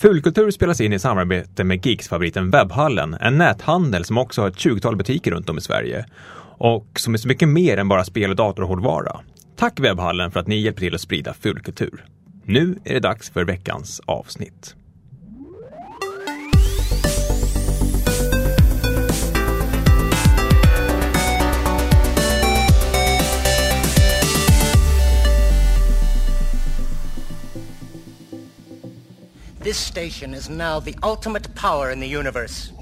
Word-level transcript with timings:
Fulkultur 0.00 0.50
spelas 0.50 0.80
in 0.80 0.92
i 0.92 0.98
samarbete 0.98 1.64
med 1.64 1.86
Geeks-favoriten 1.86 2.50
Webbhallen, 2.50 3.14
en 3.14 3.38
näthandel 3.38 4.04
som 4.04 4.18
också 4.18 4.40
har 4.40 4.48
ett 4.48 4.56
20-tal 4.56 4.96
butiker 4.96 5.30
runt 5.30 5.48
om 5.48 5.58
i 5.58 5.60
Sverige 5.60 6.06
och 6.58 6.86
som 6.96 7.14
är 7.14 7.18
så 7.18 7.28
mycket 7.28 7.48
mer 7.48 7.76
än 7.76 7.88
bara 7.88 8.04
spel 8.04 8.30
och 8.30 8.36
datorhårdvara. 8.36 9.20
Tack 9.56 9.80
Webbhallen 9.80 10.30
för 10.30 10.40
att 10.40 10.46
ni 10.46 10.56
hjälper 10.60 10.80
till 10.80 10.94
att 10.94 11.00
sprida 11.00 11.34
fulkultur. 11.34 12.04
Nu 12.44 12.78
är 12.84 12.94
det 12.94 13.00
dags 13.00 13.30
för 13.30 13.44
veckans 13.44 14.00
avsnitt. 14.04 14.74
This 29.68 29.86
station 29.86 30.34
is 30.34 30.48
now 30.48 30.80
the 30.80 30.94
ultimate 31.02 31.54
power 31.54 31.90
in 31.90 32.00
the 32.00 32.18
universe. 32.18 32.72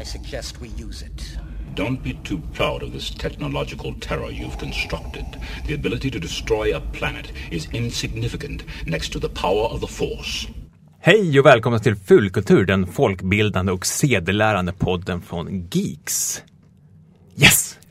I 0.00 0.04
suggest 0.04 0.60
we 0.60 0.68
use 0.86 1.06
it. 1.06 1.38
Don't 1.76 2.02
be 2.02 2.14
too 2.24 2.40
proud 2.54 2.82
of 2.82 2.92
this 2.92 3.10
technological 3.10 3.94
terror 4.00 4.30
you've 4.30 4.58
constructed. 4.58 5.24
The 5.66 5.74
ability 5.74 6.10
to 6.10 6.18
destroy 6.18 6.76
a 6.76 6.80
planet 6.80 7.32
is 7.50 7.68
insignificant 7.72 8.64
next 8.86 9.12
to 9.12 9.20
the 9.20 9.28
power 9.28 9.68
of 9.74 9.80
the 9.80 9.86
Force. 9.86 10.48
Hej 11.00 11.40
och 11.40 11.46
välkomna 11.46 11.78
till 11.78 11.96
Fulkultur, 11.96 12.64
den 12.64 12.86
folkbildande 12.86 13.72
och 13.72 13.86
sedelärande 13.86 14.72
podden 14.72 15.20
från 15.22 15.68
Geeks. 15.70 16.42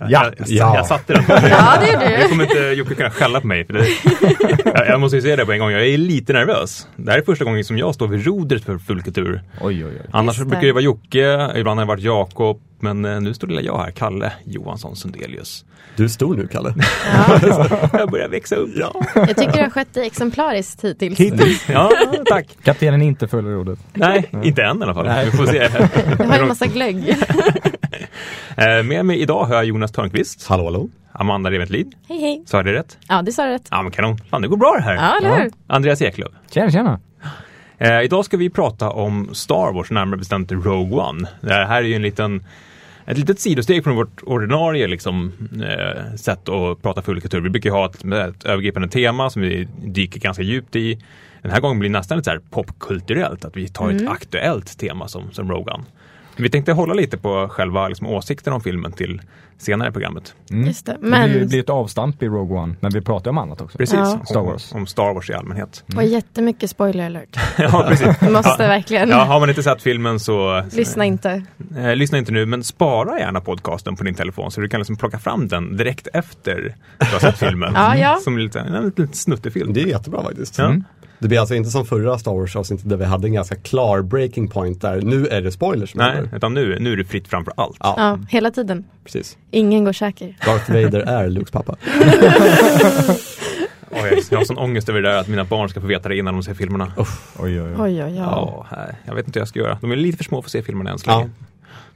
Yes! 0.02 0.10
Ja, 0.12 0.24
jag, 0.24 0.34
jag, 0.38 0.48
ja. 0.48 0.76
jag 0.76 0.86
satte 0.86 1.14
den. 1.14 1.24
Ja, 1.28 1.78
det 1.82 1.92
gjorde 1.94 2.10
du. 2.10 2.18
Nu 2.24 2.30
kommer 2.30 2.44
inte 2.44 2.60
Jocke 2.60 2.96
kunna 2.96 3.10
skälla 3.10 3.42
på 3.42 3.48
mig. 3.48 3.66
För 3.66 3.74
det, 3.74 3.86
jag, 4.66 4.88
jag 4.88 5.00
måste 5.00 5.16
ju 5.16 5.22
säga 5.22 5.36
det 5.36 5.46
på 5.46 5.52
en 5.52 5.60
gång, 5.60 5.72
jag 5.72 5.88
är 5.88 5.98
lite 5.98 6.34
nervös. 6.34 6.88
Det 6.96 7.12
här 7.12 7.20
är 7.20 7.24
första 7.24 7.46
gången 7.46 7.64
som 7.64 7.78
jag 7.78 7.96
står 7.96 8.08
vid 8.08 8.26
rodret 8.26 8.64
för 8.66 8.78
Fulkultur. 8.78 9.42
Oj, 9.62 9.86
oj, 9.86 9.92
oj. 9.92 10.02
Annars 10.12 10.38
Just 10.38 10.40
det. 10.40 10.46
brukar 10.50 10.68
det 10.68 10.74
vara 10.74 10.84
Jocke, 10.84 11.52
ibland 11.56 11.80
har 11.80 11.86
det 11.86 11.88
varit 11.88 12.04
Jakob, 12.04 12.62
men 12.80 13.06
eh, 13.06 13.22
nu 13.22 13.34
står 13.34 13.48
lilla 13.48 13.62
jag 13.62 13.78
här, 13.78 13.92
Kalle 13.92 14.32
Johansson 14.46 14.96
Sundelius. 14.96 15.66
Du 15.96 16.04
är 16.04 16.08
stor 16.08 16.36
nu, 16.36 16.48
Kalle. 16.48 16.74
Jag 17.94 18.12
börjar 18.12 18.30
växa 18.30 18.56
upp. 18.56 18.70
Ja, 18.76 18.94
Jag 19.16 19.28
tycker 19.38 19.54
du 19.54 19.62
har 19.62 19.70
skött 19.70 19.94
dig 19.94 20.06
exemplariskt 20.08 20.84
hittills. 20.84 21.66
ja 21.70 21.92
tack. 22.26 22.46
Kaptenen 22.64 23.02
inte 23.02 23.28
följer 23.28 23.52
rådet. 23.52 23.80
Nej, 23.94 24.30
inte 24.44 24.64
än 24.64 24.80
i 24.80 24.84
alla 24.84 24.94
fall. 24.94 25.06
Nej. 25.06 25.26
Vi 25.26 25.32
får 25.32 25.46
se. 25.46 25.68
Du 26.18 26.24
har 26.24 26.36
ju 26.36 26.42
en 26.42 26.48
massa 26.48 26.66
glögg. 26.68 27.18
Eh, 28.56 28.84
Med 28.84 29.06
mig 29.06 29.22
idag 29.22 29.44
har 29.46 29.56
jag 29.56 29.66
Jonas 29.66 29.92
Törnqvist, 29.92 30.48
Hallå, 30.48 30.64
hallå. 30.64 30.90
Amanda 31.12 31.52
Reventlid. 31.52 31.96
Hej 32.08 32.20
hej. 32.22 32.44
Sa 32.46 32.58
jag 32.58 32.66
det 32.66 32.74
rätt? 32.74 32.98
Ja, 33.10 33.22
det 33.22 33.32
sa 33.32 33.46
du 33.46 33.52
rätt. 33.52 33.68
Ja, 33.72 33.82
men 33.82 33.92
kanon. 33.92 34.18
Fan, 34.18 34.42
det 34.42 34.48
går 34.48 34.58
bra 34.58 34.74
det 34.78 34.82
här. 34.84 34.96
Ja, 34.96 35.18
eller 35.18 35.44
hur? 35.44 35.52
Andreas 35.68 36.02
Eklöf. 36.02 36.32
Tjena, 36.52 36.72
tjena. 36.72 37.00
Eh, 37.78 38.02
idag 38.02 38.26
ska 38.26 38.38
vi 38.38 38.50
prata 38.50 38.90
om 38.90 39.30
Star 39.36 39.74
Wars, 39.74 39.92
närmare 39.92 40.18
bestämt 40.18 40.52
Rogue 40.52 40.98
One. 41.04 41.28
Det 41.42 41.54
här 41.54 41.78
är 41.78 41.88
ju 41.88 41.94
en 41.96 42.02
liten 42.02 42.44
ett 43.06 43.18
litet 43.18 43.40
sidosteg 43.40 43.84
från 43.84 43.96
vårt 43.96 44.24
ordinarie 44.24 44.88
liksom, 44.88 45.32
eh, 45.70 46.16
sätt 46.16 46.50
att 46.50 46.82
prata 46.82 47.02
fullkultur. 47.02 47.42
Vi 47.42 47.50
brukar 47.50 47.70
ju 47.70 47.74
ha 47.76 47.86
ett, 47.86 47.96
ett 48.06 48.46
övergripande 48.46 48.88
tema 48.90 49.30
som 49.30 49.42
vi 49.42 49.68
dyker 49.86 50.20
ganska 50.20 50.44
djupt 50.44 50.76
i. 50.76 51.02
Den 51.42 51.52
här 51.52 51.60
gången 51.62 51.80
blir 51.80 51.90
det 51.90 51.98
nästan 52.00 52.18
lite 52.18 52.26
så 52.26 52.32
här 52.32 52.42
popkulturellt, 52.50 53.46
att 53.46 53.58
vi 53.58 53.68
tar 53.68 53.92
ett 53.92 54.10
aktuellt 54.10 54.78
tema 54.80 55.08
som, 55.08 55.32
som 55.32 55.52
Rogue 55.52 55.74
One. 55.74 55.84
Vi 56.38 56.50
tänkte 56.50 56.72
hålla 56.72 56.94
lite 56.94 57.18
på 57.18 57.48
själva 57.52 57.88
liksom, 57.88 58.08
åsikten 58.08 58.54
om 58.54 58.62
filmen 58.62 58.92
till 58.92 59.22
senare 59.58 59.90
i 59.90 59.92
programmet. 59.92 60.34
Just 60.50 60.86
det. 60.86 60.92
Det 60.92 61.00
blir, 61.00 61.10
Men, 61.50 61.60
ett 61.60 61.70
avstamp 61.70 62.24
i 62.24 62.28
Rogue 62.28 62.58
One, 62.58 62.76
men 62.80 62.92
vi 62.92 63.02
pratar 63.02 63.32
om 63.32 63.38
annat 63.38 63.62
också. 63.62 63.78
Precis, 63.78 63.96
Ja. 63.96 64.14
om, 64.20 64.26
Star 64.26 64.42
Wars. 64.42 64.72
om 64.74 64.88
Star 64.88 65.14
Wars 65.14 65.30
i 65.30 65.34
allmänhet. 65.34 65.84
och 65.96 66.04
jättemycket 66.04 66.70
spoiler 66.70 67.06
alert. 67.06 67.38
ja, 67.58 67.86
precis. 67.90 68.22
Måste 68.22 68.64
ja. 68.64 68.68
verkligen 68.68 69.10
Ja, 69.10 69.24
har 69.24 69.40
man 69.40 69.50
inte 69.50 69.64
sett 69.64 69.82
filmen 69.82 70.20
så 70.20 70.64
lyssna 70.72 71.06
inte. 71.06 71.44
Eh, 71.78 71.96
lyssna 71.96 72.18
inte 72.18 72.32
nu, 72.32 72.46
men 72.46 72.64
spara 72.64 73.20
gärna 73.20 73.42
podcasten 73.42 73.96
på 73.96 74.04
din 74.04 74.16
telefon 74.16 74.52
så 74.52 74.62
du 74.62 74.70
kan 74.70 74.80
liksom 74.80 74.96
plocka 74.96 75.20
fram 75.20 75.48
den 75.48 75.78
direkt 75.78 76.08
efter 76.14 76.76
du 77.00 77.06
har 77.06 77.20
sett 77.20 77.38
filmen. 77.38 77.74
Ja, 77.76 77.98
ja. 77.98 78.18
Som 78.24 78.38
lite, 78.38 78.60
en 78.60 78.86
liten 78.86 79.14
snuttefilm. 79.14 79.74
Det 79.74 79.82
är 79.82 79.88
jättebra 79.88 80.24
faktiskt. 80.24 80.58
Ja. 80.58 80.66
Mm. 80.66 80.84
Det 81.20 81.28
blir 81.28 81.40
alltså 81.40 81.56
inte 81.56 81.70
som 81.70 81.86
förra 81.86 82.18
Star 82.20 82.32
Wars-avsnittet 82.32 82.90
där 82.90 82.98
vi 82.98 83.06
hade 83.06 83.28
en 83.28 83.34
ganska 83.34 83.56
klar 83.56 84.02
breaking 84.02 84.48
point 84.48 84.82
där. 84.82 85.02
Nu 85.02 85.28
är 85.28 85.42
det 85.42 85.52
spoilers. 85.52 85.96
Nej, 85.96 86.16
gäller. 86.16 86.36
utan 86.36 86.54
nu, 86.54 86.78
nu 86.80 86.94
är 86.94 86.98
det 86.98 87.06
fritt 87.06 87.28
framför 87.28 87.54
allt. 87.58 87.78
Ja, 87.80 87.94
Ja, 87.98 88.20
hela 88.30 88.52
tiden. 88.52 88.84
precis. 89.04 89.38
Ingen 89.52 89.86
går 89.86 89.94
säker. 89.94 90.38
Darth 90.46 90.72
Vader 90.72 91.00
är 91.00 91.30
Lukes 91.30 91.52
pappa. 91.52 91.76
Oj, 93.92 94.24
jag 94.32 94.38
har 94.38 94.46
sån 94.46 94.58
ångest 94.58 94.90
över 94.90 95.02
det 95.02 95.10
där 95.10 95.18
att 95.18 95.28
mina 95.28 95.44
barn 95.44 95.70
ska 95.70 95.82
få 95.82 95.88
veta 95.88 96.10
det 96.10 96.18
innan 96.18 96.34
de 96.34 96.44
ser 96.44 96.54
filmerna. 96.54 96.92
Oj, 96.98 97.06
oj, 97.40 97.62
oj. 97.62 97.68
Oj, 97.78 97.78
oj, 97.80 98.04
oj. 98.04 98.16
Ja, 98.16 98.66
här. 98.70 98.96
jag 99.06 99.16
vet 99.16 99.28
inte 99.28 99.40
hur 99.40 99.42
jag 99.42 99.48
ska 99.48 99.60
göra. 99.60 99.78
De 99.82 99.92
är 99.92 99.96
lite 99.96 100.18
för 100.18 100.24
små 100.24 100.42
för 100.42 100.48
att 100.48 100.52
se 100.52 100.62
filmerna 100.64 100.92
än 100.92 101.00
så 101.00 101.10
Ja. 101.10 101.18
länge. 101.20 101.30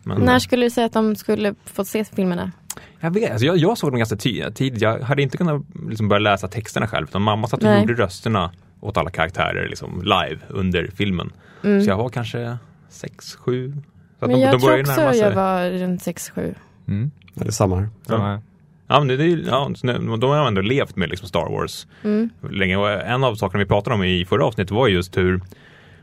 Men, 0.03 0.22
När 0.22 0.40
skulle 0.40 0.66
du 0.66 0.69
säga 0.69 0.86
att 0.86 0.94
de 0.94 1.16
skulle 1.16 1.56
få 1.66 1.86
se 1.86 2.03
filmerna? 2.06 2.51
jag, 3.00 3.12
vet, 3.13 3.31
alltså 3.31 3.46
jag, 3.46 3.57
jag 3.57 3.78
såg 3.78 3.91
dem 3.91 3.97
ganska 3.97 4.16
tidigt. 4.16 4.81
Jag 4.81 5.00
hade 5.00 5.22
inte 5.22 5.38
kunnat 5.38 5.62
liksom 5.90 6.07
börja 6.07 6.19
läsa 6.19 6.47
texterna 6.47 6.88
själv. 6.88 7.07
Utan 7.09 7.22
mamma 7.22 7.47
satt 7.47 7.59
och 7.59 7.69
Nej. 7.69 7.81
gjorde 7.81 7.94
rösterna 7.94 8.51
åt 8.80 8.98
alla 8.98 9.10
karaktärer 9.10 9.68
liksom, 9.70 10.02
live 10.02 10.38
under 10.48 10.90
filmen. 10.96 11.32
Mm. 11.64 11.82
Så 11.82 11.90
jag 11.90 11.98
var 11.98 12.10
kanske 12.10 12.58
sex, 12.90 13.36
sju. 13.36 13.74
Så 14.20 14.26
Men 14.28 14.30
de, 14.30 14.42
jag 14.42 14.54
de 14.54 14.60
tror 14.60 14.70
börjar 14.70 14.82
också 14.84 14.96
närma 14.96 15.12
sig. 15.14 15.22
jag 15.22 15.32
var 15.36 15.70
runt 15.70 16.02
6-7. 16.02 16.54
Mm. 16.88 17.12
Ja, 17.34 17.42
det 17.44 17.48
är 17.50 17.52
samma 17.52 17.76
här. 17.80 17.90
Samma 18.08 18.28
här. 18.28 18.42
Ja, 18.88 19.00
men 19.00 19.08
det, 19.08 19.18
det, 19.18 19.26
ja, 19.26 19.72
de 20.18 20.24
har 20.24 20.48
ändå 20.48 20.62
levt 20.62 20.96
med 20.96 21.10
liksom 21.10 21.28
Star 21.28 21.50
Wars 21.52 21.88
Mm. 22.04 22.30
länge. 22.52 22.78
Och 22.78 22.90
en 22.92 23.24
av 23.24 23.36
sakerna 23.36 23.64
vi 23.64 23.68
pratade 23.68 23.96
om 23.96 24.04
i 24.04 24.26
förra 24.26 24.46
avsnittet 24.46 24.72
var 24.72 24.88
just 24.88 25.18
hur, 25.18 25.42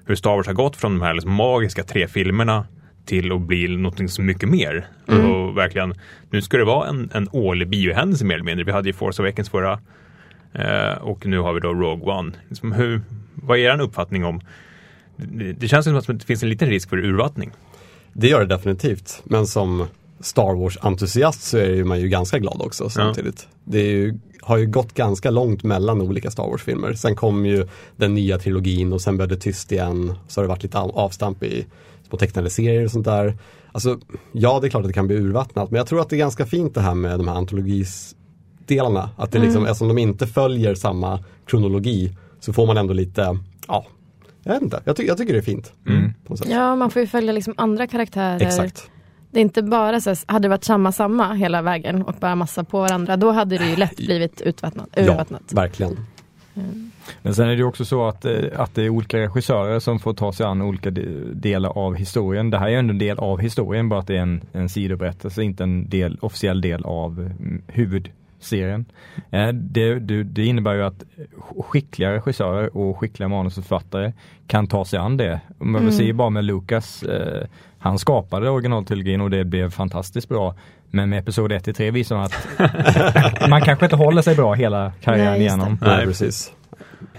hur 0.05 0.15
Star 0.15 0.31
Wars 0.37 0.47
har 0.47 0.55
gått 0.55 0.77
från 0.77 0.99
de 0.99 1.05
här 1.05 1.15
liksom 1.15 1.33
magiska 1.33 1.83
tre 1.83 2.09
filmerna 2.09 2.67
till 3.05 3.33
att 3.33 3.41
bli 3.41 3.77
något 3.77 4.11
så 4.11 4.23
mycket 4.23 4.49
mer. 4.49 4.87
Mm. 5.09 5.31
Och 5.31 5.57
verkligen, 5.57 5.95
nu 6.31 6.43
ska 6.43 6.57
det 6.57 6.65
vara 6.65 6.89
en, 6.89 7.11
en 7.15 7.29
årlig 7.33 7.69
biohändelse 7.69 8.25
mer 8.25 8.35
eller 8.35 8.45
mindre. 8.45 8.65
Vi 8.65 8.73
hade 8.73 8.89
ju 8.89 8.93
Force 8.93 9.23
Awakens 9.23 9.51
förra 9.51 9.81
och 11.01 11.27
nu 11.27 11.39
har 11.39 11.53
vi 11.53 11.61
då 11.61 11.75
Rogue 11.75 12.15
One. 12.15 12.33
Liksom 12.49 12.73
hur, 12.73 13.01
vad 13.35 13.59
är 13.59 13.63
er 13.63 13.81
uppfattning 13.81 14.25
om 14.25 14.41
det, 15.17 15.53
det 15.53 15.69
känns 15.69 15.85
som 15.85 15.97
att 15.97 16.07
det 16.07 16.25
finns 16.25 16.43
en 16.43 16.49
liten 16.49 16.69
risk 16.69 16.89
för 16.89 16.99
urvattning. 16.99 17.51
Det 18.13 18.29
gör 18.29 18.41
det 18.41 18.47
definitivt. 18.47 19.23
Men 19.25 19.47
som 19.47 19.87
Star 20.21 20.55
Wars-entusiast 20.55 21.43
så 21.43 21.59
är 21.59 21.85
man 21.85 22.01
ju 22.01 22.09
ganska 22.09 22.39
glad 22.39 22.63
också 22.63 22.89
samtidigt. 22.91 23.49
Det 23.65 23.79
är 23.79 23.91
ju, 23.91 24.19
har 24.41 24.57
ju 24.57 24.67
gått 24.67 24.95
ganska 24.95 25.31
långt 25.31 25.63
mellan 25.63 26.01
olika 26.01 26.31
Star 26.31 26.45
Wars-filmer. 26.45 26.93
Sen 26.95 27.17
kom 27.17 27.47
ju 27.47 27.69
den 27.97 28.15
nya 28.15 28.39
trilogin 28.39 28.93
och 28.93 29.01
sen 29.01 29.17
blev 29.17 29.29
det 29.29 29.37
tyst 29.37 29.73
igen. 29.73 30.15
Så 30.29 30.41
har 30.41 30.45
det 30.45 30.49
varit 30.49 30.63
lite 30.63 30.79
av- 30.79 30.99
avstamp 30.99 31.43
i 31.43 31.67
små 32.09 32.19
tecknade 32.19 32.51
serier 32.51 32.85
och 32.85 32.91
sånt 32.91 33.05
där. 33.05 33.39
Alltså, 33.73 33.99
ja 34.33 34.61
det 34.61 34.67
är 34.67 34.71
klart 34.71 34.81
att 34.81 34.89
det 34.89 34.93
kan 34.93 35.07
bli 35.07 35.17
urvattnat. 35.17 35.71
Men 35.71 35.79
jag 35.79 35.87
tror 35.87 36.01
att 36.01 36.09
det 36.11 36.17
är 36.17 36.19
ganska 36.19 36.47
fint 36.47 36.75
det 36.75 36.81
här 36.81 36.95
med 36.95 37.19
de 37.19 37.29
här 37.29 37.35
antologisdelarna. 38.71 39.11
Att 39.17 39.33
det 39.33 39.39
liksom, 39.39 39.65
eftersom 39.67 39.89
de 39.89 39.99
inte 39.99 40.27
följer 40.27 40.75
samma 40.75 41.19
kronologi 41.47 42.13
så 42.41 42.53
får 42.53 42.67
man 42.67 42.77
ändå 42.77 42.95
lite, 42.95 43.39
ja, 43.69 43.87
jag 44.43 44.53
vet 44.53 44.63
inte. 44.63 44.81
Jag, 44.85 44.97
ty- 44.97 45.07
jag 45.07 45.17
tycker 45.19 45.33
det 45.33 45.39
är 45.39 45.43
fint. 45.43 45.73
Mm. 45.89 46.13
På 46.27 46.33
något 46.33 46.39
sätt. 46.39 46.49
Ja, 46.51 46.77
man 46.77 46.91
får 46.91 47.01
ju 47.03 47.07
följa 47.09 47.33
liksom 47.33 47.55
andra 47.57 47.87
karaktärer. 47.87 48.43
Exakt. 48.43 48.91
Det 49.31 49.39
är 49.41 49.43
inte 49.43 49.63
bara 49.63 50.01
så 50.01 50.15
hade 50.27 50.45
det 50.45 50.49
varit 50.49 50.65
samma 50.65 50.93
samma 50.93 51.35
hela 51.35 51.63
vägen 51.63 52.03
och 52.03 52.15
bara 52.21 52.35
massa 52.35 52.65
på 52.65 52.79
varandra, 52.81 53.17
då 53.17 53.31
hade 53.31 53.59
det 53.59 53.71
ju 53.71 53.77
lätt 53.77 53.97
blivit 53.97 54.41
utvattnat. 54.41 54.89
Ja, 54.95 55.03
urvattnat. 55.03 55.53
verkligen. 55.53 55.97
Men 57.23 57.35
sen 57.35 57.49
är 57.49 57.57
det 57.57 57.65
också 57.65 57.85
så 57.85 58.09
att, 58.09 58.25
eh, 58.25 58.35
att 58.57 58.75
det 58.75 58.83
är 58.83 58.89
olika 58.89 59.19
regissörer 59.19 59.79
som 59.81 59.99
får 59.99 60.15
ta 60.15 60.33
sig 60.33 60.47
an 60.47 60.63
olika 60.63 60.91
de- 60.91 61.33
delar 61.35 61.71
av 61.79 61.95
historien. 61.95 62.51
Det 62.51 62.59
här 62.59 62.67
är 62.67 62.71
ju 62.71 62.77
ändå 62.77 62.93
en 62.93 62.99
del 62.99 63.19
av 63.19 63.39
historien, 63.41 63.89
bara 63.89 64.01
att 64.01 64.07
det 64.07 64.17
är 64.17 64.21
en, 64.23 64.41
en 64.53 64.69
sidoberättelse, 64.69 65.43
inte 65.43 65.63
en 65.63 65.89
del, 65.89 66.19
officiell 66.21 66.61
del 66.61 66.85
av 66.85 67.21
mm, 67.21 67.63
huvudserien. 68.53 68.85
Eh, 69.31 69.49
Det, 69.53 69.99
det, 69.99 70.23
det 70.23 70.45
innebär 70.45 70.75
ju 70.75 70.83
att 70.83 71.05
skickliga 71.61 72.13
regissörer 72.13 72.77
och 72.77 72.99
skickliga 73.01 73.29
manusförfattare 73.29 74.13
kan 74.47 74.67
ta 74.67 74.85
sig 74.85 74.99
an 74.99 75.17
det. 75.17 75.41
Man 75.59 75.77
Mm. 75.83 75.93
ser 75.93 76.05
ju 76.05 76.13
bara 76.13 76.31
med 76.31 76.45
Lucas, 76.45 77.03
eh, 77.03 77.47
han 77.79 77.99
skapade 77.99 78.51
originaltrilogin 78.51 79.21
och 79.21 79.31
det 79.31 79.45
blev 79.45 79.71
fantastiskt 79.71 80.29
bra. 80.29 80.55
Men 80.91 81.09
med 81.11 81.19
episod 81.19 81.53
1 81.53 81.65
till 81.65 81.75
3 81.75 81.91
visar 81.91 82.17
man 82.17 82.25
att 82.25 83.49
man 83.51 83.61
kanske 83.61 83.87
inte 83.87 83.97
håller 83.97 84.23
sig 84.23 84.37
bra 84.37 84.55
hela 84.55 84.93
karriären 85.01 85.33
Nej, 85.33 85.41
igenom. 85.41 85.79
Nej. 85.81 85.97
Nej, 85.97 86.07
precis. 86.07 86.53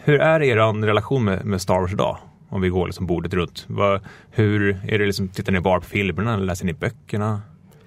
Hur 0.04 0.20
är 0.22 0.42
er 0.44 0.86
relation 0.86 1.24
med, 1.26 1.46
med 1.46 1.62
Star 1.62 1.80
Wars 1.80 1.94
idag? 1.94 2.18
Om 2.50 2.62
vi 2.62 2.70
går 2.70 2.86
liksom 2.86 3.06
bordet 3.08 3.34
runt. 3.34 3.66
Vad, 3.68 4.02
hur 4.32 4.78
är 4.88 5.00
det 5.00 5.06
liksom, 5.06 5.28
tittar 5.28 5.52
ni 5.52 5.60
bara 5.60 5.80
på 5.80 5.86
filmerna 5.86 6.34
eller 6.34 6.46
läser 6.46 6.66
ni 6.66 6.74
böckerna? 6.74 7.42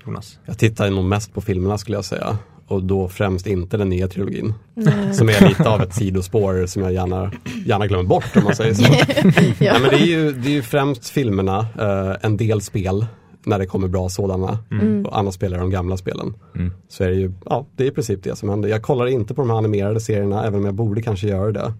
Jonas? 0.06 0.38
Jag 0.46 0.58
tittar 0.58 0.90
nog 0.90 1.04
mest 1.04 1.34
på 1.34 1.40
filmerna 1.40 1.78
skulle 1.78 1.96
jag 1.96 2.04
säga. 2.04 2.38
Och 2.70 2.82
då 2.82 3.08
främst 3.08 3.46
inte 3.46 3.76
den 3.76 3.88
nya 3.88 4.08
trilogin. 4.08 4.54
Nej. 4.74 5.14
Som 5.14 5.28
är 5.28 5.48
lite 5.48 5.68
av 5.68 5.82
ett 5.82 5.94
sidospår 5.94 6.66
som 6.66 6.82
jag 6.82 6.92
gärna, 6.92 7.32
gärna 7.66 7.86
glömmer 7.86 8.04
bort 8.04 8.36
om 8.36 8.44
man 8.44 8.56
säger 8.56 8.74
så. 8.74 8.82
ja. 9.64 9.72
Nej, 9.72 9.80
men 9.80 9.90
det, 9.90 9.96
är 9.96 10.06
ju, 10.06 10.32
det 10.32 10.48
är 10.48 10.52
ju 10.52 10.62
främst 10.62 11.08
filmerna, 11.08 11.58
eh, 11.78 12.16
en 12.20 12.36
del 12.36 12.60
spel 12.60 13.06
när 13.44 13.58
det 13.58 13.66
kommer 13.66 13.88
bra 13.88 14.08
sådana. 14.08 14.58
Mm. 14.70 15.06
Och 15.06 15.18
annars 15.18 15.34
spelar 15.34 15.58
de 15.58 15.70
gamla 15.70 15.96
spelen. 15.96 16.34
Mm. 16.54 16.72
Så 16.88 17.04
är 17.04 17.08
det 17.08 17.14
ju, 17.14 17.32
ja 17.44 17.66
det 17.76 17.84
är 17.84 17.88
i 17.88 17.90
princip 17.90 18.22
det 18.22 18.36
som 18.36 18.48
händer. 18.48 18.68
Jag 18.68 18.82
kollar 18.82 19.06
inte 19.06 19.34
på 19.34 19.42
de 19.42 19.50
här 19.50 19.56
animerade 19.56 20.00
serierna 20.00 20.44
även 20.44 20.60
om 20.60 20.64
jag 20.64 20.74
borde 20.74 21.02
kanske 21.02 21.28
göra 21.28 21.52
det. 21.52 21.72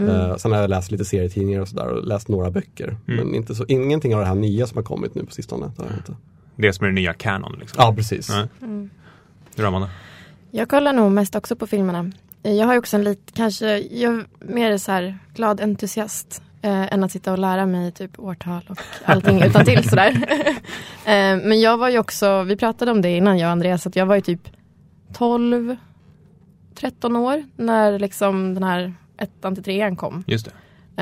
Eh, 0.00 0.36
sen 0.36 0.52
har 0.52 0.58
jag 0.58 0.70
läst 0.70 0.90
lite 0.90 1.04
serietidningar 1.04 1.60
och 1.60 1.68
sådär 1.68 1.86
och 1.86 2.06
läst 2.06 2.28
några 2.28 2.50
böcker. 2.50 2.96
Men 3.04 3.34
inte 3.34 3.54
så, 3.54 3.64
ingenting 3.68 4.14
av 4.14 4.20
det 4.20 4.26
här 4.26 4.34
nya 4.34 4.66
som 4.66 4.76
har 4.76 4.84
kommit 4.84 5.14
nu 5.14 5.24
på 5.24 5.32
sistone. 5.32 5.72
Det 5.76 5.82
har 5.82 5.90
jag 5.90 5.98
inte. 5.98 6.14
Det 6.56 6.72
som 6.72 6.84
är 6.84 6.88
det 6.88 6.94
nya 6.94 7.12
canon. 7.12 7.56
Liksom. 7.60 7.76
Ja, 7.78 7.94
precis. 7.94 8.28
Nej. 8.28 8.48
Du 9.56 9.62
då, 9.62 9.68
Amanda? 9.68 9.88
Jag 10.54 10.68
kollar 10.68 10.92
nog 10.92 11.12
mest 11.12 11.34
också 11.34 11.56
på 11.56 11.66
filmerna. 11.66 12.10
Eh, 12.42 12.52
Jag 12.52 12.66
har 12.66 12.78
också 12.78 12.96
en 12.96 13.04
lite, 13.04 13.32
kanske, 13.32 13.78
jag 13.78 14.14
är 14.14 14.24
mer 14.40 14.78
så 14.78 14.92
här 14.92 15.18
glad 15.34 15.60
entusiast 15.60 16.42
eh, 16.62 16.92
än 16.92 17.04
att 17.04 17.12
sitta 17.12 17.32
och 17.32 17.38
lära 17.38 17.66
mig 17.66 17.92
typ 17.92 18.18
årtal 18.18 18.60
och 18.68 18.78
allting 19.04 19.42
utan 19.42 19.64
till 19.64 19.88
sådär. 19.88 20.10
eh, 21.04 21.36
men 21.36 21.60
jag 21.60 21.78
var 21.78 21.88
ju 21.88 21.98
också, 21.98 22.42
vi 22.42 22.56
pratade 22.56 22.90
om 22.90 23.02
det 23.02 23.16
innan 23.16 23.38
jag 23.38 23.46
och 23.46 23.52
Andreas, 23.52 23.86
att 23.86 23.96
jag 23.96 24.06
var 24.06 24.14
ju 24.14 24.20
typ 24.20 24.48
12, 25.14 25.76
13 26.74 27.16
år 27.16 27.44
när 27.56 27.98
liksom 27.98 28.54
den 28.54 28.62
här 28.62 28.94
ettan 29.18 29.54
till 29.54 29.64
trean 29.64 29.96
kom. 29.96 30.24
Just 30.26 30.46
det. 30.46 30.52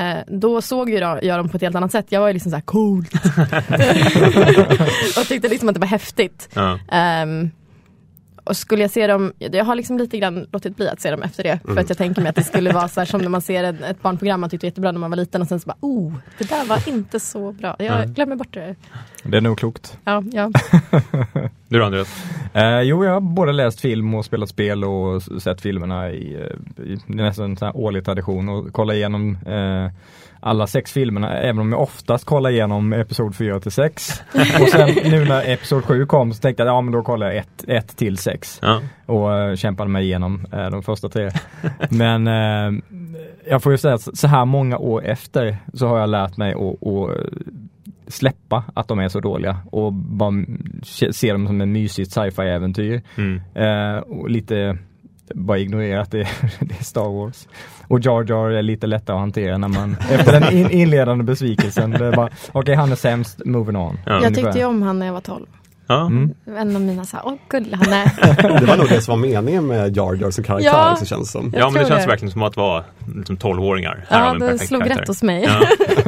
Eh, 0.01 0.17
då 0.27 0.61
såg 0.61 0.89
ju 0.89 0.97
jag, 0.97 1.23
jag 1.23 1.39
dem 1.39 1.49
på 1.49 1.57
ett 1.57 1.63
helt 1.63 1.75
annat 1.75 1.91
sätt. 1.91 2.05
Jag 2.09 2.19
var 2.19 2.27
ju 2.27 2.33
liksom 2.33 2.51
så 2.51 2.55
här 2.55 2.61
coolt. 2.61 3.13
och 5.17 5.25
tyckte 5.27 5.47
liksom 5.47 5.69
att 5.69 5.75
det 5.75 5.79
var 5.81 5.87
häftigt. 5.87 6.49
Ja. 6.53 6.79
Ehm, 6.91 7.51
och 8.43 8.57
skulle 8.57 8.81
jag 8.81 8.91
se 8.91 9.07
dem, 9.07 9.33
jag 9.39 9.65
har 9.65 9.75
liksom 9.75 9.97
lite 9.97 10.17
grann 10.17 10.47
låtit 10.51 10.75
bli 10.75 10.87
att 10.87 11.01
se 11.01 11.11
dem 11.11 11.23
efter 11.23 11.43
det. 11.43 11.59
För 11.65 11.77
att 11.77 11.89
jag 11.89 11.97
tänker 11.97 12.21
mig 12.21 12.29
att 12.29 12.35
det 12.35 12.43
skulle 12.43 12.73
vara 12.73 12.87
så 12.87 12.99
här 12.99 13.05
som 13.05 13.21
när 13.21 13.29
man 13.29 13.41
ser 13.41 13.63
ett, 13.63 13.81
ett 13.81 14.01
barnprogram 14.01 14.41
man 14.41 14.49
tyckte 14.49 14.67
jättebra 14.67 14.91
när 14.91 14.99
man 14.99 15.09
var 15.09 15.17
liten 15.17 15.41
och 15.41 15.47
sen 15.47 15.59
så 15.59 15.67
bara 15.67 15.77
oh, 15.79 16.13
det 16.37 16.49
där 16.49 16.65
var 16.65 16.89
inte 16.89 17.19
så 17.19 17.51
bra. 17.51 17.75
Jag 17.79 17.97
Nej. 17.97 18.07
glömmer 18.07 18.35
bort 18.35 18.53
det. 18.53 18.75
Det 19.23 19.37
är 19.37 19.41
nog 19.41 19.57
klokt. 19.57 19.97
Ja, 20.03 20.23
ja. 20.31 20.51
Du 21.67 21.79
då, 21.79 21.85
Andreas? 21.85 22.25
Eh, 22.53 22.81
jo, 22.81 23.05
jag 23.05 23.13
har 23.13 23.21
både 23.21 23.51
läst 23.51 23.81
film 23.81 24.15
och 24.15 24.25
spelat 24.25 24.49
spel 24.49 24.83
och 24.83 25.23
sett 25.23 25.61
filmerna 25.61 26.11
i, 26.11 26.33
eh, 26.33 26.83
i 26.85 26.99
nästan 27.05 27.45
en 27.45 27.57
sån 27.57 27.65
här 27.65 27.77
årlig 27.77 28.05
tradition 28.05 28.49
och 28.49 28.73
kolla 28.73 28.93
igenom 28.93 29.37
eh, 29.45 29.91
alla 30.43 30.67
sex 30.67 30.91
filmerna, 30.91 31.37
även 31.37 31.59
om 31.59 31.71
jag 31.71 31.81
oftast 31.81 32.25
kollar 32.25 32.49
igenom 32.49 32.93
episod 32.93 33.35
4 33.35 33.59
till 33.59 33.71
6. 33.71 34.21
och 34.61 34.69
sen 34.69 34.89
nu 35.11 35.25
när 35.25 35.49
episod 35.49 35.83
7 35.85 36.05
kom 36.05 36.33
så 36.33 36.41
tänkte 36.41 36.63
jag, 36.63 36.69
ja 36.73 36.81
men 36.81 36.91
då 36.93 37.01
kollar 37.03 37.31
jag 37.31 37.43
1 37.67 37.97
till 37.97 38.17
6 38.17 38.59
Ja. 38.61 38.81
och 39.05 39.33
eh, 39.37 39.55
kämpade 39.55 39.89
mig 39.89 40.03
igenom 40.03 40.45
eh, 40.53 40.69
de 40.69 40.83
första 40.83 41.09
tre. 41.09 41.29
Men 41.89 42.27
eh, 42.27 42.81
jag 43.49 43.63
får 43.63 43.71
ju 43.71 43.77
säga 43.77 43.93
att 43.93 44.17
så 44.17 44.27
här 44.27 44.45
många 44.45 44.77
år 44.77 45.05
efter 45.05 45.57
så 45.73 45.87
har 45.87 45.99
jag 45.99 46.09
lärt 46.09 46.37
mig 46.37 46.53
att, 46.53 46.87
att 46.87 47.17
släppa 48.07 48.63
att 48.73 48.87
de 48.87 48.99
är 48.99 49.09
så 49.09 49.19
dåliga 49.19 49.57
och 49.71 49.93
bara 49.93 50.33
se 51.11 51.31
dem 51.31 51.47
som 51.47 51.61
en 51.61 51.71
mysigt 51.71 52.11
sci-fi 52.11 52.41
äventyr. 52.41 53.01
Mm. 53.17 53.41
Och 54.03 54.29
lite 54.29 54.77
bara 55.35 55.57
ignorera 55.57 56.01
att 56.01 56.11
det, 56.11 56.17
det 56.59 56.79
är 56.79 56.83
Star 56.83 57.09
Wars. 57.09 57.47
Och 57.87 57.99
Jar 57.99 58.25
Jar 58.29 58.49
är 58.49 58.61
lite 58.61 58.87
lättare 58.87 59.15
att 59.15 59.19
hantera 59.21 59.57
när 59.57 59.67
man, 59.67 59.97
efter 60.11 60.39
den 60.39 60.53
in, 60.53 60.69
inledande 60.69 61.23
besvikelsen, 61.23 61.91
det 61.91 62.05
är 62.05 62.15
bara, 62.15 62.29
okej 62.51 62.75
han 62.75 62.91
är 62.91 62.95
sämst, 62.95 63.41
moving 63.45 63.75
on. 63.77 63.99
Ja. 64.05 64.23
Jag 64.23 64.35
tyckte 64.35 64.59
ju 64.59 64.65
om 64.65 64.81
han 64.81 64.99
när 64.99 65.05
jag 65.05 65.13
var 65.13 65.21
12. 65.21 65.45
Ja. 65.87 66.05
Mm. 66.05 66.33
En 66.57 66.75
av 66.75 66.81
mina 66.81 67.03
så 67.05 67.17
här, 67.17 67.25
åh 67.27 67.33
gullig 67.49 67.73
han 67.77 67.93
är. 67.93 68.59
Det 68.59 68.65
var 68.65 68.77
nog 68.77 68.89
det 68.89 69.01
som 69.01 69.19
var 69.21 69.27
meningen 69.27 69.67
med 69.67 69.97
Jar 69.97 70.13
Jar 70.15 70.31
som 70.31 70.43
karaktär, 70.43 70.69
Ja. 70.69 70.95
så 70.99 71.05
känns 71.05 71.21
det 71.21 71.39
som. 71.39 71.53
ja, 71.57 71.69
men 71.69 71.83
det 71.83 71.89
känns 71.89 72.03
det. 72.03 72.09
verkligen 72.09 72.31
som 72.31 72.43
att 72.43 72.57
vara 72.57 72.83
liksom 73.15 73.37
12-åringar. 73.37 74.05
Här 74.09 74.19
har 74.27 74.39
Ja, 74.39 74.51
det 74.51 74.59
slog 74.59 74.81
karaktär. 74.81 74.99
rätt 75.01 75.07
hos 75.07 75.23
mig. 75.23 75.43
Ja. 75.43 75.61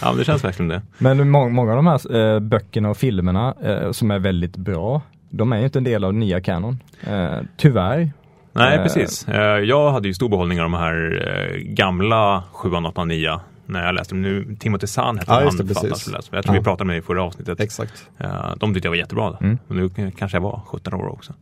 ja, 0.00 0.08
men 0.08 0.16
det 0.16 0.24
känns 0.24 0.44
verkligen 0.44 0.68
det. 0.68 0.82
Men 0.98 1.30
må, 1.30 1.48
många 1.48 1.70
av 1.70 1.76
de 1.76 1.86
här 1.86 2.16
eh, 2.34 2.40
böckerna 2.40 2.90
och 2.90 2.96
filmerna 2.96 3.54
eh, 3.62 3.92
som 3.92 4.10
är 4.10 4.18
väldigt 4.18 4.56
bra, 4.56 5.02
de 5.30 5.52
är 5.52 5.58
ju 5.58 5.64
inte 5.64 5.78
en 5.78 5.84
del 5.84 6.04
av 6.04 6.14
nya 6.14 6.40
kanon. 6.40 6.78
Eh, 7.06 7.28
tyvärr. 7.56 8.10
Nej, 8.52 8.76
Eh. 8.76 8.82
precis. 8.82 9.28
Eh, 9.28 9.40
Jag 9.58 9.90
hade 9.92 10.08
ju 10.08 10.14
stor 10.14 10.28
behållning 10.28 10.60
av 10.60 10.64
de 10.64 10.74
här 10.74 11.26
eh, 11.52 11.56
gamla 11.58 12.42
7, 12.52 12.70
8, 12.70 13.04
9 13.04 13.40
när 13.66 13.86
jag 13.86 13.94
läste 13.94 14.14
dem. 14.14 14.22
Nu, 14.22 14.56
Timothy 14.60 14.86
Zahn 14.86 15.18
hette 15.18 15.32
Ja, 15.32 15.34
han 15.34 15.56
det, 15.56 15.74
precis. 15.74 16.08
Jag 16.12 16.44
tror 16.44 16.44
Ja. 16.46 16.52
vi 16.52 16.60
pratade 16.64 16.84
med 16.86 16.96
det 16.96 16.98
i 16.98 17.02
förra 17.02 17.22
avsnittet. 17.22 17.60
Exakt. 17.60 18.08
De 18.56 18.74
tyckte 18.74 18.86
jag 18.86 18.90
var 18.90 18.96
jättebra. 18.96 19.36
Mm. 19.40 19.58
Och 19.68 19.74
nu 19.76 19.90
kanske 20.18 20.36
jag 20.36 20.42
var 20.42 20.60
17 20.66 20.94
år 20.94 21.08
också. 21.12 21.32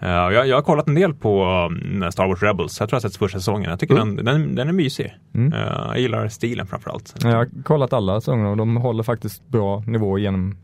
Jag, 0.00 0.46
jag 0.48 0.56
har 0.56 0.62
kollat 0.62 0.88
en 0.88 0.94
del 0.94 1.14
på 1.14 1.44
um, 1.70 2.12
Star 2.12 2.26
Wars 2.28 2.42
Rebels. 2.42 2.80
Jag 2.80 2.88
tror 2.88 2.96
jag 2.96 3.02
har 3.04 3.08
sett 3.10 3.18
första 3.18 3.38
säsongen. 3.38 3.70
Jag 3.70 3.80
tycker 3.80 3.94
Mm. 3.94 4.16
den, 4.16 4.24
den, 4.24 4.54
den 4.54 4.68
är 4.68 4.72
mysig. 4.72 5.14
Mm. 5.34 5.52
Jag 5.86 5.98
gillar 5.98 6.28
stilen 6.28 6.66
framförallt. 6.66 7.14
Jag 7.22 7.30
har 7.36 7.48
kollat 7.64 7.92
alla 7.92 8.20
säsonger 8.20 8.46
och 8.46 8.56
de 8.56 8.76
håller 8.76 9.02
faktiskt 9.02 9.48
bra 9.48 9.82
nivå 9.86 10.18
genom 10.18 10.56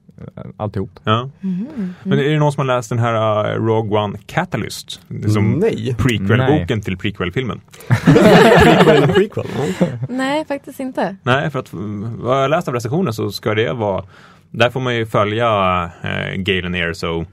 alltihop. 0.57 0.91
Ja. 1.05 1.31
Men 2.03 2.19
är 2.19 2.31
det 2.31 2.39
någon 2.39 2.53
som 2.53 2.69
har 2.69 2.77
läst 2.77 2.89
den 2.89 2.99
här 2.99 3.55
uh, 3.55 3.65
Rogue 3.65 3.99
One 3.99 4.19
Catalyst? 4.27 5.01
Som 5.29 5.53
Nej. 5.53 5.97
prequel-boken 5.99 6.81
till 6.81 6.97
prequel-filmen. 6.97 7.61
Prequel 7.89 9.09
prequel? 9.09 9.47
Nej, 10.09 10.45
faktiskt 10.45 10.81
inte. 10.81 11.17
Nej, 11.23 11.51
för 11.51 11.59
att 11.59 11.73
mm, 11.73 12.23
vad 12.23 12.43
jag 12.43 12.51
läst 12.51 12.69
av 12.69 12.75
recensionen 12.75 13.13
så 13.13 13.31
ska 13.33 13.55
det 13.55 13.73
vara 13.73 14.05
Där 14.51 14.71
får 14.71 14.81
man 14.81 14.97
ju 14.97 15.07
följa 15.07 15.91
eh, 16.03 16.35
Galen 16.37 16.75
Erso 16.75 17.25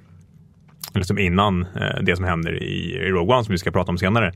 liksom 0.93 1.17
innan 1.19 1.61
eh, 1.75 2.01
det 2.03 2.15
som 2.15 2.25
händer 2.25 2.63
i, 2.63 2.95
i 2.95 3.09
Rogue 3.09 3.35
One 3.35 3.43
som 3.45 3.51
vi 3.51 3.57
ska 3.57 3.71
prata 3.71 3.91
om 3.91 3.97
senare. 3.97 4.33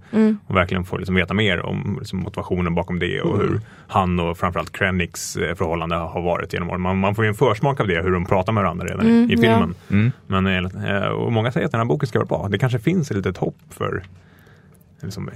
Och 0.48 0.56
verkligen 0.56 0.86
få 0.86 0.98
liksom 0.98 1.16
veta 1.16 1.34
mer 1.34 1.60
om 1.62 1.98
liksom, 2.00 2.20
motivationen 2.20 2.76
bakom 2.76 3.00
det 3.00 3.22
och 3.22 3.38
hur 3.38 3.62
han 3.88 4.20
och 4.20 4.38
framförallt 4.38 4.72
Krennics 4.72 5.36
eh, 5.38 5.56
förhållande 5.56 5.96
har 5.96 6.22
varit 6.22 6.54
genom 6.54 6.70
åren. 6.70 6.82
Man, 6.82 6.98
man 6.98 7.16
får 7.16 7.26
ju 7.26 7.30
en 7.30 7.36
försmak 7.36 7.80
av 7.80 7.88
det, 7.88 8.02
hur 8.02 8.12
de 8.12 8.26
pratar 8.26 8.54
med 8.54 8.64
varandra 8.64 8.86
redan 8.86 9.06
Mm, 9.06 9.30
i, 9.30 9.34
i 9.34 9.38
filmen. 9.38 9.76
Mm. 9.92 10.12
Men, 10.28 10.48
eh, 10.86 11.04
och 11.08 11.32
många 11.32 11.52
säger 11.52 11.66
att 11.66 11.72
den 11.72 11.80
här 11.80 11.86
boken 11.86 12.08
ska 12.08 12.20
vara 12.20 12.28
bra. 12.28 12.48
Det 12.52 12.58
kanske 12.58 12.80
finns 12.80 13.12
ett 13.12 13.18
litet 13.18 13.38
hopp 13.38 13.58
för 13.70 14.04
liksom, 15.02 15.30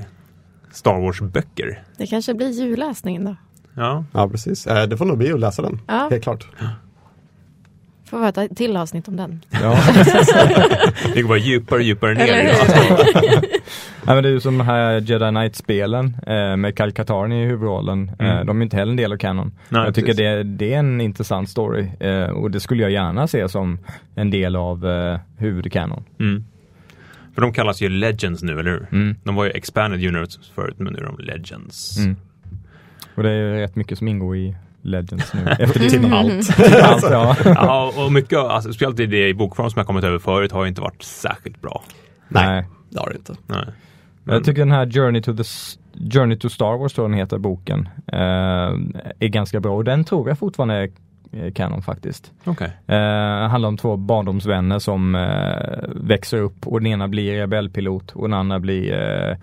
Star 0.71 0.99
Wars-böcker. 1.01 1.83
Det 1.97 2.07
kanske 2.07 2.33
blir 2.33 2.49
julläsningen 2.49 3.25
då. 3.25 3.35
Ja, 3.73 4.05
ja, 4.13 4.29
precis. 4.29 4.67
Eh, 4.67 4.87
Det 4.87 4.97
får 4.97 5.05
nog 5.05 5.17
bli 5.17 5.33
att 5.33 5.39
läsa 5.39 5.61
den. 5.61 5.79
Ja. 5.87 6.07
Helt 6.11 6.23
klart. 6.23 6.47
Får 8.09 8.19
vi 8.19 8.27
ett 8.45 8.57
till 8.57 8.77
avsnitt 8.77 9.07
om 9.07 9.15
den. 9.17 9.41
Ja. 9.49 9.77
det 11.13 11.21
går 11.21 11.27
bara 11.29 11.37
djupare 11.37 11.79
och 11.79 11.83
djupare 11.85 12.13
ner. 12.13 12.27
Eller? 12.33 13.59
Ja, 14.05 14.13
men 14.13 14.23
det 14.23 14.29
är 14.29 14.33
ju 14.33 14.39
som 14.39 14.57
de 14.57 14.63
här 14.67 14.91
Jedi 15.01 15.29
Knight-spelen 15.29 16.17
eh, 16.27 16.55
med 16.57 16.75
Cal 16.77 16.91
Katarn 16.91 17.31
i 17.31 17.45
huvudrollen. 17.45 18.11
Eh, 18.19 18.29
Mm. 18.29 18.45
de 18.47 18.59
är 18.59 18.63
inte 18.63 18.75
heller 18.77 18.91
en 18.91 18.95
del 18.97 19.13
av 19.13 19.17
kanon. 19.17 19.51
Nej, 19.69 19.85
jag 19.85 19.95
tycker 19.95 20.13
det, 20.13 20.43
det 20.43 20.73
är 20.73 20.79
en 20.79 21.01
intressant 21.01 21.49
story 21.49 21.87
eh, 21.99 22.23
och 22.23 22.51
det 22.51 22.59
skulle 22.59 22.83
jag 22.83 22.91
gärna 22.91 23.27
se 23.27 23.49
som 23.49 23.79
en 24.15 24.29
del 24.31 24.55
av 24.55 24.87
eh, 24.87 25.19
huvudkanon. 25.37 26.03
Mm. 26.19 26.43
För 27.35 27.41
de 27.41 27.53
kallas 27.53 27.81
ju 27.81 27.89
Legends 27.89 28.43
nu, 28.43 28.59
eller 28.59 28.71
hur? 28.71 28.87
Mm. 28.91 29.15
De 29.23 29.35
var 29.35 29.45
ju 29.45 29.51
Expanded 29.51 30.05
Universe 30.07 30.39
förut, 30.55 30.75
men 30.77 30.93
nu 30.93 30.99
är 30.99 31.03
de 31.03 31.17
Legends. 31.19 31.97
Mm. 31.97 32.15
Och 33.15 33.23
det 33.23 33.29
är 33.29 33.35
ju 33.35 33.53
rätt 33.59 33.75
mycket 33.75 33.97
som 33.97 34.07
ingår 34.07 34.37
i 34.37 34.55
Legends 34.81 35.33
nu. 35.33 35.39
Efter 35.59 35.79
det 35.79 35.89
Typ 35.89 36.13
allt. 36.13 36.59
allt 36.83 37.03
ja. 37.03 37.35
Ja, 37.45 37.93
och 37.97 38.11
mycket, 38.11 38.37
alltså, 38.37 38.73
speciellt 38.73 38.99
i 38.99 39.05
det 39.05 39.27
i 39.29 39.33
bokform 39.33 39.69
som 39.69 39.79
jag 39.79 39.87
kommit 39.87 40.03
över 40.03 40.19
förut 40.19 40.51
har 40.51 40.63
ju 40.63 40.69
inte 40.69 40.81
varit 40.81 41.03
särskilt 41.03 41.61
bra. 41.61 41.83
Nej, 42.27 42.67
det 42.89 42.99
har 42.99 43.09
det 43.09 43.15
inte. 43.15 43.35
Nej. 43.47 43.65
Jag 44.23 44.43
tycker 44.43 44.59
den 44.59 44.71
här 44.71 44.91
Journey 44.91 45.21
to, 45.21 45.33
the, 45.35 45.43
Journey 46.13 46.37
to 46.37 46.49
Star 46.49 46.77
Wars, 46.77 46.93
tror 46.93 47.09
den 47.09 47.17
heter, 47.17 47.37
boken, 47.37 47.89
eh, 48.07 48.17
är 49.19 49.27
ganska 49.27 49.59
bra 49.59 49.75
och 49.75 49.83
den 49.83 50.03
tror 50.03 50.29
jag 50.29 50.39
fortfarande 50.39 50.75
är 50.75 50.89
eh, 51.31 51.51
kanon 51.51 51.81
faktiskt. 51.81 52.31
Okej. 52.43 52.71
Eh, 52.87 53.47
handlar 53.49 53.67
om 53.67 53.77
två 53.77 53.97
barndomsvänner 53.97 54.79
som 54.79 55.15
eh, 55.15 55.89
växer 55.95 56.37
upp 56.37 56.67
och 56.67 56.79
den 56.79 56.87
ena 56.87 57.07
blir 57.07 57.39
rebellpilot 57.39 58.11
och 58.11 58.29
den 58.29 58.39
andra 58.39 58.59
blir 58.59 58.93
eh, 58.93 59.37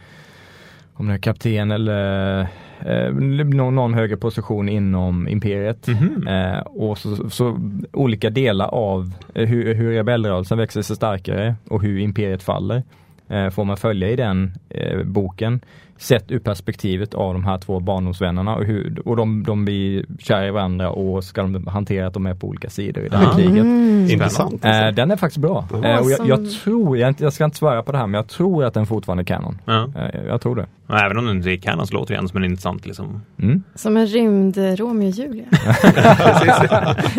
om 0.95 1.09
det 1.09 1.15
är 1.15 1.19
kapten 1.19 1.71
eller 1.71 2.49
eh, 2.85 3.13
någon, 3.13 3.75
någon 3.75 3.95
högre 3.95 4.17
position 4.17 4.69
inom 4.69 5.29
imperiet. 5.29 5.87
Mhm. 5.87 6.29
Eh, 6.29 6.59
och 6.59 6.99
så, 6.99 7.31
så 7.31 7.59
olika 7.93 8.31
delar 8.31 8.67
av 8.67 9.13
eh, 9.35 9.49
hur, 9.49 9.75
hur 9.75 9.93
rebellrörelsen 9.93 10.59
växer 10.59 10.83
sig 10.83 10.97
starkare 10.97 11.55
och 11.69 11.83
hur 11.83 11.99
imperiet 11.99 12.43
faller 12.43 12.83
eh, 13.29 13.51
får 13.51 13.65
man 13.65 13.77
följa 13.77 14.11
i 14.11 14.17
den 14.17 14.53
eh, 14.69 15.03
boken. 15.03 15.61
Sett 15.99 16.31
ur 16.31 16.39
perspektivet 16.39 17.15
av 17.15 17.33
de 17.33 17.45
här 17.45 17.59
två 17.59 17.81
barndomsvännerna 17.81 18.55
och, 18.57 18.65
hur, 18.65 19.03
och 19.09 19.17
de, 19.17 19.43
de 19.43 19.65
blir 19.65 20.05
kära 20.19 20.47
i 20.47 20.51
varandra 20.51 20.91
och 20.91 21.25
ska 21.25 21.43
de 21.43 21.67
hantera 21.67 22.07
att 22.07 22.15
de 22.15 22.27
är 22.27 22.35
på 22.35 22.47
olika 22.49 22.71
sidor 22.71 23.05
i 23.05 23.09
det 23.09 23.17
här 23.17 23.27
Ah. 23.27 23.35
kriget. 23.37 23.67
Intressant. 24.13 24.65
Eh, 24.65 24.71
Alltså. 24.71 24.91
den 24.97 25.11
är 25.11 25.17
faktiskt 25.17 25.41
bra. 25.43 25.69
Mm. 25.75 25.85
Eh, 25.85 25.99
och 26.01 26.11
jag, 26.11 26.27
jag 26.29 26.51
tror, 26.51 26.99
jag, 26.99 27.15
jag 27.19 27.33
ska 27.33 27.45
inte 27.45 27.57
svära 27.57 27.83
på 27.83 27.93
det 27.93 27.99
här, 27.99 28.07
men 28.07 28.15
jag 28.15 28.29
tror 28.29 28.65
att 28.65 28.75
den 28.75 28.87
fortfarande 28.87 29.23
är 29.23 29.25
kanon. 29.25 29.59
Ja. 29.65 29.89
Eh, 29.97 30.21
jag 30.29 30.41
tror 30.41 30.57
det. 30.57 30.67
Och 30.87 30.99
även 30.99 31.19
om 31.19 31.27
den 31.27 31.37
inte 31.37 31.51
är 31.51 31.57
kanon 31.57 31.87
så 31.87 31.95
låter 31.95 32.15
det 32.15 32.19
ändå 32.19 32.29
som 32.29 32.37
en 32.43 32.45
intressant 32.51 32.87
liksom. 32.87 33.23
Mm. 33.43 33.63
Som 33.75 33.97
en 33.97 34.07
rymd 34.07 34.57
Romeo 34.57 35.09
och 35.09 35.15
Julia. 35.15 35.45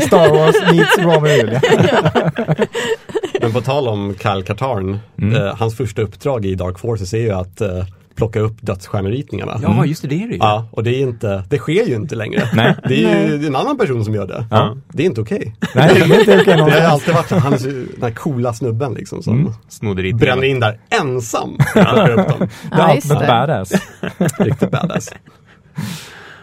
Star 0.02 0.30
Wars 0.30 0.56
meets 0.74 0.98
Romeo 0.98 1.20
och 1.22 1.28
Julia. 1.38 1.62
Men 3.42 3.52
på 3.54 3.62
tal 3.62 3.88
om 3.88 4.16
Kyle 4.20 4.44
Katarn, 4.44 5.00
Mm. 5.22 5.36
eh, 5.36 5.56
hans 5.56 5.78
första 5.78 6.02
uppdrag 6.02 6.46
i 6.46 6.56
Dark 6.56 6.80
Forces 6.80 7.14
är 7.14 7.18
ju 7.18 7.32
att 7.32 7.62
eh, 7.62 7.86
plocka 8.18 8.40
upp 8.40 8.58
dödsstjärneritningarna. 8.62 9.60
Ja, 9.64 9.86
just 9.86 10.02
det, 10.02 10.08
det 10.08 10.16
är 10.24 10.28
det 10.28 10.34
ju. 10.34 10.38
Ja, 10.40 10.68
och 10.72 10.84
det 10.84 10.90
är 10.96 11.00
inte, 11.02 11.44
det 11.50 11.58
sker 11.58 11.86
ju 11.88 11.96
inte 11.96 12.16
längre. 12.16 12.50
Nej. 12.54 12.76
Det 12.88 13.06
är 13.06 13.28
ju 13.30 13.38
det 13.38 13.46
är 13.46 13.48
en 13.50 13.56
annan 13.56 13.78
person 13.78 14.06
som 14.06 14.14
gör 14.16 14.28
det. 14.28 14.46
Ja. 14.52 14.78
Det 14.94 15.04
är 15.04 15.08
inte 15.08 15.22
okej. 15.22 15.56
Nej, 15.76 15.94
det 15.94 16.00
är 16.16 16.20
inte 16.20 16.42
okej 16.42 16.56
Det 16.56 16.82
har 16.82 16.92
alltid 16.92 17.14
varit 17.14 17.30
han 17.32 17.54
är 17.54 17.60
den 17.94 18.02
här 18.02 18.12
coola 18.12 18.54
snubben 18.54 18.94
liksom 18.94 19.24
som 19.24 19.40
Mm. 19.40 19.54
Snodde 19.70 20.14
bränner 20.14 20.44
in 20.44 20.60
där 20.60 20.80
ensam. 21.02 21.58
plockar 21.74 22.10
upp 22.20 22.28
dem. 22.30 22.48
Det 22.70 22.76
är 22.76 22.80
Ja, 22.88 22.96
just 22.96 23.10
det. 23.10 23.16
badass. 23.28 23.72
Riktigt 24.40 24.72
badass. 24.72 25.10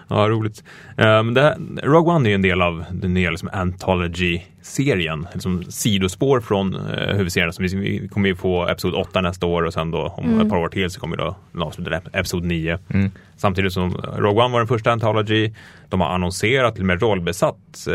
Ja, 0.09 0.29
roligt. 0.29 0.65
Um, 0.97 1.35
det, 1.35 1.57
Rogue 1.83 2.13
One 2.15 2.29
är 2.29 2.31
ju 2.31 2.35
en 2.35 2.43
del 2.43 2.63
av 2.63 2.85
den 2.93 3.15
nya 3.15 3.31
liksom, 3.31 3.49
Anthology-serien. 3.53 5.27
Liksom 5.33 5.65
sidospår 5.69 6.41
från 6.41 6.75
uh, 6.75 7.15
huvudserien. 7.17 7.53
Så 7.53 7.63
vi, 7.63 7.69
vi 7.77 8.09
kommer 8.09 8.29
ju 8.29 8.37
få 8.37 8.69
Episod 8.69 8.95
8 8.95 9.21
nästa 9.21 9.47
år 9.47 9.63
och 9.63 9.73
sen 9.73 9.91
då 9.91 10.15
om 10.17 10.25
Mm. 10.25 10.41
ett 10.41 10.49
par 10.49 10.57
år 10.59 10.69
till 10.69 10.91
så 10.91 11.01
kommer 11.01 11.17
då 11.17 11.37
avsluta 11.59 11.97
Episod 12.13 12.45
9. 12.45 12.79
Mm. 12.89 13.11
Samtidigt 13.37 13.73
som 13.73 13.93
Rogue 13.97 14.45
One 14.45 14.53
var 14.53 14.59
den 14.61 14.69
första 14.69 14.93
Anthology. 14.93 15.53
De 15.89 16.01
har 16.01 16.09
annonserat 16.09 16.75
till 16.75 16.83
och 16.83 16.87
med 16.87 17.03
rollbesatt 17.03 17.87
uh, 17.89 17.95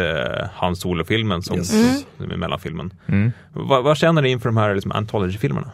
Han 0.53 0.75
Solo-filmen 0.75 1.41
som, 1.41 1.57
Yes. 1.57 1.73
Mm. 1.73 1.95
som 2.17 2.31
är 2.31 2.37
mellanfilmen. 2.37 2.93
Mm. 3.07 3.31
Vad, 3.53 3.83
vad 3.83 3.97
känner 3.97 4.21
ni 4.21 4.29
inför 4.29 4.49
de 4.49 4.57
här 4.57 4.73
liksom, 4.73 4.91
Anthology-filmerna? 4.91 5.71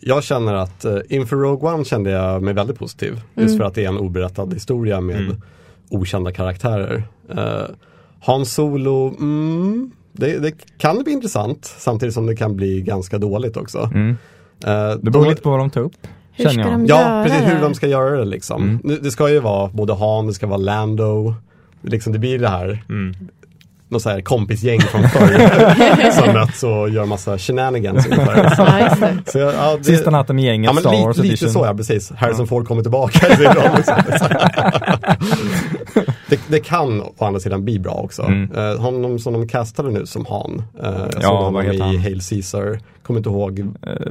Jag 0.00 0.24
känner 0.24 0.54
att 0.54 0.84
eh, 0.84 0.96
inför 1.08 1.36
Rogue 1.36 1.70
One 1.74 1.84
kände 1.84 2.10
jag 2.10 2.42
mig 2.42 2.54
väldigt 2.54 2.78
positiv. 2.78 3.20
Just 3.34 3.56
för 3.56 3.64
att 3.64 3.74
det 3.74 3.84
är 3.84 3.88
en 3.88 3.98
oberättad 3.98 4.54
historia 4.54 5.00
med 5.00 5.16
Mm. 5.20 5.36
okända 5.90 6.32
karaktärer. 6.32 7.02
Uh, 7.34 7.62
Han 8.22 8.46
Solo, 8.46 9.14
mm, 9.18 9.90
det, 10.12 10.38
det 10.38 10.52
kan 10.78 11.02
bli 11.02 11.12
intressant 11.12 11.74
samtidigt 11.78 12.14
som 12.14 12.26
det 12.26 12.36
kan 12.36 12.56
bli 12.56 12.80
ganska 12.82 13.18
dåligt 13.18 13.56
också. 13.56 13.90
Mm. 13.94 14.10
Eh, 14.66 14.90
Det 15.02 15.10
beror 15.10 15.26
lite 15.26 15.42
på 15.42 15.50
vad 15.50 15.58
de 15.58 15.70
tar 15.70 15.80
upp. 15.80 15.92
Hur 16.32 16.44
känner 16.44 16.62
ska 16.62 16.70
jag. 16.72 16.80
de 16.80 16.86
Ja, 16.86 17.00
göra 17.00 17.24
precis 17.24 17.48
hur 17.48 17.54
det? 17.54 17.60
de 17.60 17.74
ska 17.74 17.86
göra 17.86 18.16
det 18.18 18.24
liksom. 18.24 18.62
Mm. 18.84 18.98
Det 19.02 19.10
ska 19.10 19.30
ju 19.30 19.40
vara 19.40 19.68
både 19.68 19.94
Han, 19.94 20.26
det 20.26 20.34
ska 20.34 20.46
vara 20.46 20.56
Lando. 20.58 21.34
Liksom, 21.82 22.12
det 22.12 22.18
blir 22.18 22.38
det 22.38 22.48
här, 22.48 22.84
Mm. 22.88 23.14
Något 23.90 24.02
så 24.02 24.10
här 24.10 24.20
kompisgäng 24.20 24.80
från 24.80 25.02
förr 25.08 26.10
som 26.24 26.32
möts 26.34 26.62
och 26.62 26.90
gör 26.90 27.04
massa 27.04 27.38
shenanigans 27.38 28.06
ungefär. 28.06 28.50
Så, 29.30 29.38
ja, 29.38 29.76
det, 29.78 29.84
Sista 29.84 30.10
natten 30.10 30.36
med 30.36 30.44
gänget, 30.44 30.66
Ja 30.68 30.72
men 30.72 30.82
Star 30.82 31.04
Wars 31.04 31.16
lite 31.16 31.28
edition. 31.28 31.50
så 31.50 31.66
ja, 31.66 31.74
precis. 31.74 32.12
Harrison 32.16 32.46
Ford 32.46 32.66
kommer 32.68 32.82
tillbaka 32.82 33.26
det, 36.28 36.40
det 36.48 36.60
kan 36.60 37.00
å 37.02 37.24
andra 37.24 37.40
sidan 37.40 37.64
bli 37.64 37.78
bra 37.78 37.92
också. 37.92 38.22
Mm. 38.22 38.52
Eh, 38.56 38.80
honom 38.80 39.18
som 39.18 39.32
de 39.32 39.48
castade 39.48 39.90
nu 39.90 40.06
som 40.06 40.26
Han. 40.28 40.62
Uh, 40.84 40.90
jag 41.00 41.08
Ja, 41.14 41.20
såg 41.20 41.36
honom 41.36 41.62
i 41.62 41.80
han? 41.80 41.96
Hail 41.96 42.20
Caesar. 42.30 42.78
Kommer 43.02 43.20
inte 43.20 43.28
ihåg 43.30 43.58
Eh, 43.58 43.66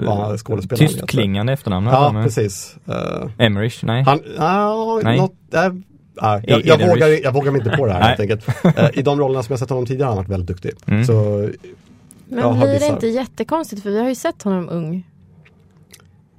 vad 0.06 0.40
skådespelaren 0.40 0.88
heter. 0.88 1.00
Tystklingande 1.00 1.54
efternamn. 1.54 1.88
Ja, 1.88 2.22
precis. 2.24 2.76
Eh, 2.88 3.46
Emmerich, 3.46 3.84
nej. 3.84 4.04
han, 4.04 4.20
ah, 4.38 5.00
Nej. 5.04 5.18
något, 5.18 5.54
äh, 5.54 5.62
ah, 6.22 6.40
jag, 6.48 6.66
jag, 6.66 6.80
det 6.80 6.88
vågar, 6.88 7.24
jag 7.24 7.32
vågar 7.32 7.52
mig 7.52 7.62
inte 7.62 7.78
på 7.78 7.86
det 7.86 7.94
här 7.94 8.02
helt 8.02 8.20
enkelt. 8.20 8.48
Eh, 8.78 8.90
I 8.94 9.02
de 9.02 9.20
rollerna 9.20 9.44
som 9.44 9.54
jag 9.54 9.60
sett 9.60 9.70
honom 9.70 9.86
tidigare 9.86 10.06
har 10.08 10.16
han 10.16 10.18
varit 10.18 10.30
väldigt 10.30 10.48
duktig. 10.48 10.72
Mm. 10.88 11.06
Så 11.06 11.14
Men 12.30 12.60
blir 12.60 12.80
det 12.80 12.88
inte 12.88 13.08
jättekonstigt 13.08 13.84
för 13.84 13.90
vi 13.90 14.00
har 14.00 14.10
ju 14.10 14.16
sett 14.16 14.44
honom 14.44 14.70
ung. 14.70 15.06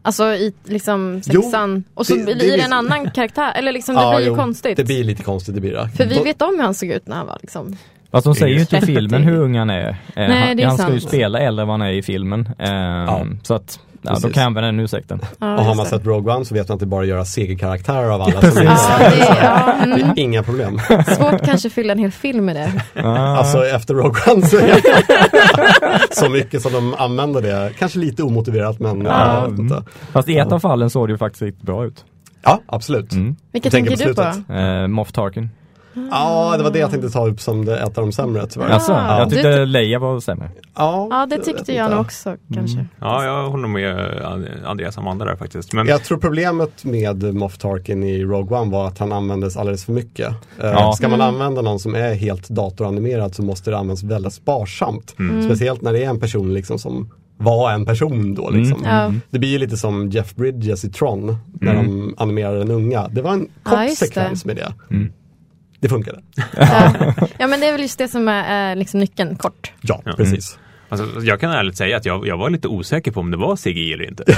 Alltså 0.03 0.25
i 0.25 0.53
liksom 0.65 1.21
Jo, 1.27 1.43
sexan 1.43 1.85
och 1.95 2.07
så 2.07 2.15
det- 2.15 2.25
det 2.25 2.25
blir 2.35 2.37
det 2.57 2.61
är- 2.61 2.65
en 2.67 2.73
annan 2.73 3.11
karaktär. 3.15 3.53
Eller 3.57 3.73
liksom 3.73 3.95
det 3.95 4.01
ja, 4.01 4.11
blir 4.17 4.25
ju 4.27 4.31
jo, 4.33 4.37
konstigt. 4.37 4.77
Det 4.77 4.85
blir 4.85 5.05
lite 5.05 5.23
konstigt, 5.23 5.55
det 5.55 5.61
blir 5.61 5.73
det. 5.73 5.89
För 5.97 6.07
vi 6.07 6.19
vet 6.23 6.43
om 6.43 6.55
hur 6.57 6.63
han 6.63 6.75
såg 6.75 6.89
ut 6.89 7.07
när 7.07 7.17
han 7.17 7.27
var 7.27 7.39
liksom. 7.41 7.77
Fast 8.11 8.25
de 8.25 8.35
säger 8.35 8.55
ju 8.55 8.61
inte 8.61 8.77
i 8.77 8.81
30. 8.81 8.95
filmen 8.95 9.23
hur 9.23 9.37
ung 9.41 9.57
han 9.59 9.71
är. 9.71 9.89
Eh, 9.89 9.95
Nej, 10.17 10.31
han 10.49 10.57
det 10.57 10.63
är 10.63 10.67
han 10.67 10.79
ska 10.79 10.93
ju 10.93 11.01
spela 11.01 11.39
äldre 11.41 11.63
än 11.63 11.69
vad 11.69 11.81
han 11.81 11.89
är 11.89 11.93
i 11.93 12.03
filmen. 12.03 12.49
Eh, 12.59 13.25
Så 13.43 13.55
att, 13.55 13.81
ja, 14.03 14.15
då 14.15 14.21
kan 14.31 14.41
jag 14.43 14.47
använda 14.47 14.67
den 14.67 14.81
ursäkten. 14.81 15.21
Ja, 15.39 15.55
Och 15.59 15.65
har 15.65 15.75
man 15.75 15.85
det. 15.85 15.91
sett 15.91 16.07
Rogue 16.07 16.35
One 16.35 16.45
så 16.45 16.55
vet 16.55 16.69
man 16.69 16.75
att 16.75 16.81
det 16.81 16.87
bara 16.87 17.01
att 17.03 17.07
göra 17.09 17.25
segerkaraktärer 17.25 18.09
av 18.11 18.23
alla 18.23 18.41
som 18.41 18.63
Ja, 18.65 18.99
det 18.99 19.05
är, 19.23 19.45
ja, 19.45 19.75
Det 19.79 20.03
mm, 20.03 20.11
är 20.11 20.19
inga 20.19 20.43
problem. 20.43 20.81
svårt 21.07 21.45
kanske 21.45 21.69
att 21.69 21.73
fylla 21.75 21.93
en 21.93 21.99
hel 21.99 22.11
film 22.11 22.45
med 22.45 22.57
det. 22.57 22.73
Ah. 23.05 23.37
Alltså 23.37 23.67
efter 23.67 23.95
Rogue 23.95 24.33
One 24.35 24.47
så 24.47 24.57
är 24.57 24.67
det 24.67 24.83
så 26.15 26.29
mycket 26.29 26.63
som 26.63 26.73
de 26.73 26.95
använder 26.95 27.43
det. 27.43 27.73
Kanske 27.79 27.99
lite 27.99 28.23
omotiverat 28.23 28.79
men 28.81 29.01
Ja. 29.05 29.35
jag 29.43 29.51
vet 29.51 29.59
inte. 29.59 29.83
Fast 30.13 30.29
i 30.29 30.39
ett 30.39 30.53
av 30.53 30.61
fallen 30.61 30.91
såg 30.91 31.09
det 31.09 31.13
ju 31.13 31.19
faktiskt 31.19 31.63
bra 31.63 31.85
ut. 31.85 32.05
Ja, 32.43 32.61
absolut. 32.67 33.13
Mm. 33.13 33.37
Vilket 33.53 33.73
tänker 33.73 33.97
tänker 33.97 34.33
du 34.43 34.45
på? 34.47 34.53
Eh, 34.55 34.87
Moff 34.87 35.13
Tarkin. 35.13 35.51
Ja, 36.11 36.55
det 36.57 36.63
var 36.63 36.71
det 36.71 36.79
jag 36.79 36.91
tänkte 36.91 37.11
ta 37.11 37.27
upp 37.29 37.41
som 37.41 37.65
det, 37.65 37.79
ett 37.79 37.99
av 37.99 38.05
de 38.05 38.13
sämre 38.13 38.47
tyvärr. 38.47 38.69
Alltså, 38.69 38.93
Ja. 38.93 39.19
jag 39.19 39.31
tyckte 39.31 39.59
Du- 39.59 39.67
Leia 39.67 39.99
var 39.99 40.21
sämre. 40.21 40.51
Ja, 40.77 41.09
Ja, 41.11 41.27
det 41.31 41.39
tyckte 41.45 41.75
jag 41.75 41.91
nog 41.91 42.01
också 42.01 42.37
kanske. 42.55 42.87
Ja, 43.01 43.25
jag 43.25 43.51
håller 43.51 43.69
med 43.69 44.23
Andreas 44.67 44.99
Amanda 44.99 45.25
där 45.25 45.37
faktiskt. 45.37 45.73
Men, 45.73 45.87
Jag 45.87 46.05
tror 46.05 46.19
problemet 46.19 46.85
med 46.85 47.35
Moff 47.35 47.59
Tarkin 47.59 48.03
i 48.03 48.23
Rogue 48.25 48.59
One 48.59 48.73
var 48.73 48.87
att 48.87 48.99
han 48.99 49.13
användes 49.13 49.57
alldeles 49.57 49.85
för 49.85 49.93
mycket. 49.93 50.29
Eh, 50.29 50.71
Ja. 50.71 50.93
Ska 50.93 51.09
man 51.09 51.21
Mm. 51.21 51.35
använda 51.35 51.63
någon 51.63 51.79
som 51.79 51.95
är 51.95 52.15
helt 52.15 52.49
datoranimerad 52.49 53.35
så 53.35 53.43
måste 53.43 53.71
det 53.71 53.79
användas 53.79 54.03
väldigt 54.03 54.33
sparsamt. 54.33 55.15
Mm. 55.19 55.43
Speciellt 55.43 55.83
när 55.83 55.93
det 55.93 56.05
är 56.05 56.09
en 56.11 56.21
person 56.21 56.55
liksom 56.55 56.79
som 56.79 57.11
var 57.37 57.73
en 57.73 57.85
person 57.87 58.35
då. 58.35 58.49
Mm. 58.49 58.61
Liksom. 58.61 58.81
Ja. 58.85 59.13
Det 59.31 59.39
blir 59.39 59.49
ju 59.51 59.59
lite 59.59 59.77
som 59.77 60.09
Jeff 60.11 60.35
Bridges 60.35 60.85
i 60.85 60.91
Tron 60.91 61.37
när 61.61 61.75
Mm. 61.75 61.87
de 61.87 62.15
animerade 62.19 62.59
den 62.59 62.71
unga. 62.71 63.09
Det 63.09 63.23
var 63.23 63.33
en 63.33 63.49
kort 63.63 63.81
just 63.83 63.97
sekvens 63.97 64.45
med 64.45 64.57
det. 64.57 64.73
Mm. 64.91 65.13
Det 65.81 65.89
funkade. 65.89 66.21
Ja. 66.57 66.93
ja, 67.39 67.47
men 67.47 67.61
det 67.61 67.67
är 67.67 67.73
väl 67.73 67.81
just 67.81 67.99
det 67.99 68.09
som 68.09 68.29
är 68.29 68.71
eh, 68.71 68.77
liksom 68.77 69.01
nyckeln, 69.01 69.37
kort. 69.37 69.73
Ja, 69.81 70.03
Ja. 70.05 70.13
precis. 70.17 70.59
Alltså, 70.91 71.21
jag 71.23 71.41
kan 71.41 71.51
ärligt 71.51 71.77
säga 71.77 71.97
att 71.97 72.05
jag, 72.05 72.27
jag 72.27 72.37
var 72.37 72.51
lite 72.51 72.69
osäker 72.69 73.11
på 73.11 73.21
om 73.21 73.31
det 73.31 73.37
var 73.37 73.57
CGI 73.57 73.93
eller 73.93 74.09
inte. 74.09 74.25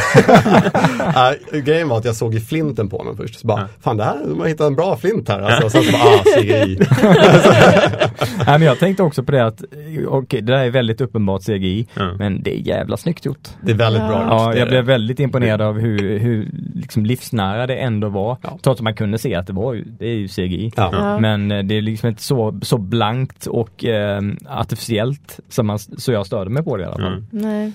Äh, 1.53 1.61
grejen 1.61 1.89
var 1.89 1.99
att 1.99 2.05
jag 2.05 2.17
såg 2.17 2.35
i 2.35 2.41
flinten 2.41 2.89
på 2.89 2.99
honom 2.99 3.17
först. 3.17 3.41
Så 3.41 3.47
bara, 3.47 3.61
Ja. 3.61 3.67
fan 3.81 3.97
det 3.97 4.05
här, 4.05 4.19
de 4.29 4.41
har 4.41 4.47
hittat 4.49 4.67
en 4.67 4.75
bra 4.75 4.97
flint 4.97 5.29
här. 5.29 5.41
Alltså, 5.41 5.65
och 5.65 5.73
sen 5.73 5.83
så 5.83 5.93
bara, 5.93 6.03
ah, 6.03 6.25
CGI. 6.41 6.79
Nej, 8.47 8.59
men 8.59 8.63
jag 8.63 8.79
tänkte 8.79 9.03
också 9.03 9.23
på 9.23 9.33
det 9.33 9.47
att, 9.47 9.63
eh, 9.63 10.07
okej, 10.09 10.41
det 10.43 10.53
där 10.53 10.65
är 10.65 10.71
väldigt 10.71 11.01
uppenbart 11.01 11.43
CGI, 11.43 11.87
Ja. 11.95 12.15
men 12.19 12.43
det 12.43 12.55
är 12.55 12.59
jävla 12.69 12.97
snyggt 12.97 13.25
gjort. 13.27 13.49
Det 13.63 13.71
är 13.73 13.77
väldigt 13.77 14.03
bra. 14.03 14.27
Ja, 14.29 14.57
jag 14.57 14.69
blev 14.69 14.85
väldigt 14.85 15.21
imponerad 15.21 15.61
av 15.63 15.79
hur, 15.79 16.19
hur 16.19 16.49
liksom 16.75 17.07
livsnära 17.07 17.67
det 17.67 17.75
ändå 17.77 18.09
var. 18.09 18.37
Ja. 18.43 18.59
Trots 18.63 18.81
att 18.81 18.85
man 18.85 18.95
kunde 18.95 19.19
se 19.19 19.35
att 19.35 19.47
det 19.47 19.53
var 19.53 19.75
ju, 19.75 19.85
det 19.85 20.07
är 20.07 20.15
ju 20.15 20.29
CGI. 20.29 20.73
Ja. 20.77 21.19
Men 21.21 21.51
eh, 21.53 21.63
det 21.63 21.75
är 21.77 21.83
liksom 21.83 22.09
inte 22.09 22.23
så, 22.23 22.59
så 22.63 22.79
blankt 22.79 23.47
och 23.47 23.85
eh, 23.85 24.21
artificiellt 24.49 25.41
som 25.49 25.67
man, 25.67 25.79
så 25.79 26.13
jag 26.13 26.27
störde 26.43 26.51
mig 26.55 26.63
på 26.63 26.77
det 26.77 26.83
i 26.83 26.87
alla 26.87 26.97
fall. 26.97 27.13
Mm. 27.13 27.25
Nej. 27.31 27.73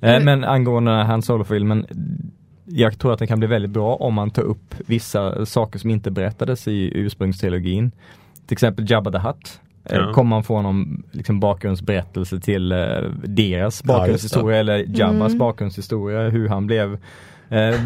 Eh, 0.00 0.24
men 0.24 0.44
angående 0.44 0.90
den 0.90 0.98
här 1.00 1.06
Han 1.06 1.22
Solo-filmen, 1.22 1.86
jag 2.64 2.98
tror 2.98 3.12
att 3.12 3.18
den 3.18 3.28
kan 3.28 3.38
bli 3.38 3.48
väldigt 3.48 3.70
bra 3.70 3.94
om 3.96 4.14
man 4.14 4.30
tar 4.30 4.42
upp 4.42 4.74
vissa 4.86 5.46
saker 5.46 5.78
som 5.78 5.90
inte 5.90 6.10
berättades 6.10 6.68
i 6.68 6.92
ursprungstrilogin. 6.98 7.90
Till 8.46 8.54
exempel 8.54 8.90
Jabba 8.90 9.10
the 9.12 9.18
Hutt. 9.18 9.60
Eh, 9.84 9.96
Ja. 9.96 10.12
Kommer 10.12 10.30
man 10.30 10.42
få 10.44 10.62
någon 10.62 11.02
liksom, 11.10 11.40
bakgrundsberättelse 11.40 12.40
till 12.40 12.72
eh, 12.72 12.78
deras 13.24 13.84
bakgrundshistoria 13.84 14.58
eller 14.58 14.84
Jabbas 14.88 15.28
Mm. 15.32 15.38
bakgrundshistoria, 15.38 16.28
hur 16.30 16.48
han 16.48 16.66
blev 16.66 16.98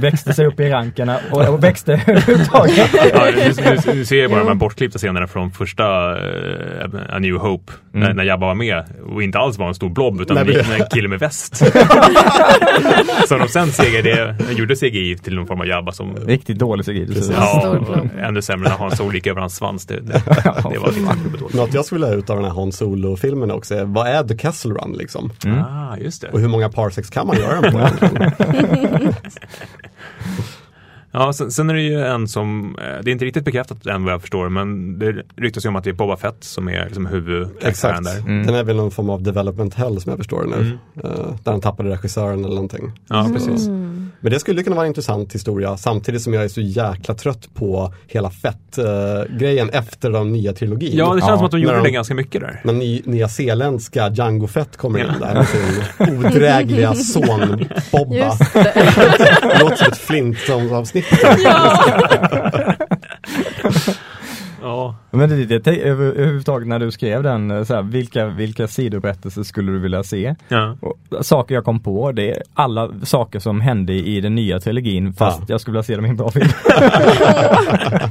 växte 0.00 0.32
sig 0.34 0.46
upp 0.46 0.60
i 0.60 0.70
rankerna 0.70 1.18
och, 1.30 1.48
och 1.48 1.64
växte 1.64 1.92
överhuvudtaget. 2.06 2.90
Ja, 3.14 3.26
nu, 3.36 3.52
nu, 3.86 3.94
nu 3.94 4.04
ser 4.04 4.16
jag 4.16 4.30
bara 4.30 4.40
Jo. 4.40 4.44
de 4.44 4.48
här 4.50 4.54
bortklippta 4.54 4.98
scenerna 4.98 5.26
från 5.26 5.50
första 5.50 5.84
uh, 6.14 7.00
A 7.12 7.18
New 7.18 7.34
Hope 7.36 7.72
när, 7.92 8.04
Mm. 8.06 8.16
när 8.16 8.24
Jabba 8.24 8.46
var 8.46 8.54
med 8.54 8.84
och 9.14 9.22
inte 9.22 9.38
alls 9.38 9.58
var 9.58 9.68
en 9.68 9.74
stor 9.74 9.88
blob 9.88 10.20
utan 10.20 10.34
Nej, 10.46 10.56
en, 10.74 10.80
en 10.80 10.86
kille 10.90 11.08
med 11.08 11.18
väst. 11.18 11.56
Som 13.28 13.38
de 13.38 13.48
sen 13.48 13.68
det, 14.02 14.36
gjorde 14.58 14.74
CGI 14.76 15.18
till 15.22 15.34
någon 15.34 15.46
form 15.46 15.60
av 15.60 15.66
Jabba 15.66 15.92
som 15.92 16.16
Riktigt 16.16 16.58
dålig 16.58 16.84
CGI. 16.86 17.06
Precis. 17.06 17.32
Ja, 17.36 17.76
ännu 18.20 18.42
sämre 18.42 18.68
när 18.68 18.76
Han 18.76 18.96
Solo 18.96 19.12
gick 19.14 19.26
över 19.26 19.40
hans 19.40 19.56
svans. 19.56 19.86
Det, 19.86 20.00
det, 20.00 20.22
det 20.72 20.78
var 20.78 21.38
dåligt. 21.40 21.54
Något 21.54 21.74
jag 21.74 21.84
skulle 21.84 21.98
vilja 21.98 22.14
ha 22.14 22.18
ut 22.18 22.30
av 22.30 22.36
den 22.36 22.44
här 22.44 22.52
Han 22.52 22.72
Solo-filmen 22.72 23.50
också 23.50 23.74
är, 23.74 23.84
vad 23.84 24.06
är 24.08 24.24
The 24.24 24.36
Castle 24.36 24.74
Run 24.74 24.92
liksom? 24.92 25.32
Mm. 25.44 25.58
Ah, 25.58 25.96
just 25.96 26.22
det. 26.22 26.28
Och 26.28 26.40
hur 26.40 26.48
många 26.48 26.68
parsecs 26.68 27.10
kan 27.10 27.26
man 27.26 27.36
göra 27.36 27.60
den 27.60 27.72
på? 27.72 27.78
Ja, 31.18 31.32
sen, 31.32 31.50
sen 31.50 31.70
är 31.70 31.74
det 31.74 31.82
ju 31.82 32.00
en 32.00 32.28
som, 32.28 32.76
eh, 32.78 33.02
det 33.02 33.10
är 33.10 33.12
inte 33.12 33.24
riktigt 33.24 33.44
bekräftat 33.44 33.86
än 33.86 34.04
vad 34.04 34.12
jag 34.12 34.20
förstår, 34.20 34.48
men 34.48 34.98
det 34.98 35.22
ryktas 35.36 35.64
ju 35.64 35.68
om 35.68 35.76
att 35.76 35.84
det 35.84 35.90
är 35.90 35.94
Boba 35.94 36.16
Fett 36.16 36.44
som 36.44 36.68
är 36.68 36.84
liksom 36.84 37.06
huvudkaraktären 37.06 37.68
Exakt. 37.70 38.04
där. 38.04 38.18
Mm. 38.18 38.46
Den 38.46 38.54
är 38.54 38.64
väl 38.64 38.76
någon 38.76 38.90
form 38.90 39.10
av 39.10 39.22
development 39.22 39.74
hell 39.74 40.00
som 40.00 40.10
jag 40.10 40.18
förstår 40.18 40.42
det 40.42 40.48
nu. 40.48 40.56
Mm. 40.56 40.78
Eh, 41.04 41.36
där 41.44 41.52
han 41.52 41.60
tappade 41.60 41.90
regissören 41.90 42.38
eller 42.38 42.54
någonting. 42.54 42.92
Ja, 43.08 43.28
precis. 43.32 43.66
Mm. 43.66 43.95
Men 44.26 44.32
det 44.32 44.40
skulle 44.40 44.62
kunna 44.62 44.76
vara 44.76 44.86
en 44.86 44.90
intressant 44.90 45.34
historia 45.34 45.76
samtidigt 45.76 46.22
som 46.22 46.34
jag 46.34 46.44
är 46.44 46.48
så 46.48 46.60
jäkla 46.60 47.14
trött 47.14 47.48
på 47.54 47.94
hela 48.08 48.30
fett-grejen 48.30 49.70
efter 49.70 50.10
de 50.10 50.32
nya 50.32 50.52
trilogin. 50.52 50.96
Ja, 50.96 51.14
det 51.14 51.20
känns 51.20 51.28
Ja, 51.30 51.36
som 51.36 51.44
att 51.46 51.50
de 51.50 51.60
gjorde 51.60 51.74
de- 51.76 51.82
det 51.84 51.90
ganska 51.90 52.14
mycket 52.14 52.40
där. 52.40 52.60
När 52.64 52.72
ny, 52.72 53.02
nyzeeländska 53.04 54.08
Django 54.10 54.46
Fett 54.46 54.76
kommer 54.76 54.98
in 54.98 55.06
där 55.20 55.34
med 55.34 55.46
sin 55.48 56.16
odrägliga 56.18 56.94
son 56.94 57.64
Bobba. 57.92 58.14
Just 58.16 58.52
det. 58.52 58.72
Det 59.42 59.58
låter 59.60 59.76
som 59.76 59.86
ett 59.92 59.98
Flintstones-avsnitt. 59.98 61.04
Ja, 61.44 61.78
Men 65.10 65.28
det, 65.28 65.44
det, 65.44 65.58
det, 65.58 65.76
över, 65.82 66.04
överhuvudtaget 66.04 66.68
när 66.68 66.78
du 66.78 66.90
skrev 66.90 67.22
den, 67.22 67.50
eh, 67.50 67.64
så 67.64 67.74
här, 67.74 67.82
vilka, 67.82 68.26
vilka 68.26 68.68
sidoberättelser 68.68 69.42
skulle 69.42 69.72
du 69.72 69.78
vilja 69.78 70.02
se? 70.02 70.34
ja. 70.48 70.76
Och 70.80 71.26
saker 71.26 71.54
jag 71.54 71.64
kom 71.64 71.80
på, 71.80 72.12
det 72.12 72.30
är 72.30 72.42
alla 72.54 72.90
saker 73.02 73.38
som 73.38 73.60
hände 73.60 73.92
i 73.92 74.20
den 74.20 74.34
nya 74.34 74.60
trilogin 74.60 75.12
fast 75.12 75.38
Ja. 75.40 75.44
jag 75.48 75.60
skulle 75.60 75.72
vilja 75.72 75.82
se 75.82 75.96
dem 75.96 76.06
i 76.06 76.08
en 76.08 76.16
bra 76.16 76.30
film. 76.30 76.48
Ja, 76.68 78.10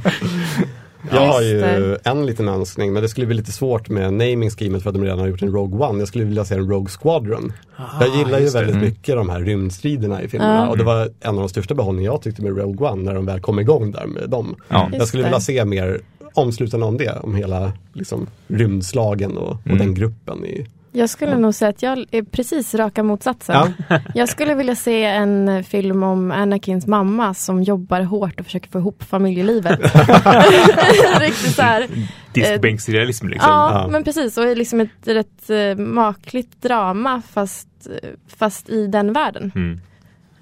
Jag 1.12 1.26
har 1.26 1.42
ju 1.42 1.96
en 2.04 2.26
liten 2.26 2.48
önskning 2.48 2.92
men 2.92 3.02
det 3.02 3.08
skulle 3.08 3.26
bli 3.26 3.36
lite 3.36 3.52
svårt 3.52 3.88
med 3.88 4.12
naming 4.12 4.50
schemet 4.50 4.82
för 4.82 4.90
att 4.90 4.94
de 4.94 5.02
redan 5.04 5.18
har 5.18 5.26
gjort 5.26 5.42
en 5.42 5.52
Rogue 5.52 5.86
One. 5.86 5.98
Jag 5.98 6.08
skulle 6.08 6.24
vilja 6.24 6.44
se 6.44 6.54
en 6.54 6.70
Rogue 6.70 6.88
Squadron. 7.00 7.52
jag 8.00 8.08
gillar 8.16 8.38
ju 8.38 8.44
just 8.44 8.52
det. 8.54 8.58
väldigt 8.60 8.76
Mm. 8.76 8.88
mycket 8.88 9.16
de 9.16 9.28
här 9.28 9.40
rymdstriderna 9.40 10.22
i 10.22 10.28
filmerna 10.28 10.54
Ja. 10.54 10.68
och 10.68 10.78
det 10.78 10.84
var 10.84 11.02
en 11.20 11.30
av 11.30 11.36
de 11.36 11.48
största 11.48 11.74
behållningarna 11.74 12.14
jag 12.14 12.22
tyckte 12.22 12.42
med 12.42 12.56
Rogue 12.58 12.88
One 12.90 13.02
när 13.02 13.14
de 13.14 13.26
väl 13.26 13.40
kom 13.40 13.58
igång 13.60 13.92
där 13.92 14.06
med 14.06 14.30
dem. 14.30 14.54
Ja. 14.68 14.88
Jag 14.92 15.08
skulle 15.08 15.22
vilja 15.22 15.40
se 15.40 15.64
mer 15.64 16.00
omslutande 16.36 16.86
om 16.86 16.96
det, 16.96 17.18
om 17.22 17.34
hela 17.34 17.72
liksom, 17.92 18.26
rymdslagen 18.48 19.36
och, 19.36 19.48
och 19.50 19.66
Mm. 19.66 19.78
den 19.78 19.94
gruppen. 19.94 20.44
I, 20.44 20.66
Jag 20.92 21.10
skulle 21.10 21.38
nog 21.38 21.54
säga 21.54 21.68
att 21.68 21.82
jag 21.82 22.04
är 22.10 22.22
precis 22.22 22.74
raka 22.74 23.02
motsatsen. 23.02 23.74
Jag 24.14 24.28
skulle 24.28 24.54
vilja 24.54 24.76
se 24.76 25.04
en 25.04 25.64
film 25.64 26.02
om 26.02 26.30
Anakins 26.32 26.86
mamma 26.86 27.34
som 27.34 27.62
jobbar 27.62 28.00
hårt 28.00 28.40
och 28.40 28.46
försöker 28.46 28.70
få 28.70 28.78
ihop 28.78 29.02
familjelivet. 29.02 29.80
Riktigt 31.20 31.54
så 31.54 31.62
här. 31.62 31.86
Diskbänksrealism 32.32 33.28
liksom. 33.28 33.50
Ja, 33.50 33.70
Ja. 33.82 33.88
men 33.88 34.04
precis. 34.04 34.38
Och 34.38 34.56
liksom 34.56 34.80
ett 34.80 34.90
rätt 35.04 35.50
eh, 35.50 35.76
makligt 35.84 36.62
drama 36.62 37.22
fast, 37.32 37.68
eh, 38.02 38.08
fast 38.36 38.68
i 38.68 38.86
den 38.86 39.12
världen. 39.12 39.52
Mm. 39.54 39.80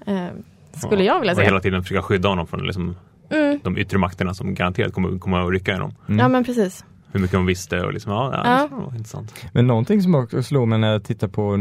Eh, 0.07 0.33
skulle 0.87 1.03
jag 1.03 1.19
vilja 1.19 1.31
Och 1.31 1.35
säga. 1.37 1.45
hela 1.47 1.59
tiden 1.59 1.83
försöka 1.83 2.01
skydda 2.01 2.29
honom 2.29 2.47
från 2.47 2.65
liksom, 2.65 2.95
Mm, 3.35 3.59
de 3.63 3.77
yttre 3.77 3.97
makterna 3.97 4.33
som 4.33 4.53
garanterat 4.53 4.93
kommer, 4.93 5.19
kommer 5.19 5.39
att 5.47 5.51
rycka 5.51 5.71
i 5.71 5.73
honom. 5.73 5.93
Mm. 6.07 6.19
ja 6.19 6.27
men 6.27 6.43
precis. 6.43 6.85
Hur 7.11 7.19
mycket 7.19 7.37
hon 7.37 7.45
visste 7.45 7.81
och 7.81 7.93
liksom, 7.93 8.11
ja, 8.11 8.31
ja, 8.33 8.41
Ja. 8.45 8.67
det 8.77 8.85
var 8.85 8.91
intressant. 8.97 9.33
Men 9.53 9.67
någonting 9.67 10.01
som 10.01 10.15
också 10.15 10.43
slog 10.43 10.67
mig 10.67 10.79
när 10.79 10.91
jag 10.91 11.03
tittade 11.03 11.31
på 11.33 11.57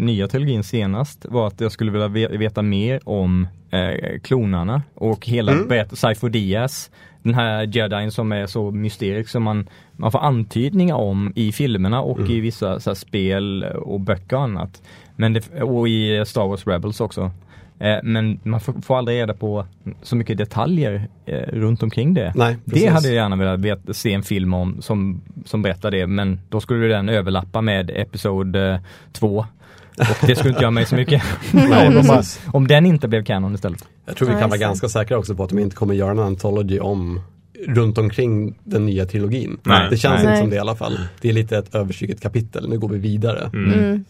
nya 0.00 0.28
trilogin 0.28 0.64
senast 0.64 1.26
var 1.28 1.46
att 1.46 1.60
jag 1.60 1.72
skulle 1.72 1.90
vilja 1.90 2.08
ve- 2.08 2.36
veta 2.36 2.62
mer 2.62 3.00
om 3.08 3.46
eh, 3.70 4.20
klonarna 4.22 4.82
och 4.94 5.26
hela 5.26 5.52
Mm. 5.52 5.86
Cypher 5.90 6.28
Diaz. 6.28 6.90
Den 7.22 7.34
här 7.34 7.76
jedin 7.76 8.10
som 8.10 8.32
är 8.32 8.46
så 8.46 8.70
mysterisk 8.70 9.30
som 9.30 9.42
man, 9.42 9.68
man 9.92 10.12
får 10.12 10.18
antydningar 10.18 10.94
om 10.96 11.32
i 11.36 11.52
filmerna 11.52 12.00
och 12.00 12.18
Mm. 12.18 12.30
i 12.30 12.40
vissa 12.40 12.80
så 12.80 12.90
här, 12.90 12.94
spel 12.94 13.62
och 13.64 14.00
böcker 14.00 14.36
och 14.36 14.42
annat. 14.42 14.82
Men 15.16 15.32
det, 15.32 15.62
och 15.62 15.88
i 15.88 16.24
Star 16.26 16.46
Wars 16.48 16.66
Rebels 16.66 17.00
också. 17.00 17.30
Eh, 17.78 17.96
men 18.02 18.40
man 18.42 18.60
får, 18.60 18.98
aldrig 18.98 19.18
reda 19.18 19.34
på 19.34 19.66
så 20.02 20.16
mycket 20.16 20.38
detaljer 20.38 21.08
eh, 21.26 21.36
runt 21.36 21.82
omkring 21.82 22.14
det. 22.14 22.32
nej, 22.36 22.56
Det 22.64 22.86
hade 22.86 23.08
jag 23.08 23.14
gärna 23.14 23.56
velat 23.56 23.96
se 23.96 24.12
en 24.12 24.22
film 24.22 24.54
om 24.54 24.82
som, 24.82 25.20
som 25.44 25.62
berättar 25.62 25.90
det 25.90 26.06
men 26.06 26.40
då 26.48 26.60
skulle 26.60 26.86
den 26.86 27.08
överlappa 27.08 27.60
med 27.60 27.90
Episod 27.94 28.56
2. 29.12 29.46
Och 29.98 30.26
det 30.26 30.36
skulle 30.36 30.50
inte 30.50 30.62
göra 30.62 30.70
mig 30.70 30.86
så 30.86 30.96
mycket 30.96 31.22
Nej, 31.52 31.98
om, 31.98 32.22
om 32.46 32.68
den 32.68 32.86
inte 32.86 33.08
blev 33.08 33.24
kanon 33.24 33.54
istället. 33.54 33.84
Jag 34.06 34.16
tror 34.16 34.28
vi 34.28 34.34
kan 34.34 34.50
vara 34.50 34.58
ganska 34.58 34.88
säkra 34.88 35.18
också 35.18 35.34
på 35.34 35.44
att 35.44 35.50
de 35.50 35.58
inte 35.58 35.76
kommer 35.76 35.94
göra 35.94 36.10
en 36.10 36.18
anthology 36.18 36.78
om 36.78 37.20
runt 37.66 37.98
omkring 37.98 38.54
den 38.64 38.86
nya 38.86 39.06
trilogin. 39.06 39.58
Nej, 39.62 39.86
det 39.90 39.96
känns 39.96 40.22
nej. 40.22 40.32
inte 40.32 40.40
som 40.40 40.50
det 40.50 40.56
i 40.56 40.58
alla 40.58 40.76
fall. 40.76 40.98
Det 41.20 41.28
är 41.28 41.32
lite 41.32 41.58
ett 41.58 41.74
överstruket 41.74 42.20
kapitel, 42.20 42.68
nu 42.68 42.78
går 42.78 42.88
vi 42.88 42.98
vidare. 42.98 43.50
Mm. 43.52 43.72
Mm. 43.72 44.04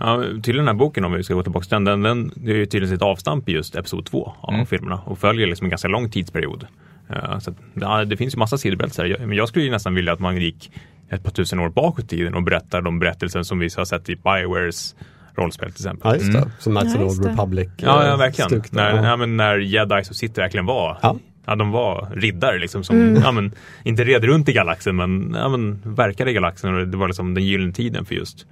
Ja, 0.00 0.22
till 0.42 0.56
den 0.56 0.66
här 0.66 0.74
boken 0.74 1.04
om 1.04 1.12
vi 1.12 1.22
ska 1.22 1.34
gå 1.34 1.42
tillbaka 1.42 1.64
till 1.64 1.70
den, 1.70 1.84
den, 1.84 2.02
den 2.02 2.32
det 2.36 2.50
är 2.52 2.56
ju 2.56 2.66
tydligen 2.66 2.94
ett 2.96 3.02
avstamp 3.02 3.48
i 3.48 3.52
just 3.52 3.74
Episod 3.76 4.06
2 4.06 4.32
av 4.40 4.54
Mm. 4.54 4.66
filmerna 4.66 5.00
och 5.04 5.18
följer 5.18 5.46
liksom 5.46 5.64
en 5.64 5.70
ganska 5.70 5.88
lång 5.88 6.10
tidsperiod. 6.10 6.66
Eh, 7.10 7.38
så 7.38 7.50
att, 7.50 7.56
ja, 7.74 8.04
det 8.04 8.16
finns 8.16 8.34
ju 8.34 8.38
massa 8.38 8.58
sidoberättelser, 8.58 9.04
Jag- 9.04 9.20
men 9.20 9.32
jag 9.36 9.48
skulle 9.48 9.64
ju 9.64 9.70
nästan 9.70 9.94
vilja 9.94 10.12
att 10.12 10.20
man 10.20 10.36
gick 10.36 10.70
ett 11.10 11.24
par 11.24 11.30
tusen 11.30 11.58
år 11.58 11.68
bakåt 11.68 12.04
i 12.04 12.08
tiden 12.08 12.34
och 12.34 12.42
berättar 12.42 12.82
de 12.82 12.98
berättelser 12.98 13.42
som 13.42 13.58
vi 13.58 13.68
har 13.76 13.84
sett 13.84 14.08
i 14.08 14.16
Biowares 14.16 14.94
rollspel 15.34 15.72
till 15.72 15.80
exempel. 15.86 16.10
ja, 16.10 16.14
just 16.14 16.32
det. 16.32 16.38
Mm. 16.38 16.50
Som 16.58 16.74
Knights 16.76 16.94
Ja, 16.94 17.04
of 17.04 17.14
the. 17.16 17.20
Old 17.20 17.26
Republic. 17.30 17.68
Ja, 17.76 18.02
eh, 18.02 18.08
ja 18.08 18.16
verkligen. 18.16 18.48
stuk 18.50 18.70
där. 18.70 18.94
När, 18.94 19.08
ja, 19.10 19.16
men 19.16 19.36
när 19.36 19.58
jedi 19.58 20.00
och 20.10 20.16
Sith 20.16 20.40
verkligen 20.40 20.66
var 20.66 20.98
Ja. 21.02 21.16
Ja, 21.46 21.54
de 21.54 21.70
var 21.70 22.08
riddare 22.16 22.58
liksom 22.58 22.84
som, 22.84 22.96
Mm. 23.00 23.22
ja 23.22 23.32
men, 23.32 23.52
inte 23.84 24.04
red 24.04 24.24
runt 24.24 24.48
i 24.48 24.52
galaxen 24.52 24.96
men, 24.96 25.34
ja 25.38 25.48
men, 25.48 25.80
verkade 25.84 26.30
i 26.30 26.34
galaxen 26.34 26.74
och 26.74 26.88
det 26.88 26.96
var 26.96 27.06
liksom 27.06 27.34
den 27.34 27.44
gyllene 27.44 27.72
tiden 27.72 28.04
för 28.04 28.14
just. 28.14 28.46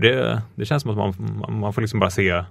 Det, 0.00 0.42
det 0.54 0.64
känns 0.64 0.82
som 0.82 0.90
att 0.90 0.96
man, 0.96 1.14
man, 1.40 1.58
man 1.60 1.72
får 1.72 1.80
liksom 1.82 2.00
bara 2.00 2.10
se 2.10 2.44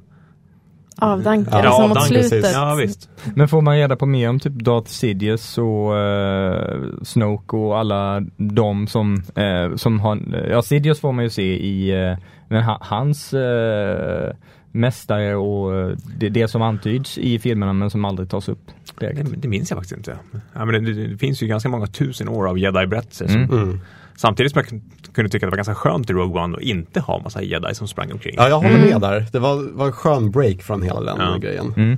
Avdanka 0.97 1.51
Ja, 1.51 1.57
liksom 1.57 1.89
mot 1.89 1.97
avdanka, 1.97 2.23
slutet. 2.23 2.51
Ja 2.53 2.75
visst. 2.75 3.09
Men 3.35 3.47
får 3.47 3.61
man 3.61 3.75
reda 3.75 3.95
på 3.95 4.05
mer 4.05 4.29
om 4.29 4.39
typ 4.39 4.53
Darth 4.53 4.87
Sidious 4.87 5.57
och 5.57 5.97
eh, 5.99 6.81
Snoke 7.03 7.57
och 7.57 7.79
alla 7.79 8.21
de 8.37 8.87
som, 8.87 9.23
eh, 9.35 9.75
som 9.75 9.99
har, 9.99 10.19
ja 10.49 10.61
Sidious 10.61 10.99
får 10.99 11.11
man 11.11 11.23
ju 11.23 11.29
se 11.29 11.65
i, 11.65 12.03
eh, 12.11 12.17
men 12.47 12.63
ha, 12.63 12.77
hans 12.81 13.33
eh, 13.33 14.33
mästare 14.71 15.35
och 15.35 15.75
eh, 15.75 15.97
det, 16.17 16.29
det 16.29 16.47
som 16.47 16.61
antyds 16.61 17.17
i 17.17 17.39
filmerna 17.39 17.73
men 17.73 17.89
som 17.89 18.05
aldrig 18.05 18.29
tas 18.29 18.49
upp. 18.49 18.61
Det, 18.99 19.25
det 19.37 19.47
minns 19.47 19.69
jag 19.71 19.77
faktiskt 19.77 19.97
inte. 19.97 20.17
Ja, 20.53 20.65
men 20.65 20.85
det, 20.85 20.93
det, 21.07 21.17
finns 21.17 21.43
ju 21.43 21.47
ganska 21.47 21.69
många 21.69 21.87
tusen 21.87 22.29
år 22.29 22.47
av 22.47 22.57
jedi-berättelser. 22.59 23.27
som- 23.27 23.43
Mm. 23.43 23.63
Mm. 23.63 23.79
Samtidigt 24.17 24.51
som 24.51 24.59
jag 24.61 24.81
kunde 25.13 25.29
tycka 25.29 25.45
att 25.45 25.47
det 25.47 25.51
var 25.51 25.57
ganska 25.57 25.75
skönt 25.75 26.09
i 26.09 26.13
Rogue 26.13 26.41
One 26.43 26.57
att 26.57 26.63
inte 26.63 26.99
ha 26.99 27.19
massa 27.19 27.41
jedi 27.41 27.75
som 27.75 27.87
sprang 27.87 28.11
omkring. 28.11 28.35
Ja, 28.37 28.49
jag 28.49 28.55
håller 28.55 28.69
Mm. 28.77 28.89
med 28.89 29.01
där. 29.01 29.25
Det 29.31 29.39
var, 29.39 29.71
var 29.73 29.85
en 29.85 29.91
skön 29.91 30.31
break 30.31 30.61
från 30.61 30.81
hela 30.81 31.01
den 31.01 31.17
Ja. 31.19 31.37
grejen. 31.37 31.73
Mm. 31.77 31.97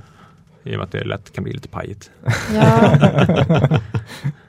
I 0.64 0.70
och 0.74 0.78
med 0.78 0.84
att 0.84 0.92
det 0.92 1.04
lätt 1.04 1.32
kan 1.32 1.44
bli 1.44 1.52
lite 1.52 1.68
pajigt. 1.68 2.10
Ja. 2.54 2.92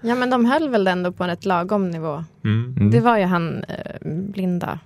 ja 0.02 0.16
men 0.16 0.30
de 0.30 0.46
höll 0.46 0.70
väl 0.70 0.88
ändå 0.88 1.12
på 1.12 1.24
en 1.24 1.30
rätt 1.30 1.46
lagom 1.46 1.90
nivå. 1.92 2.24
Mm. 2.44 2.76
Mm. 2.78 2.92
Det 2.92 3.00
var 3.00 3.18
ju 3.18 3.26
han 3.26 3.64
eh, 3.64 3.96
blinda. 4.04 4.80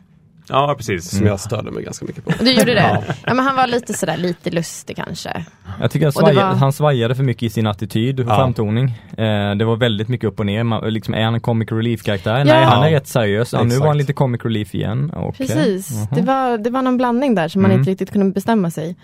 Ja, 0.49 0.73
precis. 0.77 1.17
Som 1.17 1.27
jag 1.27 1.39
störde 1.39 1.71
mig 1.71 1.84
ganska 1.84 2.06
mycket 2.06 2.25
på. 2.25 2.32
Du 2.43 2.51
gjorde 2.51 2.73
det? 2.73 3.01
Ja. 3.08 3.13
Ja 3.25 3.34
men 3.34 3.45
han 3.45 3.56
var 3.56 3.67
lite 3.67 3.93
sådär 3.93 4.17
lite 4.17 4.51
lustig 4.51 4.95
kanske. 4.95 5.45
Jag 5.82 5.91
tycker 5.91 6.06
han, 6.06 6.13
svaja, 6.13 6.36
var- 6.36 6.56
han 6.56 6.73
svajade 6.73 7.15
för 7.15 7.23
mycket 7.23 7.43
i 7.43 7.49
sin 7.49 7.67
attityd 7.67 8.19
och 8.19 8.25
Ja. 8.25 8.36
framtoning. 8.36 8.86
Eh, 9.17 9.56
det 9.56 9.65
var 9.65 9.75
väldigt 9.75 10.08
mycket 10.08 10.27
upp 10.27 10.39
och 10.39 10.45
ner. 10.45 10.63
Man, 10.63 10.93
liksom, 10.93 11.13
är 11.13 11.23
han 11.23 11.34
en 11.34 11.41
comic 11.41 11.71
relief-karaktär? 11.71 12.38
Ja. 12.38 12.43
Nej, 12.43 12.63
han 12.63 12.84
är 12.84 12.88
Ja. 12.89 12.95
rätt 12.97 13.08
seriös. 13.08 13.53
Ja, 13.53 13.63
nu 13.63 13.77
var 13.77 13.88
han 13.88 13.97
lite 13.97 14.13
comic 14.13 14.41
relief 14.45 14.75
igen. 14.75 15.12
Okej. 15.15 15.47
Precis, 15.47 15.91
Jaha. 15.91 16.08
det, 16.15 16.21
var, 16.21 16.58
det 16.58 16.69
var 16.69 16.82
någon 16.82 16.97
blandning 16.97 17.36
där 17.36 17.47
som 17.47 17.62
man 17.62 17.71
Mm. 17.71 17.79
inte 17.82 17.91
riktigt 17.91 18.12
kunde 18.12 18.34
bestämma 18.34 18.71
sig. 18.71 18.95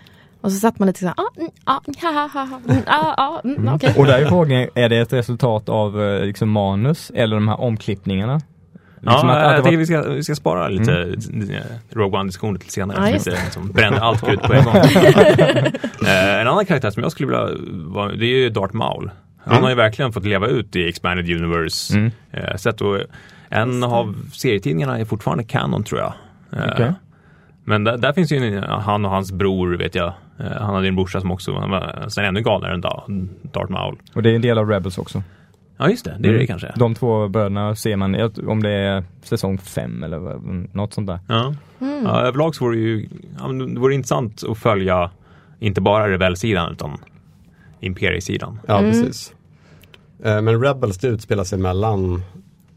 Och 0.41 0.51
så 0.51 0.59
satt 0.59 0.79
man 0.79 0.87
lite 0.87 0.99
såhär, 0.99 1.15
ah, 1.17 1.29
mm, 1.37 1.49
ah, 1.63 1.79
ha, 2.01 2.11
ha, 2.11 2.27
ha, 2.33 2.45
ha, 2.45 2.59
mm, 2.69 2.83
ah, 2.87 3.13
ah, 3.17 3.41
mm, 3.43 3.73
okej. 3.75 3.93
Och 3.97 4.05
där 4.05 4.19
är 4.21 4.25
frågan, 4.25 4.67
är 4.75 4.89
det 4.89 4.97
ett 4.99 5.13
resultat 5.13 5.69
av 5.69 6.03
eh, 6.03 6.25
liksom, 6.25 6.49
manus 6.49 7.11
eller 7.15 7.35
de 7.35 7.47
här 7.47 7.61
omklippningarna? 7.61 8.41
Liksom 9.01 9.29
Ja, 9.29 9.35
att- 9.35 9.43
att 9.45 9.51
jag 9.51 9.57
var- 9.57 9.63
tycker 9.63 9.77
vi 9.77 9.85
ska, 9.85 10.01
vi 10.01 10.23
ska 10.23 10.35
spara 10.35 10.67
lite 10.67 10.93
eh, 11.01 11.95
Rogue 11.97 12.19
One-diskussioner 12.19 12.59
till 12.59 12.69
senare. 12.71 12.97
Ja, 13.07 13.09
just 13.13 13.25
liksom 13.25 13.71
bränner 13.71 13.99
allt 13.99 14.25
krut 14.25 14.41
på 14.41 14.53
en 14.53 14.63
gång. 14.65 14.75
eh, 16.05 16.41
en 16.41 16.47
annan 16.47 16.65
karaktär 16.65 16.89
som 16.91 17.03
jag 17.03 17.11
skulle 17.11 17.27
vilja 17.27 17.47
vara, 17.93 18.11
det 18.11 18.25
är 18.25 18.37
ju 18.37 18.49
Darth 18.49 18.75
Maul. 18.75 19.11
Han 19.43 19.51
Mm. 19.53 19.63
har 19.63 19.69
ju 19.69 19.75
verkligen 19.75 20.11
fått 20.13 20.25
leva 20.25 20.47
ut 20.47 20.75
i 20.75 20.89
Expanded 20.89 21.29
Universe. 21.43 21.97
Mm. 21.97 22.11
Eh, 22.31 22.55
sätt 22.55 22.81
och 22.81 22.97
en 23.49 23.83
av 23.83 24.15
serietidningarna 24.33 24.99
är 24.99 25.05
fortfarande 25.05 25.43
canon 25.43 25.83
tror 25.83 26.01
jag. 26.01 26.13
Eh, 26.53 26.69
Okej. 26.73 26.93
Men 27.63 27.83
där, 27.83 27.97
där 27.97 28.13
finns 28.13 28.31
ju 28.31 28.57
en, 28.57 28.63
han 28.63 29.05
och 29.05 29.11
hans 29.11 29.31
bror 29.31 29.77
vet 29.77 29.95
jag. 29.95 30.13
Eh, 30.39 30.45
han 30.61 30.75
hade 30.75 30.87
en 30.87 30.95
brorsa 30.95 31.21
som 31.21 31.31
också 31.31 31.51
var 31.51 32.05
sen 32.09 32.25
ännu 32.25 32.41
galnare 32.41 32.73
än 32.73 32.81
Da- 32.81 33.03
Darth 33.41 33.71
Maul. 33.71 33.97
Och 34.13 34.23
det 34.23 34.31
är 34.31 34.35
en 34.35 34.41
del 34.41 34.57
av 34.57 34.69
Rebels 34.69 34.97
också. 34.97 35.23
Ja 35.81 35.89
just 35.89 36.05
det, 36.05 36.15
det 36.19 36.27
är 36.27 36.29
Mm. 36.29 36.39
det 36.41 36.47
kanske. 36.47 36.73
De 36.75 36.95
två 36.95 37.27
bröderna 37.27 37.75
ser 37.75 37.95
man, 37.95 38.31
om 38.47 38.63
det 38.63 38.69
är 38.71 39.03
säsong 39.23 39.57
fem 39.57 40.03
eller 40.03 40.17
vad- 40.17 40.65
något 40.75 40.93
sånt 40.93 41.07
där. 41.07 41.19
Ja. 41.27 41.55
Mm. 41.81 42.03
Ja, 42.03 42.21
överlag 42.21 42.55
så 42.55 42.65
vore 42.65 42.75
det 42.75 42.81
ju 42.81 43.09
ja, 43.39 43.47
men 43.47 43.73
det 43.73 43.79
vore 43.79 43.93
intressant 43.95 44.43
att 44.49 44.57
följa 44.57 45.11
inte 45.59 45.81
bara 45.81 46.09
rebellsidan 46.11 46.71
utan 46.71 46.97
imperiesidan. 47.79 48.59
Ja, 48.67 48.79
Mm. 48.79 48.91
precis. 48.91 49.33
Eh, 50.23 50.41
Men 50.41 50.61
Rebels 50.63 50.97
det 50.97 51.07
utspelar 51.07 51.43
sig 51.43 51.59
mellan 51.59 52.23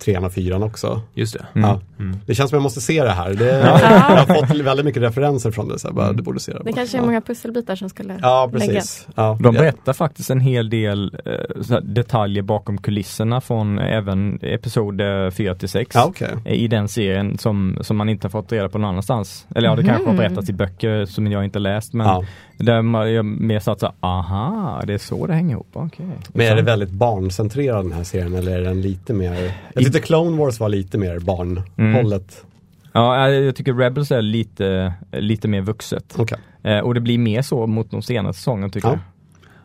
trean 0.04 0.24
och 0.24 0.32
fyran 0.32 0.62
också. 0.62 1.00
Just 1.14 1.32
det. 1.34 1.46
Mm. 1.54 1.68
Ja. 1.70 1.80
Mm. 1.98 2.16
Det 2.26 2.34
känns 2.34 2.50
som 2.50 2.56
jag 2.56 2.62
måste 2.62 2.80
se 2.80 3.02
det 3.04 3.10
här. 3.10 3.34
Det, 3.34 3.46
jag 3.58 4.26
har 4.36 4.46
fått 4.46 4.56
väldigt 4.56 4.86
mycket 4.86 5.02
referenser 5.02 5.50
från 5.50 5.68
det. 5.68 5.78
Så 5.78 5.86
jag 5.88 5.94
bara, 5.94 6.12
du 6.12 6.22
borde 6.22 6.40
se 6.40 6.52
det. 6.52 6.60
Det 6.64 6.72
kanske 6.72 6.96
är 6.96 7.00
ja. 7.00 7.06
många 7.06 7.20
pusselbitar 7.20 7.76
som 7.76 7.88
skulle 7.88 8.18
Ja, 8.22 8.50
läggas. 8.52 8.66
precis. 8.74 9.06
Ja. 9.14 9.38
De 9.40 9.54
Ja. 9.54 9.60
berättar 9.60 9.92
faktiskt 9.92 10.30
en 10.30 10.40
hel 10.40 10.70
del 10.70 11.16
eh, 11.24 11.62
så 11.62 11.74
här 11.74 11.80
detaljer 11.80 12.42
bakom 12.42 12.78
kulisserna 12.78 13.40
från 13.40 13.78
även 13.78 14.38
episod 14.42 15.00
eh, 15.00 15.30
4 15.30 15.54
till 15.54 15.68
6. 15.68 15.94
Ja, 15.94 16.04
okej. 16.08 16.28
i 16.44 16.68
den 16.68 16.88
serien 16.88 17.38
som, 17.38 17.78
som 17.80 17.96
man 17.96 18.08
inte 18.08 18.26
har 18.26 18.30
fått 18.30 18.52
reda 18.52 18.68
på 18.68 18.78
någon 18.78 18.90
annanstans. 18.90 19.46
Eller 19.54 19.68
ja, 19.68 19.76
det 19.76 19.84
kanske 19.84 20.04
har 20.04 20.12
Mhm. 20.12 20.16
berättats 20.16 20.48
i 20.50 20.52
böcker 20.52 21.04
som 21.06 21.32
jag 21.32 21.44
inte 21.44 21.58
läst 21.58 21.92
men 21.92 22.06
Ja. 22.06 22.24
där 22.58 22.82
man 22.82 23.12
jag 23.12 23.24
mer 23.24 23.60
satt 23.60 23.80
så 23.80 23.92
aha, 24.00 24.82
det 24.86 24.94
är 24.94 24.98
så 24.98 25.26
det 25.26 25.32
hänger 25.34 25.50
ihop. 25.54 25.66
Okej. 25.72 26.06
Men 26.28 26.46
är 26.46 26.56
det 26.56 26.62
väldigt 26.62 26.90
barncentrerad 26.90 27.84
den 27.84 27.92
här 27.92 28.04
serien 28.04 28.34
eller 28.34 28.58
är 28.58 28.62
den 28.64 28.80
lite 28.82 29.12
mer? 29.14 29.52
Jag 29.74 29.82
tyckte 29.92 30.06
Clone 30.06 30.36
Wars 30.36 30.60
var 30.60 30.68
lite 30.68 30.98
mer 30.98 31.18
barnhållet. 31.18 32.44
Ja, 32.92 33.28
jag 33.30 33.56
tycker 33.56 33.74
Rebels 33.74 34.10
är 34.10 34.22
lite, 34.22 34.92
lite 35.12 35.48
mer 35.48 35.60
vuxet. 35.60 36.14
Okej. 36.18 36.38
Eh, 36.62 36.78
och 36.78 36.94
det 36.94 37.00
blir 37.00 37.18
mer 37.18 37.42
så 37.42 37.66
mot 37.66 37.90
de 37.90 38.02
senaste 38.02 38.38
säsongerna 38.38 38.68
tycker 38.68 38.88
Ja. 38.88 38.92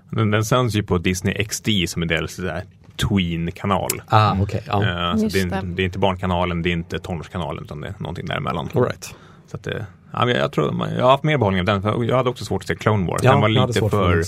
jag. 0.09 0.17
Den, 0.17 0.31
den 0.31 0.45
sänds 0.45 0.75
ju 0.75 0.83
på 0.83 0.97
Disney 0.97 1.45
XD 1.45 1.69
som 1.87 2.01
en 2.01 2.07
del 2.07 2.29
sådär 2.29 2.63
Tween-kanal. 3.09 3.89
Ah, 4.07 4.35
okej. 4.41 4.63
Ja. 4.67 4.73
Eh, 4.73 5.15
det, 5.15 5.39
är, 5.41 5.61
det. 5.75 5.81
är 5.81 5.85
inte 5.85 5.99
barnkanalen, 5.99 6.61
det 6.61 6.69
är 6.69 6.73
inte 6.73 6.99
tonårskanalen 6.99 7.63
utan 7.63 7.81
det 7.81 7.87
är 7.87 7.93
någonting 7.99 8.25
däremellan. 8.25 8.69
All 8.75 8.83
right. 8.83 9.15
Så 9.47 9.57
att 9.57 9.63
det, 9.63 9.85
ja, 10.11 10.29
jag, 10.29 10.51
tror, 10.51 10.87
jag 10.97 11.03
har 11.03 11.11
haft 11.11 11.23
mer 11.23 11.37
behållning 11.37 11.59
av 11.59 11.65
den, 11.65 11.81
för 11.81 12.03
jag 12.03 12.17
hade 12.17 12.29
också 12.29 12.45
svårt 12.45 12.61
att 12.61 12.67
se 12.67 12.75
Clone 12.75 13.07
Wars. 13.07 13.21
Ja, 13.23 13.31
den 13.31 13.41
var 13.41 13.49
lite 13.49 13.89
för 13.89 14.23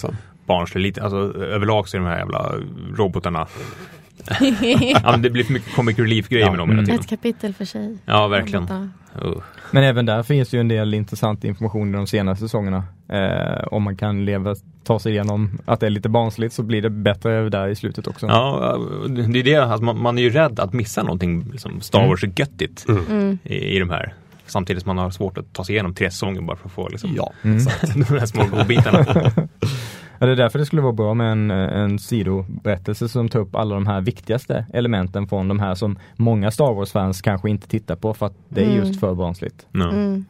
barnslig, 0.46 0.82
lite, 0.82 1.04
alltså 1.04 1.18
överlag 1.38 1.88
så 1.88 1.98
är 1.98 2.02
de 2.02 2.08
här 2.08 2.18
jävla 2.18 2.52
robotarna 2.96 3.48
ja, 5.04 5.12
men 5.12 5.22
det 5.22 5.30
blir 5.30 5.44
för 5.44 5.54
mycket 5.54 5.76
comic 5.76 6.00
relief-grejer 6.00 6.46
Ja, 6.46 6.52
med 6.52 6.60
dem 6.60 6.70
hela 6.70 6.80
mm. 6.80 6.86
tiden. 6.86 7.00
Ett 7.00 7.08
kapitel 7.10 7.54
för 7.54 7.66
sig. 7.66 7.98
Ja, 8.06 8.28
verkligen. 8.28 8.64
Uh. 9.24 9.34
Men 9.72 9.84
även 9.84 10.06
där 10.06 10.24
finns 10.24 10.54
ju 10.54 10.60
en 10.60 10.68
del 10.68 10.94
intressant 10.94 11.44
information 11.44 11.90
i 11.90 11.98
de 11.98 12.08
senaste 12.08 12.46
säsongerna. 12.46 12.84
Eh, 13.10 13.64
om 13.72 13.84
man 13.84 13.98
kan 13.98 14.26
leva, 14.26 14.56
ta 14.84 15.00
sig 15.00 15.12
igenom 15.12 15.60
att 15.66 15.80
det 15.80 15.86
är 15.86 15.90
lite 15.90 16.10
barnsligt 16.10 16.54
så 16.54 16.64
blir 16.64 16.82
det 16.82 16.90
bättre 16.90 17.50
där 17.50 17.68
i 17.68 17.76
slutet 17.76 18.08
också. 18.08 18.28
Ja, 18.28 18.78
det 19.10 19.40
är 19.40 19.44
det, 19.44 19.56
alltså 19.56 19.84
man, 19.84 20.02
man 20.02 20.18
är 20.18 20.22
ju 20.22 20.30
rädd 20.30 20.60
att 20.60 20.74
missa 20.74 21.04
någonting 21.04 21.50
liksom 21.52 21.82
Star 21.82 22.00
Mm. 22.00 22.10
Wars-göttigt 22.10 22.86
i, 23.44 23.76
i 23.76 23.80
de 23.80 23.90
här. 23.90 24.14
Samtidigt 24.46 24.84
som 24.84 24.96
man 24.96 25.04
har 25.04 25.12
svårt 25.12 25.38
att 25.38 25.54
ta 25.54 25.64
sig 25.64 25.76
igenom 25.76 25.94
tre 25.96 26.12
säsonger 26.12 26.42
bara 26.42 26.58
för 26.58 26.66
att 26.66 26.72
få 26.72 26.90
liksom, 26.90 27.14
Ja, 27.16 27.32
Mm. 27.44 27.58
de 28.10 28.20
här 28.20 28.26
små 28.26 28.46
godbitarna. 28.46 29.06
Ja, 30.20 30.26
det 30.26 30.32
är 30.32 30.36
därför 30.36 30.60
det 30.60 30.66
skulle 30.66 30.82
vara 30.82 30.94
bra 30.94 31.14
med 31.14 31.32
en, 31.32 31.52
en 31.52 32.00
sidoberättelse 32.00 33.10
som 33.10 33.30
tar 33.30 33.40
upp 33.40 33.56
alla 33.56 33.76
de 33.76 33.88
här 33.88 34.02
viktigaste 34.02 34.66
elementen 34.74 35.28
från 35.28 35.48
de 35.48 35.60
här 35.60 35.76
som 35.76 35.98
många 36.16 36.52
Star 36.52 36.74
Wars-fans 36.74 37.22
kanske 37.22 37.50
inte 37.50 37.68
tittar 37.68 37.96
på 37.96 38.14
för 38.14 38.26
att 38.26 38.36
det 38.50 38.62
är 38.62 38.66
Mm. 38.66 38.78
just 38.78 39.00
för 39.00 39.14
barnsligt. 39.16 39.68
Ja. 39.72 39.90
Mm. 39.90 40.26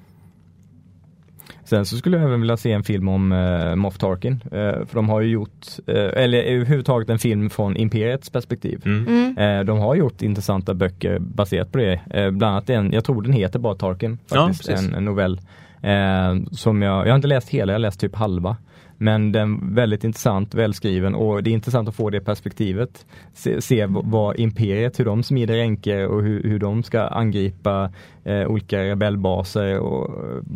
Sen 1.64 1.86
så 1.86 1.98
skulle 1.98 2.18
jag 2.18 2.26
även 2.26 2.42
vilja 2.42 2.58
se 2.58 2.72
en 2.72 2.84
film 2.84 3.08
om 3.08 3.32
uh, 3.32 3.76
Moff 3.76 3.98
Tarkin. 3.98 4.34
Eh, 4.46 4.86
för 4.86 4.94
de 4.94 5.10
har 5.10 5.22
ju 5.22 5.30
gjort, 5.32 5.66
eh, 5.88 5.96
eller 6.24 6.38
överhuvudtaget 6.44 7.10
en 7.10 7.20
film 7.20 7.50
från 7.50 7.78
Imperiets 7.78 8.30
perspektiv. 8.30 8.82
Mm. 8.86 9.38
Eh, 9.38 9.64
de 9.66 9.80
har 9.80 9.96
gjort 9.96 10.22
intressanta 10.22 10.74
böcker 10.74 11.20
baserat 11.20 11.72
på 11.72 11.78
det. 11.78 11.94
Eh, 12.10 12.32
bland 12.32 12.44
annat 12.56 12.70
en, 12.70 12.92
jag 12.92 13.04
tror 13.04 13.22
den 13.22 13.34
heter 13.34 13.60
bara 13.60 13.76
Tarkin, 13.76 14.18
Ja, 14.32 14.48
faktiskt, 14.48 14.70
precis. 14.70 14.88
en, 14.90 14.96
en 14.96 15.06
novell. 15.06 15.42
Eh, 15.82 16.36
som 16.52 16.82
jag, 16.82 17.06
jag 17.08 17.12
har 17.12 17.16
inte 17.16 17.28
läst 17.28 17.50
hela, 17.50 17.72
jag 17.72 17.76
har 17.76 17.80
läst 17.80 18.00
typ 18.00 18.16
halva. 18.16 18.58
Men 19.02 19.32
den 19.32 19.56
är 19.56 19.76
väldigt 19.76 20.04
intressant, 20.04 20.54
välskriven 20.54 21.16
och 21.16 21.44
det 21.44 21.50
är 21.50 21.54
intressant 21.54 21.90
att 21.90 21.96
få 21.96 22.10
det 22.10 22.22
perspektivet. 22.22 23.06
Se, 23.34 23.62
se 23.62 23.86
vad 23.90 24.40
imperiet, 24.40 25.00
hur 25.00 25.06
de 25.06 25.24
smider 25.24 25.56
ränker 25.56 26.08
och 26.08 26.24
hur, 26.24 26.44
hur 26.44 26.60
de 26.60 26.84
ska 26.84 27.02
angripa 27.02 27.92
eh, 28.24 28.48
olika 28.48 28.84
rebellbaser 28.84 29.80
och, 29.80 30.10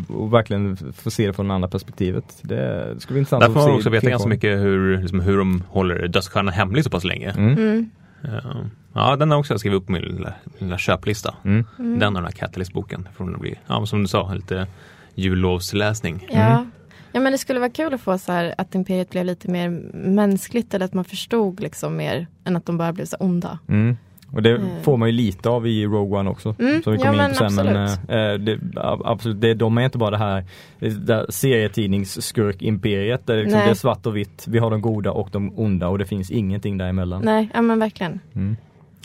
och 0.07 0.33
verkligen 0.33 0.77
få 0.77 1.11
se 1.11 1.27
det 1.27 1.33
från 1.33 1.47
det 1.47 1.53
andra 1.53 1.67
perspektivet. 1.67 2.25
Det 2.41 2.95
skulle 2.99 3.15
vara 3.15 3.19
intressant 3.19 3.41
Där 3.41 3.47
får 3.47 3.59
att 3.59 3.65
man 3.65 3.65
se 3.65 3.77
också 3.77 3.89
veta 3.89 4.09
ganska 4.09 4.29
mycket 4.29 4.59
hur, 4.59 4.97
liksom, 4.97 5.19
hur 5.19 5.37
de 5.37 5.63
håller 5.69 6.07
dödsstjärnan 6.07 6.53
hemlig 6.53 6.83
så 6.83 6.89
pass 6.89 7.03
länge. 7.03 7.29
Mm. 7.31 7.53
Mm. 7.57 7.89
Ja. 8.21 8.55
Ja, 8.93 9.15
den 9.15 9.31
har 9.31 9.37
också 9.37 9.53
jag 9.53 9.59
skrivit 9.59 9.77
upp 9.77 9.85
på 9.85 9.91
min 9.91 10.01
lilla, 10.01 10.33
lilla 10.57 10.77
köplista. 10.77 11.35
Mm. 11.45 11.65
Den 11.77 12.07
och 12.07 12.13
den 12.13 12.23
här 12.23 12.31
Catalyst-boken. 12.31 13.07
Från 13.15 13.31
det 13.31 13.39
blir, 13.39 13.59
ja, 13.67 13.85
som 13.85 14.01
du 14.01 14.07
sa, 14.07 14.33
lite 14.33 14.67
jullovsläsning. 15.15 16.27
Ja. 16.31 16.65
Ja, 17.13 17.19
men 17.19 17.31
det 17.31 17.37
skulle 17.37 17.59
vara 17.59 17.69
kul 17.69 17.93
att 17.93 18.01
få 18.01 18.17
så 18.17 18.31
här 18.31 18.55
att 18.57 18.75
Imperiet 18.75 19.09
blev 19.09 19.25
lite 19.25 19.51
mer 19.51 19.69
mänskligt 19.93 20.73
eller 20.73 20.85
att 20.85 20.93
man 20.93 21.05
förstod 21.05 21.59
liksom 21.59 21.95
mer 21.95 22.27
än 22.43 22.55
att 22.55 22.65
de 22.65 22.77
bara 22.77 22.93
blev 22.93 23.05
så 23.05 23.17
onda. 23.19 23.59
Mm. 23.69 23.97
Och 24.31 24.41
det 24.43 24.49
Mm. 24.55 24.67
får 24.83 24.97
man 24.97 25.09
ju 25.09 25.11
lite 25.15 25.49
av 25.49 25.67
i 25.67 25.85
Rogue 25.85 26.19
One 26.19 26.29
också. 26.29 26.55
Mm, 26.59 26.83
Som 26.83 26.93
vi 26.93 26.99
ja, 26.99 27.05
kommer 27.05 27.13
in 27.13 27.17
men 27.17 27.29
på 27.31 27.49
sen. 27.49 27.65
Men, 27.65 27.77
absolut. 27.83 28.09
eh, 28.09 28.33
det, 28.33 28.59
absolut, 29.05 29.41
det, 29.41 29.53
de 29.53 29.77
är 29.77 29.81
inte 29.85 29.97
bara 29.97 30.09
det 30.11 30.17
här, 30.17 30.45
det 30.79 31.25
serietidningsskurk-imperiet 31.31 33.25
där 33.27 33.35
det, 33.35 33.41
liksom, 33.43 33.59
det 33.59 33.69
är 33.69 33.73
svart 33.73 34.05
och 34.05 34.17
vitt. 34.17 34.45
Vi 34.47 34.59
har 34.59 34.71
de 34.71 34.81
goda 34.81 35.11
och 35.11 35.29
de 35.31 35.59
onda 35.59 35.87
och 35.87 35.97
det 35.97 36.05
finns 36.05 36.31
ingenting 36.31 36.77
däremellan. 36.77 37.21
Nej, 37.25 37.49
ja 37.53 37.61
men 37.61 37.79
verkligen. 37.79 38.19
Mm. 38.35 38.55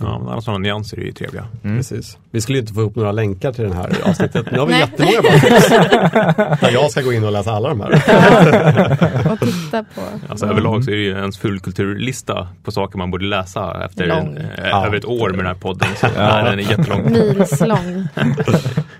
Ja, 0.00 0.18
men 0.18 0.28
alla 0.28 0.40
sådana 0.40 0.58
nyanser 0.58 0.96
är 1.00 1.04
ju 1.04 1.12
trevliga. 1.12 1.44
Mm. 1.64 1.76
precis. 1.76 2.18
Vi 2.30 2.40
skulle 2.40 2.58
ju 2.58 2.60
inte 2.62 2.72
få 2.74 2.80
ihop 2.80 2.96
några 2.96 3.12
länkar 3.12 3.52
till 3.52 3.64
den 3.64 3.72
här 3.72 3.90
avsnittet. 4.04 4.46
Nu 4.52 4.58
har 4.58 4.66
vi 4.66 4.72
Nej. 4.72 4.80
jättemånga 4.80 5.20
bra 5.22 5.30
tips. 5.30 5.68
Där 6.60 6.70
jag 6.72 6.90
ska 6.90 7.02
gå 7.02 7.12
in 7.12 7.24
och 7.24 7.32
läsa 7.32 7.52
alla 7.52 7.68
de 7.68 7.80
här. 7.80 7.90
Och 9.32 9.38
titta 9.40 9.82
på. 9.94 10.00
Alltså 10.28 10.46
överlag 10.46 10.84
så 10.84 10.90
är 10.90 10.94
det 10.94 11.02
ju 11.02 11.10
ens 11.10 11.38
fullkulturlista 11.38 12.48
på 12.64 12.70
saker 12.72 12.98
man 12.98 13.10
borde 13.10 13.24
läsa 13.26 13.84
efter 13.84 14.08
eh, 14.08 14.24
Ja. 14.70 14.86
över 14.86 14.96
ett 14.96 15.04
år 15.04 15.28
med 15.30 15.38
den 15.38 15.46
här 15.46 15.54
podden. 15.54 15.88
Så, 15.96 16.06
ja. 16.16 16.42
Den 16.42 16.58
är 16.58 16.70
jättelång. 16.70 17.12
Milslång. 17.12 18.08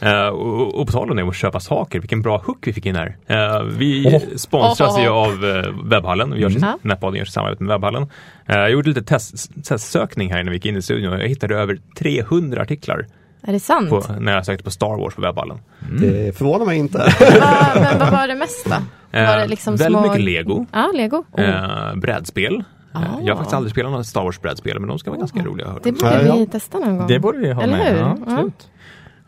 Eh, 0.00 0.26
och, 0.28 0.74
och 0.80 0.86
på 0.86 0.92
tal 0.92 1.10
om 1.10 1.16
det 1.16 1.22
att 1.28 1.36
köpa 1.36 1.60
saker, 1.60 2.00
vilken 2.00 2.22
bra 2.22 2.38
hook 2.46 2.66
vi 2.66 2.72
fick 2.72 2.86
in 2.86 2.96
här. 2.96 3.16
Eh, 3.26 3.62
vi 3.62 4.20
sponsras 4.36 4.98
ju 4.98 5.08
av 5.08 5.44
uh, 5.44 5.64
Webbhallen, 5.84 6.32
vi 6.34 6.40
görs, 6.40 6.56
Mm. 6.56 6.78
den 6.82 6.90
här 6.90 6.98
podden 6.98 7.18
görs 7.18 7.28
i 7.28 7.32
samarbete 7.32 7.62
med 7.64 7.74
Webbhallen. 7.74 8.06
Jag 8.46 8.70
gjorde 8.70 8.88
lite 8.88 9.02
test, 9.02 9.64
testsökning 9.64 10.32
här 10.32 10.40
innan 10.40 10.50
vi 10.50 10.56
gick 10.56 10.66
in 10.66 10.76
i 10.76 10.82
studion 10.82 11.12
och 11.12 11.18
jag 11.20 11.28
hittade 11.28 11.56
över 11.56 11.78
300 11.98 12.62
artiklar 12.62 13.06
Är 13.42 13.52
det 13.52 13.60
sant? 13.60 13.90
på, 13.90 14.04
när 14.20 14.34
jag 14.34 14.46
sökte 14.46 14.64
på 14.64 14.70
Star 14.70 15.00
Wars 15.00 15.14
på 15.14 15.20
Webbhallen. 15.22 15.58
Det 16.00 16.36
förvånar 16.38 16.66
mig 16.66 16.78
inte. 16.78 16.98
Va, 16.98 17.68
men 17.74 17.98
vad 17.98 18.10
var 18.12 18.28
det 18.28 18.34
mest 18.34 18.64
då? 18.64 18.70
Var 19.12 19.36
det 19.38 19.46
liksom 19.46 19.76
väldigt 19.76 20.00
små... 20.00 20.08
mycket 20.08 20.24
lego, 20.24 20.66
Ja, 20.72 20.90
lego. 20.94 21.24
Oh. 21.32 21.96
brädspel. 21.96 22.64
Ah. 22.92 23.00
Jag 23.22 23.34
har 23.34 23.36
faktiskt 23.36 23.54
aldrig 23.54 23.72
spelat 23.72 23.90
några 23.90 24.04
Star 24.04 24.22
Wars-brädspel 24.22 24.78
men 24.80 24.88
de 24.88 24.98
ska 24.98 25.10
vara 25.10 25.18
ganska 25.18 25.40
roliga. 25.42 25.66
har 25.66 25.74
jag 25.74 25.82
Det 25.82 25.92
borde 25.92 26.26
Ja, 26.26 26.34
vi 26.34 26.40
ja. 26.40 26.46
testa 26.52 26.78
någon 26.78 26.98
gång. 26.98 27.06
Det 27.08 27.18
borde 27.18 27.38
vi 27.38 27.52
ha 27.52 27.62
Eller 27.62 27.76
med. 27.78 27.92
hur? 27.92 27.98
Ja, 28.00 28.16
Ja. 28.26 28.50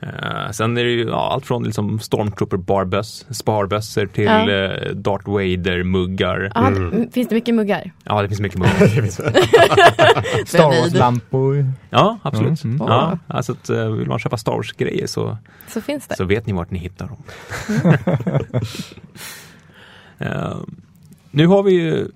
Eh, 0.00 0.50
sen 0.50 0.76
är 0.76 0.84
det 0.84 0.90
ju 0.90 1.04
ja, 1.08 1.32
allt 1.32 1.46
från 1.46 1.64
liksom 1.64 1.98
Stormtrooper 2.00 2.56
barböss, 2.56 3.26
sparbössor 3.30 4.06
till 4.06 4.24
Ja. 4.24 4.50
eh, 4.50 4.90
Darth 4.94 5.28
Vader-muggar. 5.28 6.38
Det- 7.00 7.12
Finns 7.12 7.28
det 7.28 7.34
mycket 7.34 7.54
muggar? 7.54 7.92
Ja, 8.04 8.22
det 8.22 8.28
finns 8.28 8.40
mycket 8.40 8.58
muggar. 8.58 9.06
Star. 10.46 10.62
Wars-lampor. 10.82 11.72
Ja, 11.90 12.18
absolut. 12.22 12.64
Mm, 12.64 12.76
mm. 12.76 12.88
Ja, 12.92 13.18
alltså 13.26 13.52
att, 13.52 13.70
eh, 13.70 13.90
vill 13.90 14.08
man 14.08 14.18
köpa 14.18 14.36
Star 14.36 14.52
Wars-grejer 14.52 15.06
så, 15.06 15.38
Så 15.68 15.80
finns 15.80 16.06
det. 16.06 16.16
så 16.16 16.24
vet 16.24 16.46
ni 16.46 16.52
vart 16.52 16.70
ni 16.70 16.78
hittar 16.78 17.06
dem. 17.08 17.22
Eh, 20.18 20.56
nu 21.30 21.46
har 21.46 21.62
vi 21.62 21.72
ju 21.72 22.08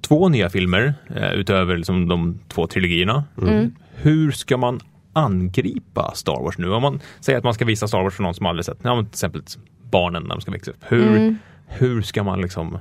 två 0.00 0.28
nya 0.28 0.50
filmer 0.50 0.94
eh, 1.16 1.32
utöver 1.32 1.76
liksom 1.76 2.08
de 2.08 2.38
två 2.48 2.66
trilogierna. 2.66 3.24
Mm. 3.42 3.74
Hur 3.94 4.30
ska 4.30 4.56
man 4.56 4.80
angripa 5.12 6.12
Star 6.14 6.42
Wars 6.42 6.58
nu? 6.58 6.70
Om 6.72 6.82
man 6.82 7.00
säger 7.20 7.38
att 7.38 7.44
man 7.44 7.54
ska 7.54 7.64
visa 7.64 7.88
Star 7.88 8.02
Wars 8.02 8.14
för 8.14 8.22
någon 8.22 8.34
som 8.34 8.46
aldrig 8.46 8.64
sett, 8.64 8.78
ja, 8.82 8.94
men 8.94 9.04
till 9.06 9.12
exempel 9.12 9.42
barnen 9.90 10.22
när 10.22 10.34
de 10.34 10.40
ska 10.40 10.50
växa 10.50 10.70
upp. 10.70 10.76
Hur, 10.80 11.06
Mm. 11.16 11.38
hur 11.66 12.02
ska 12.02 12.22
man 12.22 12.40
liksom, 12.40 12.78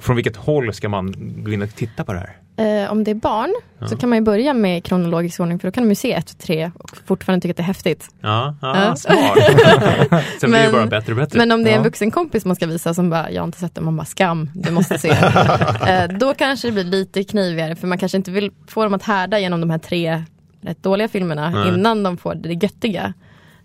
från 0.00 0.16
vilket 0.16 0.36
håll 0.36 0.74
ska 0.74 0.88
man 0.88 1.14
gå 1.44 1.52
in 1.52 1.62
och 1.62 1.74
titta 1.74 2.04
på 2.04 2.12
det 2.12 2.18
här? 2.18 2.36
Eh, 2.56 2.92
om 2.92 3.04
det 3.04 3.10
är 3.10 3.14
barn 3.14 3.54
så 3.88 3.96
kan 3.96 4.08
man 4.08 4.18
ju 4.18 4.24
börja 4.24 4.54
med 4.54 4.84
kronologisk 4.84 5.40
ordning 5.40 5.58
för 5.58 5.68
då 5.68 5.72
kan 5.72 5.82
de 5.84 5.88
ju 5.88 5.94
se 5.94 6.12
ett 6.12 6.30
och 6.30 6.38
tre 6.38 6.70
och 6.78 6.90
fortfarande 7.06 7.42
tycka 7.42 7.50
att 7.50 7.56
det 7.56 7.62
är 7.62 7.64
häftigt. 7.64 8.08
Ja, 8.20 8.56
ja, 8.62 8.84
Ja. 8.84 8.96
smart. 8.96 9.38
Sen 10.40 10.50
blir 10.50 10.60
det 10.60 10.66
Men- 10.66 10.72
bara 10.72 10.86
bättre 10.86 11.12
och 11.12 11.16
bättre. 11.18 11.38
Men 11.38 11.52
om 11.52 11.64
det 11.64 11.70
är 11.70 11.74
en 11.74 11.78
Ja. 11.80 11.84
vuxen 11.84 12.10
kompis 12.10 12.44
man 12.44 12.56
ska 12.56 12.66
visa 12.66 12.94
som 12.94 13.10
bara, 13.10 13.30
jag 13.30 13.42
har 13.42 13.46
inte 13.46 13.58
sett 13.58 13.74
det, 13.74 13.80
man 13.80 13.96
bara 13.96 14.04
skam, 14.04 14.50
du 14.54 14.70
måste 14.72 14.98
se. 14.98 15.08
eh, 15.88 16.08
då 16.18 16.34
kanske 16.34 16.68
det 16.68 16.72
blir 16.72 16.84
lite 16.84 17.24
knivigare 17.24 17.76
för 17.76 17.86
man 17.86 17.98
kanske 17.98 18.16
inte 18.18 18.30
vill 18.30 18.50
få 18.68 18.84
dem 18.84 18.94
att 18.94 19.02
härda 19.02 19.38
genom 19.38 19.60
de 19.60 19.70
här 19.70 19.78
tre 19.78 20.22
rätt 20.64 20.82
dåliga 20.82 21.08
filmerna 21.08 21.50
Nej. 21.50 21.68
innan 21.74 22.02
de 22.02 22.16
får 22.16 22.34
det 22.34 22.52
göttiga. 22.52 23.14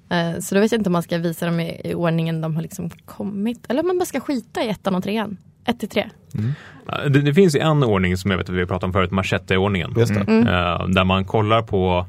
Eh, 0.09 0.39
så 0.39 0.55
då 0.55 0.61
vet 0.61 0.71
jag 0.71 0.79
inte 0.79 0.87
om 0.89 0.93
man 0.93 1.03
ska 1.03 1.17
visa 1.17 1.45
dem 1.45 1.59
i, 1.59 1.81
i 1.83 1.93
ordningen 1.93 2.41
de 2.41 2.55
har 2.55 2.61
liksom 2.61 2.89
kommit. 2.89 3.65
Eller 3.69 3.81
om 3.81 3.87
man 3.87 3.97
bara 3.97 4.05
ska 4.05 4.19
skita 4.19 4.63
i 4.63 4.69
ettan 4.69 4.95
och 4.95 5.03
trean. 5.03 5.37
Ett 5.65 5.79
till 5.79 5.89
tre. 5.89 6.09
Ja, 6.87 7.09
Det, 7.09 7.21
det 7.21 7.33
finns 7.33 7.55
ju 7.55 7.59
en 7.59 7.83
ordning 7.83 8.17
som 8.17 8.31
jag 8.31 8.37
vet 8.37 8.49
att 8.49 8.55
vi 8.55 8.59
har 8.59 8.67
pratat 8.67 8.83
om 8.83 8.93
förut, 8.93 9.11
Machete-ordningen. 9.11 9.93
Just 9.97 10.13
det. 10.13 10.19
Mm. 10.19 10.47
Eh, 10.47 10.87
där 10.87 11.03
man 11.03 11.25
kollar 11.25 11.61
på 11.61 12.05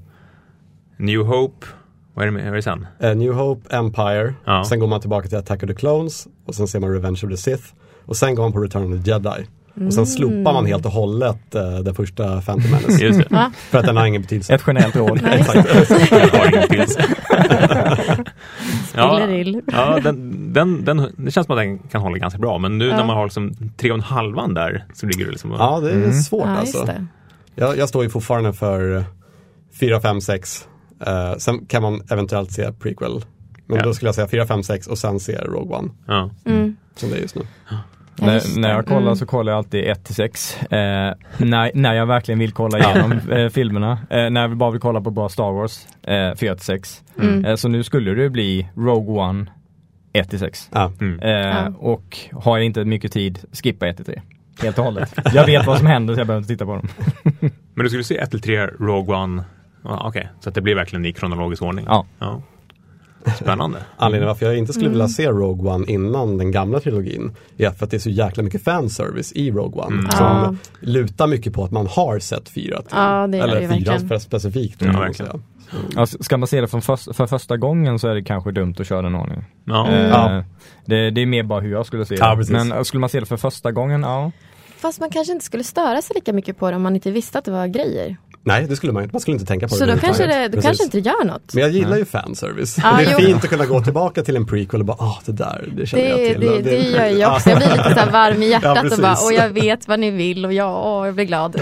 New 0.96 1.20
Hope, 1.20 1.66
vad 2.14 2.22
är 2.22 2.26
det, 2.26 2.32
med, 2.32 2.42
vad 2.44 2.52
är 2.52 2.56
det 2.56 2.62
sen? 2.62 2.86
Eh, 3.00 3.14
New 3.16 3.32
Hope, 3.32 3.76
Empire, 3.76 4.34
Ja. 4.44 4.64
sen 4.64 4.80
går 4.80 4.86
man 4.86 5.00
tillbaka 5.00 5.28
till 5.28 5.38
Attack 5.38 5.62
of 5.62 5.68
the 5.68 5.74
Clones 5.74 6.26
och 6.46 6.54
sen 6.54 6.68
ser 6.68 6.80
man 6.80 6.92
Revenge 6.92 7.20
of 7.24 7.30
the 7.30 7.36
Sith 7.36 7.64
och 8.04 8.16
sen 8.16 8.34
går 8.34 8.42
man 8.42 8.52
på 8.52 8.58
Return 8.60 8.92
of 8.98 9.04
the 9.04 9.10
Jedi. 9.10 9.46
Och 9.86 9.94
sen 9.94 10.06
slopar 10.06 10.52
man 10.52 10.66
helt 10.66 10.86
och 10.86 10.92
hållet 10.92 11.54
eh, 11.54 11.78
den 11.78 11.94
första 11.94 12.40
Phantom 12.40 12.70
Menace. 12.70 13.04
Just 13.04 13.18
det. 13.18 13.26
Va? 13.34 13.52
för 13.70 13.78
att 13.78 13.86
den 13.86 13.96
har 13.96 14.06
ingen 14.06 14.22
betydelse. 14.22 14.54
Ett 14.54 14.62
generellt 14.66 14.96
råd. 14.96 15.20
Ja, 18.94 19.20
ja 19.72 20.00
den, 20.02 20.52
den, 20.52 20.84
den, 20.84 21.08
det 21.16 21.30
känns 21.30 21.46
som 21.46 21.56
att 21.56 21.62
den 21.62 21.78
kan 21.78 22.00
hålla 22.02 22.18
ganska 22.18 22.38
bra, 22.38 22.58
men 22.58 22.78
nu 22.78 22.86
Ja. 22.88 22.96
när 22.96 23.04
man 23.04 23.16
har 23.16 23.24
liksom 23.24 23.54
tre 23.76 23.90
och 23.90 23.96
en 23.96 24.02
halvan 24.02 24.54
där 24.54 24.84
så 24.94 25.06
ligger 25.06 25.24
det 25.24 25.30
liksom 25.30 25.50
Ja, 25.58 25.80
det 25.80 25.90
är 25.90 25.94
Mm. 25.96 26.12
svårt 26.12 26.46
Ja, 26.46 26.56
alltså. 26.56 26.84
det. 26.84 27.06
Jag, 27.54 27.78
jag 27.78 27.88
står 27.88 28.02
ju 28.04 28.10
fortfarande 28.10 28.52
för 28.52 29.04
4, 29.80 30.00
5, 30.00 30.20
6. 30.20 30.68
Eh, 31.06 31.34
sen 31.38 31.66
kan 31.66 31.82
man 31.82 32.02
eventuellt 32.10 32.52
se 32.52 32.72
prequel. 32.72 33.24
Men 33.66 33.78
Ja. 33.78 33.84
då 33.84 33.94
skulle 33.94 34.08
jag 34.08 34.14
säga 34.14 34.28
4, 34.28 34.46
5, 34.46 34.62
6 34.62 34.86
och 34.86 34.98
sen 34.98 35.20
se 35.20 35.36
Rogue 35.38 35.76
One. 35.76 35.88
ja. 36.06 36.30
Mm. 36.46 36.76
Som 36.96 37.10
det 37.10 37.16
är 37.16 37.20
just 37.20 37.34
nu. 37.34 37.42
När, 38.20 38.60
när 38.60 38.70
jag 38.70 38.86
kollar 38.86 39.00
Mm. 39.00 39.16
så 39.16 39.26
kollar 39.26 39.52
jag 39.52 39.58
alltid 39.58 39.84
1 39.84 40.04
till 40.04 40.14
6. 40.14 40.62
Eh, 40.62 40.68
när, 41.38 41.70
när 41.74 41.94
jag 41.94 42.06
verkligen 42.06 42.38
vill 42.38 42.52
kolla 42.52 42.78
igenom 42.78 43.12
eh, 43.30 43.48
filmerna. 43.48 43.98
Eh, 44.10 44.30
när 44.30 44.40
jag 44.40 44.56
bara 44.56 44.70
vill 44.70 44.80
kolla 44.80 45.00
på 45.00 45.10
bra 45.10 45.28
Star 45.28 45.52
Wars. 45.52 45.86
Eh, 46.02 46.34
4 46.36 46.54
till 46.54 46.64
6. 46.64 47.02
Mm. 47.20 47.44
Eh, 47.44 47.54
så 47.56 47.68
nu 47.68 47.82
skulle 47.82 48.14
det 48.14 48.30
bli 48.30 48.68
Rogue 48.76 49.20
One 49.22 49.46
1 50.12 50.30
till 50.30 50.38
6. 50.38 50.68
Ja. 50.72 50.92
Mm. 51.00 51.20
Eh. 51.20 51.74
Och 51.76 52.18
har 52.32 52.56
jag 52.58 52.66
inte 52.66 52.84
mycket 52.84 53.12
tid, 53.12 53.38
skippa 53.52 53.86
1 53.88 53.96
till 53.96 54.04
3. 54.06 54.20
Helt 54.62 54.78
och 54.78 54.84
hållet. 54.84 55.14
Jag 55.34 55.46
vet 55.46 55.66
vad 55.66 55.78
som 55.78 55.86
händer 55.86 56.14
så 56.14 56.20
jag 56.20 56.26
behöver 56.26 56.42
inte 56.42 56.54
titta 56.54 56.64
på 56.66 56.74
dem. 56.74 56.88
Men 57.74 57.84
du 57.84 57.88
skulle 57.88 58.04
se 58.04 58.16
1 58.18 58.30
till 58.30 58.40
3 58.40 58.66
Rogue 58.66 59.16
One, 59.16 59.44
ja, 59.84 60.02
okej, 60.04 60.28
så 60.40 60.48
att 60.48 60.54
det 60.54 60.60
blir 60.60 60.74
verkligen 60.74 61.04
i 61.04 61.12
kronologisk 61.12 61.62
ordning? 61.62 61.84
Ja. 61.88 62.06
ja. 62.18 62.42
Spännande. 63.36 63.78
Anledningen 63.96 64.28
varför 64.28 64.46
jag 64.46 64.56
inte 64.58 64.72
skulle 64.72 64.88
vilja 64.88 65.04
Mm. 65.04 65.08
se 65.12 65.28
Rogue 65.28 65.70
One 65.72 65.86
innan 65.86 66.38
den 66.38 66.50
gamla 66.50 66.80
trilogin 66.80 67.36
är 67.58 67.70
för 67.70 67.84
att 67.84 67.90
det 67.90 67.96
är 67.96 67.98
så 67.98 68.10
jäkla 68.10 68.42
mycket 68.42 68.64
fanservice 68.64 69.32
i 69.32 69.50
Rogue 69.50 69.82
One. 69.82 69.96
Mm. 69.96 70.10
Som 70.10 70.26
Ja. 70.26 70.54
lutar 70.80 71.26
mycket 71.26 71.52
på 71.52 71.64
att 71.64 71.70
man 71.70 71.86
har 71.86 72.18
sett 72.18 72.48
fyra 72.48 72.76
till. 72.82 72.88
Ja, 72.90 73.26
det 73.26 73.38
Eller 73.38 73.68
fyra 73.68 73.98
för 74.08 74.18
specifikt. 74.18 74.82
Ja, 74.82 74.86
verkligen. 75.00 75.30
säga. 75.32 75.42
Alltså, 75.96 76.22
ska 76.22 76.36
man 76.36 76.46
se 76.46 76.60
det 76.60 76.68
från 76.68 76.82
först, 76.82 77.16
för 77.16 77.26
första 77.26 77.56
gången 77.56 77.98
så 77.98 78.08
är 78.08 78.14
det 78.14 78.22
kanske 78.22 78.52
dumt 78.52 78.74
att 78.78 78.86
köra 78.86 79.02
den 79.02 79.14
ordningen. 79.14 79.44
Ja. 79.64 79.88
Eh, 79.90 80.06
Ja. 80.08 80.44
det, 80.86 81.10
det 81.10 81.20
är 81.22 81.26
mer 81.26 81.42
bara 81.42 81.60
hur 81.60 81.72
jag 81.72 81.86
skulle 81.86 82.04
se 82.06 82.14
det. 82.14 82.20
Ja. 82.20 82.42
Men 82.50 82.72
eh, 82.72 82.82
skulle 82.82 83.00
man 83.00 83.08
se 83.10 83.20
det 83.20 83.26
för 83.26 83.36
första 83.36 83.72
gången, 83.72 84.00
ja. 84.02 84.32
Fast 84.76 85.00
man 85.00 85.10
kanske 85.10 85.32
inte 85.32 85.44
skulle 85.44 85.64
störa 85.64 86.02
sig 86.02 86.14
lika 86.14 86.32
mycket 86.32 86.58
på 86.58 86.70
det 86.70 86.76
om 86.76 86.82
man 86.82 86.94
inte 86.94 87.10
visste 87.10 87.38
att 87.38 87.44
det 87.44 87.50
var 87.50 87.66
grejer. 87.66 88.16
Nej, 88.42 88.66
det 88.68 88.76
skulle 88.76 88.92
man 88.92 89.02
inte. 89.02 89.14
Man 89.14 89.20
skulle 89.20 89.32
inte 89.34 89.46
tänka 89.46 89.68
på 89.68 89.74
Så 89.74 89.86
det 89.86 89.92
då 89.92 89.98
kanske, 89.98 90.26
det, 90.26 90.48
Precis. 90.50 90.64
kanske 90.64 90.84
inte 90.84 90.98
gör 90.98 91.24
något. 91.24 91.54
Men 91.54 91.62
jag 91.62 91.72
gillar 91.72 91.96
ju 91.96 92.04
fanservice. 92.04 92.78
Ja, 92.82 92.90
och 92.90 92.96
det 92.98 93.04
är 93.04 93.10
jo. 93.20 93.26
fint 93.26 93.44
att 93.44 93.50
kunna 93.50 93.66
gå 93.66 93.80
tillbaka 93.80 94.22
till 94.22 94.36
en 94.36 94.46
prequel 94.46 94.80
och 94.80 94.86
bara, 94.86 94.96
ah 95.00 95.20
det 95.26 95.32
där, 95.32 95.68
det 95.76 95.86
känner 95.86 96.04
Det, 96.04 96.08
jag 96.26 96.32
till. 96.32 96.40
det, 96.40 96.56
Och 96.56 96.62
det 96.62 96.76
gör 96.76 97.06
jag 97.06 97.32
också. 97.32 97.50
Jag 97.50 97.58
blir 97.58 97.68
lite 97.70 97.94
så 97.94 98.00
här 98.00 98.10
varm 98.10 98.42
i 98.42 98.46
hjärtat 98.50 98.76
och 98.76 98.82
precis. 98.82 99.00
bara, 99.00 99.16
och 99.26 99.32
jag 99.32 99.48
vet 99.50 99.88
vad 99.88 100.00
ni 100.00 100.10
vill 100.10 100.46
och 100.46 100.52
ja, 100.52 100.82
åh, 101.00 101.06
jag 101.06 101.14
blir 101.14 101.24
glad. 101.24 101.56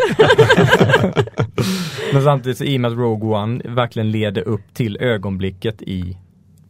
Men 2.12 2.22
samtidigt 2.22 2.58
så 2.58 2.64
i 2.64 2.76
och 2.76 2.80
med 2.80 2.90
att 2.92 2.98
Rogue 2.98 3.28
One 3.38 3.62
verkligen 3.74 4.10
leder 4.10 4.42
upp 4.42 4.74
till 4.74 4.96
ögonblicket 5.00 5.82
i 5.82 6.18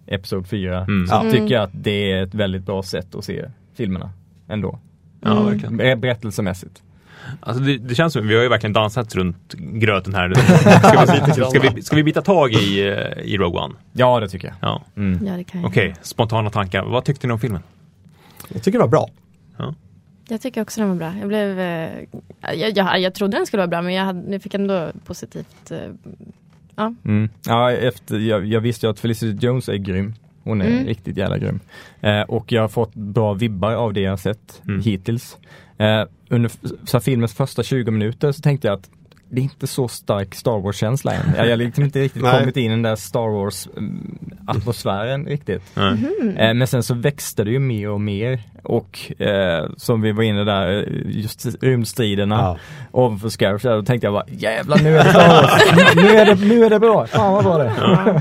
Episod 0.07 0.47
4 0.49 0.79
Mm. 0.81 1.07
så 1.07 1.15
Ja. 1.15 1.31
tycker 1.31 1.55
jag 1.55 1.63
att 1.63 1.71
det 1.73 2.13
är 2.13 2.23
ett 2.23 2.35
väldigt 2.35 2.63
bra 2.63 2.83
sätt 2.83 3.15
att 3.15 3.25
se 3.25 3.45
filmerna 3.77 4.11
ändå. 4.49 4.79
Ja, 5.21 5.43
verkligen. 5.43 5.77
Ber- 5.77 5.97
Berättelsemässigt. 5.97 6.83
Alltså 7.41 7.63
det, 7.63 7.79
det 7.79 7.95
känns 7.95 8.13
som, 8.13 8.27
vi 8.29 8.35
har 8.37 8.43
ju 8.43 8.49
verkligen 8.49 8.73
dansat 8.73 9.15
runt 9.15 9.55
gröten 9.55 10.15
här. 10.15 10.35
Ska 10.35 11.35
vi, 11.35 11.45
ska 11.51 11.61
vi, 11.75 11.83
ska 11.83 11.97
vi 11.97 12.03
bita 12.03 12.23
tag 12.23 12.53
i, 12.53 12.89
eh, 12.89 13.23
i 13.25 13.37
Rogue 13.37 13.61
One? 13.61 13.75
Ja, 13.93 14.21
det 14.21 14.29
tycker 14.29 14.49
jag. 14.49 14.57
Ja. 14.61 14.85
Mm. 14.97 15.27
Ja. 15.53 15.61
Okej, 15.65 15.95
spontana 16.03 16.51
tankar. 16.51 16.83
Vad 16.85 17.05
tyckte 17.05 17.27
ni 17.27 17.33
om 17.33 17.41
filmen? 17.41 17.63
Jag 18.49 18.63
tycker 18.63 18.79
det 18.79 18.83
var 18.85 18.89
bra. 18.89 19.09
Jag 20.31 20.41
tycker 20.41 20.63
också 20.63 20.81
den 20.81 20.89
var 20.89 20.97
bra. 20.97 21.13
Jag 21.19 21.29
blev, 21.29 21.61
eh, 21.61 21.91
jag, 22.55 22.77
jag, 22.77 23.01
jag 23.01 23.15
trodde 23.15 23.37
den 23.37 23.47
skulle 23.47 23.61
vara 23.61 23.69
bra 23.69 23.83
men 23.83 23.95
jag, 23.95 24.05
hade, 24.05 24.33
jag 24.33 24.43
fick 24.43 24.55
ändå 24.55 24.89
positivt. 25.07 25.71
Eh, 25.71 25.79
Mm. 27.05 27.29
Ja, 27.47 27.73
efter, 27.73 28.19
jag, 28.19 28.47
jag 28.47 28.61
visste 28.61 28.87
ju 28.87 28.91
att 28.91 29.01
Felicity 29.01 29.47
Jones 29.47 29.69
är 29.69 29.75
grym. 29.77 30.15
Hon 30.49 30.61
är 30.63 30.67
Mm. 30.67 30.87
riktigt 30.87 31.17
jävla 31.17 31.39
grym. 31.39 31.61
Eh, 32.01 32.21
och 32.21 32.53
jag 32.53 32.61
har 32.63 32.69
fått 32.69 32.95
bra 32.95 33.33
vibbar 33.35 33.73
av 33.73 33.93
det 33.93 34.01
jag 34.01 34.13
har 34.13 34.17
sett 34.17 34.63
Mm. 34.69 34.81
hittills. 34.83 35.37
Eh, 35.79 36.05
under 36.29 36.51
så 36.87 36.97
här, 36.97 37.01
filmens 37.01 37.35
första 37.35 37.63
20 37.63 37.91
minuter 37.91 38.33
så 38.33 38.43
tänkte 38.43 38.69
jag 38.69 38.75
att 38.79 38.91
det 39.31 39.41
är 39.41 39.43
inte 39.43 39.67
så 39.67 39.89
stark 39.89 40.35
Star 40.35 40.61
Wars-känsla 40.61 41.13
än. 41.15 41.35
Jag 41.37 41.49
har 41.51 41.57
liksom 41.57 41.85
inte 41.85 42.01
riktigt 42.01 42.23
kommit 42.39 42.57
in 42.57 42.65
i 42.65 42.69
den 42.69 42.83
där 42.83 42.97
Star 42.97 43.29
Wars-atmosfären 43.29 45.27
riktigt. 45.27 45.63
Ja. 45.75 45.91
Mhm. 45.95 46.37
Eh, 46.37 46.55
men 46.55 46.67
sen 46.67 46.83
så 46.83 46.95
växte 46.95 47.45
det 47.45 47.51
ju 47.51 47.59
mer 47.59 47.89
och 47.91 48.01
mer 48.01 48.41
och 48.69 49.21
eh, 49.23 49.67
som 49.77 50.01
vi 50.01 50.13
var 50.13 50.23
inne 50.23 50.45
där, 50.45 50.69
eh, 50.79 51.17
just 51.19 51.47
rymdstriderna 51.63 52.37
Ja. 52.37 52.57
ovanför 52.91 53.29
Scarif 53.29 53.63
då 53.63 53.83
tänkte 53.83 54.07
jag 54.07 54.15
bara 54.15 54.25
jävlar 54.29 54.79
nu 54.79 54.97
är 54.99 55.05
det 55.05 55.11
Star 55.11 55.29
Wars, 55.43 55.95
nu, 55.97 56.03
är 56.09 56.27
det, 56.27 56.35
nu 56.35 56.65
är 56.65 56.71
det 56.71 56.79
bra, 56.79 57.07
fan 57.07 57.33
vad 57.33 57.45
bra 57.45 57.59
det 57.59 57.73
ja. 57.81 58.21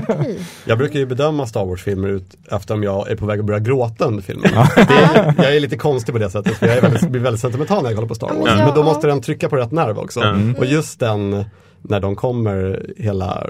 Jag 0.64 0.78
brukar 0.78 0.98
ju 0.98 1.06
bedöma 1.06 1.46
Star 1.46 1.64
Wars-filmer 1.64 2.08
ut 2.08 2.36
efter 2.50 2.74
om 2.74 2.82
jag 2.82 3.10
är 3.10 3.16
på 3.16 3.26
väg 3.26 3.40
att 3.40 3.46
börja 3.46 3.58
gråta 3.60 4.04
under 4.04 4.22
filmen. 4.22 4.50
Det 4.74 4.94
är, 4.94 5.34
jag 5.38 5.56
är 5.56 5.60
lite 5.60 5.76
konstig 5.76 6.12
på 6.14 6.18
det 6.18 6.30
sättet, 6.30 6.56
för 6.56 6.66
jag 6.66 6.76
är 6.76 6.80
väldigt, 6.82 7.08
blir 7.08 7.20
väldigt 7.22 7.40
sentimental 7.40 7.82
när 7.82 7.90
jag 7.90 7.96
kollar 7.96 8.08
på 8.08 8.14
Star 8.14 8.26
Ja, 8.28 8.32
men 8.34 8.42
Wars. 8.42 8.52
ja. 8.58 8.66
Men 8.66 8.74
då 8.74 8.82
måste 8.82 9.06
den 9.06 9.20
trycka 9.20 9.48
på 9.48 9.56
rätt 9.56 9.72
nerv 9.72 9.98
också. 9.98 10.20
Mm. 10.20 10.54
Och 10.54 10.66
just 10.66 11.00
den, 11.00 11.44
när 11.82 12.00
de 12.00 12.16
kommer 12.16 12.86
hela 12.98 13.46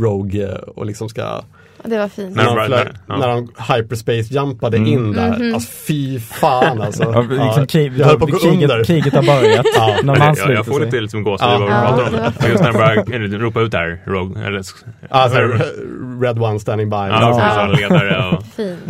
Rogue 0.00 0.48
och 0.76 0.86
liksom 0.86 1.08
ska 1.08 1.42
Det 1.84 1.98
var 1.98 2.08
fint. 2.08 2.36
När 2.36 2.44
när 2.44 2.56
de 2.56 2.66
flög, 2.66 2.88
ja. 3.08 3.16
när 3.16 3.28
de 3.28 3.48
hyperspace-jumpade 3.58 4.76
Mm. 4.76 4.88
in 4.92 5.12
där. 5.12 5.38
Mhm. 5.38 5.54
Alltså 5.54 5.70
fy 5.88 6.20
fan 6.20 6.80
alltså. 6.82 7.02
Ja, 7.30 7.44
liksom 7.44 7.66
krig, 7.66 7.92
jag 7.98 8.06
höll 8.06 8.18
på 8.18 8.24
att 8.24 8.30
gå 8.30 8.38
kriget, 8.38 8.70
under. 8.70 8.84
kriget 8.84 9.14
har 9.14 9.22
börjat. 9.22 9.66
Ja. 9.76 9.96
när 10.02 10.18
man 10.18 10.34
jag, 10.36 10.50
jag 10.52 10.66
får 10.66 10.72
sig. 10.74 10.84
lite 10.84 11.00
liksom 11.00 11.22
gåshud 11.22 11.48
Ja. 11.48 11.66
Ja, 11.68 12.04
om 12.06 12.12
det 12.40 12.48
Just 12.48 12.62
när 12.62 12.72
de 12.72 12.78
börjar 12.78 13.38
ropa 13.38 13.60
ut 13.60 13.72
där, 13.72 14.02
Rogue, 14.06 14.46
eller 14.46 14.62
Alltså, 15.10 15.38
Red 16.22 16.38
One 16.42 16.60
standing 16.60 16.90
by. 16.90 16.96
ja, 16.96 17.12
Alltså, 17.12 17.42
ja. 17.42 17.66
Ledare 17.66 18.36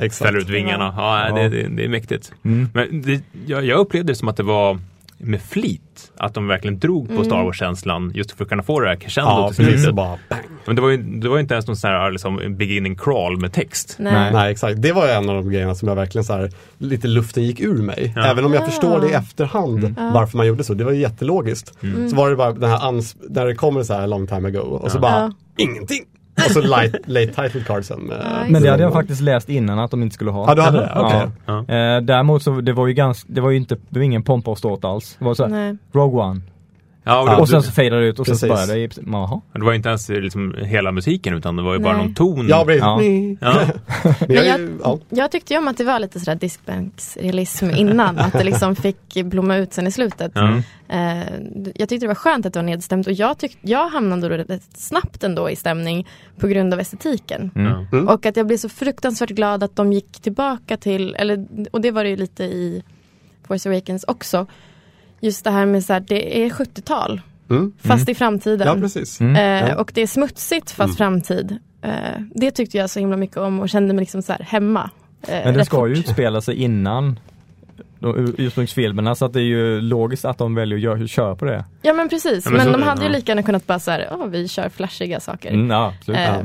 och 0.07 0.13
ställer 0.13 0.39
ut 0.39 0.49
vingarna. 0.49 0.95
Ja. 0.97 1.35
det, 1.35 1.49
det, 1.49 1.69
det 1.77 1.85
är 1.85 1.89
mäktigt. 1.89 2.33
Mm. 2.45 2.69
Men 2.75 3.03
det, 3.03 3.21
jag, 3.47 3.65
jag 3.65 3.79
upplevde 3.79 4.13
det 4.13 4.17
som 4.17 4.29
att 4.29 4.37
det 4.37 4.43
var 4.43 4.79
med 5.19 5.43
flit. 5.43 5.83
Att 6.23 6.35
de 6.35 6.47
verkligen 6.47 6.79
drog 6.79 7.07
på 7.07 7.13
Mm. 7.13 7.25
Star 7.25 7.43
Wars-känslan 7.45 8.13
just 8.15 8.33
för 8.33 8.45
att 8.45 8.49
kunna 8.51 8.63
få 8.63 8.81
det 8.81 8.89
här 8.89 8.97
crescendo 8.97 9.31
Ja, 9.31 9.49
till 9.53 9.65
slutet. 9.67 9.95
Bara. 9.95 10.19
Men 10.67 10.77
det 10.77 10.83
var 10.83 10.89
ju, 10.91 10.97
det 10.97 11.29
var 11.29 11.37
ju 11.37 11.41
inte 11.43 11.55
ens 11.55 11.67
någon 11.67 11.77
sån 11.77 11.91
här 11.91 12.11
liksom, 12.11 12.57
beginning 12.57 12.97
crawl 12.97 13.41
med 13.41 13.53
text. 13.53 13.97
Nej. 13.99 14.33
Nej 14.33 14.53
exakt, 14.53 14.83
det 14.83 14.93
var 14.93 15.09
en 15.09 15.29
av 15.29 15.35
de 15.35 15.51
grejerna 15.51 15.75
som 15.75 15.89
jag 15.89 15.97
verkligen 15.97 16.25
så 16.25 16.33
här, 16.33 16.51
lite 16.79 17.09
luften 17.09 17.43
gick 17.45 17.61
ur 17.61 17.83
mig. 17.83 18.13
Ja. 18.17 18.25
Även 18.27 18.45
om 18.45 18.53
jag 18.55 18.63
Ja. 18.63 18.67
förstår 18.67 19.01
det 19.01 19.09
i 19.09 19.13
efterhand 19.13 19.95
Ja. 19.99 20.11
varför 20.15 20.37
man 20.37 20.47
gjorde 20.47 20.65
så. 20.65 20.75
Det 20.75 20.85
var 20.85 20.93
ju 20.93 21.01
jättelogiskt. 21.01 21.75
Mm. 21.83 22.11
Så 22.11 22.17
var 22.17 22.31
det 22.31 22.37
bara 22.37 22.53
den 22.53 22.71
här 22.71 22.79
ans- 22.79 23.17
när 23.29 23.47
det 23.47 23.55
kommer 23.55 23.83
så 23.83 23.95
här 23.95 24.07
long 24.07 24.27
time 24.27 24.49
ago 24.49 24.59
och 24.61 24.91
så 24.91 24.99
bara 24.99 25.13
Ja. 25.13 25.33
ingenting. 25.57 26.03
Och 26.35 26.51
så 26.51 26.61
light, 26.61 26.95
late 27.07 27.27
title 27.27 27.64
cardsen. 27.66 28.01
Med, 28.01 28.16
Ja, 28.25 28.45
Men 28.49 28.62
det 28.62 28.71
hade 28.71 28.83
jag 28.83 28.92
faktiskt 28.92 29.21
läst 29.21 29.49
innan 29.49 29.79
att 29.79 29.90
de 29.90 30.03
inte 30.03 30.14
skulle 30.14 30.31
ha. 30.31 30.45
Ja, 30.49 30.55
du 30.55 30.62
hade 30.62 30.79
det? 30.79 30.92
Okej. 30.97 31.29
Ja. 31.47 31.64
Ja. 31.68 31.75
Eh, 31.97 32.03
däremot 32.03 32.42
så 32.42 32.61
det 32.61 32.73
var 32.73 32.87
ju 32.87 32.92
ganska, 32.95 33.33
det 33.33 33.40
var 33.40 33.51
ju 33.51 33.57
inte, 33.57 33.77
det 33.88 33.99
var 33.99 34.05
ingen 34.05 34.23
pompa 34.23 34.51
och 34.51 34.59
ståt 34.59 34.85
alls. 34.85 35.16
Det 35.18 35.25
var 35.25 35.35
så 35.35 35.42
här, 35.42 35.51
Nej. 35.51 35.77
Rogue 35.92 36.23
One. 36.23 36.40
Ja, 37.05 37.21
och, 37.23 37.29
Ja. 37.29 37.35
det, 37.35 37.41
Och 37.41 37.49
sen 37.49 37.62
så 37.62 37.73
fejdade 37.73 38.03
det 38.03 38.09
ut 38.09 38.19
och 38.19 38.27
sen 38.27 38.37
så 38.37 38.49
Precis. 38.49 38.97
det, 38.97 39.03
jaha. 39.11 39.41
det 39.53 39.61
var 39.65 39.71
ju 39.73 39.77
inte 39.77 39.88
ens 39.88 40.09
liksom 40.09 40.55
hela 40.59 40.93
musiken 40.93 41.35
utan 41.35 41.57
det 41.57 41.62
var 41.62 41.73
ju 41.73 41.79
bara 41.79 41.97
Nej. 41.97 42.03
någon 42.07 42.15
ton. 42.15 42.49
Ja, 42.49 42.65
precis. 42.65 42.81
Ja. 42.83 43.03
Ja. 43.41 43.67
Men 44.29 44.37
jag, 44.37 44.47
jag, 44.47 44.61
ja. 44.85 44.99
jag 45.09 45.31
tyckte 45.31 45.53
ju 45.55 45.59
om 45.59 45.69
att 45.69 45.77
det 45.77 45.85
var 45.85 45.99
lite 45.99 46.21
sådär 46.21 46.35
diskbänksrealism 46.35 47.71
innan. 47.71 48.19
att 48.19 48.33
det 48.33 48.45
liksom 48.45 48.77
fick 48.77 49.15
blomma 49.25 49.57
ut 49.57 49.73
sen 49.73 49.87
i 49.87 49.93
slutet. 49.93 50.33
Ja. 50.35 50.57
Eh, 50.88 51.23
jag 51.75 51.88
tyckte 51.88 51.97
det 52.05 52.09
var 52.09 52.15
skönt 52.15 52.47
att 52.47 52.53
det 52.53 52.59
var 52.59 52.65
nedstämt 52.65 53.07
och 53.07 53.12
jag, 53.12 53.38
tyck, 53.38 53.59
jag 53.62 53.88
hamnade 53.88 54.29
då 54.29 54.35
rätt 54.37 54.62
snabbt 54.75 55.25
ändå 55.25 55.51
i 55.51 55.57
stämning 55.57 56.07
på 56.38 56.47
grund 56.47 56.75
av 56.75 56.81
estetiken. 56.81 57.51
Mm. 57.55 57.87
Mm. 57.93 58.09
Och 58.09 58.27
att 58.27 58.37
jag 58.37 58.47
blev 58.47 58.57
så 58.57 58.69
fruktansvärt 58.69 59.31
glad 59.31 59.62
att 59.62 59.77
de 59.77 59.93
gick 59.93 60.21
tillbaka 60.23 60.77
till, 60.77 61.15
eller, 61.15 61.47
och 61.71 61.81
det 61.81 61.91
var 61.91 62.05
det 62.05 62.11
ju 62.11 62.17
lite 62.17 62.45
i 62.45 62.83
Force 63.47 63.69
Awakens 63.69 64.05
också. 64.09 64.47
Just 65.23 65.45
det 65.45 65.51
här 65.51 65.67
med 65.67 65.85
så 65.85 65.93
här, 65.93 66.01
det 66.01 66.45
är 66.45 66.51
70-tal 66.51 67.21
Mm. 67.51 67.73
fast 67.83 68.09
i 68.09 68.15
framtiden. 68.15 68.67
ja, 68.67 68.75
precis. 68.75 69.21
Mm. 69.21 69.37
Eh, 69.37 69.69
Ja. 69.71 69.77
och 69.81 69.91
det 69.95 70.03
är 70.03 70.07
smutsigt 70.07 70.71
fast 70.71 70.81
Mm. 70.81 70.97
framtid. 70.97 71.59
Eh, 71.83 71.93
det 72.35 72.51
tyckte 72.51 72.79
jag 72.79 72.91
så 72.91 72.99
himla 73.01 73.17
mycket 73.17 73.37
om 73.37 73.61
och 73.61 73.69
kände 73.69 73.95
mig 73.95 74.03
liksom 74.03 74.23
så 74.23 74.33
här 74.33 74.43
hemma. 74.49 74.91
Eh, 75.29 75.45
Men 75.45 75.55
det 75.55 75.65
ska 75.65 75.89
ju 75.89 75.95
fort. 75.97 76.05
utspela 76.09 76.41
sig 76.41 76.55
innan 76.63 77.19
ursprungsfilmerna 78.39 79.15
så 79.15 79.25
att 79.25 79.33
det 79.33 79.41
är 79.41 79.45
ju 79.45 79.81
logiskt 79.81 80.25
att 80.25 80.39
de 80.39 80.55
väljer 80.55 80.77
att 80.79 80.83
göra, 80.83 81.07
köra 81.07 81.37
på 81.37 81.45
det. 81.45 81.65
Ja 81.83 81.93
men 81.93 82.09
precis, 82.09 82.45
Ja, 82.45 82.51
men 82.51 82.57
men, 82.59 82.67
så- 82.67 82.73
de 82.79 82.83
hade 82.83 83.01
ju 83.03 83.07
ja. 83.09 83.13
lika 83.17 83.31
gärna 83.33 83.43
kunnat 83.43 83.67
bara 83.67 83.79
så 83.79 83.91
här, 83.91 84.09
"Åh, 84.13 84.27
vi 84.27 84.49
kör 84.49 84.69
flashiga 84.69 85.21
saker. 85.21 85.51
Mm, 85.51 85.71
ja, 85.71 85.95
absolut. 85.99 86.19
Eh, 86.21 86.25
Ja. 86.25 86.43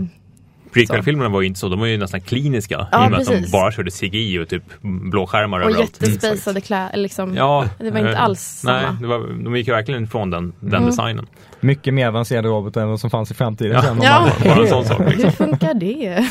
Prequel-filmerna 0.77 1.29
var 1.29 1.41
ju 1.41 1.47
inte 1.47 1.59
så, 1.59 1.69
de 1.69 1.79
var 1.79 1.87
ju 1.87 1.97
nästan 1.97 2.21
kliniska. 2.21 2.87
Ja, 2.91 3.03
I 3.03 3.07
och 3.07 3.11
med 3.11 3.19
att 3.19 3.25
de 3.25 3.31
precis. 3.33 3.51
bara 3.51 3.71
körde 3.71 3.91
CGI 3.91 4.39
och 4.39 4.49
typ 4.49 4.63
blåskärmar 4.81 5.59
och 5.59 5.69
överallt. 5.69 5.97
jättespacade 6.03 6.61
kläder, 6.61 6.97
liksom. 6.97 7.35
Ja, 7.35 7.65
Det 7.79 7.91
var 7.91 7.99
inte 7.99 8.11
eh, 8.11 8.23
alls 8.23 8.61
Nej, 8.65 8.81
samma. 8.85 8.99
det 9.01 9.07
var, 9.07 9.43
de 9.43 9.55
gick 9.55 9.67
ju 9.67 9.73
verkligen 9.73 10.03
ifrån 10.03 10.29
den, 10.29 10.53
den 10.59 10.73
Mm. 10.73 10.85
designen. 10.89 11.27
Mycket 11.59 11.93
mer 11.93 12.07
avancerade 12.07 12.47
robotar 12.47 12.81
än 12.81 12.89
vad 12.89 12.99
som 12.99 13.09
fanns 13.09 13.31
i 13.31 13.33
framtiden. 13.33 13.71
Ja. 13.73 13.81
sen. 13.81 13.99
Ja. 14.01 14.27
Bara 14.43 14.61
en 14.61 14.67
sån 14.67 14.85
sak. 14.85 14.99
Hur 14.99 15.05
Liksom. 15.11 15.31
funkar 15.31 15.73
det? 15.73 16.27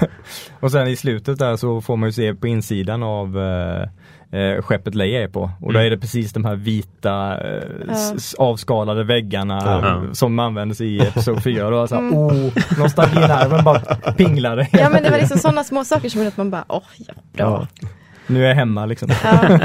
Och 0.60 0.70
sen 0.72 0.88
i 0.88 0.96
slutet 0.96 1.38
där 1.38 1.56
så 1.56 1.80
får 1.80 1.96
man 1.96 2.08
ju 2.08 2.12
se 2.12 2.34
på 2.34 2.46
insidan 2.46 3.02
av 3.02 3.38
eh, 3.38 3.88
eh, 4.36 4.62
skeppet 4.62 4.94
Leia 4.94 5.22
är 5.22 5.28
på. 5.28 5.50
Och 5.60 5.72
då 5.72 5.78
Mm. 5.78 5.86
är 5.86 5.90
det 5.90 5.98
precis 5.98 6.32
de 6.32 6.44
här 6.44 6.54
vita 6.56 7.38
eh, 7.44 7.62
Ja. 7.88 7.94
avskalade 8.38 9.04
väggarna 9.04 9.60
Ja. 9.64 10.14
som 10.14 10.38
användes 10.38 10.80
i 10.80 10.98
Episod 11.00 11.42
4. 11.42 11.64
Och 11.64 11.70
då 11.70 11.78
det 11.82 11.88
såhär, 11.88 12.02
Mm. 12.02 12.14
oh, 12.14 12.52
nostalginerven 12.78 13.64
bara 13.64 13.80
pinglade. 14.16 14.68
Ja 14.72 14.90
men 14.90 15.02
det 15.02 15.10
var 15.10 15.18
liksom 15.18 15.38
sådana 15.38 15.64
små 15.64 15.84
saker 15.84 16.08
som 16.08 16.20
gjorde 16.20 16.28
att 16.28 16.36
man 16.36 16.50
bara, 16.50 16.64
åh 16.68 16.82
ja, 16.96 17.14
bra. 17.32 17.66
Nu 18.26 18.44
är 18.44 18.48
jag 18.48 18.54
hemma 18.54 18.86
liksom. 18.86 19.08
Ja. 19.24 19.58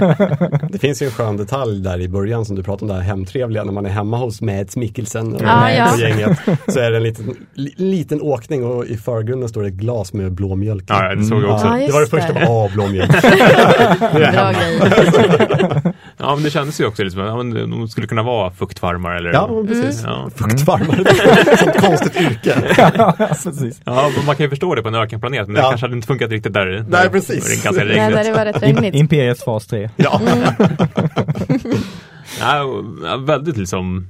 Det 0.70 0.80
finns 0.80 1.02
ju 1.02 1.06
en 1.06 1.12
skön 1.12 1.38
detalj 1.38 1.82
där 1.84 2.00
i 2.02 2.08
början 2.08 2.46
som 2.46 2.56
du 2.56 2.64
pratade 2.64 2.82
om, 2.82 2.88
det 2.98 3.04
här 3.04 3.10
hemtrevliga, 3.10 3.64
när 3.64 3.72
man 3.74 3.86
är 3.86 3.90
hemma 3.90 4.18
hos 4.18 4.42
Mads 4.42 4.76
Mikkelsen 4.78 5.34
och, 5.34 5.42
Ja, 5.42 5.72
ja. 5.72 5.98
gänget. 6.00 6.40
Så 6.68 6.80
är 6.80 6.92
det 6.92 6.98
en 6.98 7.04
liten, 7.04 7.36
li, 7.54 7.74
liten 7.78 8.22
åkning 8.22 8.66
och 8.66 8.86
i 8.86 8.98
förgrunden 8.98 9.50
står 9.50 9.62
det 9.62 9.68
ett 9.68 9.74
glas 9.74 10.14
med 10.14 10.32
blå 10.32 10.56
mjölk. 10.56 10.84
Ja, 10.88 11.16
det 11.16 11.24
såg 11.24 11.44
jag 11.44 11.54
också. 11.54 11.68
Det 11.68 11.92
var 11.92 12.02
det 12.02 12.08
första, 12.08 12.50
åh 12.50 12.74
blå 12.74 12.88
mjölk. 12.88 13.24
Nu 13.24 13.30
är 14.24 14.34
jag 14.34 14.54
hemma. 14.54 15.94
Ja, 16.22 16.36
men 16.36 16.44
det 16.44 16.50
kändes 16.52 16.82
ju 16.82 16.86
också 16.86 17.04
lite 17.04 17.14
som 17.14 17.22
att 17.24 17.58
ja, 17.58 17.66
de 17.66 17.88
skulle 17.88 18.08
kunna 18.08 18.24
vara 18.24 18.52
fuktfarmar 18.52 19.16
eller... 19.16 19.34
Ja, 19.34 19.64
precis. 19.68 20.04
Ja. 20.06 20.30
Fuktfarmare, 20.36 21.58
sånt 21.58 21.78
konstigt 21.82 22.16
yrke. 22.22 22.56
ja, 22.98 23.14
precis. 23.18 23.82
Ja, 23.86 24.10
men 24.18 24.26
man 24.26 24.36
kan 24.36 24.44
ju 24.44 24.50
förstå 24.50 24.76
det 24.76 24.82
på 24.82 24.88
en 24.88 24.96
ökenplanet, 24.96 25.48
men 25.48 25.54
det 25.56 25.62
Ja. 25.62 25.70
kanske 25.70 25.86
hade 25.86 25.96
inte 25.96 26.08
funkat 26.08 26.32
riktigt 26.32 26.54
där. 26.54 26.66
Nej, 26.66 26.84
där 26.90 27.10
precis. 27.10 27.46
Det 27.64 27.70
är 27.70 27.74
ganska 27.74 27.84
Nej, 27.86 28.12
där 28.12 28.24
det 28.24 28.32
var 28.32 28.46
rätt 28.46 28.64
regnigt. 28.64 28.96
Imperiets 28.96 29.44
fas 29.44 29.68
3. 29.68 29.90
Ja. 29.96 30.22
Ja, 32.40 32.64
och- 32.64 32.86
ja, 33.04 33.18
väldigt 33.18 33.58
liksom 33.58 34.08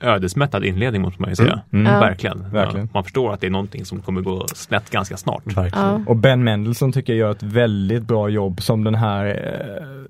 ödesmättad 0.00 0.64
inledning 0.64 1.02
måste 1.02 1.20
man 1.22 1.30
ju 1.30 1.36
säga. 1.36 1.60
Mm. 1.72 1.92
Ja. 1.92 2.00
Verkligen. 2.00 2.50
Verkligen. 2.50 2.86
Ja, 2.86 2.90
man 2.94 3.04
förstår 3.04 3.32
att 3.32 3.40
det 3.40 3.46
är 3.46 3.50
någonting 3.50 3.84
som 3.84 4.02
kommer 4.02 4.20
gå 4.20 4.46
snett 4.54 4.90
ganska 4.90 5.16
snart. 5.16 5.42
Verkligen. 5.44 5.86
Ja. 5.88 6.00
Och 6.06 6.16
Ben 6.16 6.44
Mendelsohn 6.44 6.92
tycker 6.92 7.12
jag 7.12 7.18
gör 7.20 7.30
ett 7.30 7.42
väldigt 7.42 8.02
bra 8.02 8.28
jobb 8.28 8.62
som 8.62 8.84
den 8.84 8.94
här, 8.94 9.26
eh, 9.26 10.05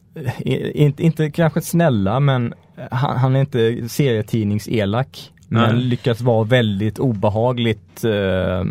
inte, 0.75 1.03
inte 1.03 1.31
kanske 1.31 1.61
snälla 1.61 2.21
men 2.21 2.55
han, 2.91 3.17
han 3.17 3.37
är 3.37 3.41
inte 3.41 3.89
serietidningselak. 3.89 5.33
Men 5.49 5.75
Nej. 5.75 5.85
lyckas 5.85 6.21
vara 6.21 6.45
väldigt 6.45 6.99
obehagligt 6.99 8.05
eh, 8.05 8.65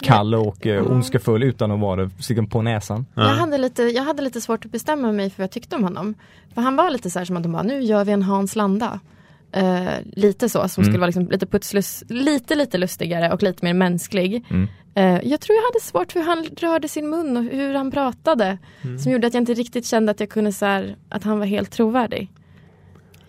kall 0.00 0.34
och 0.34 0.66
eh, 0.66 0.90
ondskefull 0.90 1.42
utan 1.42 1.70
att 1.70 1.80
vara 1.80 2.10
det 2.28 2.46
på 2.46 2.62
näsan. 2.62 3.06
Jag, 3.14 3.22
hade 3.24 3.58
lite, 3.58 3.82
jag 3.82 4.02
hade 4.02 4.22
lite 4.22 4.40
svårt 4.40 4.64
att 4.64 4.72
bestämma 4.72 5.12
mig 5.12 5.30
för 5.30 5.38
vad 5.38 5.44
jag 5.44 5.50
tyckte 5.50 5.76
om 5.76 5.84
honom. 5.84 6.14
För 6.54 6.62
han 6.62 6.76
var 6.76 6.90
lite 6.90 7.10
så 7.10 7.18
här 7.18 7.26
som 7.26 7.36
att 7.36 7.42
de 7.42 7.52
bara, 7.52 7.62
nu 7.62 7.80
gör 7.80 8.04
vi 8.04 8.12
en 8.12 8.22
Hans 8.22 8.56
Landa. 8.56 9.00
Eh, 9.52 9.88
lite 10.12 10.48
så, 10.48 10.68
som 10.68 10.84
skulle 10.84 10.98
vara 10.98 11.06
liksom 11.06 11.28
lite 11.30 11.46
putslus, 11.46 12.04
lite 12.08 12.54
lite 12.54 12.78
lustigare 12.78 13.32
och 13.32 13.42
lite 13.42 13.64
mer 13.64 13.74
mänsklig. 13.74 14.44
Mm. 14.50 14.68
Eh, 14.94 15.04
jag 15.22 15.40
tror 15.40 15.56
jag 15.56 15.62
hade 15.62 15.80
svårt 15.82 16.12
för 16.12 16.20
hur 16.20 16.26
han 16.26 16.44
rörde 16.60 16.88
sin 16.88 17.10
mun 17.10 17.36
och 17.36 17.42
hur 17.42 17.74
han 17.74 17.90
pratade. 17.90 18.58
Som 19.02 19.12
gjorde 19.12 19.26
att 19.26 19.34
jag 19.34 19.40
inte 19.40 19.54
riktigt 19.54 19.86
kände 19.86 20.10
att 20.12 20.20
jag 20.20 20.28
kunde 20.28 20.52
så 20.52 20.66
här, 20.66 20.96
att 21.08 21.24
han 21.24 21.38
var 21.38 21.46
helt 21.46 21.70
trovärdig. 21.70 22.30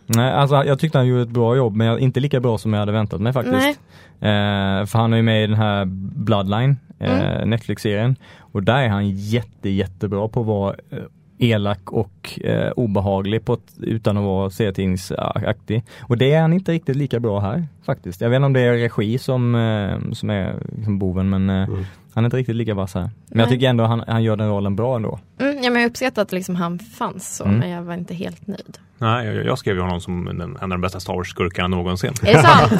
Nej, 0.08 0.32
alltså 0.32 0.56
jag 0.64 0.80
tyckte 0.80 0.98
han 0.98 1.08
gjorde 1.08 1.22
ett 1.22 1.30
bra 1.30 1.56
jobb 1.56 1.76
men 1.76 1.88
jag- 1.88 2.00
inte 2.00 2.20
lika 2.20 2.40
bra 2.40 2.58
som 2.58 2.74
jag 2.74 2.80
hade 2.80 2.92
väntat 2.92 3.22
mig 3.22 3.34
faktiskt. 3.34 3.80
Eh, 4.20 4.86
för 4.86 4.98
han 4.98 5.14
är 5.14 5.18
ju 5.18 5.24
med 5.24 5.44
i 5.44 5.48
den 5.48 5.56
här 5.58 5.86
Bloodline, 6.16 6.78
eh, 7.00 7.36
Mm. 7.36 7.50
Netflix-serien. 7.50 8.16
Och 8.40 8.64
där 8.64 8.78
är 8.84 8.90
han 8.90 9.10
jätte, 9.10 9.70
jättebra 9.70 10.28
på 10.28 10.40
att 10.42 10.46
vara 10.48 10.76
eh, 10.90 10.98
elak 11.38 11.92
och 11.92 12.40
eh, 12.44 12.72
obehaglig 12.72 13.46
på 13.46 13.54
ett, 13.54 13.74
utan 13.82 14.18
att 14.18 14.24
vara 14.24 14.50
serietidningsaktig. 14.50 15.84
Och 16.02 16.18
det 16.18 16.34
är 16.34 16.42
han 16.42 16.54
inte 16.54 16.72
riktigt 16.72 16.96
lika 16.96 17.20
bra 17.20 17.40
här 17.40 17.68
faktiskt. 17.86 18.22
Jag 18.22 18.30
vet 18.30 18.36
inte 18.36 18.46
om 18.46 18.54
det 18.54 18.62
är 18.62 18.74
regi 18.74 19.18
som, 19.18 19.56
eh, 19.56 20.12
som 20.14 20.30
är 20.30 20.56
liksom 20.76 21.00
boven 21.00 21.30
men 21.30 21.50
eh, 21.50 21.70
han 22.14 22.24
är 22.24 22.26
inte 22.26 22.38
riktigt 22.38 22.56
lika 22.56 22.74
vass 22.74 22.94
här. 22.94 23.02
Men 23.02 23.40
jag 23.40 23.48
Nej. 23.48 23.48
tycker 23.50 23.70
ändå 23.70 23.84
han, 23.84 24.04
han 24.08 24.24
gör 24.24 24.36
den 24.36 24.50
rollen 24.50 24.76
bra 24.76 24.96
ändå. 24.96 25.20
Mm, 25.40 25.64
ja, 25.64 25.70
men 25.70 25.82
jag 25.82 25.90
uppskattar 25.90 26.22
att 26.22 26.32
liksom 26.32 26.56
han 26.56 26.80
fanns 26.80 27.36
så, 27.38 27.44
Mm. 27.46 27.58
men 27.58 27.70
jag 27.70 27.82
var 27.84 27.94
inte 27.94 28.14
helt 28.14 28.48
nöjd. 28.48 28.78
Nej, 28.98 29.26
jag, 29.28 29.46
jag 29.46 29.58
skrev 29.60 29.76
ju 29.76 29.82
honom 29.82 30.02
som 30.02 30.26
den, 30.26 30.42
en 30.42 30.56
av 30.62 30.70
de 30.70 30.82
bästa 30.82 31.00
Star 31.00 31.14
Wars-skurkarna 31.14 31.68
någonsin. 31.68 32.14
Är 32.24 32.34
det 32.34 32.42
sant? 32.42 32.72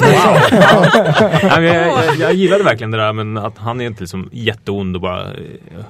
Nej, 1.42 1.64
jag, 1.64 2.04
jag, 2.06 2.16
jag 2.16 2.34
gillade 2.34 2.64
verkligen 2.64 2.90
det 2.90 2.98
där 2.98 3.12
men 3.12 3.38
att 3.38 3.58
han 3.58 3.80
är 3.80 3.86
inte 3.86 4.00
liksom 4.00 4.28
jätteond 4.32 4.96
och 4.96 5.02
bara 5.02 5.22
eh, 5.24 5.84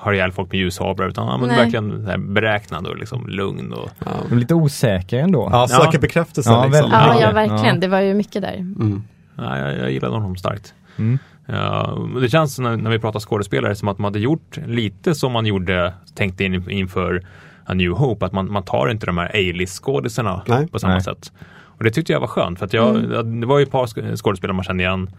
har 0.00 0.12
ihjäl 0.12 0.32
folk 0.32 0.52
med 0.52 0.58
ljushablar 0.60 1.08
utan 1.08 1.28
han 1.28 1.42
är 1.42 1.46
Nej. 1.46 1.56
verkligen 1.56 2.04
så 2.04 2.10
här 2.10 2.18
beräknad 2.18 2.86
och 2.86 2.96
liksom 2.96 3.26
lugn. 3.28 3.72
Och, 3.72 3.90
Men 4.28 4.38
lite 4.40 4.54
osäker 4.54 5.18
ändå. 5.18 5.48
Ja, 5.52 5.68
söker 5.68 5.90
Ja. 5.92 6.00
bekräftelse 6.00 6.50
Ja, 6.50 6.64
liksom. 6.64 6.90
ja, 6.92 7.14
Ja. 7.14 7.20
ja, 7.20 7.32
verkligen. 7.32 7.74
Ja. 7.74 7.80
Det 7.80 7.88
var 7.88 8.00
ju 8.00 8.14
mycket 8.14 8.42
där. 8.42 8.54
Mm. 8.54 9.02
nej, 9.34 9.60
jag, 9.60 9.78
jag 9.78 9.90
gillade 9.90 10.14
honom 10.14 10.36
starkt. 10.36 10.74
Mm. 10.98 11.18
Ja, 11.46 11.98
det 12.20 12.28
känns 12.28 12.58
när, 12.58 12.76
när 12.76 12.90
vi 12.90 12.98
pratar 12.98 13.20
skådespelare 13.20 13.74
som 13.74 13.88
att 13.88 13.98
man 13.98 14.04
hade 14.04 14.18
gjort 14.20 14.58
lite 14.66 15.14
som 15.14 15.32
man 15.32 15.46
gjorde, 15.46 15.92
tänkte 16.14 16.44
in, 16.44 16.70
inför 16.70 17.22
A 17.64 17.74
New 17.74 17.90
Hope, 17.92 18.26
att 18.26 18.32
man, 18.32 18.52
man 18.52 18.62
tar 18.62 18.88
inte 18.88 19.06
de 19.06 19.18
här 19.18 19.26
A-list 19.28 19.82
skådisarna 19.84 20.42
på 20.72 20.78
samma 20.78 20.92
Nej. 20.92 21.02
sätt. 21.02 21.32
Och 21.62 21.84
det 21.84 21.90
tyckte 21.90 22.12
jag 22.12 22.20
var 22.20 22.26
skönt 22.26 22.58
för 22.58 22.66
att 22.66 22.72
jag, 22.72 23.24
det 23.40 23.46
var 23.46 23.58
ju 23.58 23.62
ett 23.62 23.70
par 23.70 23.86
sk- 23.86 24.16
skådespelare 24.16 24.54
man 24.56 24.64
kände 24.64 24.82
igen. 24.82 25.10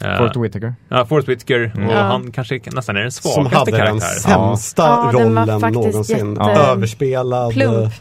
Eh, 0.00 0.16
Forrest 0.18 0.36
Whitaker. 0.36 0.74
Ja, 0.88 1.06
Forrest 1.06 1.28
Whitaker 1.28 1.72
och 1.86 1.92
Ja. 1.92 2.02
han 2.02 2.32
kanske 2.32 2.60
nästan 2.72 2.96
är 2.96 3.00
den 3.00 3.12
Som 3.12 3.32
svagaste 3.32 3.58
hade 3.58 3.70
den 3.70 3.80
karaktären. 3.80 4.56
sämsta 4.56 4.82
Ja, 4.82 5.10
rollen 5.12 5.60
faktiskt 5.60 5.74
någonsin. 5.84 6.30
jätte- 6.34 6.60
Överspelad, 6.60 7.52
Plump. 7.52 7.92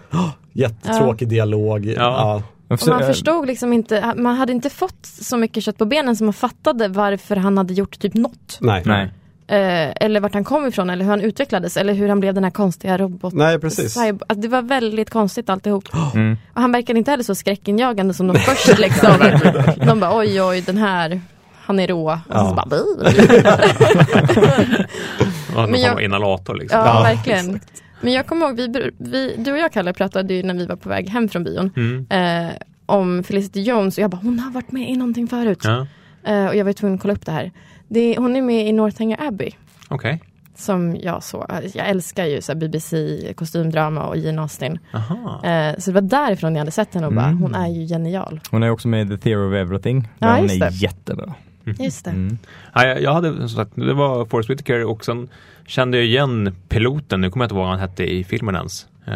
jättetråkig 0.53 1.27
dialog. 1.27 1.85
Ja. 1.85 2.41
Och 2.67 2.87
man 2.87 2.99
förstod 2.99 3.47
liksom 3.47 3.73
inte, 3.73 4.13
man 4.17 4.35
hade 4.35 4.51
inte 4.51 4.69
fått 4.69 5.05
så 5.05 5.37
mycket 5.37 5.63
kött 5.63 5.77
på 5.77 5.85
benen 5.85 6.15
som 6.15 6.25
man 6.25 6.33
fattade 6.33 6.87
varför 6.87 7.35
han 7.35 7.57
hade 7.57 7.73
gjort 7.73 7.99
typ 7.99 8.13
något. 8.13 8.57
Nej. 8.61 8.83
Nej. 8.85 9.11
Eh, 9.47 9.93
eller 10.05 10.19
vart 10.19 10.33
han 10.33 10.43
kom 10.43 10.65
ifrån 10.67 10.89
eller 10.89 11.03
hur 11.03 11.09
han 11.11 11.21
utvecklades 11.21 11.77
eller 11.77 11.93
hur 11.93 12.09
han 12.09 12.19
blev 12.19 12.33
den 12.33 12.43
här 12.43 12.51
konstiga 12.51 12.97
robot. 12.97 13.33
Nej, 13.33 13.59
precis. 13.59 13.97
Cyber- 13.97 14.23
alltså, 14.27 14.41
det 14.41 14.47
var 14.47 14.61
väldigt 14.61 15.09
konstigt 15.09 15.49
alltihop. 15.49 15.83
Mm. 16.15 16.37
Och 16.53 16.61
han 16.61 16.71
verkade 16.71 16.99
inte 16.99 17.11
heller 17.11 17.23
så 17.23 17.35
skräckinjagande 17.35 18.13
som 18.13 18.27
de 18.27 18.35
först 18.39 18.79
liksom. 18.79 19.11
de 19.85 19.99
bara 19.99 20.17
oj 20.17 20.41
oj 20.41 20.61
den 20.61 20.77
här, 20.77 21.21
han 21.65 21.79
är 21.79 21.87
rå. 21.87 22.11
Och 22.11 22.17
Ja. 22.29 22.49
så 22.49 22.53
bara, 25.55 25.67
Men 25.67 25.81
jag- 25.81 26.01
inhalator 26.03 26.55
liksom. 26.55 26.79
ja, 26.79 26.85
Ja, 26.95 27.01
verkligen. 27.03 27.59
Men 28.01 28.13
jag 28.13 28.27
kommer 28.27 28.45
ihåg, 28.45 28.55
vi, 28.55 28.91
vi, 28.97 29.35
du 29.37 29.51
och 29.51 29.57
jag 29.57 29.71
Kalle 29.73 29.93
pratade 29.93 30.33
ju 30.33 30.43
när 30.43 30.53
vi 30.53 30.65
var 30.65 30.75
på 30.75 30.89
väg 30.89 31.09
hem 31.09 31.29
från 31.29 31.43
bion. 31.43 31.71
Mm. 31.75 32.07
Eh, 32.09 32.51
om 32.85 33.23
Felicity 33.23 33.61
Jones 33.61 33.97
och 33.97 34.03
jag 34.03 34.11
bara, 34.11 34.19
hon 34.23 34.39
har 34.39 34.51
varit 34.51 34.71
med 34.71 34.89
i 34.89 34.95
någonting 34.97 35.27
förut. 35.27 35.59
Ja, 35.63 35.87
Eh, 36.25 36.45
och 36.45 36.55
jag 36.55 36.65
var 36.65 36.73
tvungen 36.73 36.95
att 36.95 37.01
kolla 37.01 37.13
upp 37.13 37.25
det 37.25 37.31
här. 37.31 37.51
Det, 37.87 38.17
hon 38.17 38.35
är 38.35 38.41
med 38.41 38.67
i 38.67 38.71
Northanger 38.71 39.27
Abbey. 39.27 39.51
Okej. 39.89 40.21
Som 40.55 40.95
jag 40.95 41.23
såg. 41.23 41.45
Jag 41.73 41.89
älskar 41.89 42.25
ju 42.25 42.41
så 42.41 42.55
BBC, 42.55 42.97
kostymdrama 43.37 44.03
och 44.07 44.17
Jane 44.17 44.41
Austen. 44.41 44.79
Aha. 44.93 45.43
Eh, 45.45 45.75
så 45.77 45.91
det 45.91 45.93
var 45.93 46.01
därifrån 46.01 46.53
jag 46.55 46.59
hade 46.59 46.71
sett 46.71 46.93
henne 46.93 47.07
och 47.07 47.13
bara, 47.13 47.25
Mm. 47.25 47.37
hon 47.41 47.55
är 47.55 47.67
ju 47.67 47.85
genial. 47.87 48.39
Hon 48.51 48.63
är 48.63 48.69
också 48.69 48.87
med 48.87 49.05
i 49.11 49.17
The 49.17 49.23
Theory 49.23 49.47
of 49.47 49.61
Everything. 49.67 50.01
Där 50.19 50.27
Ja, 50.27 50.35
hon 50.35 50.49
är 50.49 50.59
det. 50.59 50.69
jättebra. 50.73 51.33
Just 51.79 52.05
det. 52.05 52.11
Mm. 52.11 52.37
Ja, 52.73 52.85
jag, 52.87 53.01
jag 53.01 53.13
hade 53.13 53.35
som 53.37 53.49
sagt, 53.49 53.71
det 53.75 53.93
var 53.93 54.25
Forrest 54.25 54.49
Whitaker 54.49 54.83
och 54.83 55.05
sen 55.05 55.29
kände 55.67 55.97
jag 55.97 56.05
igen 56.05 56.55
piloten, 56.69 57.21
nu 57.21 57.29
kommer 57.29 57.43
jag 57.43 57.47
inte 57.47 57.55
ihåg 57.55 57.61
vad 57.61 57.69
han 57.71 57.79
hette 57.79 58.03
i 58.13 58.23
filmen 58.23 58.55
ens. 58.55 58.87
Um, 59.05 59.13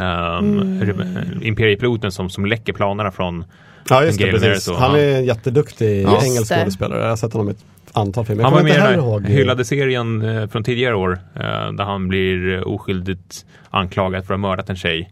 Mm. 0.60 1.42
Imperiepiloten 1.42 2.12
som, 2.12 2.30
som 2.30 2.46
läcker 2.46 2.74
planerna 2.74 3.12
från 3.12 3.46
Ja, 3.90 4.04
just 4.04 4.20
det. 4.20 4.32
Precis. 4.32 4.68
Och- 4.68 4.76
Han 4.78 4.92
ja. 4.92 4.98
är 5.00 5.16
en 5.18 5.26
jätteduktig 5.26 6.02
Just 6.02 6.26
engelsk 6.26 6.54
skådespelare. 6.56 7.02
Jag 7.02 7.10
har 7.10 7.16
sett 7.16 7.34
honom 7.34 7.48
i 7.50 7.52
ett 7.52 7.64
antal 7.94 8.26
filmer. 8.26 8.44
Han 8.44 8.54
var 8.54 8.64
med 8.64 8.76
i 8.76 8.78
den 8.80 9.00
ihåg. 9.00 9.26
hyllade 9.26 9.66
serien 9.66 10.22
eh, 10.22 10.48
från 10.48 10.64
tidigare 10.64 10.96
år 10.96 11.20
eh, 11.36 11.42
där 11.72 11.84
han 11.84 12.08
blir 12.08 12.68
oskyldigt 12.68 13.46
anklagad 13.70 14.26
för 14.26 14.34
att 14.34 14.40
ha 14.40 14.48
mördat 14.50 14.70
en 14.70 14.76
tjej. 14.76 15.12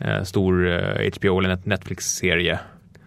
Eh, 0.00 0.22
stor 0.22 0.68
eh, 0.70 1.10
HBO 1.16 1.38
eller 1.38 1.48
net- 1.56 1.66
Netflix-serie. 1.66 2.58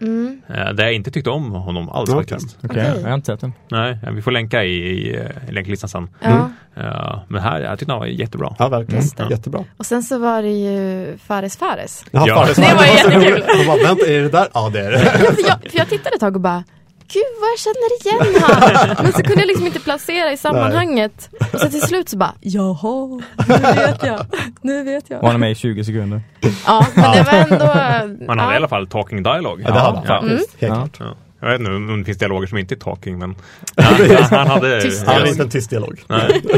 Mm. 0.04 0.42
Eh, 0.48 0.72
där 0.72 0.84
jag 0.84 0.94
inte 0.94 1.10
tyckte 1.10 1.30
om 1.30 1.50
honom 1.52 1.88
alls 1.88 2.10
Okej. 2.10 2.20
faktiskt. 2.28 2.56
Okej, 2.64 2.70
Okej. 2.70 3.00
jag 3.02 3.08
har 3.08 3.14
inte 3.14 3.26
sett 3.26 3.40
den. 3.40 3.52
Nej, 3.70 3.98
vi 4.12 4.22
får 4.22 4.30
länka 4.30 4.64
i, 4.64 4.74
i, 4.74 5.14
eh, 5.16 5.48
i 5.48 5.52
länklistan 5.52 5.88
sen. 5.88 6.08
Ja. 6.20 6.50
Eh, 6.76 7.18
men 7.28 7.42
här, 7.42 7.60
jag 7.60 7.78
tyckte 7.78 7.92
han 7.92 8.00
var 8.00 8.06
jättebra. 8.06 8.54
Ja, 8.58 8.68
verkligen. 8.68 9.04
Det. 9.16 9.26
Jättebra. 9.30 9.64
Och 9.76 9.86
sen 9.86 10.02
så 10.02 10.18
var 10.18 10.42
det 10.42 10.48
ju 10.50 11.18
Fares 11.18 11.56
Fares. 11.56 12.04
Ja, 12.10 12.24
Ja. 12.28 12.34
Fares 12.34 12.56
Det 12.56 12.62
var 12.62 12.68
Fares. 12.68 13.04
jättekul. 13.04 13.42
Och 13.60 13.66
bara, 13.66 13.88
vänta, 13.88 14.06
är 14.06 14.20
det 14.22 14.28
där? 14.28 14.48
Ja, 14.54 14.70
det 14.72 14.80
är 14.80 14.90
det. 14.90 14.98
Ja, 15.24 15.32
för, 15.32 15.48
jag, 15.48 15.70
för 15.70 15.78
jag 15.78 15.88
tittade 15.88 16.14
ett 16.14 16.20
tag 16.20 16.34
och 16.34 16.40
bara 16.40 16.64
Gud 17.12 17.22
vad 17.40 17.48
jag 17.50 17.58
känner 17.58 18.00
igen 18.00 18.42
han! 18.42 19.04
Men 19.04 19.12
så 19.12 19.22
kunde 19.22 19.40
jag 19.40 19.46
liksom 19.46 19.66
inte 19.66 19.80
placera 19.80 20.32
i 20.32 20.36
sammanhanget. 20.36 21.28
Och 21.52 21.60
så 21.60 21.68
till 21.68 21.80
slut 21.80 22.08
så 22.08 22.16
bara 22.16 22.34
Jaha, 22.40 23.06
nu 23.48 23.54
vet 23.76 24.02
jag. 24.06 24.26
Nu 24.62 24.84
vet 24.84 25.10
jag. 25.10 25.20
han 25.22 25.34
är 25.34 25.38
med 25.38 25.50
i 25.50 25.54
20 25.54 25.84
sekunder. 25.84 26.22
Ja, 26.66 26.86
men 26.94 27.12
det 27.12 27.22
var 27.22 27.32
ändå 27.32 28.24
Man 28.26 28.38
hade 28.38 28.50
ja. 28.50 28.54
i 28.54 28.56
alla 28.56 28.68
fall 28.68 28.86
talking 28.86 29.22
dialogue. 29.22 29.64
Ja, 29.66 29.72
det 29.74 29.80
hade 29.80 29.98
han 29.98 30.06
faktiskt. 30.06 30.60
Helt 30.60 30.96
klart. 30.96 31.16
Jag 31.40 31.50
vet 31.50 31.60
inte 31.60 31.70
om 31.72 31.98
det 31.98 32.04
finns 32.04 32.18
dialoger 32.18 32.46
som 32.46 32.58
inte 32.58 32.74
är 32.74 32.76
talking 32.76 33.18
men 33.18 33.34
han, 33.76 34.38
han 34.38 34.46
hade 34.46 34.80
Tyst. 34.80 35.08
Är 35.08 35.20
ja, 35.20 35.26
inte 35.26 35.42
en 35.42 35.50
tyst 35.50 35.70
dialog. 35.70 36.00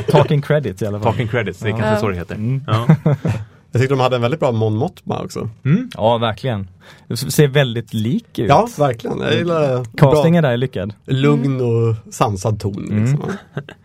Talking 0.08 0.42
credits 0.42 0.82
i 0.82 0.86
alla 0.86 1.00
fall. 1.00 1.12
talking 1.12 1.28
credits, 1.28 1.58
det 1.58 1.68
är 1.68 1.70
kanske 1.70 1.88
Ja. 1.88 1.98
så 2.00 2.08
det 2.08 2.16
heter. 2.16 2.34
Mm. 2.34 2.64
Ja. 2.66 2.86
Jag 3.72 3.80
tyckte 3.82 3.94
de 3.94 4.00
hade 4.00 4.16
en 4.16 4.22
väldigt 4.22 4.40
bra 4.40 4.52
Mon 4.52 4.76
Mothma 4.76 5.20
också. 5.22 5.48
Ja, 5.94 6.18
verkligen. 6.18 6.68
Det 7.08 7.16
ser 7.16 7.48
väldigt 7.48 7.94
lik 7.94 8.38
ut. 8.38 8.48
Ja, 8.48 8.68
verkligen. 8.78 9.20
Jag 9.20 9.34
gillar 9.34 9.84
Castingen 9.96 10.42
bra, 10.42 10.48
där 10.48 10.54
är 10.54 10.56
lyckad. 10.56 10.94
lugn 11.04 11.60
och 11.60 12.14
sansad 12.14 12.60
ton. 12.60 12.82
Liksom. 12.82 13.22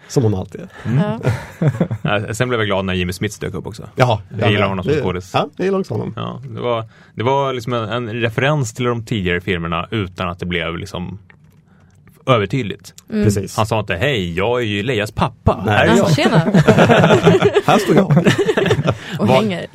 Som 0.08 0.24
hon 0.24 0.36
alltid 0.36 0.62
är. 0.62 0.70
Ja. 0.96 1.20
Ja, 2.04 2.34
Sen 2.34 2.50
blev 2.50 2.60
jag 2.62 2.68
glad 2.68 2.86
när 2.86 2.94
Jimmy 2.94 3.14
Smith 3.14 3.40
dök 3.40 3.54
upp 3.54 3.68
också. 3.68 3.84
Jaha, 3.96 4.20
Jag 4.40 4.52
gillar 4.52 4.68
honom 4.70 4.84
som 4.86 4.94
det- 4.94 5.02
skådis. 5.02 5.32
Ja, 5.34 5.50
jag 5.58 5.66
gillar 5.66 5.80
också 5.80 5.94
honom. 5.94 6.14
Ja, 6.16 6.42
det 6.50 6.62
var, 6.62 6.86
det 7.16 7.24
var 7.24 7.54
liksom 7.54 7.74
en, 7.74 7.90
en 7.90 8.10
referens 8.14 8.74
till 8.74 8.86
de 8.86 9.06
tidigare 9.06 9.42
filmerna 9.42 9.88
utan 9.92 10.30
att 10.30 10.40
det 10.40 10.46
blev 10.46 10.78
liksom 10.78 11.20
övertydligt. 12.26 12.94
Precis. 13.10 13.58
Han 13.58 13.66
sa 13.66 13.80
inte 13.80 13.96
hej, 13.96 14.34
jag 14.38 14.60
är 14.62 14.66
ju 14.66 14.84
Leias 14.84 15.12
pappa. 15.12 15.64
Nej. 15.66 15.76
Här 15.78 15.84
är 15.86 15.90
Ja, 15.90 15.98
jag. 15.98 16.12
tjena! 16.16 16.38
Här 17.66 17.78
står 17.78 17.96
jag. 17.96 18.08
Och 19.20 19.28
hänger. 19.36 19.66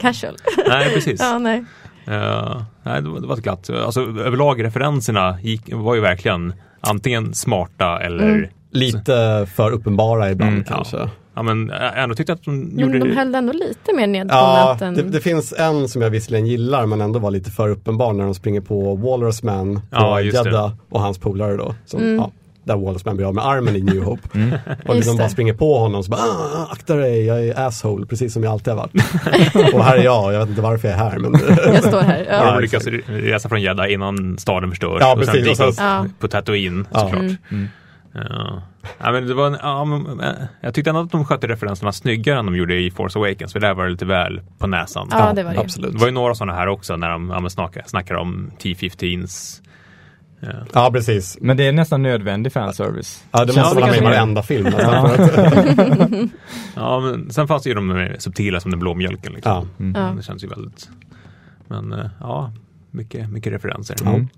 Casual. 0.00 0.36
Nej, 0.68 0.94
precis. 0.94 1.20
Ja, 1.20 1.38
nej. 1.38 1.64
Ja, 2.04 2.66
nej, 2.82 3.02
det 3.02 3.08
var, 3.08 3.20
det 3.20 3.26
var 3.26 3.36
glatt. 3.36 3.70
Alltså, 3.70 4.00
överlag 4.00 4.64
referenserna 4.64 5.38
gick, 5.42 5.60
var 5.72 5.94
ju 5.94 6.00
verkligen 6.00 6.54
antingen 6.80 7.34
smarta 7.34 8.00
eller 8.00 8.24
Mm. 8.28 8.46
Lite 8.70 9.46
för 9.54 9.70
uppenbara 9.70 10.30
ibland 10.30 10.52
Mm, 10.52 10.64
kanske. 10.64 10.96
Ja, 10.96 11.08
men 11.42 11.68
jag 11.68 12.02
ändå 12.02 12.14
tyckte 12.14 12.32
att 12.32 12.44
de 12.44 12.58
Men 12.60 12.78
gjorde 12.78 12.98
de 12.98 13.16
höll 13.16 13.34
ändå 13.34 13.52
lite 13.52 13.92
mer 13.94 14.02
Ja, 14.02 14.06
nedtonat 14.06 14.82
än... 14.82 14.94
det, 14.94 15.02
det 15.02 15.20
finns 15.20 15.54
en 15.58 15.88
som 15.88 16.02
jag 16.02 16.10
visserligen 16.10 16.46
gillar 16.46 16.86
men 16.86 17.00
ändå 17.00 17.18
var 17.18 17.30
lite 17.30 17.50
för 17.50 17.68
uppenbar 17.68 18.12
när 18.12 18.24
de 18.24 18.34
springer 18.34 18.60
på 18.60 18.94
Walrus 18.96 19.42
Man 19.42 19.74
på 19.74 19.80
Ja. 19.90 20.20
Jeddah 20.20 20.72
och 20.90 21.00
hans 21.00 21.18
polare 21.18 21.56
då. 21.56 21.74
Som, 21.86 22.00
Mm. 22.00 22.16
ja, 22.16 22.30
där 22.64 22.76
Wallace 22.76 23.14
blir 23.14 23.26
av 23.26 23.34
med 23.34 23.46
armen 23.46 23.76
i 23.76 23.82
New 23.82 24.02
Hope. 24.02 24.28
Och 24.28 24.36
Mm. 24.36 24.50
Just 24.86 24.94
liksom 24.94 25.16
bara 25.16 25.28
springer 25.28 25.54
på 25.54 25.78
honom 25.78 25.98
och 25.98 26.04
så 26.04 26.10
bara 26.10 26.20
ah, 26.20 26.68
akta 26.72 26.94
dig, 26.96 27.24
jag 27.24 27.46
är 27.46 27.66
asshole 27.66 28.06
precis 28.06 28.32
som 28.32 28.44
jag 28.44 28.52
alltid 28.52 28.72
har 28.74 28.76
varit. 28.80 28.94
och 29.74 29.84
här 29.84 29.96
är 29.96 30.02
jag, 30.04 30.32
jag 30.34 30.40
vet 30.40 30.48
inte 30.48 30.62
varför 30.62 30.88
jag 30.88 30.98
är 30.98 31.10
här 31.10 31.18
men 31.18 31.32
Jag 31.74 31.84
står 31.84 32.00
här. 32.00 32.26
Ja, 32.30 32.34
Ja. 32.46 32.52
de 32.54 32.60
lyckas 32.62 32.86
re- 32.86 33.20
resa 33.20 33.48
från 33.48 33.62
Jeddah 33.62 33.92
innan 33.92 34.38
staden 34.38 34.70
förstörs. 34.70 34.98
Ja, 35.00 35.12
och 35.12 35.24
sen 35.24 35.34
precis. 35.34 35.58
dyka 35.58 35.68
Och 35.68 35.74
sen- 35.74 35.84
Ja. 35.86 36.06
på 36.18 36.28
Tatooine 36.28 36.86
Ja. 36.92 36.98
såklart. 37.00 37.22
Mm. 37.50 37.68
Ja. 38.14 38.62
Ja, 38.98 39.12
men 39.12 39.26
det 39.26 39.34
var 39.34 39.46
en, 39.46 39.56
ja, 39.62 39.84
men, 39.84 40.20
eh, 40.20 40.32
jag 40.60 40.74
tyckte 40.74 40.90
ändå 40.90 41.00
att 41.02 41.10
de 41.10 41.24
skötte 41.24 41.46
referenserna 41.46 41.92
snyggare 41.92 42.38
än 42.38 42.46
de 42.46 42.56
gjorde 42.56 42.74
i 42.74 42.90
Force 42.90 43.18
Awakens. 43.18 43.52
För 43.52 43.60
där 43.60 43.74
var 43.74 43.84
det 43.84 43.90
lite 43.90 44.04
väl 44.04 44.40
på 44.58 44.66
näsan. 44.66 45.08
Ja, 45.10 45.32
det 45.32 45.42
var 45.42 45.52
det. 45.54 45.60
absolut. 45.60 45.92
Det 45.92 45.98
var 45.98 46.06
ju 46.06 46.12
några 46.12 46.34
sådana 46.34 46.52
här 46.58 46.66
också 46.68 46.96
när 46.96 47.08
de 47.08 47.30
ja, 47.30 47.40
men 47.40 47.50
snackar, 47.50 47.82
snackar 47.86 48.14
om 48.14 48.50
T-15s. 48.58 49.60
Ja. 50.40 50.48
Ja 50.72 50.90
precis. 50.92 51.38
Men 51.40 51.56
det 51.56 51.66
är 51.66 51.72
nästan 51.72 52.02
nödvändig 52.02 52.52
fanservice. 52.52 53.24
Ja 53.30 53.44
det 53.44 53.56
måste 53.56 53.74
det 53.74 53.80
vara 53.80 53.90
med 53.90 54.00
i 54.00 54.04
varenda 54.04 54.42
film 54.42 54.64
nästan. 54.64 56.30
ja, 56.74 57.00
men 57.00 57.30
sen 57.30 57.48
fanns 57.48 57.62
det 57.62 57.68
ju 57.68 57.74
de 57.74 57.86
mer 57.86 58.16
subtila 58.18 58.60
som 58.60 58.70
den 58.70 58.80
blå 58.80 58.94
mjölken. 58.94 59.32
Liksom. 59.32 59.68
Ja. 59.78 59.94
Ja. 59.94 60.14
Det 60.16 60.22
känns 60.22 60.44
ju 60.44 60.48
väldigt... 60.48 60.88
Men 61.68 61.92
eh, 61.92 62.06
ja, 62.20 62.52
mycket, 62.90 63.30
mycket 63.30 63.52
referenser. 63.52 63.96
Mm. 64.06 64.28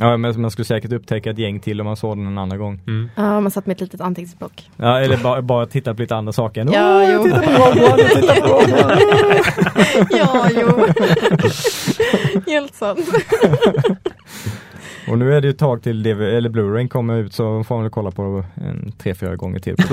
Ja, 0.00 0.16
men 0.16 0.40
man 0.40 0.50
skulle 0.50 0.64
säkert 0.64 0.92
upptäcka 0.92 1.30
ett 1.30 1.38
gäng 1.38 1.60
till 1.60 1.80
om 1.80 1.86
man 1.86 1.96
såg 1.96 2.16
den 2.18 2.26
en 2.26 2.38
annan 2.38 2.58
gång. 2.58 2.80
Mm. 2.86 3.10
ja, 3.16 3.40
man 3.40 3.50
satt 3.50 3.66
med 3.66 3.74
ett 3.74 3.80
litet 3.80 4.00
anteckningsblock. 4.00 4.70
Ja, 4.76 5.00
eller 5.00 5.16
bara, 5.16 5.42
bara 5.42 5.66
titta 5.66 5.94
på 5.94 6.00
lite 6.02 6.16
andra 6.16 6.32
saker. 6.32 6.60
än, 6.60 6.72
Ja, 6.72 7.02
"Åh, 7.02 7.12
jo. 7.14 7.24
Titta 7.24 7.40
på 7.42 7.50
Rogue 7.50 7.92
One, 7.92 8.02
jag 8.02 8.10
tittar 8.10 8.40
på 8.40 8.46
Rogue 8.48 8.84
One." 8.84 9.00
ja, 10.18 10.48
jo. 10.60 10.86
Helt 12.52 12.74
sant. 12.74 13.08
Och 15.08 15.18
nu 15.18 15.34
är 15.36 15.40
det 15.40 15.46
ju 15.46 15.50
ett 15.50 15.58
tag 15.58 15.82
till 15.82 16.02
DV, 16.02 16.22
eller 16.36 16.50
Blu-ray 16.50 16.88
kommer 16.88 17.16
ut 17.18 17.32
så 17.34 17.64
får 17.64 17.74
man 17.74 17.82
väl 17.84 17.90
kolla 17.90 18.10
på 18.10 18.44
en 18.54 18.92
tre, 18.98 19.14
fyra 19.14 19.36
gånger 19.36 19.58
till. 19.58 19.76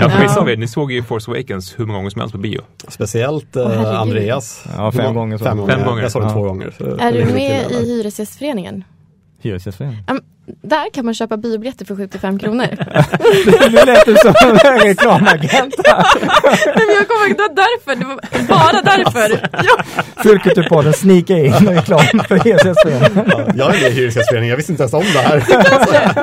Ja, 0.00 0.10
för 0.10 0.20
vissa 0.22 0.40
av 0.40 0.50
er, 0.50 0.56
ni 0.56 0.68
såg 0.68 0.92
ju 0.92 1.02
Force 1.02 1.30
Awakens 1.30 1.78
hur 1.78 1.86
många 1.86 1.98
gånger 1.98 2.10
som 2.10 2.20
helst 2.20 2.32
på 2.32 2.38
bio. 2.38 2.60
Speciellt 2.88 3.56
eh. 3.56 4.00
Andreas. 4.00 4.64
Ja, 4.76 4.92
fem 4.92 5.14
gånger 5.14 5.38
så. 5.38 5.44
Fem 5.44 5.56
gånger. 5.56 5.74
Fem 5.76 5.84
gånger. 5.86 6.02
Jag 6.02 6.12
såg 6.12 6.22
den 6.22 6.28
Ja. 6.28 6.34
två 6.34 6.42
gånger. 6.42 6.74
så- 6.78 6.84
Är 6.84 7.12
du 7.12 7.24
med 7.24 7.60
i 7.72 7.74
alla. 8.68 8.82
Hyresgästföreningen? 9.46 10.04
Hyresgästföreningen. 10.08 10.35
Där 10.46 10.90
kan 10.94 11.04
man 11.04 11.14
köpa 11.14 11.36
biobiljetter 11.36 11.84
för 11.84 11.96
75 11.96 12.38
kronor. 12.38 12.66
Nu 13.70 13.84
lät 13.92 14.06
du 14.06 14.16
som 14.16 14.34
en 14.42 14.80
reklamagent. 14.80 15.74
Nej, 15.84 16.04
men 16.86 16.94
jag 16.94 17.08
kommer 17.08 17.26
ihåg, 17.28 17.36
det 17.36 17.42
var 17.42 17.54
därför. 17.54 17.94
Det 17.96 18.04
var 18.04 18.48
bara 18.48 18.82
därför. 18.82 19.48
Ja. 19.66 20.02
Fulkulturpodden 20.22 20.92
sneakar 20.92 21.36
in 21.36 21.52
reklam 21.68 22.20
för 22.28 22.44
Hyresgästföreningen. 22.44 23.30
Ja, 23.30 23.50
jag 23.56 23.76
är 23.76 23.80
med 23.82 23.90
i 23.90 23.94
Hyresgästföreningen, 23.94 24.50
jag 24.50 24.56
visste 24.56 24.72
inte 24.72 24.82
ens 24.82 24.92
om 24.94 25.02
det 25.12 25.18
här. 25.18 25.44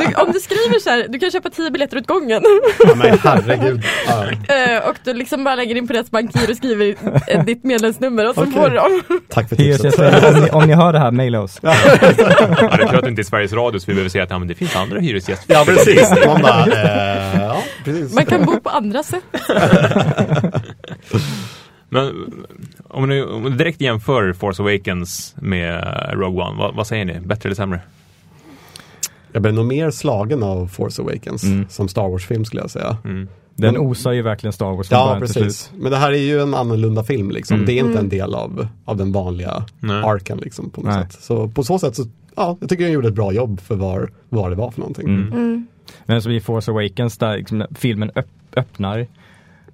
Du, 0.07 0.15
om 0.15 0.31
du 0.31 0.39
skriver 0.39 0.79
så 0.79 0.89
här, 0.89 1.05
du 1.09 1.19
kan 1.19 1.31
köpa 1.31 1.49
10 1.49 1.71
biljetter 1.71 1.97
åt 1.97 2.07
gången. 2.07 2.41
Ja, 2.87 2.95
men 2.95 3.19
herregud. 3.23 3.83
Ja. 4.07 4.23
Eh, 4.55 4.89
och 4.89 4.95
du 5.03 5.13
liksom 5.13 5.43
bara 5.43 5.55
lägger 5.55 5.75
in 5.75 5.87
på 5.87 5.93
deras 5.93 6.11
bankgiro 6.11 6.51
och 6.51 6.57
skriver 6.57 6.95
eh, 7.27 7.43
ditt 7.43 7.63
medlemsnummer 7.63 8.29
och 8.29 8.35
så 8.35 8.41
Okej. 8.41 8.53
får 8.53 8.69
du 8.69 8.75
dem. 8.75 9.01
Tack 9.29 9.49
för 9.49 9.55
tipset. 9.55 9.99
Om 9.99 10.41
ni, 10.41 10.49
om 10.49 10.67
ni 10.67 10.73
hör 10.73 10.93
det 10.93 10.99
här, 10.99 11.11
mejla 11.11 11.41
oss. 11.41 11.59
Ja, 11.61 11.73
det 11.99 12.05
är 12.05 12.13
tur 12.87 12.95
att 12.95 13.03
det 13.03 13.09
inte 13.09 13.21
är 13.21 13.23
Sveriges 13.23 13.53
Radio 13.53 13.79
så 13.79 13.85
vi 13.87 13.93
behöver 13.93 14.09
säga 14.13 14.23
att 14.23 14.29
ja, 14.29 14.39
men 14.39 14.47
det 14.47 14.55
finns 14.55 14.75
andra 14.75 14.99
hyresgäster. 14.99 15.53
Ja 15.53 15.63
precis, 15.65 16.13
man 16.25 16.41
bara, 16.41 16.65
eh, 16.65 17.41
ja 17.41 17.63
precis. 17.85 18.13
Man 18.15 18.25
kan 18.25 18.45
bo 18.45 18.59
på 18.59 18.69
andra 18.69 19.03
sätt. 19.03 19.23
Men 21.89 22.33
om 22.87 23.09
du, 23.09 23.23
om 23.25 23.43
du 23.43 23.49
direkt 23.49 23.81
jämför 23.81 24.33
Force 24.33 24.61
Awakens 24.63 25.35
med 25.37 25.83
Rogue 26.13 26.43
One, 26.43 26.57
vad, 26.57 26.75
vad 26.75 26.87
säger 26.87 27.05
ni? 27.05 27.19
Bättre 27.19 27.47
eller 27.47 27.55
sämre? 27.55 27.79
Jag 29.31 29.41
blev 29.41 29.53
nog 29.53 29.65
mer 29.65 29.91
slagen 29.91 30.43
av 30.43 30.67
Force 30.67 31.01
Awakens 31.01 31.43
Mm. 31.43 31.65
som 31.69 31.87
Star 31.87 32.09
Wars-film 32.09 32.45
skulle 32.45 32.61
jag 32.61 32.71
säga. 32.71 32.97
Mm. 33.05 33.27
Den 33.55 33.77
osar 33.77 34.11
ju 34.11 34.21
verkligen 34.21 34.53
Star 34.53 34.71
Wars 34.75 34.91
Ja, 34.91 35.17
precis. 35.19 35.71
Men 35.77 35.91
det 35.91 35.97
här 35.97 36.11
är 36.11 36.17
ju 36.17 36.41
en 36.41 36.53
annorlunda 36.53 37.03
film 37.03 37.31
liksom. 37.31 37.55
Mm. 37.55 37.65
Det 37.65 37.73
är 37.73 37.77
inte 37.79 37.91
Mm. 37.91 38.03
en 38.03 38.09
del 38.09 38.35
av, 38.35 38.67
av 38.85 38.97
den 38.97 39.11
vanliga 39.11 39.65
Nej. 39.79 40.03
arken 40.03 40.37
liksom 40.37 40.69
på 40.69 40.81
något 40.81 40.93
Nej. 40.93 41.03
sätt. 41.03 41.23
Så 41.23 41.47
på 41.47 41.63
så 41.63 41.79
sätt 41.79 41.95
så, 41.95 42.03
ja, 42.35 42.57
jag 42.59 42.69
tycker 42.69 42.83
den 42.83 42.93
gjorde 42.93 43.07
ett 43.07 43.13
bra 43.13 43.31
jobb 43.33 43.59
för 43.61 43.75
var, 43.75 44.11
vad 44.29 44.51
det 44.51 44.55
var 44.55 44.71
för 44.71 44.79
någonting. 44.79 45.07
Mm. 45.07 45.33
Mm. 45.33 45.67
Men 46.05 46.21
som 46.21 46.31
i 46.31 46.41
Force 46.41 46.71
Awakens 46.71 47.17
där 47.17 47.37
liksom, 47.37 47.65
filmen 47.75 48.11
öpp, 48.15 48.27
öppnar 48.55 49.07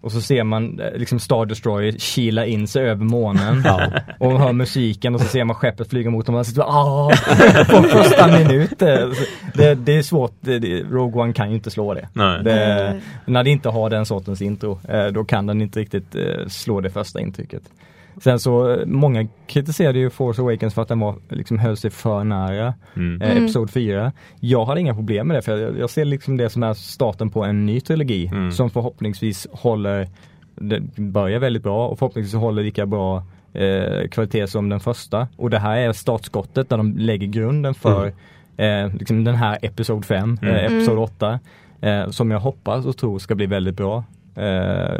och 0.01 0.11
så 0.11 0.21
ser 0.21 0.43
man 0.43 0.79
eh, 0.79 0.93
liksom 0.99 1.19
Star 1.19 1.45
Destroyer 1.45 1.91
kila 1.91 2.45
in 2.45 2.67
sig 2.67 2.83
över 2.89 3.05
månen 3.05 3.61
Ja. 3.65 3.81
och 4.19 4.39
hör 4.39 4.53
musiken 4.53 5.15
och 5.15 5.21
så 5.21 5.27
ser 5.27 5.43
man 5.43 5.55
skeppet 5.55 5.89
flyga 5.89 6.09
mot 6.09 6.25
dem 6.25 6.35
och 6.35 6.37
man 6.37 6.45
sitter 6.45 6.61
ah, 6.61 7.09
på 7.69 7.83
första 7.83 8.27
minut. 8.27 8.81
eh, 8.81 9.11
så 9.11 9.23
Det, 9.53 9.75
det 9.75 9.95
är 9.97 10.01
svårt, 10.01 10.33
det, 10.41 10.59
det, 10.59 10.81
Rogue 10.83 11.21
One 11.21 11.33
kan 11.33 11.49
ju 11.49 11.55
inte 11.55 11.71
slå 11.71 11.93
det. 11.93 12.07
Nej. 12.13 12.43
det 12.43 13.01
när 13.25 13.43
det 13.43 13.49
inte 13.49 13.69
har 13.69 13.89
den 13.89 14.05
sortens 14.05 14.41
intro, 14.41 14.79
eh, 14.89 15.05
då 15.07 15.23
kan 15.23 15.45
den 15.47 15.61
inte 15.61 15.79
riktigt 15.79 16.15
eh, 16.15 16.47
slå 16.47 16.81
det 16.81 16.89
första 16.89 17.21
intrycket. 17.21 17.61
Sen 18.23 18.39
så, 18.39 18.71
eh, 18.71 18.85
många 18.85 19.27
kritiserade 19.47 19.99
ju 19.99 20.09
Force 20.09 20.41
Awakens 20.41 20.73
för 20.73 20.81
att 20.81 20.87
den 20.87 20.99
var, 20.99 21.15
liksom 21.29 21.59
höll 21.59 21.77
sig 21.77 21.89
för 21.91 22.23
nära 22.23 22.73
Mm. 22.95 23.21
eh, 23.21 23.31
Mm. 23.31 23.43
Episod 23.43 23.69
4. 23.69 24.11
Jag 24.39 24.65
hade 24.65 24.79
inga 24.81 24.93
problem 24.95 25.27
med 25.27 25.37
det 25.37 25.41
för 25.41 25.57
jag, 25.57 25.79
jag 25.79 25.89
ser 25.89 26.05
liksom 26.05 26.37
det 26.37 26.49
som 26.49 26.63
är 26.63 26.73
starten 26.73 27.29
på 27.29 27.43
en 27.43 27.65
ny 27.65 27.81
trilogi 27.81 28.27
Mm. 28.27 28.51
som 28.51 28.69
förhoppningsvis 28.69 29.47
håller, 29.51 30.07
det 30.55 30.79
börjar 30.95 31.39
väldigt 31.39 31.63
bra 31.63 31.87
och 31.87 31.99
förhoppningsvis 31.99 32.33
håller 32.35 32.63
lika 32.63 32.85
bra 32.85 33.23
eh, 33.53 34.07
kvalitet 34.11 34.47
som 34.47 34.69
den 34.69 34.79
första. 34.79 35.27
Och 35.37 35.49
det 35.49 35.59
här 35.59 35.77
är 35.77 35.93
startskottet 35.93 36.69
där 36.69 36.77
de 36.77 36.97
lägger 36.97 37.27
grunden 37.27 37.73
för 37.73 38.07
eh, 38.57 38.93
liksom 38.95 39.23
den 39.23 39.35
här 39.35 39.57
Episod 39.61 40.05
5, 40.05 40.37
Mm. 40.41 40.55
eh, 40.55 40.63
Episod 40.65 40.91
Mm. 40.93 41.03
8 41.03 41.39
eh, 41.81 42.09
som 42.09 42.31
jag 42.31 42.39
hoppas 42.39 42.85
och 42.85 42.97
tror 42.97 43.19
ska 43.19 43.35
bli 43.35 43.45
väldigt 43.45 43.75
bra. 43.75 44.03
Eh, 44.35 44.99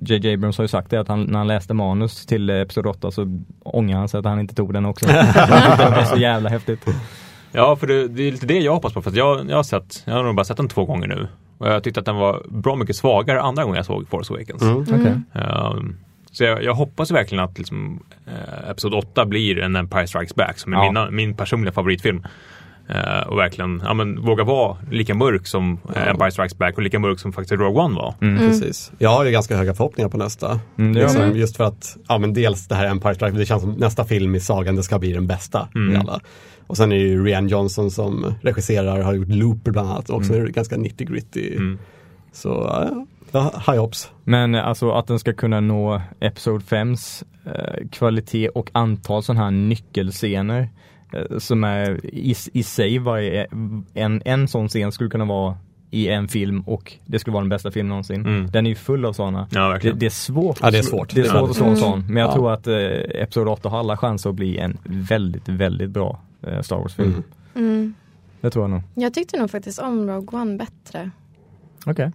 J.J. 0.00 0.34
Abrams 0.34 0.58
har 0.58 0.64
ju 0.64 0.68
sagt 0.68 0.90
det 0.90 1.00
att 1.00 1.08
han, 1.08 1.22
när 1.22 1.38
han 1.38 1.46
läste 1.46 1.74
manus 1.74 2.26
till 2.26 2.50
eh, 2.50 2.56
Episod 2.60 2.86
8 2.86 3.10
så 3.10 3.40
ångrar 3.64 3.98
han 3.98 4.08
sig 4.08 4.18
att 4.18 4.24
han 4.24 4.40
inte 4.40 4.54
tog 4.54 4.72
den 4.72 4.86
också. 4.86 5.06
det 5.78 5.92
var 5.96 6.04
så 6.04 6.16
jävla 6.16 6.48
häftigt. 6.50 6.86
Ja, 7.52 7.76
för 7.76 7.86
det, 7.86 8.08
det 8.08 8.22
är 8.22 8.32
lite 8.32 8.46
det 8.46 8.58
jag 8.58 8.72
hoppas 8.74 8.92
på. 8.92 9.02
För 9.02 9.12
jag, 9.16 9.50
jag, 9.50 9.56
har 9.56 9.62
sett, 9.62 10.02
jag 10.04 10.14
har 10.14 10.22
nog 10.22 10.34
bara 10.34 10.44
sett 10.44 10.56
den 10.56 10.68
två 10.68 10.84
gånger 10.84 11.08
nu. 11.08 11.28
Och 11.58 11.68
jag 11.68 11.84
tyckte 11.84 12.00
att 12.00 12.06
den 12.06 12.16
var 12.16 12.42
bra 12.48 12.76
mycket 12.76 12.96
svagare 12.96 13.40
andra 13.40 13.62
gången 13.62 13.76
jag 13.76 13.86
såg 13.86 14.08
Force 14.08 14.32
Awakens. 14.34 14.62
Mm. 14.62 14.80
Okej. 14.82 15.42
Ehm, 15.42 15.96
så 16.32 16.44
jag, 16.44 16.64
jag 16.64 16.74
hoppas 16.74 17.10
verkligen 17.10 17.44
att 17.44 17.58
liksom, 17.58 18.02
eh, 18.26 18.70
Episod 18.70 18.94
8 18.94 19.24
blir 19.24 19.58
en 19.58 19.76
Empire 19.76 20.06
Strikes 20.06 20.34
Back 20.34 20.58
som 20.58 20.72
är 20.72 20.76
Ja. 20.76 20.82
mina, 20.84 21.10
min 21.10 21.34
personliga 21.34 21.72
favoritfilm. 21.72 22.22
Eh, 22.94 23.20
och 23.28 23.38
verkligen 23.38 23.82
ja, 23.84 23.94
men, 23.94 24.20
våga 24.22 24.44
vara 24.44 24.76
lika 24.90 25.14
mörk 25.14 25.46
som 25.46 25.78
eh, 25.96 26.08
Empire 26.08 26.30
Strikes 26.30 26.58
Back 26.58 26.76
och 26.76 26.82
lika 26.82 26.98
mörk 26.98 27.18
som 27.18 27.32
faktiskt 27.32 27.52
Rogue 27.60 27.82
One 27.82 27.94
var. 27.96 28.14
Mm. 28.20 28.38
Precis. 28.38 28.92
Jag 28.98 29.10
har 29.10 29.24
ju 29.24 29.30
ganska 29.30 29.56
höga 29.56 29.74
förhoppningar 29.74 30.08
på 30.08 30.16
nästa. 30.16 30.60
Mm, 30.78 30.92
liksom, 30.92 31.36
just 31.36 31.56
för 31.56 31.64
att, 31.64 31.96
ja 32.08 32.18
men 32.18 32.32
dels 32.34 32.68
det 32.68 32.74
här 32.74 32.86
Empire 32.86 33.14
Strike, 33.14 33.36
det 33.38 33.46
känns 33.46 33.62
som 33.62 33.72
nästa 33.72 34.04
film 34.04 34.34
i 34.34 34.40
sagan, 34.40 34.76
det 34.76 34.82
ska 34.82 34.98
bli 34.98 35.12
den 35.12 35.26
bästa 35.26 35.68
Mm. 35.74 35.94
i 35.94 35.96
alla. 35.96 36.20
Och 36.66 36.76
sen 36.76 36.92
är 36.92 36.96
det 36.96 37.02
ju 37.02 37.24
Rian 37.24 37.48
Johnson 37.48 37.90
som 37.90 38.34
regisserar, 38.42 39.00
har 39.02 39.12
gjort 39.14 39.28
Looper 39.28 39.70
bland 39.70 39.90
annat, 39.90 40.10
också 40.10 40.32
Mm. 40.32 40.46
är 40.46 40.50
ganska 40.50 40.76
nitty 40.76 41.04
gritty. 41.04 41.54
Mm. 41.56 41.78
Så 42.32 42.48
ja, 43.32 43.52
high 43.66 43.80
hopes. 43.80 44.10
Men 44.24 44.54
alltså 44.54 44.90
att 44.90 45.06
den 45.06 45.18
ska 45.18 45.32
kunna 45.32 45.60
nå 45.60 46.02
Episod 46.20 46.62
5s 46.62 47.24
eh, 47.46 47.88
kvalitet 47.92 48.48
och 48.48 48.70
antal 48.72 49.22
sådana 49.22 49.44
här 49.44 49.50
nyckelscener 49.50 50.68
som 51.38 51.64
är 51.64 52.06
i, 52.06 52.34
i 52.52 52.62
sig 52.62 52.98
varje, 52.98 53.46
en, 53.94 54.22
en 54.24 54.48
sån 54.48 54.68
scen 54.68 54.92
skulle 54.92 55.10
kunna 55.10 55.24
vara 55.24 55.56
i 55.92 56.08
en 56.08 56.28
film 56.28 56.60
och 56.60 56.92
det 57.06 57.18
skulle 57.18 57.32
vara 57.32 57.42
den 57.42 57.48
bästa 57.48 57.70
filmen 57.70 57.88
någonsin. 57.88 58.26
Mm. 58.26 58.50
Den 58.50 58.66
är 58.66 58.70
ju 58.70 58.76
full 58.76 59.04
av 59.04 59.12
sådana. 59.12 59.48
Ja, 59.50 59.78
Det, 59.82 59.92
det 59.92 60.06
är 60.06 60.10
svårt. 60.10 60.58
Ja, 60.62 60.70
det 60.70 60.78
är 60.78 60.82
svårt. 60.82 61.14
Det 61.14 61.20
är 61.20 61.24
svårt 61.24 61.50
att 61.50 61.56
slå 61.56 61.64
en 61.64 61.70
väldigt- 61.70 61.84
sån. 61.84 62.06
Men 62.06 62.16
jag 62.16 62.28
Ja. 62.30 62.34
tror 62.34 62.52
att 62.52 62.66
eh, 62.66 63.22
Episod 63.22 63.48
8 63.48 63.68
har 63.68 63.78
alla 63.78 63.96
chanser 63.96 64.30
att 64.30 64.36
bli 64.36 64.58
en 64.58 64.78
väldigt, 64.84 65.48
väldigt 65.48 65.90
bra 65.90 66.20
eh, 66.46 66.60
Star 66.60 66.76
Wars-film. 66.76 67.22
Mm. 67.54 67.68
Mm. 67.72 67.94
Det 68.40 68.50
tror 68.50 68.62
jag 68.64 68.70
nog. 68.70 68.82
Jag 68.94 69.14
tyckte 69.14 69.38
nog 69.38 69.50
faktiskt 69.50 69.78
om 69.78 70.06
Rogue 70.10 70.40
One 70.40 70.56
bättre. 70.56 71.10
Okej. 71.86 72.10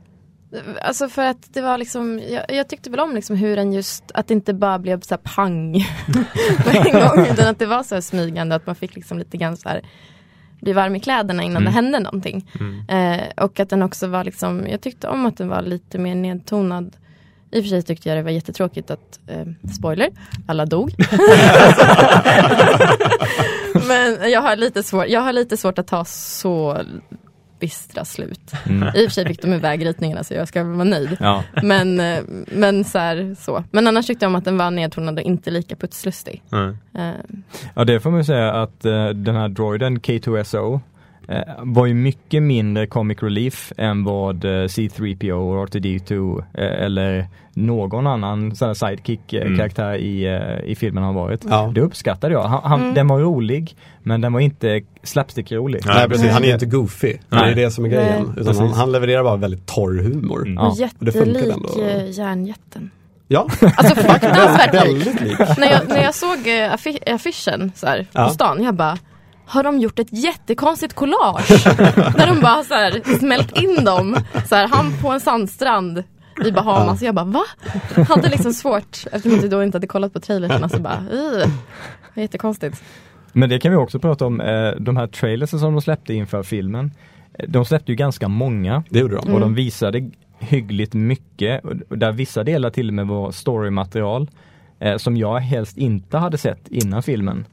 Alltså 0.81 1.09
för 1.09 1.25
att 1.25 1.53
det 1.53 1.61
var 1.61 1.77
liksom, 1.77 2.21
jag, 2.29 2.45
jag 2.49 2.67
tyckte 2.67 2.89
väl 2.89 2.99
om 2.99 3.15
liksom 3.15 3.35
hur 3.35 3.55
den 3.55 3.73
just, 3.73 4.03
att 4.13 4.27
det 4.27 4.33
inte 4.33 4.53
bara 4.53 4.79
blev 4.79 5.01
så 5.01 5.13
här 5.13 5.21
pang 5.35 5.71
med 6.65 6.75
en 6.75 6.91
gång, 7.01 7.25
utan 7.31 7.47
att 7.47 7.59
det 7.59 7.65
var 7.65 7.83
så 7.83 7.95
här 7.95 8.01
smygande, 8.01 8.55
att 8.55 8.65
man 8.65 8.75
fick 8.75 8.95
liksom 8.95 9.19
lite 9.19 9.37
grann 9.37 9.57
så 9.57 9.69
här 9.69 9.81
bli 10.61 10.73
varm 10.73 10.95
i 10.95 10.99
kläderna 10.99 11.43
innan 11.43 11.55
Mm. 11.61 11.65
det 11.65 11.71
hände 11.71 11.99
någonting. 11.99 12.51
Mm. 12.59 13.19
Eh, 13.19 13.23
och 13.43 13.59
att 13.59 13.69
den 13.69 13.81
också 13.83 14.07
var 14.07 14.23
liksom, 14.23 14.67
jag 14.69 14.81
tyckte 14.81 15.07
om 15.07 15.25
att 15.25 15.37
den 15.37 15.47
var 15.47 15.61
lite 15.61 15.97
mer 15.97 16.15
nedtonad. 16.15 16.95
I 17.51 17.59
och 17.59 17.63
för 17.63 17.69
sig 17.69 17.81
tyckte 17.83 18.09
jag 18.09 18.17
det 18.17 18.21
var 18.21 18.31
jättetråkigt 18.31 18.91
att, 18.91 19.19
eh, 19.27 19.45
spoiler, 19.77 20.09
alla 20.47 20.65
dog. 20.65 20.93
Men 23.87 24.31
jag 24.31 24.41
har, 24.41 24.55
lite 24.55 24.83
svår, 24.83 25.05
jag 25.07 25.21
har 25.21 25.33
lite 25.33 25.57
svårt 25.57 25.79
att 25.79 25.87
ta 25.87 26.05
så 26.05 26.77
bistra 27.59 28.05
slut. 28.05 28.51
Mm. 28.65 28.87
I 28.87 28.89
och 28.89 28.93
för 28.93 29.09
sig 29.09 29.27
fick 29.27 29.41
de 29.41 29.53
iväg 29.53 29.85
ritningarna 29.85 30.23
så 30.23 30.33
jag 30.33 30.47
ska 30.47 30.63
vara 30.63 30.83
nöjd. 30.83 31.17
Ja. 31.19 31.43
Men, 31.63 31.99
eh, 31.99 32.19
men 32.47 32.83
så, 32.83 32.99
här, 32.99 33.35
så. 33.39 33.63
Men 33.71 33.87
annars 33.87 34.07
tyckte 34.07 34.25
jag 34.25 34.29
om 34.29 34.35
att 34.35 34.45
den 34.45 34.57
var 34.57 34.71
nedtonad 34.71 35.19
och 35.19 35.25
inte 35.25 35.51
lika 35.51 35.75
putslustig. 35.75 36.43
Mm. 36.51 36.77
Eh, 36.97 37.13
Ja 37.73 37.83
det 37.83 37.99
får 37.99 38.09
man 38.09 38.19
ju 38.19 38.23
säga 38.23 38.51
att 38.51 38.85
eh, 38.85 39.07
den 39.07 39.35
här 39.35 39.49
droiden 39.49 39.99
K2SO 39.99 40.73
eh, 40.73 40.79
var 41.59 41.85
ju 41.85 41.93
mycket 41.93 42.43
mindre 42.43 42.87
comic 42.87 43.23
relief 43.23 43.71
än 43.77 44.03
vad 44.03 44.45
eh, 44.45 44.49
C3PO 44.49 45.31
och 45.31 45.67
R2D2 45.69 46.37
eh, 46.53 46.83
eller 46.85 47.27
någon 47.53 48.07
annan 48.07 48.55
sån 48.55 48.75
sidekick-karaktär 48.75 49.95
i, 49.95 50.25
eh, 50.25 50.71
i 50.71 50.75
filmen 50.75 51.03
har 51.03 51.13
varit. 51.13 51.45
Ja. 51.49 51.71
Det 51.75 51.81
uppskattade 51.81 52.33
jag. 52.33 52.43
Han, 52.43 52.61
han, 52.63 52.93
Den 52.93 53.07
var 53.07 53.19
rolig 53.19 53.75
men 54.03 54.21
den 54.21 54.33
var 54.33 54.39
inte 54.39 54.81
slapstick-rolig. 55.03 55.81
Nej, 55.85 56.09
precis, 56.09 56.31
han 56.31 56.43
är 56.43 56.53
inte 56.53 56.65
goofy. 56.65 57.07
Det 57.13 57.19
Nej. 57.35 57.51
är 57.51 57.55
det 57.55 57.71
som 57.71 57.85
är 57.85 57.89
grejen. 57.89 58.45
Han, 58.57 58.67
han 58.73 58.91
levererar 58.91 59.23
bara 59.23 59.35
väldigt 59.37 59.65
torr 59.65 60.03
humor. 60.03 60.41
Mm. 60.41 60.53
Ja. 60.53 60.67
Och 60.69 60.77
det 61.05 61.15
jättelik 61.15 61.77
eh, 61.81 62.09
järnjätten. 62.11 62.91
Ja, 63.27 63.47
Alltså 63.77 63.95
fruktansvärt 63.95 64.73
lik. 64.85 64.93
väldigt 65.07 65.21
lik. 65.21 65.39
när, 65.57 65.71
jag, 65.71 65.89
när 65.89 66.03
jag 66.03 66.15
såg 66.15 66.37
eh, 66.37 66.73
affi- 66.73 67.13
affischen 67.15 67.71
så 67.75 67.87
här, 67.87 68.05
Ja. 68.11 68.25
på 68.27 68.33
stan, 68.33 68.63
jag 68.63 68.73
bara 68.75 68.97
har 69.47 69.63
de 69.63 69.79
gjort 69.79 69.99
ett 69.99 70.13
jättekonstigt 70.13 70.93
collage? 70.93 71.47
där 72.17 72.27
de 72.27 72.39
bara 72.41 72.63
så 72.63 72.73
här, 72.73 73.17
smält 73.19 73.57
in 73.57 73.85
dem. 73.85 74.17
Så 74.49 74.55
här, 74.55 74.67
han 74.67 74.93
på 75.01 75.09
en 75.11 75.19
sandstrand 75.19 76.03
i 76.45 76.51
Bahamas. 76.51 77.01
Jag 77.01 77.15
bara 77.15 77.25
va? 77.25 77.43
Hade 78.09 78.29
liksom 78.29 78.53
svårt, 78.53 79.05
eftersom 79.11 79.39
jag 79.41 79.49
då 79.49 79.63
inte 79.63 79.75
hade 79.75 79.87
kollat 79.87 80.13
på 80.13 80.19
trailerserna 80.19 80.69
så 80.69 80.79
bara 80.79 80.99
uh, 81.13 81.47
jättekonstigt. 82.13 82.83
Men 83.33 83.49
det 83.49 83.59
kan 83.59 83.71
vi 83.71 83.77
också 83.77 83.99
prata 83.99 84.25
om, 84.25 84.41
eh, 84.41 84.71
de 84.79 84.97
här 84.97 85.07
trailersen 85.07 85.59
som 85.59 85.71
de 85.73 85.81
släppte 85.81 86.13
inför 86.13 86.43
filmen. 86.43 86.91
eh, 87.39 87.45
De 87.49 87.65
släppte 87.65 87.91
ju 87.91 87.95
ganska 87.95 88.27
många 88.27 88.83
Det 88.89 88.99
gjorde 88.99 89.15
de. 89.15 89.33
och 89.33 89.39
de 89.39 89.53
visade 89.55 90.11
hyggligt 90.39 90.93
mycket. 90.93 91.61
Där 91.89 92.11
vissa 92.11 92.43
delar 92.43 92.69
till 92.69 92.87
och 92.87 92.93
med 92.93 93.07
var 93.07 93.31
storymaterial 93.31 94.29
eh, 94.79 94.97
som 94.97 95.17
jag 95.17 95.39
helst 95.39 95.77
inte 95.77 96.17
hade 96.17 96.37
sett 96.37 96.67
innan 96.67 97.03
filmen. 97.03 97.45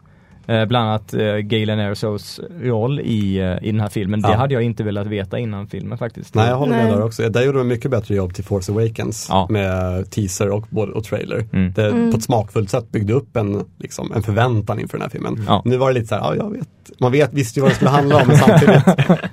Eh, 0.47 0.65
bland 0.65 0.89
annat 0.89 1.15
eh, 1.15 1.37
Galen 1.37 1.79
Ersos 1.79 2.41
roll 2.63 3.01
i, 3.01 3.39
eh, 3.39 3.65
i 3.69 3.71
den 3.73 3.81
här 3.81 3.89
filmen. 3.89 4.23
Det 4.23 4.29
Ja. 4.29 4.37
hade 4.37 4.55
jag 4.55 4.63
inte 4.63 4.83
velat 4.85 5.07
veta 5.07 5.39
innan 5.39 5.67
filmen 5.67 5.99
faktiskt. 5.99 6.35
Nej 6.35 6.49
jag 6.49 6.57
håller 6.57 6.73
med 6.73 6.85
Nej. 6.85 6.95
där 6.95 7.05
också. 7.05 7.29
Där 7.29 7.43
gjorde 7.43 7.59
de 7.59 7.69
mycket 7.69 7.91
bättre 7.91 8.15
jobb 8.15 8.35
till 8.35 8.45
Force 8.45 8.73
Awakens 8.73 9.27
Ja. 9.31 9.47
med 9.51 10.11
teaser 10.11 10.49
och, 10.51 10.67
och 10.95 11.05
trailer. 11.05 11.45
Mm. 11.53 11.73
Det 11.73 11.91
på 12.13 12.17
ett 12.19 12.23
smakfullt 12.25 12.71
sätt 12.71 12.91
byggde 12.93 13.13
upp 13.13 13.37
en, 13.37 13.65
liksom, 13.79 14.13
en 14.15 14.23
förväntan 14.23 14.81
inför 14.81 14.99
den 14.99 15.03
här 15.03 15.11
filmen. 15.11 15.45
Ja. 15.47 15.63
Nu 15.65 15.77
var 15.77 15.89
det 15.89 15.95
lite 15.95 16.07
så 16.07 16.15
här, 16.15 16.23
ja 16.23 16.35
jag 16.37 16.51
vet, 16.51 16.69
man 17.01 17.13
vet, 17.13 17.33
visste 17.33 17.59
ju 17.59 17.63
vad 17.63 17.71
det 17.71 17.75
skulle 17.75 17.91
handla 17.91 18.17
om 18.23 18.29
men 18.29 18.37
samtidigt 18.37 18.83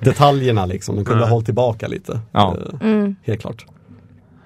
detaljerna 0.04 0.66
liksom, 0.66 0.96
de 0.96 1.04
kunde 1.04 1.24
ha 1.24 1.30
hållit 1.30 1.44
tillbaka 1.46 1.88
lite. 1.88 2.20
Ja. 2.32 2.56
Eh, 2.82 2.88
Mm. 2.88 3.16
Helt 3.24 3.40
klart. 3.40 3.66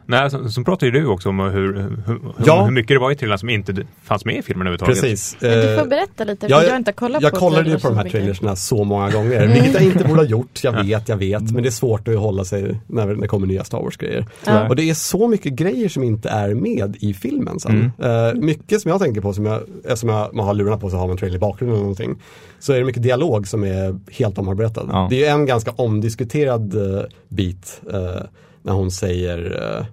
Nej, 0.07 0.31
så, 0.31 0.49
så 0.49 0.65
pratar 0.65 0.87
ju 0.87 0.91
du 0.93 1.07
också 1.07 1.29
om 1.29 1.39
hur, 1.41 1.51
hur, 1.51 2.03
hur, 2.07 2.21
Ja. 2.47 2.65
hur 2.65 2.71
mycket 2.73 2.89
det 2.95 2.99
var 2.99 3.11
i 3.11 3.17
trailern 3.17 3.39
som 3.39 3.49
inte 3.49 3.75
fanns 4.03 4.25
med 4.25 4.37
i 4.37 4.43
filmen 4.43 4.67
överhuvudtaget. 4.67 5.01
Precis. 5.01 5.37
Men 5.41 5.51
Du 5.51 5.73
Eh, 5.75 5.81
får 5.81 5.87
berätta 5.89 6.25
lite, 6.25 6.47
för 6.47 6.55
jag- 6.55 6.65
jag, 6.65 6.71
har 6.71 6.77
inte 6.77 6.93
kollat 6.93 7.23
jag 7.23 7.33
på 7.33 7.39
kollade 7.39 7.71
ju 7.71 7.79
på 7.79 7.89
de 7.89 7.97
här 7.97 8.05
mycket. 8.05 8.21
trailersna 8.21 8.57
så 8.57 8.85
många 8.85 9.11
gånger, 9.11 9.47
vilket 9.47 9.75
jag 9.75 9.83
inte 9.83 10.05
borde 10.05 10.21
ha 10.21 10.25
gjort, 10.25 10.61
jag 10.65 10.73
vet, 10.85 11.09
jag 11.09 11.17
vet, 11.17 11.43
men 11.51 11.63
det 11.63 11.69
är 11.69 11.71
svårt 11.71 12.09
att 12.09 12.19
hålla 12.19 12.45
sig 12.45 12.81
när 12.87 13.07
det 13.15 13.29
kommer 13.29 13.47
nya 13.47 13.65
Star 13.65 13.79
Wars-grejer. 13.79 14.27
Ja. 14.47 14.69
Och 14.69 14.77
det 14.77 14.91
är 14.91 14.95
så 14.95 15.29
mycket 15.29 15.53
grejer 15.53 15.89
som 15.89 16.03
inte 16.03 16.29
är 16.29 16.55
med 16.55 16.97
i 17.01 17.15
filmen 17.15 17.61
sen. 17.61 17.93
Eh, 18.03 18.35
mycket 18.35 18.81
som 18.81 18.91
jag 18.91 19.01
tänker 19.01 19.21
på, 19.21 19.33
som 19.33 19.47
jag, 19.47 19.63
eftersom 19.85 20.09
jag, 20.09 20.35
man 20.35 20.47
har 20.47 20.55
lurarna 20.55 20.77
på 20.79 20.91
så 20.91 20.97
har 20.97 21.03
man 21.07 21.11
en 21.11 21.17
trailer 21.19 21.37
i 21.37 21.41
bakgrunden 21.41 21.75
eller 21.75 21.83
någonting, 21.83 22.17
så 22.59 22.73
är 22.73 22.79
det 22.79 22.85
mycket 22.85 23.03
dialog 23.03 23.49
som 23.49 23.65
är 23.65 23.99
helt 24.13 24.39
omarbetad. 24.39 24.87
Ja. 24.93 25.07
Det 25.11 25.25
är 25.25 25.33
en 25.33 25.47
ganska 25.47 25.71
omdiskuterad 25.71 26.75
eh, 26.75 27.03
bit 27.29 27.81
eh, 27.93 28.21
när 28.65 28.73
hon 28.73 28.91
säger 28.91 29.39
eh, 29.79 29.87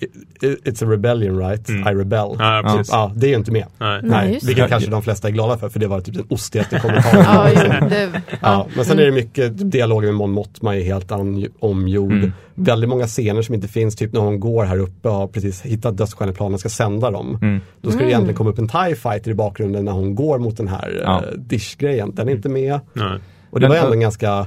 "It- 0.00 0.64
It's 0.64 0.84
a 0.86 0.90
rebellion 0.90 1.38
right? 1.38 1.70
I 1.70 1.72
rebel. 1.72 2.36
Ja, 2.38 2.62
precis. 2.66 2.92
Ja, 2.92 3.12
det 3.16 3.26
är 3.26 3.30
ju 3.30 3.36
inte 3.36 3.52
med. 3.52 3.64
Nej. 3.78 4.00
Nej, 4.02 4.10
Nej, 4.30 4.38
vilket 4.42 4.64
det. 4.64 4.68
kanske 4.68 4.90
de 4.90 5.02
flesta 5.02 5.28
är 5.28 5.32
glada 5.32 5.58
för, 5.58 5.68
för 5.68 5.80
det 5.80 5.86
var 5.86 6.00
typ 6.00 6.14
den 6.14 6.26
ostigaste 6.28 6.78
kommentaren. 6.82 7.54
Ja, 7.82 7.88
det, 7.88 8.10
Ja, 8.42 8.66
men 8.76 8.84
sen 8.84 8.98
är 8.98 9.04
det 9.04 9.12
mycket 9.12 9.70
dialoger 9.72 10.06
med 10.08 10.14
Mon 10.14 10.30
Mothma 10.30 10.76
är 10.76 10.82
helt 10.82 11.12
omgjord. 11.60 12.12
Mm. 12.12 12.32
Väldigt 12.54 12.90
många 12.90 13.06
scener 13.06 13.42
som 13.42 13.54
inte 13.54 13.68
finns, 13.68 13.96
typ 13.96 14.12
när 14.12 14.20
hon 14.20 14.40
går 14.40 14.64
här 14.64 14.78
uppe 14.78 15.08
och 15.08 15.14
har 15.14 15.26
precis 15.26 15.62
hittat 15.62 15.96
dödsstjärneplanen 15.96 16.54
och 16.54 16.60
ska 16.60 16.68
sända 16.68 17.10
dem. 17.10 17.38
Mm. 17.42 17.60
Då 17.80 17.90
ska 17.90 18.00
det 18.00 18.08
egentligen 18.10 18.36
komma 18.36 18.50
upp 18.50 18.58
en 18.58 18.68
TIE 18.68 18.94
fighter 18.96 19.30
i 19.30 19.34
bakgrunden 19.34 19.84
när 19.84 19.92
hon 19.92 20.14
går 20.14 20.38
mot 20.38 20.56
den 20.56 20.68
här 20.68 21.00
Ja. 21.04 21.22
ja. 21.26 21.36
dish-grejen. 21.36 22.14
Den 22.14 22.28
är 22.28 22.32
inte 22.32 22.48
med. 22.48 22.80
Nej. 22.92 23.18
Och 23.50 23.60
det 23.60 23.68
Men- 23.68 23.76
var 23.76 23.84
ändå 23.84 23.92
en 23.92 24.00
ganska, 24.00 24.46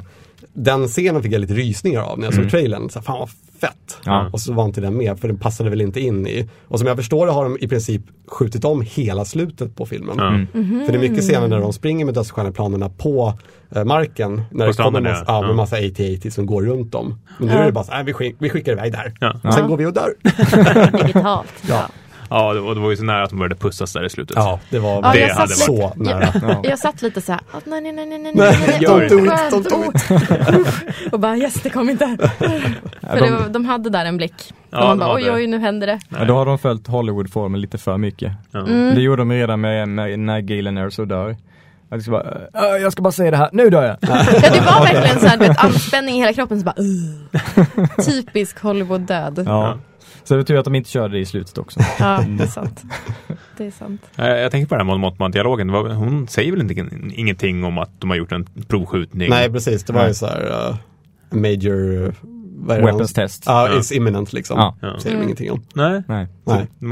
den 0.53 0.87
scenen 0.87 1.23
fick 1.23 1.31
jag 1.33 1.41
lite 1.41 1.53
rysningar 1.53 2.01
av 2.01 2.19
när 2.19 2.25
jag 2.27 2.33
såg 2.33 2.49
trailern. 2.49 2.89
Så 2.89 2.99
här, 2.99 3.03
fan 3.03 3.19
vad 3.19 3.29
fett! 3.61 3.99
Ja. 4.05 4.29
Och 4.33 4.39
så 4.41 4.53
var 4.53 4.65
inte 4.65 4.81
den 4.81 4.97
med, 4.97 5.19
för 5.19 5.27
den 5.27 5.37
passade 5.37 5.69
väl 5.69 5.81
inte 5.81 5.99
in 5.99 6.27
i. 6.27 6.49
Och 6.67 6.79
som 6.79 6.87
jag 6.87 6.97
förstår 6.97 7.25
det 7.25 7.31
har 7.31 7.43
de 7.43 7.57
i 7.61 7.67
princip 7.67 8.01
skjutit 8.27 8.65
om 8.65 8.81
hela 8.81 9.25
slutet 9.25 9.75
på 9.75 9.85
filmen. 9.85 10.15
Ja. 10.17 10.27
Mm. 10.27 10.85
För 10.85 10.91
det 10.93 10.97
är 10.97 11.09
mycket 11.09 11.23
scener 11.23 11.47
där 11.47 11.59
de 11.59 11.73
springer 11.73 12.05
med 12.05 12.13
dödsstjärneplanerna 12.13 12.89
på 12.89 13.33
eh, 13.75 13.83
marken. 13.83 14.31
När 14.35 14.41
På 14.41 14.51
det 14.51 14.59
kommer 14.59 14.73
stranden, 14.73 15.03
massa, 15.03 15.23
ja. 15.27 15.47
ja, 15.47 15.53
massa 15.53 15.75
AT-AT 15.75 16.33
som 16.33 16.45
går 16.45 16.63
runt 16.63 16.91
dem. 16.91 17.19
Men 17.39 17.47
nu 17.47 17.53
är 17.53 17.65
det 17.65 17.71
bara 17.71 17.83
så 17.83 17.91
här, 17.91 17.97
"Nej, 17.97 18.05
vi, 18.05 18.13
skick, 18.13 18.35
vi 18.39 18.49
skickar 18.49 18.71
iväg 18.71 18.91
där. 18.91 19.13
Ja. 19.19 19.39
Sen 19.41 19.51
Ja. 19.57 19.67
går 19.67 19.77
vi 19.77 19.85
och 19.85 19.93
dör. 19.93 20.13
digitalt. 21.03 21.53
Ja. 21.69 21.89
Ja, 22.31 22.53
det, 22.53 22.59
och 22.59 22.75
det 22.75 22.81
var 22.81 22.89
ju 22.89 22.97
så 22.97 23.03
nära 23.03 23.23
att 23.23 23.29
de 23.29 23.39
började 23.39 23.55
pussas 23.55 23.93
där 23.93 24.05
i 24.05 24.09
slutet. 24.09 24.35
Ja, 24.37 24.59
det 24.69 24.79
var 24.79 24.89
Ja, 25.03 25.11
Det 25.13 25.19
jag 25.19 25.35
hade 25.35 25.47
satt 25.53 25.69
varit- 25.69 25.93
så 25.95 26.03
nära. 26.03 26.33
Ja. 26.41 26.61
Jag 26.63 26.79
satt 26.79 27.01
lite 27.01 27.21
så 27.21 27.31
här, 27.31 27.41
"Åh, 27.53 27.59
nej 27.65 27.81
nej 27.81 27.91
nej 27.93 28.05
nej 28.05 28.19
nej 28.19 28.33
Nej, 28.35 28.79
Don't 28.79 29.09
do 29.69 29.69
åh." 29.75 30.67
Och 31.11 31.19
bara 31.19 31.37
yes 31.37 31.53
det 31.53 31.69
kom 31.69 31.89
inte. 31.89 32.17
För 33.01 33.19
det 33.25 33.31
var, 33.31 33.49
de 33.49 33.65
hade 33.65 33.89
där 33.89 34.05
en 34.05 34.17
blick. 34.17 34.53
Ja, 34.69 34.79
man 34.79 34.97
de 34.99 35.05
bara 35.05 35.15
oj 35.15 35.31
oj 35.31 35.47
nu 35.47 35.59
händer 35.59 35.87
det. 35.87 35.99
Ja, 36.09 36.25
då 36.25 36.33
har 36.35 36.45
de 36.45 36.59
följt 36.59 36.87
Hollywood-formen 36.87 37.61
lite 37.61 37.77
för 37.77 37.97
mycket. 37.97 38.31
Mm. 38.53 38.95
Det 38.95 39.01
gjorde 39.01 39.21
de 39.21 39.31
redan 39.31 39.61
med, 39.61 39.89
med 39.89 40.19
när 40.19 40.39
Galen 40.41 40.77
Erso 40.77 41.05
dör. 41.05 41.35
Jag 41.89 42.01
ska, 42.01 42.11
bara, 42.11 42.23
"Äh, 42.75 42.81
jag 42.81 42.91
ska 42.91 43.01
bara 43.01 43.11
säga 43.11 43.31
det 43.31 43.37
här, 43.37 43.49
nu 43.53 43.69
dör 43.69 43.83
jag! 43.83 43.97
Ja 44.01 44.07
det 44.53 44.59
var 44.65 44.81
verkligen 44.93 45.19
så 45.19 45.27
här, 45.27 45.37
du 45.37 45.47
vet, 45.47 45.63
anspänning 45.63 46.15
i 46.15 46.19
hela 46.19 46.33
kroppen 46.33 46.59
så 46.59 46.65
bara 46.65 46.75
"Ugh." 46.77 47.85
Typisk 48.05 48.59
Hollywood-död. 48.61 49.43
Ja. 49.45 49.77
Ja. 50.21 50.27
Så 50.27 50.33
det 50.35 50.39
är 50.39 50.43
tur 50.43 50.57
att 50.57 50.65
de 50.65 50.75
inte 50.75 50.89
körde 50.89 51.13
det 51.13 51.19
i 51.19 51.25
slutet 51.25 51.57
också. 51.57 51.79
det 51.79 52.43
är 52.43 52.47
sant. 52.47 52.83
Det 53.57 53.65
är 53.65 53.71
sant. 53.71 54.01
Jag 54.15 54.51
tänker 54.51 54.67
på 54.67 54.75
den 54.75 54.87
här 54.87 54.93
Mon 54.97 55.01
Mothma-dialogen. 55.01 55.67
Det 55.67 55.73
var- 55.73 55.89
Hon 55.89 56.27
säger 56.27 56.51
väl 56.51 56.61
inte, 56.61 56.73
ingenting 57.15 57.63
om 57.63 57.77
att 57.77 58.01
de 58.01 58.09
har 58.09 58.17
gjort 58.17 58.31
en 58.31 58.45
provskjutning? 58.67 59.29
Nej, 59.29 59.51
precis. 59.51 59.83
Det 59.83 59.93
var 59.93 60.07
ju 60.07 60.13
så 60.13 60.25
här 60.25 60.69
uh, 60.69 60.75
major 61.39 62.13
det 62.67 62.81
Weapons 62.81 63.13
test. 63.13 63.43
Ja, 63.45 63.67
Ja. 63.69 63.73
it's 63.75 63.93
imminent 63.93 64.33
liksom. 64.33 64.57
Ja. 64.59 64.75
Ja. 64.81 64.99
Säger 64.99 65.17
de 65.17 65.23
ingenting 65.23 65.51
om. 65.51 65.61
Nej. 65.73 66.03
Nej. 66.07 66.27
Nej. 66.45 66.67
De 66.77 66.87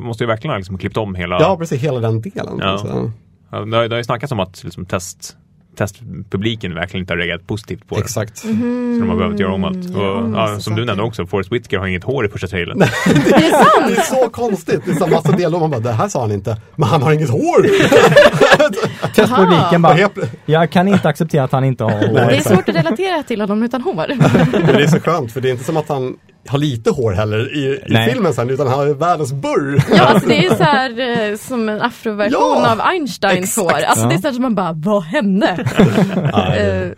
måste, 0.00 0.24
ju 0.24 0.28
verkligen 0.28 0.50
ha 0.52 0.58
liksom 0.58 0.78
klippt 0.78 0.96
om 0.96 1.14
hela... 1.14 1.40
Ja, 1.40 1.56
precis. 1.56 1.80
Hela 1.82 2.00
den 2.00 2.20
delen. 2.20 2.58
Ja. 2.58 3.10
Ja, 3.50 3.58
har, 3.58 3.66
det 3.66 3.76
har 3.94 3.96
ju 3.96 4.04
snackats 4.04 4.32
om 4.32 4.40
att 4.40 4.64
liksom, 4.64 4.86
test, 4.86 5.36
testpubliken 5.76 6.74
verkligen 6.74 7.02
inte 7.02 7.12
har 7.12 7.18
reagerat 7.18 7.46
positivt 7.46 7.88
på 7.88 7.94
det. 7.94 8.00
exakt. 8.00 8.38
Så 8.38 8.46
de 8.48 9.08
har 9.08 9.16
behövt 9.16 9.40
göra 9.40 9.52
om 9.52 9.64
allt. 9.64 9.76
Mm, 9.86 10.00
Och, 10.00 10.38
ja, 10.38 10.60
som 10.60 10.76
du 10.76 10.84
nämnde 10.84 11.02
också, 11.02 11.26
Forrest 11.26 11.52
Whitaker 11.52 11.78
har 11.78 11.86
inget 11.86 12.04
hår 12.04 12.26
i 12.26 12.28
första 12.28 12.46
trailern. 12.46 12.78
Det 12.78 12.84
är! 13.14 13.88
Det 13.88 13.96
är 13.96 14.00
så 14.02 14.30
konstigt. 14.30 14.80
Det 14.84 14.90
är 14.90 14.94
så 14.94 15.06
massa 15.06 15.32
dialog. 15.32 15.60
Man 15.60 15.70
bara, 15.70 15.80
det 15.80 15.92
här 15.92 16.08
sa 16.08 16.20
han 16.20 16.32
inte. 16.32 16.56
Men 16.76 16.88
han 16.88 17.02
har 17.02 17.12
inget 17.12 17.30
hår! 17.30 17.66
Testpubliken 19.14 19.82
Bara 19.82 20.08
jag 20.46 20.70
kan 20.70 20.88
inte 20.88 21.08
acceptera 21.08 21.44
att 21.44 21.52
han 21.52 21.64
inte 21.64 21.84
har 21.84 21.90
hår. 22.08 22.14
Det 22.14 22.36
är 22.36 22.40
svårt 22.40 22.68
att 22.68 22.74
relatera 22.74 23.22
till 23.22 23.40
honom 23.40 23.62
utan 23.62 23.82
hår. 23.82 24.06
Men 24.52 24.66
det 24.76 24.82
är 24.82 24.86
så 24.86 25.00
skönt 25.00 25.32
för 25.32 25.40
det 25.40 25.48
är 25.48 25.52
inte 25.52 25.64
som 25.64 25.76
att 25.76 25.88
han 25.88 26.16
har 26.48 26.58
lite 26.58 26.90
hår 26.90 27.12
heller 27.12 27.56
i, 27.56 27.80
i 27.86 28.10
filmen 28.10 28.34
sen 28.34 28.50
utan 28.50 28.66
han 28.66 28.78
har 28.78 28.86
världens 28.86 29.32
burr. 29.32 29.84
Ja, 29.96 30.02
alltså 30.06 30.28
det 30.28 30.46
är 30.46 30.54
så 30.54 30.62
här 30.62 31.30
eh, 31.30 31.36
som 31.36 31.68
en 31.68 31.82
afroversion 31.82 32.32
Ja, 32.40 32.72
av 32.72 32.80
Einsteins 32.80 33.38
exakt. 33.58 33.70
hår. 33.72 33.72
Alltså 33.84 34.04
Ja. 34.04 34.08
det 34.08 34.14
är 34.14 34.18
så 34.18 34.26
här 34.26 34.32
som 34.34 34.42
man 34.42 34.54
bara, 34.54 34.72
vad 34.72 35.02
hände? 35.02 35.66
Ja, 36.32 36.50
det 36.50 36.94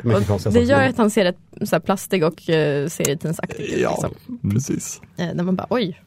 Eh, 0.46 0.52
det 0.52 0.60
gör 0.60 0.82
att 0.82 0.98
han 0.98 1.10
ser 1.10 1.24
rätt 1.24 1.36
så 1.64 1.74
här 1.76 1.80
plastig 1.80 2.24
och 2.24 2.32
uh, 2.32 2.88
serietidningsaktig 2.88 3.64
ut. 3.64 3.80
Ja, 3.80 3.90
Liksom. 3.90 4.38
precis. 4.50 5.00
Eh, 5.18 5.26
när 5.34 5.44
man 5.44 5.56
bara, 5.56 5.66
oj. 5.70 6.00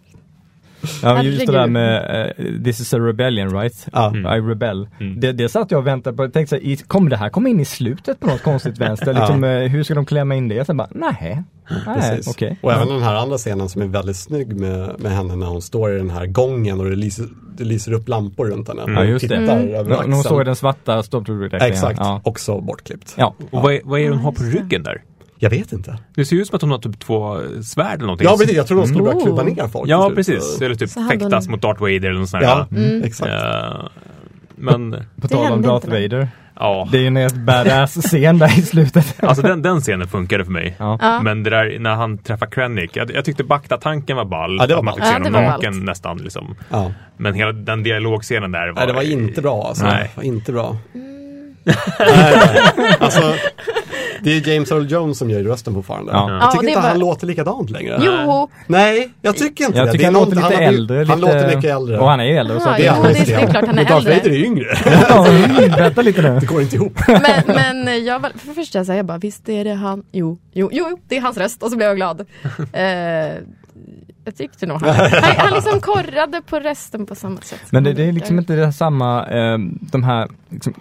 Ja, 1.03 1.13
men 1.13 1.25
just 1.25 1.45
det 1.45 1.51
där 1.51 1.67
med 1.67 2.25
eh, 2.37 2.63
This 2.63 2.79
is 2.79 2.93
a 2.93 2.97
rebellion 2.99 3.59
right? 3.59 3.87
Ja. 3.93 4.15
I 4.37 4.39
rebel. 4.41 4.87
Mm. 4.99 5.19
Det, 5.19 5.31
det 5.31 5.49
satt 5.49 5.71
jag 5.71 5.79
och 5.79 5.87
väntade 5.87 6.17
på. 6.17 6.23
Jag 6.23 6.33
tänkte 6.33 6.49
så 6.59 6.61
här, 6.65 6.71
i- 6.71 6.77
kommer 6.77 7.09
det 7.09 7.17
här 7.17 7.29
komma 7.29 7.49
in 7.49 7.59
i 7.59 7.65
slutet 7.65 8.19
på 8.19 8.27
något 8.27 8.43
konstigt 8.43 8.77
vänster? 8.77 9.13
Liksom, 9.19 9.43
eh, 9.43 9.59
hur 9.59 9.83
ska 9.83 9.93
de 9.95 10.05
klämma 10.05 10.35
in 10.35 10.47
det? 10.47 10.65
Sen 10.65 10.77
bara, 10.77 10.87
nej. 10.91 11.43
Nej, 11.85 11.95
Precis. 12.11 12.27
okej. 12.27 12.57
Och 12.61 12.71
även 12.73 12.87
den 12.87 13.01
här 13.01 13.15
andra 13.15 13.37
scenen 13.37 13.69
som 13.69 13.81
är 13.81 13.85
väldigt 13.87 14.17
snygg 14.17 14.55
med, 14.59 14.95
med 14.99 15.11
henne 15.11 15.35
när 15.35 15.47
hon 15.47 15.61
står 15.61 15.93
i 15.93 15.97
den 15.97 16.09
här 16.09 16.25
gången 16.25 16.79
och 16.79 16.89
det 16.89 16.95
lyser, 16.95 17.25
det 17.57 17.63
lyser 17.63 17.91
upp 17.93 18.07
lampor 18.09 18.45
runt 18.45 18.67
henne. 18.67 18.81
Ja, 18.87 18.99
Och 18.99 19.05
just 19.05 19.29
det. 19.29 19.35
Mm. 19.35 19.67
När 19.87 20.13
hon 20.13 20.23
står 20.23 20.41
i 20.41 20.45
den 20.45 20.55
svarta 20.55 21.03
stormtrooper 21.03 21.63
Exakt, 21.63 21.99
Ja. 21.99 22.21
också 22.23 22.61
bortklippt. 22.61 23.13
ja. 23.17 23.35
Och 23.51 23.61
vad 23.63 23.73
är, 23.73 23.81
vad 23.83 23.99
är 23.99 24.03
det 24.03 24.09
hon 24.09 24.19
har 24.19 24.31
på 24.31 24.43
ryggen 24.43 24.83
där? 24.83 25.01
Jag 25.39 25.49
vet 25.49 25.71
inte. 25.73 25.97
Det 26.15 26.25
ser 26.25 26.35
ut 26.35 26.47
som 26.47 26.55
att 26.55 26.61
hon 26.61 26.71
har 26.71 26.77
typ 26.77 26.99
två 26.99 27.37
svärd 27.63 27.93
eller 27.95 28.05
någonting. 28.05 28.27
Ja, 28.27 28.37
precis. 28.37 28.55
Jag 28.55 28.67
tror 28.67 28.77
de 28.77 28.87
skulle 28.87 29.03
börja 29.03 29.17
Oh. 29.17 29.23
klubba 29.23 29.43
ner 29.43 29.67
folk. 29.67 29.89
Ja, 29.89 30.11
precis. 30.15 30.61
Eller 30.61 30.75
typ 30.75 30.91
fäktas 31.09 31.45
hon- 31.45 31.51
mot 31.51 31.61
Darth 31.61 31.81
Vader 31.81 32.05
eller 32.09 32.19
något 32.19 32.29
sånt. 32.29 32.43
Ja, 32.43 32.67
Mm. 32.71 33.03
exakt. 33.03 33.31
Eh, 33.31 33.87
men, 34.55 34.91
På 34.91 34.97
Det 35.15 35.27
tal 35.27 35.51
om 35.51 35.61
Darth? 35.61 35.87
Vader. 35.89 36.27
ja. 36.59 36.87
Det 36.91 36.97
är 36.97 37.01
ju 37.01 37.07
en 37.07 37.17
rätt 37.17 37.35
badass 37.35 37.93
scen 38.01 38.37
där 38.39 38.59
i 38.59 38.61
slutet. 38.61 39.15
Alltså 39.23 39.41
den, 39.43 39.61
den 39.61 39.81
scenen 39.81 40.07
funkade 40.07 40.45
för 40.45 40.51
mig. 40.51 40.75
Ja. 40.79 41.19
Men 41.23 41.43
det 41.43 41.49
där 41.49 41.79
när 41.79 41.95
han 41.95 42.17
träffar 42.17 42.45
Krennic, 42.45 42.91
jag, 42.93 43.11
jag 43.15 43.25
tyckte 43.25 43.43
Bakta-tanken 43.43 44.17
var 44.17 44.25
ball. 44.25 44.57
Ja, 44.59 44.67
det 44.67 44.73
var 44.73 44.79
att 44.79 44.85
man 44.85 44.95
fick 44.95 45.03
se 45.05 45.13
honom 45.13 45.31
naken 45.31 45.73
ballt. 45.73 45.83
nästan. 45.85 46.17
Liksom. 46.17 46.55
Ja. 46.69 46.91
Men 47.17 47.33
hela 47.33 47.51
den 47.51 47.83
dialogscenen 47.83 48.51
där 48.51 48.67
var... 48.67 48.73
Nej, 48.75 48.87
det 48.87 48.93
var 48.93 49.01
inte 49.01 49.41
bra 49.41 49.67
alltså. 49.67 49.85
Nej. 49.85 50.11
Inte 50.21 50.51
bra. 50.51 50.77
nej, 50.93 51.75
nej. 52.77 52.95
Alltså, 52.99 53.21
Det 54.23 54.31
är 54.31 54.53
James 54.53 54.71
Earl 54.71 54.91
Jones 54.91 55.17
som 55.17 55.29
gör 55.29 55.43
rösten 55.43 55.73
fortfarande. 55.73 56.11
Ja. 56.11 56.29
Jag 56.31 56.41
Ja, 56.43 56.51
tycker 56.51 56.65
det 56.65 56.69
inte 56.71 56.81
var- 56.81 56.89
han 56.89 56.99
låter 56.99 57.27
likadant 57.27 57.69
längre. 57.69 57.99
Jo, 58.01 58.49
Nej, 58.67 59.11
jag 59.21 59.37
tycker 59.37 59.65
inte 59.65 59.77
Jag 59.77 59.87
det. 59.87 59.91
tycker 59.91 60.05
det 60.05 60.09
är 60.11 60.13
han 60.19 60.29
låter 60.29 60.35
lite 60.35 60.55
har- 60.55 60.61
äldre. 60.61 60.95
Han 60.97 61.05
lite, 61.05 61.19
låter 61.33 61.55
mycket 61.55 61.71
äldre. 61.71 61.99
Och 61.99 62.09
han 62.09 62.19
är 62.19 62.39
äldre. 62.39 62.59
Så 62.59 62.67
Ja, 62.69 62.73
att 62.73 62.79
jo, 62.97 63.03
det, 63.03 63.13
det 63.13 63.19
är- 63.19 63.25
det 63.25 63.33
är 63.33 63.39
klart 63.51 63.53
han 63.55 63.63
är 63.69 63.73
Men 63.73 63.85
Darth 63.85 63.95
äldre. 63.95 64.13
Vader 64.17 64.29
är 64.31 64.43
yngre. 64.45 64.65
Ja, 65.09 65.27
Vänta 65.77 66.01
lite 66.01 66.21
nu. 66.21 66.39
Det 66.39 66.45
går 66.45 66.61
inte 66.61 66.75
ihop. 66.75 66.99
men, 67.07 67.41
men 67.85 68.05
jag 68.05 68.19
var, 68.19 68.29
för 68.35 68.47
det 68.47 68.53
första 68.53 68.95
jag 68.95 69.05
bara, 69.05 69.17
visst 69.17 69.49
är 69.49 69.63
det 69.63 69.73
han? 69.73 70.03
Jo, 70.11 70.37
jo, 70.53 70.69
jo, 70.71 70.85
jo, 70.89 70.99
det 71.07 71.17
är 71.17 71.21
hans 71.21 71.37
röst 71.37 71.63
och 71.63 71.69
så 71.71 71.77
blev 71.77 71.87
jag 71.87 71.95
glad. 71.97 72.25
Eh, 72.73 73.33
jag 74.27 74.35
tyckte 74.37 74.65
nog 74.65 74.81
han, 74.81 74.95
han, 74.95 75.11
han 75.37 75.53
liksom 75.53 75.79
korrade 75.79 76.41
på 76.49 76.59
rösten 76.59 77.05
på 77.05 77.15
samma 77.15 77.41
sätt. 77.41 77.59
Men 77.69 77.83
det, 77.83 77.89
han 77.89 77.95
det 77.97 78.03
är 78.03 78.11
liksom 78.11 78.39
inte 78.39 78.53
det 78.55 78.73
samma, 78.73 79.27
eh, 79.27 79.57
de 79.91 80.03
här 80.03 80.27
liksom, 80.49 80.73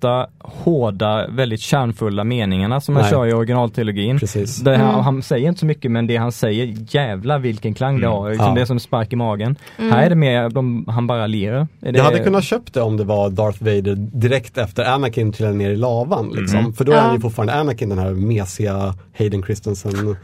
korta, 0.00 0.26
hårda, 0.38 1.26
väldigt 1.28 1.60
kärnfulla 1.60 2.24
meningarna 2.24 2.80
som 2.80 2.94
man 2.94 3.02
Nej. 3.02 3.12
kör 3.12 3.26
i 3.26 3.32
originaltrilogin. 3.32 4.18
Precis. 4.18 4.56
Det 4.56 4.76
här, 4.76 4.86
Mm. 4.88 5.04
Han 5.04 5.22
säger 5.22 5.48
inte 5.48 5.60
så 5.60 5.66
mycket 5.66 5.90
men 5.90 6.06
det 6.06 6.16
han 6.16 6.32
säger, 6.32 6.74
jävla 6.88 7.38
vilken 7.38 7.74
klang 7.74 8.00
det 8.00 8.06
Mm. 8.06 8.18
har. 8.18 8.30
Liksom 8.30 8.48
Ja. 8.48 8.54
Det 8.54 8.60
är 8.60 8.64
som 8.64 8.80
spark 8.80 9.12
i 9.12 9.16
magen. 9.16 9.56
Mm. 9.78 9.92
Här 9.92 10.02
är 10.02 10.08
det 10.10 10.16
mer, 10.16 10.48
de, 10.48 10.84
han 10.88 11.06
bara 11.06 11.26
ler. 11.26 11.52
Är 11.52 11.92
det, 11.92 11.98
Jag 11.98 12.04
hade 12.04 12.18
kunnat 12.18 12.44
köpt 12.44 12.74
det 12.74 12.80
om 12.82 12.96
det 12.96 13.04
var 13.04 13.30
Darth 13.30 13.62
Vader 13.64 13.94
direkt 13.96 14.58
efter 14.58 14.84
Anakin 14.84 15.32
trillade 15.32 15.56
ner 15.56 15.70
i 15.70 15.76
lavan. 15.76 16.28
Liksom. 16.34 16.58
Mm. 16.58 16.72
För 16.72 16.84
då 16.84 16.92
är 16.92 16.96
Ja. 16.96 17.02
han 17.02 17.14
ju 17.14 17.20
fortfarande 17.20 17.54
Anakin, 17.54 17.88
den 17.88 17.98
här 17.98 18.10
mesiga 18.10 18.94
Hayden 19.18 19.42
Christensen. 19.42 19.92
Om 20.08 20.16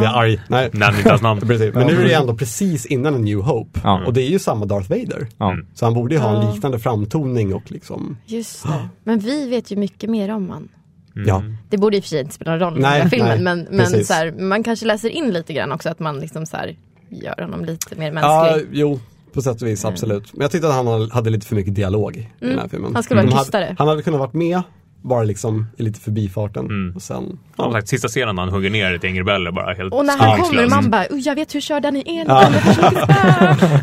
det 0.00 0.06
är 0.06 0.18
arg. 0.18 0.40
Nej. 0.48 0.70
Nämn 0.72 0.96
inte 0.96 1.10
hans 1.10 1.22
namn. 1.22 1.40
Precis. 1.46 1.74
Men 1.74 1.86
nu 1.86 2.00
är 2.00 2.04
det 2.04 2.12
ändå 2.14 2.34
precis 2.34 2.86
innan 2.86 3.14
en 3.14 3.22
New 3.24 3.38
Hope. 3.40 3.80
Ja. 3.84 4.00
Och 4.06 4.12
det 4.12 4.22
är 4.22 4.30
ju 4.30 4.38
samma 4.38 4.64
Darth 4.66 4.90
Vader. 4.90 5.26
Ja. 5.38 5.56
Så 5.74 5.84
han 5.86 5.94
borde 5.94 6.14
ju 6.14 6.20
ha 6.20 6.42
en 6.42 6.52
liknande 6.52 6.78
framtoning 6.78 7.54
och 7.54 7.62
liksom, 7.72 8.16
Just 8.26 8.66
det. 8.68 8.88
Men 9.04 9.18
vi 9.18 9.48
vet 9.48 9.70
ju 9.72 9.76
mycket 9.76 10.10
mer 10.10 10.30
om 10.30 10.50
han. 10.50 10.68
Mm. 11.16 11.28
ja. 11.28 11.42
Det 11.68 11.78
borde 11.78 11.96
i 11.96 12.00
och 12.00 12.04
för 12.04 12.08
sig 12.08 12.20
inte 12.20 12.34
spela 12.34 12.50
någon 12.50 12.60
roll 12.60 12.72
i 12.78 12.82
den 12.82 12.84
här 12.90 13.08
filmen 13.08 13.28
nej, 13.44 13.66
men, 13.70 13.76
men 13.92 14.04
så 14.04 14.12
här, 14.12 14.32
man 14.32 14.62
kanske 14.62 14.86
läser 14.86 15.08
in 15.10 15.30
lite 15.32 15.52
grann 15.52 15.72
också 15.72 15.88
att 15.88 15.98
man 15.98 16.20
liksom 16.20 16.46
så 16.46 16.56
här, 16.56 16.76
gör 17.08 17.42
honom 17.42 17.64
lite 17.64 17.96
mer 17.96 18.12
Ja, 18.12 18.42
mänsklig. 18.52 18.68
jo. 18.80 19.00
På 19.32 19.42
sätt 19.42 19.62
och 19.62 19.68
vis, 19.68 19.84
absolut. 19.84 20.32
Men 20.32 20.40
jag 20.42 20.50
tyckte 20.50 20.68
att 20.68 20.74
han 20.74 21.10
hade 21.10 21.30
lite 21.30 21.46
för 21.46 21.54
mycket 21.54 21.74
dialog 21.74 22.16
i 22.16 22.28
den 22.40 22.48
här 22.50 22.56
Mm. 22.56 22.68
filmen. 22.68 22.94
Han 22.94 23.02
skulle 23.02 23.20
vara 23.22 23.30
hade- 23.30 23.44
tystare. 23.44 23.74
Han 23.78 23.88
hade 23.88 24.02
kunnat 24.02 24.20
varit 24.20 24.34
med, 24.34 24.62
bara 25.02 25.22
liksom 25.22 25.66
i 25.78 25.82
lite 25.82 26.00
förbifarten. 26.00 26.64
Mm. 26.66 26.96
Och 26.96 27.02
sen, 27.02 27.38
Ja, 27.56 27.72
sagt, 27.72 27.88
sista 27.88 28.08
scenen 28.08 28.34
när 28.36 28.42
han 28.42 28.52
hugger 28.52 28.70
ner 28.70 28.94
ett 28.94 29.04
gäng 29.04 29.18
rebeller 29.18 29.50
bara 29.52 29.74
helt 29.74 29.94
Och 29.94 30.04
när 30.06 30.16
han 30.18 30.30
kommer 30.30 30.44
skoningslöst. 30.44 30.74
man 30.82 30.90
bara, 30.90 31.06
"Oj, 31.10 31.20
jag 31.24 31.34
vet 31.34 31.54
hur 31.54 31.60
kör 31.60 31.80
den 31.80 31.96
i 31.96 32.02
en 32.18 32.26
Ja. 32.28 32.48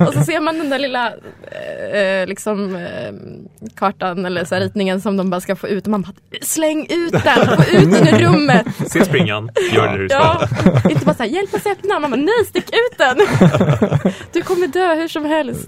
Och 0.07 0.13
så 0.13 0.21
ser 0.21 0.39
man 0.39 0.57
den 0.57 0.69
där 0.69 0.79
lilla 0.79 1.13
eh, 1.91 2.01
eh, 2.01 2.27
liksom 2.27 2.75
eh, 2.75 3.13
kartan 3.75 4.25
eller 4.25 4.45
så 4.45 4.55
här, 4.55 4.61
ritningen 4.61 5.01
som 5.01 5.17
de 5.17 5.29
bara 5.29 5.41
ska 5.41 5.55
få 5.55 5.67
ut 5.67 5.83
och 5.85 5.91
man 5.91 6.01
bara, 6.01 6.13
släng 6.41 6.87
ut 6.89 7.11
den, 7.11 7.45
få 7.57 7.63
ut 7.77 7.91
den 7.91 8.07
ur 8.07 8.19
rummet. 8.25 8.65
Se 8.87 9.05
springan, 9.05 9.49
gör 9.73 9.87
det 9.97 10.03
du 10.03 10.09
ska. 10.09 10.17
Ja, 10.17 10.47
inte 10.89 11.05
bara 11.05 11.15
såhär, 11.15 11.29
hjälp 11.29 11.53
oss 11.53 11.65
öppna, 11.65 11.99
man 11.99 12.11
bara, 12.11 12.21
nej 12.21 12.45
stick 12.45 12.65
ut 12.69 12.97
den. 12.97 13.17
Du 14.33 14.41
kommer 14.41 14.67
dö 14.67 14.95
hur 14.95 15.07
som 15.07 15.25
helst. 15.25 15.67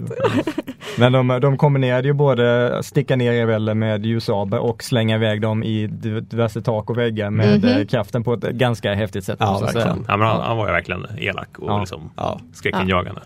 Men 0.98 1.12
de, 1.12 1.38
de 1.42 1.58
kombinerade 1.58 2.08
ju 2.08 2.14
både 2.14 2.78
sticka 2.82 3.16
ner 3.16 3.32
rebeller 3.32 3.74
med 3.74 4.06
ljusabel 4.06 4.58
och 4.60 4.82
slänga 4.84 5.16
iväg 5.16 5.37
dem 5.40 5.62
i 5.62 5.86
diverse 5.86 6.62
tak 6.62 6.90
och 6.90 6.98
väggar 6.98 7.30
med 7.30 7.58
Mhm. 7.64 7.68
eh, 7.80 7.86
kraften 7.86 8.24
på 8.24 8.34
ett 8.34 8.40
ganska 8.40 8.94
häftigt 8.94 9.24
sätt. 9.24 9.36
Ja, 9.40 9.58
verkligen. 9.58 10.04
Ja, 10.08 10.16
men 10.16 10.26
han, 10.28 10.40
han 10.40 10.56
var 10.56 10.66
ju 10.66 10.72
verkligen 10.72 11.06
elak 11.18 11.58
och 11.58 11.70
Ja. 11.70 11.80
liksom 11.80 12.10
ja. 12.16 12.40
skräckinjagande. 12.52 13.20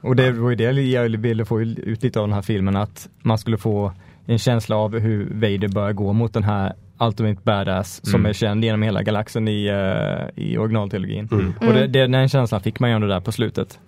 Och 0.00 0.16
det 0.16 0.30
var 0.32 0.50
ju 0.50 0.56
det 0.56 0.64
jag 0.82 1.08
ville 1.08 1.44
få 1.44 1.62
ut 1.62 2.02
lite 2.02 2.20
av 2.20 2.26
den 2.28 2.34
här 2.34 2.42
filmen, 2.42 2.76
att 2.76 3.08
man 3.22 3.38
skulle 3.38 3.58
få 3.58 3.92
en 4.26 4.38
känsla 4.38 4.76
av 4.76 4.98
hur 4.98 5.28
Vader 5.34 5.68
börjar 5.68 5.92
gå 5.92 6.12
mot 6.12 6.32
den 6.34 6.44
här 6.44 6.72
Ultimate 7.00 7.40
Badass 7.42 8.00
som 8.06 8.14
Mm. 8.20 8.28
är 8.28 8.32
känd 8.32 8.64
genom 8.64 8.82
hela 8.82 9.02
galaxen 9.02 9.48
i, 9.48 9.70
uh, 9.72 10.28
i 10.44 10.58
originaltrilogin. 10.58 11.28
Mm. 11.32 11.52
Och 11.60 11.74
det, 11.74 11.86
det, 11.86 12.06
den 12.06 12.28
känslan 12.28 12.60
fick 12.60 12.80
man 12.80 12.90
ju 12.90 12.96
ändå 12.96 13.06
där 13.08 13.20
på 13.20 13.32
slutet. 13.32 13.78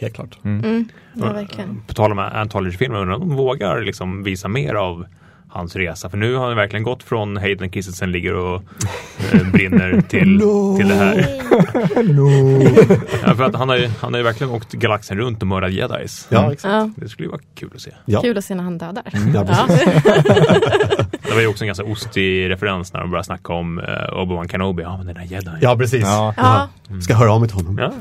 Helt 0.00 0.14
klart. 0.14 0.38
Mm, 0.44 0.88
ja, 1.14 1.32
verkligen. 1.32 1.82
På 1.86 1.94
tal 1.94 2.12
om 2.12 2.18
anthology-filmer, 2.18 2.98
undrar 2.98 3.14
om 3.14 3.28
de 3.28 3.36
vågar 3.36 3.80
liksom 3.80 4.22
visa 4.22 4.48
mer 4.48 4.74
av 4.74 5.06
hans 5.48 5.76
resa. 5.76 6.10
För 6.10 6.16
nu 6.18 6.34
har 6.34 6.46
han 6.46 6.56
verkligen 6.56 6.82
gått 6.82 7.02
från 7.02 7.36
Hayden 7.36 7.70
Christensen 7.70 8.12
ligger 8.12 8.34
och 8.34 8.62
eh, 9.32 9.50
brinner 9.52 10.00
till, 10.00 10.40
till 10.78 10.88
det 10.88 10.94
här. 10.94 11.28
Ja, 13.26 13.34
för 13.34 13.42
att 13.44 13.54
han 13.54 13.68
har, 13.68 13.76
ju, 13.76 13.88
han 14.00 14.12
har 14.14 14.18
ju 14.18 14.24
verkligen 14.24 14.52
åkt 14.52 14.72
galaxen 14.72 15.18
runt 15.18 15.42
och 15.42 15.46
mördat 15.48 15.72
jedis. 15.72 16.26
Ja, 16.30 16.52
exakt. 16.52 16.72
Ja, 16.72 16.90
Det 16.96 17.08
skulle 17.08 17.26
ju 17.26 17.30
vara 17.30 17.40
kul 17.54 17.70
att 17.74 17.80
se. 17.80 17.90
Ja. 18.04 18.20
kul 18.20 18.38
att 18.38 18.44
se 18.44 18.54
när 18.54 18.64
han 18.64 18.78
dödar. 18.78 19.02
Ja, 19.34 19.44
Ja. 19.48 19.66
Det 21.28 21.34
var 21.34 21.40
ju 21.40 21.46
också 21.46 21.64
en 21.64 21.66
ganska 21.66 21.84
ostig 21.84 22.50
referens 22.50 22.92
när 22.92 23.00
de 23.00 23.10
började 23.10 23.24
snacka 23.26 23.52
om 23.52 23.78
uh, 23.78 23.84
Obi-Wan 24.12 24.48
Kenobi. 24.48 24.82
Ja, 24.82 24.96
men 24.96 25.06
den 25.06 25.14
där 25.14 25.22
jedin. 25.22 25.52
ja, 25.60 25.76
precis. 25.76 26.02
Ja. 26.02 26.34
Ja, 26.36 26.68
Ska 27.00 27.14
höra 27.14 27.32
av 27.32 27.40
mig 27.40 27.48
till 27.48 27.56
honom. 27.66 27.92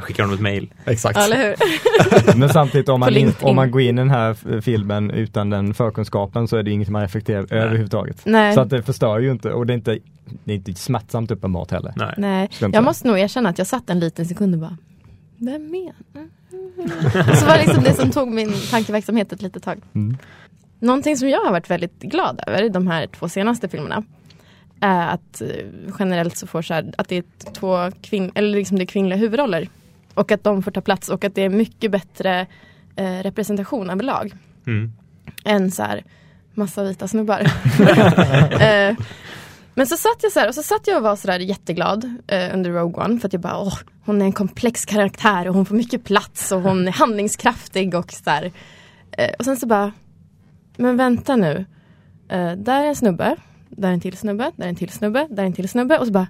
Skickar 0.00 0.22
honom 0.22 0.34
ett 0.34 0.40
mail. 0.42 0.72
Exakt. 0.84 1.18
eller 1.18 1.36
hur? 1.36 2.36
Men 2.38 2.48
samtidigt 2.48 2.88
om 2.88 3.00
man, 3.00 3.16
in, 3.16 3.32
om 3.40 3.56
man 3.56 3.70
går 3.70 3.80
in 3.80 3.98
i 3.98 4.00
den 4.00 4.10
här 4.10 4.60
filmen 4.60 5.10
utan 5.10 5.50
den 5.50 5.74
förkunskapen 5.74 6.48
så 6.48 6.56
är 6.56 6.62
det 6.62 6.70
inget 6.76 6.88
man 6.88 7.02
reflekterar 7.02 7.52
överhuvudtaget. 7.52 8.22
Nej. 8.24 8.54
Så 8.54 8.60
att 8.60 8.70
det 8.70 8.82
förstör 8.82 9.18
ju 9.18 9.30
inte 9.30 9.52
och 9.52 9.66
det 9.66 9.72
är 9.72 9.74
inte, 9.74 9.98
det 10.44 10.52
är 10.52 10.56
inte 10.56 10.74
smärtsamt 10.74 11.30
uppenbart 11.30 11.70
heller. 11.70 11.92
Nej. 11.96 12.14
Nej, 12.18 12.48
jag 12.72 12.84
måste 12.84 13.08
nog 13.08 13.18
erkänna 13.18 13.48
att 13.48 13.58
jag 13.58 13.66
satt 13.66 13.90
en 13.90 14.00
liten 14.00 14.26
sekund 14.26 14.54
och 14.54 14.60
bara, 14.60 14.76
vem 15.36 15.70
menar? 15.70 15.94
Och 17.30 17.36
så 17.36 17.46
var 17.46 17.54
det 17.58 17.62
liksom 17.66 17.84
det 17.84 17.94
som 17.94 18.10
tog 18.10 18.28
min 18.28 18.52
tankeverksamhet 18.70 19.32
ett 19.32 19.42
litet 19.42 19.62
tag. 19.62 19.80
Mm. 19.94 20.16
Någonting 20.78 21.16
som 21.16 21.28
jag 21.28 21.40
har 21.40 21.50
varit 21.50 21.70
väldigt 21.70 22.00
glad 22.00 22.40
över 22.46 22.62
i 22.62 22.68
de 22.68 22.86
här 22.86 23.06
två 23.06 23.28
senaste 23.28 23.68
filmerna 23.68 24.02
är 24.80 25.08
att 25.08 25.40
eh, 25.40 25.48
generellt 25.98 26.36
så 26.36 26.46
får 26.46 26.62
så 26.62 26.74
här, 26.74 26.92
att 26.98 27.08
det 27.08 27.16
är 27.16 27.24
två 27.52 27.90
kvinn, 28.00 28.32
eller 28.34 28.58
liksom 28.58 28.76
det 28.78 28.84
är 28.84 28.86
kvinnliga 28.86 29.18
huvudroller. 29.18 29.68
Och 30.14 30.32
att 30.32 30.44
de 30.44 30.62
får 30.62 30.70
ta 30.70 30.80
plats 30.80 31.08
och 31.08 31.24
att 31.24 31.34
det 31.34 31.42
är 31.42 31.48
mycket 31.48 31.90
bättre 31.90 32.46
eh, 32.96 33.18
representation 33.22 33.90
överlag 33.90 34.32
Mm. 34.66 34.92
än 35.44 35.70
så 35.70 35.82
här 35.82 36.04
massa 36.56 36.82
vita 36.82 37.08
snubbar. 37.08 37.40
eh, 38.60 38.96
men 39.74 39.86
så 39.86 39.96
satt 39.96 40.22
jag 40.22 40.32
så 40.32 40.40
här 40.40 40.48
och 40.48 40.54
så 40.54 40.62
satt 40.62 40.86
jag 40.86 40.96
och 40.96 41.02
var 41.02 41.16
så 41.16 41.26
där 41.26 41.38
jätteglad 41.38 42.18
eh, 42.26 42.54
under 42.54 42.70
Rogue 42.70 43.04
One 43.04 43.20
för 43.20 43.28
att 43.28 43.32
jag 43.32 43.42
bara 43.42 43.58
åh, 43.58 43.78
hon 44.04 44.22
är 44.22 44.26
en 44.26 44.32
komplex 44.32 44.84
karaktär 44.84 45.48
och 45.48 45.54
hon 45.54 45.66
får 45.66 45.74
mycket 45.74 46.04
plats 46.04 46.52
och 46.52 46.60
hon 46.60 46.88
är 46.88 46.92
handlingskraftig 46.92 47.94
och 47.94 48.12
så 48.12 48.20
där. 48.24 48.52
Eh, 49.12 49.30
och 49.38 49.44
sen 49.44 49.56
så 49.56 49.66
bara, 49.66 49.92
men 50.76 50.96
vänta 50.96 51.36
nu. 51.36 51.66
Eh, 52.28 52.52
där 52.52 52.84
är 52.84 52.88
en 52.88 52.96
snubbe, 52.96 53.36
där 53.68 53.88
är 53.88 53.92
en 53.92 54.00
till 54.00 54.16
snubbe, 54.16 54.52
där 54.56 54.64
är 54.64 54.68
en 54.68 54.76
till 54.76 54.90
snubbe, 54.90 55.26
där 55.30 55.42
är 55.42 55.46
en 55.46 55.52
till 55.52 55.68
snubbe 55.68 55.98
och 55.98 56.06
så 56.06 56.12
bara 56.12 56.26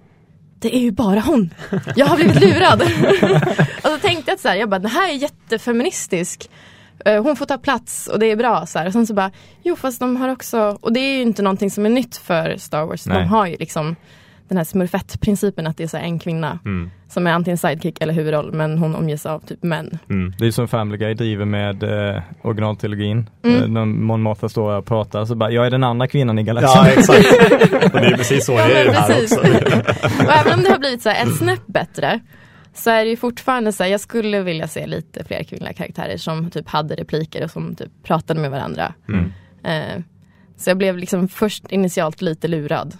det 0.58 0.76
är 0.76 0.80
ju 0.80 0.90
bara 0.90 1.20
hon. 1.20 1.54
Jag 1.96 2.06
har 2.06 2.16
blivit 2.16 2.40
lurad. 2.40 2.82
och 3.82 3.90
så 3.90 3.98
tänkte 3.98 4.30
jag 4.30 4.40
så 4.40 4.48
här, 4.48 4.56
jag 4.56 4.68
bara, 4.68 4.78
det 4.78 4.88
här 4.88 5.08
är 5.08 5.14
jättefeministisk. 5.14 6.50
Eh, 7.04 7.22
Hon 7.22 7.36
får 7.36 7.46
ta 7.46 7.58
plats 7.58 8.06
och 8.06 8.18
det 8.18 8.26
är 8.26 8.36
bra. 8.36 8.66
Så 8.66 8.78
här. 8.78 8.86
Och 8.86 8.92
sen 8.92 9.06
så 9.06 9.14
bara, 9.14 9.30
jo 9.62 9.76
fast 9.76 10.00
de 10.00 10.16
har 10.16 10.28
också, 10.28 10.78
och 10.80 10.92
det 10.92 11.00
är 11.00 11.16
ju 11.16 11.22
inte 11.22 11.42
någonting 11.42 11.70
som 11.70 11.86
är 11.86 11.90
nytt 11.90 12.16
för 12.16 12.56
Star 12.56 12.84
Wars. 12.84 13.06
Nej. 13.06 13.18
De 13.18 13.24
har 13.28 13.46
ju 13.46 13.56
liksom 13.60 13.96
den 14.48 14.58
här 14.58 14.64
smurfett-principen 14.64 15.66
att 15.66 15.76
det 15.76 15.84
är 15.84 15.88
så 15.88 15.96
här 15.96 16.04
en 16.04 16.18
kvinna 16.18 16.58
Mm. 16.64 16.90
som 17.08 17.26
är 17.26 17.30
antingen 17.32 17.58
sidekick 17.58 18.00
eller 18.02 18.12
huvudroll 18.14 18.52
men 18.52 18.78
hon 18.78 18.94
omges 18.94 19.26
av 19.26 19.38
typ 19.40 19.62
män. 19.62 19.98
Mm. 20.10 20.34
Det 20.38 20.46
är 20.46 20.50
som 20.50 20.68
Family 20.68 20.98
Guy 20.98 21.14
driver 21.14 21.44
med 21.44 21.82
eh, 21.82 22.22
originaltrilogin. 22.42 23.30
Mm. 23.44 23.62
Eh, 23.62 23.68
när 23.68 23.84
Mon 23.84 24.22
Mothma 24.22 24.48
står 24.48 24.76
och 24.78 24.86
pratar 24.86 25.24
så 25.24 25.34
bara, 25.34 25.50
jag 25.50 25.66
är 25.66 25.70
den 25.70 25.84
andra 25.84 26.06
kvinnan 26.08 26.38
i 26.38 26.42
galaxen. 26.42 26.84
Ja, 26.84 26.90
exakt. 26.90 27.32
och 27.94 28.00
det 28.00 28.06
är 28.06 28.16
precis 28.16 28.46
så 28.46 28.52
det 28.56 28.62
är 28.62 28.84
i 28.84 28.88
det 28.88 28.92
här 28.92 29.22
också. 29.22 29.40
och 30.26 30.32
även 30.32 30.52
om 30.58 30.64
det 30.64 30.70
har 30.70 30.78
blivit 30.78 31.02
så 31.02 31.08
här 31.08 31.26
ett 31.26 31.36
snäpp 31.36 31.66
bättre 31.66 32.20
så 32.76 32.90
är 32.90 33.04
det 33.04 33.10
ju 33.10 33.16
fortfarande 33.16 33.72
så 33.72 33.82
här, 33.82 33.90
jag 33.90 34.00
skulle 34.00 34.42
vilja 34.42 34.68
se 34.68 34.86
lite 34.86 35.24
fler 35.24 35.42
kvinnliga 35.42 35.72
karaktärer 35.72 36.16
som 36.16 36.50
typ 36.50 36.68
hade 36.68 36.94
repliker 36.94 37.44
och 37.44 37.50
som 37.50 37.74
typ 37.74 38.02
pratade 38.02 38.40
med 38.40 38.50
varandra. 38.50 38.94
Mm. 39.08 39.32
Eh, 39.64 40.02
så 40.56 40.70
jag 40.70 40.78
blev 40.78 40.98
liksom 40.98 41.28
först 41.28 41.72
initialt 41.72 42.22
lite 42.22 42.48
lurad. 42.48 42.96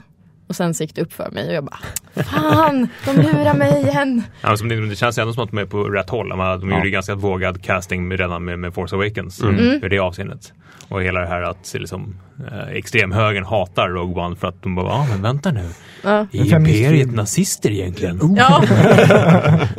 Och 0.47 0.57
sen 0.57 0.75
så 0.75 0.83
gick 0.83 0.95
det 0.95 1.03
upp 1.03 1.13
för 1.13 1.31
mig 1.31 1.49
och 1.49 1.55
jag 1.55 1.65
bara, 1.65 1.79
fan, 2.25 2.89
de 3.05 3.13
lurar 3.13 3.55
mig 3.55 3.83
igen. 3.83 4.23
Ja, 4.41 4.57
som 4.57 4.69
det, 4.69 4.89
det 4.89 4.97
känns 4.97 5.19
ändå 5.19 5.33
som 5.33 5.45
att 5.45 5.51
de 5.51 5.59
är 5.59 5.65
på 5.67 5.85
rätt 5.85 6.11
håll. 6.11 6.29
De, 6.29 6.39
de 6.39 6.71
Ja. 6.71 6.77
gjorde 6.79 6.91
ganska 6.91 7.15
vågad 7.15 7.63
casting 7.63 8.09
med, 8.09 8.19
redan 8.21 8.45
med, 8.45 8.59
med 8.59 8.75
Force 8.75 8.97
Awakens 8.97 9.43
Mm. 9.43 9.85
i 9.85 9.89
det 9.89 9.99
avseendet. 9.99 10.53
Och 10.89 11.03
hela 11.03 11.21
det 11.21 11.27
här 11.27 11.43
att 11.43 11.75
liksom, 11.79 12.17
eh, 12.53 12.69
extremhögern 12.77 13.45
hatar 13.45 13.89
Rogue 13.89 14.25
One 14.25 14.37
för 14.37 14.49
att 14.49 14.63
de 14.63 14.75
bara, 14.75 14.87
ja 14.89 15.07
men 15.11 15.23
vänta 15.23 15.51
nu. 15.53 15.69
Ja. 16.03 16.27
Är 16.33 16.55
imperiet 16.57 17.15
nazister 17.15 17.71
egentligen? 17.71 18.35
Ja. 18.37 18.63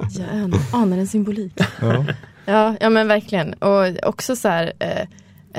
jag 0.10 0.30
an- 0.32 0.54
anar 0.72 0.98
en 0.98 1.08
symbolik. 1.08 1.54
Ja. 1.82 2.06
Ja, 2.46 2.76
ja 2.80 2.90
men 2.90 3.08
verkligen. 3.08 3.54
Och 3.54 3.86
också 4.04 4.36
så 4.36 4.48
här 4.48 4.74
eh, 4.80 5.02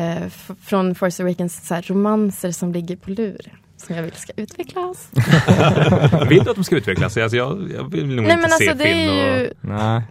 eh, 0.04 0.28
från 0.62 0.94
Force 0.94 1.22
Awakens 1.22 1.66
så 1.66 1.74
här, 1.74 1.82
romanser 1.88 2.50
som 2.50 2.72
ligger 2.72 2.96
på 2.96 3.11
lur. 3.11 3.40
Som 3.79 3.97
jag 3.97 4.03
vill 4.03 4.12
ska 4.12 4.33
utvecklas. 4.37 5.11
Vill 6.29 6.45
du 6.45 6.51
att 6.51 6.57
de 6.57 6.64
ska 6.64 6.76
utvecklas? 6.76 7.16
Alltså, 7.16 7.37
jag, 7.37 7.70
jag 7.76 7.91
vill 7.91 8.07
nog 8.07 8.24
Nej 8.24 8.35
inte 8.35 8.49
men 8.49 8.51
se 8.51 8.68
alltså 8.70 8.85
det 8.85 8.85
film 8.85 9.11
är 9.11 9.39
ju... 9.39 9.47
och... 9.49 9.55
Nej. 9.61 10.03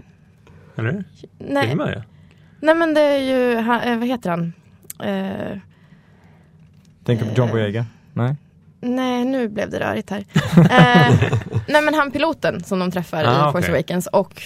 Eller? 0.75 1.03
Nej, 1.37 1.75
man 1.75 1.87
det? 1.87 2.03
nej 2.59 2.75
men 2.75 2.93
det 2.93 3.01
är 3.01 3.17
ju, 3.19 3.61
ha, 3.61 3.81
eh, 3.81 3.97
vad 3.97 4.07
heter 4.07 4.29
han? 4.29 4.53
Eh, 5.03 5.57
Tänker 7.05 7.25
på 7.25 7.31
John 7.35 7.47
Eh. 7.47 7.53
Boyega? 7.53 7.85
Nej. 8.13 8.35
Nej, 8.81 9.25
nu 9.25 9.47
blev 9.49 9.69
det 9.69 9.79
rörigt 9.79 10.09
här. 10.09 10.19
eh, 10.57 11.31
nej 11.67 11.81
men 11.81 11.93
han 11.93 12.11
piloten 12.11 12.63
som 12.63 12.79
de 12.79 12.91
träffar 12.91 13.23
Ah, 13.23 13.49
i 13.49 13.51
Force. 13.51 13.71
Awakens 13.71 14.07
och 14.07 14.41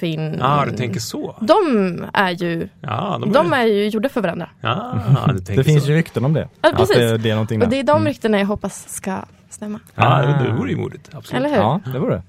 Finn. 0.00 0.36
Ja, 0.38 0.60
ah, 0.60 0.64
du 0.66 0.76
tänker 0.76 1.00
så. 1.00 1.36
De 1.40 2.04
är 2.14 2.30
ju, 2.30 2.68
Ja, 2.80 3.20
de 3.32 3.52
är 3.52 3.66
ju 3.66 3.88
gjorda 3.88 4.08
för 4.08 4.20
varandra. 4.20 4.48
Ja, 4.60 5.00
du 5.32 5.38
tänker 5.38 5.56
Det 5.56 5.64
finns 5.64 5.84
så. 5.84 5.90
ju 5.90 5.96
rykten 5.96 6.24
om 6.24 6.32
det. 6.32 6.48
Ja, 6.62 6.72
precis. 6.76 6.96
det, 6.96 7.18
det 7.18 7.30
är 7.30 7.34
någonting 7.34 7.62
Och 7.62 7.68
det 7.68 7.78
är 7.78 7.84
de 7.84 8.04
ryktena 8.06 8.38
jag 8.38 8.46
hoppas 8.46 8.88
ska 8.88 9.16
stämma. 9.50 9.80
Ja, 9.94 10.04
Ah. 10.38 10.42
det 10.44 10.52
vore 10.52 10.70
ju 10.70 10.76
modigt. 10.76 11.10
Absolut. 11.14 11.40
Eller 11.40 11.48
hur? 11.54 11.62
Ja, 11.62 11.80
det 11.92 11.98
var 11.98 12.10
det. 12.10 12.22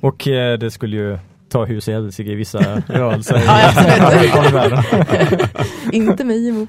Och 0.00 0.28
eh, 0.28 0.58
det 0.58 0.70
skulle 0.70 0.96
ju 0.96 1.18
ta 1.48 1.64
hus 1.64 1.88
i 1.88 1.92
helsike 1.92 2.30
i 2.30 2.34
vissa 2.34 2.58
rörelser 2.86 3.42
Ja. 3.46 4.72
Inte 5.92 6.24
mig 6.24 6.48
emot. 6.48 6.68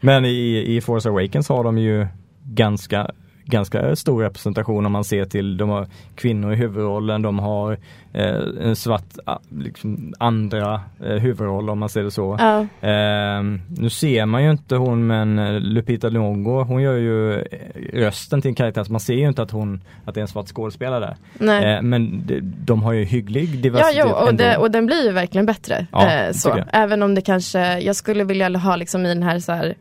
Men 0.00 0.24
i, 0.24 0.64
i 0.76 0.80
Force 0.80 1.08
Awakens 1.08 1.48
har 1.48 1.64
de 1.64 1.78
ju 1.78 2.06
ganska 2.44 3.10
ganska 3.50 3.96
stor 3.96 4.22
representation 4.22 4.86
om 4.86 4.92
man 4.92 5.04
ser 5.04 5.24
till, 5.24 5.56
de 5.56 5.68
har 5.68 5.86
kvinnor 6.14 6.52
i 6.52 6.56
huvudrollen, 6.56 7.22
de 7.22 7.38
har 7.38 7.78
eh, 8.12 8.34
en 8.60 8.76
svart 8.76 9.04
ah, 9.24 9.38
liksom, 9.48 10.14
andra 10.18 10.80
eh, 11.04 11.14
huvudroll 11.14 11.70
om 11.70 11.78
man 11.78 11.88
ser 11.88 12.02
det 12.02 12.10
så. 12.10 12.36
Ja, 12.38 12.66
Eh, 12.80 13.42
nu 13.68 13.90
ser 13.90 14.26
man 14.26 14.44
ju 14.44 14.50
inte 14.50 14.76
hon 14.76 15.06
men 15.06 15.38
eh, 15.38 15.60
Lupita 15.60 16.08
Nyong'o 16.08 16.64
hon 16.64 16.82
gör 16.82 16.96
ju 16.96 17.34
eh, 17.34 17.44
rösten 17.92 18.42
till 18.42 18.48
en 18.48 18.54
karaktär 18.54 18.84
så 18.84 18.92
man 18.92 19.00
ser 19.00 19.14
ju 19.14 19.28
inte 19.28 19.42
att 19.42 19.50
hon 19.50 19.80
att 20.04 20.14
det 20.14 20.20
är 20.20 20.22
en 20.22 20.28
svart 20.28 20.46
skådespelare. 20.46 21.16
Eh, 21.40 21.82
men 21.82 22.26
de, 22.26 22.40
de 22.40 22.82
har 22.82 22.92
ju 22.92 23.04
hygglig 23.04 23.54
Ja, 23.54 23.60
diversitet 23.62 24.04
jo, 24.06 24.14
och, 24.14 24.34
det, 24.34 24.56
och 24.56 24.70
den 24.70 24.86
blir 24.86 25.04
ju 25.04 25.12
verkligen 25.12 25.46
bättre. 25.46 25.86
Ja, 25.92 26.12
eh, 26.12 26.32
så. 26.32 26.48
jag. 26.48 26.66
Även 26.72 27.02
om 27.02 27.14
det 27.14 27.20
kanske, 27.20 27.78
jag 27.80 27.96
skulle 27.96 28.24
vilja 28.24 28.58
ha 28.58 28.76
liksom 28.76 29.06
i 29.06 29.08
den 29.08 29.22
här 29.22 29.38
så 29.38 29.52
här 29.52 29.74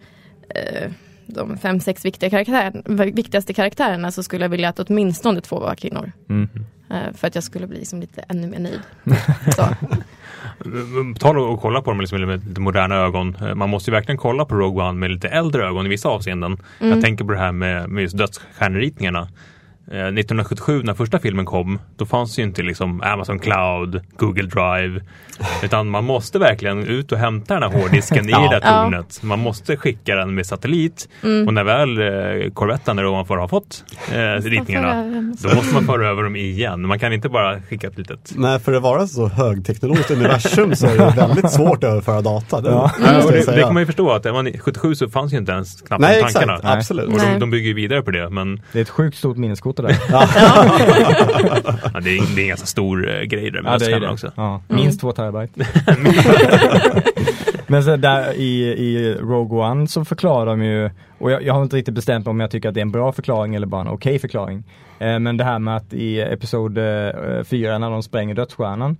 de 1.29 1.57
fem, 1.57 1.79
sex 1.79 2.05
viktiga 2.05 2.29
karaktär, 2.29 2.83
viktigaste 3.11 3.53
karaktärerna 3.53 4.11
så 4.11 4.23
skulle 4.23 4.45
jag 4.45 4.49
vilja 4.49 4.69
att 4.69 4.79
åtminstone 4.79 5.41
två 5.41 5.59
var 5.59 5.75
kvinnor. 5.75 6.11
Mm. 6.29 6.49
För 7.13 7.27
att 7.27 7.35
jag 7.35 7.43
skulle 7.43 7.67
bli 7.67 7.79
liksom 7.79 7.99
lite 7.99 8.21
ännu 8.27 8.47
mer 8.47 8.59
nöjd. 8.59 8.79
Ta 11.19 11.29
och 11.29 11.53
och 11.53 11.61
kolla 11.61 11.81
på 11.81 11.91
dem 11.91 11.99
liksom 11.99 12.21
med 12.21 12.47
lite 12.47 12.61
moderna 12.61 12.95
ögon. 12.95 13.35
Eh, 13.41 13.55
Man 13.55 13.69
måste 13.69 13.91
ju 13.91 13.95
verkligen 13.95 14.17
kolla 14.17 14.45
på 14.45 14.55
Rogue 14.55 14.83
One 14.83 14.99
med 14.99 15.11
lite 15.11 15.27
äldre 15.27 15.67
ögon 15.67 15.85
i 15.85 15.89
vissa 15.89 16.09
avseenden. 16.09 16.57
Mm. 16.79 16.93
Jag 16.93 17.01
tänker 17.01 17.25
på 17.25 17.31
det 17.31 17.39
här 17.39 17.51
med, 17.51 17.89
med 17.89 18.01
just 18.01 18.17
dödsstjärneritningarna. 18.17 19.27
Eh, 19.91 19.97
1977 19.97 20.81
när 20.83 20.93
första 20.93 21.19
filmen 21.19 21.45
kom, 21.45 21.79
då 21.97 22.05
fanns 22.05 22.39
ju 22.39 22.43
inte 22.43 22.61
liksom 22.61 23.01
Amazon 23.01 23.39
Cloud, 23.39 24.01
Google 24.17 24.43
Drive. 24.43 25.01
Utan 25.63 25.89
man 25.89 26.03
måste 26.03 26.39
verkligen 26.39 26.83
ut 26.87 27.11
och 27.11 27.17
hämta 27.17 27.53
den 27.59 27.63
här 27.71 27.79
hårddisken 27.81 28.29
i 28.29 28.31
Ja. 28.31 28.39
det 28.59 28.65
här 28.65 28.73
Ja. 28.77 28.83
tornet. 28.83 29.23
Man 29.23 29.39
måste 29.39 29.77
skicka 29.77 30.15
den 30.15 30.35
med 30.35 30.45
satellit. 30.45 31.09
Mm. 31.23 31.47
Och 31.47 31.53
när 31.53 31.63
väl 31.63 31.97
eh, 32.01 32.51
korvetten 32.53 32.95
där 32.95 33.05
ovanför 33.05 33.37
har 33.37 33.47
fått 33.47 33.83
eh, 34.11 34.17
ritningarna, 34.49 35.03
då 35.41 35.55
måste 35.55 35.73
man 35.73 35.83
föra 35.85 36.07
över 36.09 36.23
dem 36.23 36.35
igen. 36.35 36.87
Man 36.87 36.99
kan 36.99 37.13
inte 37.13 37.29
bara 37.29 37.61
skicka 37.61 37.87
ett 37.87 37.97
litet 37.97 38.33
Nej, 38.35 38.59
för 38.59 38.73
att 38.73 38.81
vara 38.81 39.07
så 39.07 39.27
högteknologiskt 39.27 40.11
universum 40.11 40.75
så 40.75 40.87
är 40.87 40.97
det 40.97 41.13
väldigt 41.17 41.51
svårt 41.51 41.83
att 41.83 41.89
överföra 41.89 42.21
data. 42.21 42.61
Det, 42.61 42.69
Ja. 42.69 42.91
jag 43.01 43.27
det, 43.33 43.45
det 43.55 43.61
kan 43.61 43.73
man 43.73 43.81
ju 43.81 43.85
förstå 43.85 44.11
att 44.11 44.23
det 44.23 44.31
var 44.31 44.57
77 44.59 44.95
så 44.95 45.09
fanns 45.09 45.33
ju 45.33 45.37
inte 45.37 45.51
ens 45.51 45.81
knappt 45.81 46.01
Nej, 46.01 46.19
de 46.19 46.25
exakt. 46.25 46.45
tankarna. 46.47 46.73
Absolut. 46.73 47.05
Och 47.07 47.11
de, 47.19 47.25
Nej. 47.25 47.39
de 47.39 47.49
bygger 47.51 47.67
ju 47.67 47.73
vidare 47.73 48.01
på 48.01 48.11
det 48.11 48.29
men 48.29 48.61
Det 48.71 48.79
är 48.79 48.81
ett 48.81 48.89
sjukt 48.89 49.17
stort 49.17 49.37
minneskort 49.37 49.78
det 49.81 49.87
där. 49.87 49.97
ja, 50.11 50.25
det, 52.03 52.09
är, 52.09 52.35
det 52.35 52.41
är 52.41 52.41
en 52.41 52.47
ganska 52.47 52.67
stor 52.67 53.09
eh, 53.09 53.21
grej 53.21 53.51
det 53.51 53.61
med 53.61 53.73
Ja, 53.73 53.77
det 53.77 53.91
är 53.91 53.99
det. 53.99 54.09
också. 54.09 54.31
Ja, 54.35 54.61
Mm. 54.69 54.81
minst 54.83 55.01
två 55.01 55.11
terabyte. 55.11 55.67
Men 57.67 57.83
så 57.83 57.95
där 57.95 58.33
i, 58.33 58.63
i 58.67 59.13
Rogue 59.21 59.59
One 59.59 59.87
så 59.87 60.05
förklarar 60.05 60.45
de 60.45 60.63
ju, 60.63 60.89
och 61.19 61.31
jag, 61.31 61.43
jag 61.43 61.53
har 61.53 61.63
inte 61.63 61.75
riktigt 61.75 61.93
bestämt 61.95 62.27
om 62.27 62.39
jag 62.39 62.51
tycker 62.51 62.67
att 62.69 62.73
det 62.75 62.79
är 62.79 62.81
en 62.81 62.91
bra 62.91 63.11
förklaring 63.11 63.55
eller 63.55 63.67
bara 63.67 63.81
en 63.81 63.87
okej 63.87 64.19
förklaring. 64.19 64.63
Eh, 64.99 65.19
men 65.19 65.37
det 65.37 65.43
här 65.43 65.59
med 65.59 65.75
att 65.75 65.93
i 65.93 66.19
episod 66.21 66.77
4 67.45 67.77
när 67.77 67.89
de 67.89 68.03
spränger 68.03 68.35
dödsstjärnan 68.35 68.97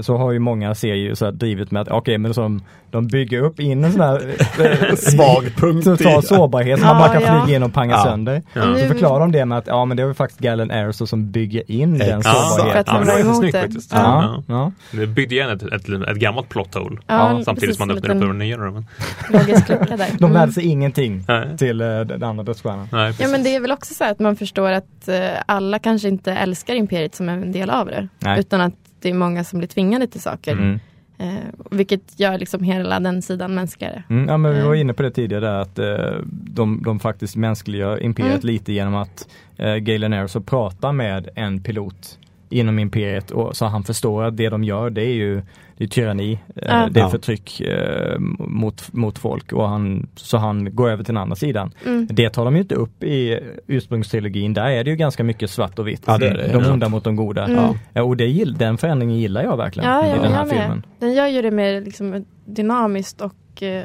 så 0.00 0.16
har 0.16 0.32
ju 0.32 0.38
många 0.38 0.74
serier 0.74 1.14
så 1.14 1.24
här 1.24 1.32
drivit 1.32 1.70
med 1.70 1.82
att 1.82 1.88
okej 1.88 2.18
men 2.18 2.34
så 2.34 2.58
de, 2.90 3.06
bygger 3.06 3.40
upp 3.40 3.60
in 3.60 3.84
en 3.84 3.92
sån 3.92 4.00
här 4.00 4.34
eh, 4.58 4.94
Svag 4.96 5.44
punkt 5.56 5.84
total 5.84 6.22
sårbarhet 6.22 6.78
som 6.78 6.88
man 6.88 6.96
Ja, 7.02 7.08
bara 7.08 7.20
kan 7.20 7.36
ja. 7.36 7.44
flyga 7.44 7.56
in 7.56 7.62
och 7.62 7.72
panga 7.72 7.94
Ja. 7.94 8.04
sönder. 8.04 8.42
Ja. 8.52 8.62
Så 8.78 8.86
förklarar 8.88 9.20
de 9.20 9.32
det 9.32 9.44
med 9.44 9.58
att 9.58 9.66
ja 9.66 9.84
men 9.84 9.96
det 9.96 10.02
var 10.02 10.10
ju 10.10 10.14
faktiskt 10.14 10.40
Galen 10.40 10.70
Erso 10.70 11.06
som 11.06 11.30
bygger 11.30 11.70
in 11.70 11.98
den 11.98 12.18
Exakt. 12.18 12.36
Att 12.38 12.50
sårbarheten. 12.52 12.94
ja, 12.94 13.00
det 13.00 13.12
var 13.12 13.20
emot 13.20 13.36
snyggt 13.36 13.58
faktiskt. 13.58 13.92
Ja, 13.92 14.42
Ja. 14.48 14.54
ja. 14.92 14.98
Det 14.98 15.06
byggde 15.06 15.34
igen 15.34 15.50
ett, 15.50 15.62
ett, 15.62 15.88
ett 15.88 16.16
gammalt 16.16 16.48
plot 16.48 16.74
hole. 16.74 16.96
Ja, 17.06 17.28
Samtidigt 17.44 17.60
precis, 17.60 17.76
som 17.76 17.88
man 17.88 17.96
öppnade 17.96 18.14
upp 18.14 18.22
liten 18.22 18.38
de 18.38 18.44
nya. 18.44 18.82
Logisk 19.30 19.68
lucka 19.68 19.96
där. 19.96 20.06
De 20.18 20.32
lärde 20.32 20.52
sig 20.52 20.64
ingenting 20.66 21.24
nej, 21.28 21.58
till 21.58 21.80
eh, 21.80 22.00
den 22.00 22.22
andra 22.22 22.44
dödsstjärnan. 22.44 22.88
Ja 23.18 23.28
men 23.28 23.42
det 23.42 23.54
är 23.56 23.60
väl 23.60 23.72
också 23.72 23.94
så 23.94 24.04
att 24.04 24.18
man 24.18 24.36
förstår 24.36 24.72
att 24.72 25.08
eh, 25.08 25.16
alla 25.46 25.78
kanske 25.78 26.08
inte 26.08 26.32
älskar 26.32 26.74
Imperiet 26.74 27.14
som 27.14 27.28
en 27.28 27.52
del 27.52 27.70
av 27.70 27.86
det. 27.86 28.08
Nej. 28.18 28.40
Utan 28.40 28.60
att 28.60 28.74
det 29.02 29.10
är 29.10 29.14
många 29.14 29.44
som 29.44 29.58
blir 29.58 29.68
tvingade 29.68 30.06
till 30.06 30.20
saker. 30.20 30.52
Mm. 30.52 30.80
Eh, 31.18 31.28
vilket 31.70 32.20
gör 32.20 32.38
liksom 32.38 32.62
hela 32.64 33.00
den 33.00 33.22
sidan 33.22 33.54
mänskligare. 33.54 34.02
Mm, 34.10 34.28
ja, 34.28 34.36
men 34.36 34.52
vi 34.54 34.60
var 34.60 34.66
Mm. 34.66 34.80
inne 34.80 34.92
på 34.94 35.02
det 35.02 35.10
tidigare 35.10 35.60
att 35.60 35.78
eh, 35.78 35.96
de, 36.30 36.82
de 36.82 37.00
faktiskt 37.00 37.36
mänskliggör 37.36 38.02
Imperiet 38.02 38.32
Mm. 38.44 38.46
lite 38.46 38.72
genom 38.72 38.94
att 38.94 39.28
eh, 39.56 39.74
Galen 39.76 40.12
Erso 40.12 40.40
pratar 40.40 40.92
med 40.92 41.28
en 41.34 41.62
pilot 41.62 42.18
inom 42.50 42.78
Imperiet 42.78 43.30
och 43.30 43.56
så 43.56 43.64
han 43.66 43.84
förstår 43.84 44.24
att 44.24 44.36
det 44.36 44.48
de 44.48 44.64
gör 44.64 44.90
det 44.90 45.02
är 45.04 45.14
ju 45.14 45.42
det 45.82 45.86
är 45.86 45.88
tyranni, 45.88 46.32
eh, 46.56 46.62
Ja. 46.68 46.88
det 46.90 47.00
är 47.00 47.08
förtryck 47.08 47.60
eh, 47.60 48.18
mot, 48.38 48.92
mot 48.92 49.18
folk 49.18 49.52
och 49.52 49.68
han, 49.68 50.08
så 50.16 50.36
han 50.36 50.74
går 50.74 50.90
över 50.90 51.04
till 51.04 51.14
den 51.14 51.22
andra 51.22 51.36
sidan. 51.36 51.72
Mm. 51.86 52.08
Det 52.10 52.30
tar 52.30 52.44
de 52.44 52.54
ju 52.54 52.62
inte 52.62 52.74
upp 52.74 53.02
i 53.04 53.40
ursprungstrilogin, 53.66 54.54
där 54.54 54.70
är 54.70 54.84
det 54.84 54.90
ju 54.90 54.96
ganska 54.96 55.24
mycket 55.24 55.50
svart 55.50 55.78
och 55.78 55.88
vitt. 55.88 56.02
Ja, 56.06 56.18
det 56.18 56.30
det, 56.30 56.52
de 56.52 56.72
onda 56.72 56.88
mot 56.88 57.04
de 57.04 57.16
goda. 57.16 57.44
Mm. 57.44 57.74
Ja, 57.92 58.02
och 58.02 58.16
det, 58.16 58.44
den 58.44 58.78
förändringen 58.78 59.18
gillar 59.18 59.42
jag 59.42 59.56
verkligen 59.56 59.90
Ja, 59.90 60.16
i 60.16 60.18
den 60.18 60.32
här 60.32 60.46
filmen. 60.46 60.82
Den 60.98 61.14
gör 61.14 61.26
ju 61.26 61.42
det 61.42 61.50
mer 61.50 61.80
liksom, 61.80 62.24
dynamiskt 62.44 63.20
och 63.20 63.62
eh, 63.62 63.84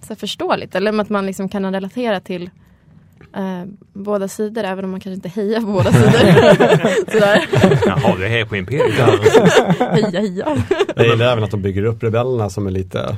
så 0.00 0.14
förståeligt. 0.14 0.74
Eller 0.74 1.00
att 1.00 1.08
man 1.08 1.26
liksom 1.26 1.48
kan 1.48 1.72
relatera 1.72 2.20
till 2.20 2.50
eh, 3.36 3.64
båda 3.92 4.28
sidor 4.28 4.64
även 4.64 4.84
om 4.84 4.90
man 4.90 5.00
kanske 5.00 5.14
inte 5.14 5.28
hejar 5.40 5.60
på 5.60 5.66
båda 5.66 5.92
sidor. 5.92 6.10
Sådär. 7.12 7.44
Jaha, 7.86 8.14
det 8.18 8.24
är 8.26 8.28
här 8.30 8.44
på 8.44 8.56
Imperiet. 8.56 8.94
Heja 9.78 10.20
heja. 10.20 10.56
Jag 10.96 11.06
gillar 11.06 11.32
även 11.32 11.44
att 11.44 11.50
de 11.50 11.62
bygger 11.62 11.84
upp 11.84 12.02
rebellerna 12.02 12.50
som 12.50 12.66
en 12.66 12.72
lite 12.72 13.16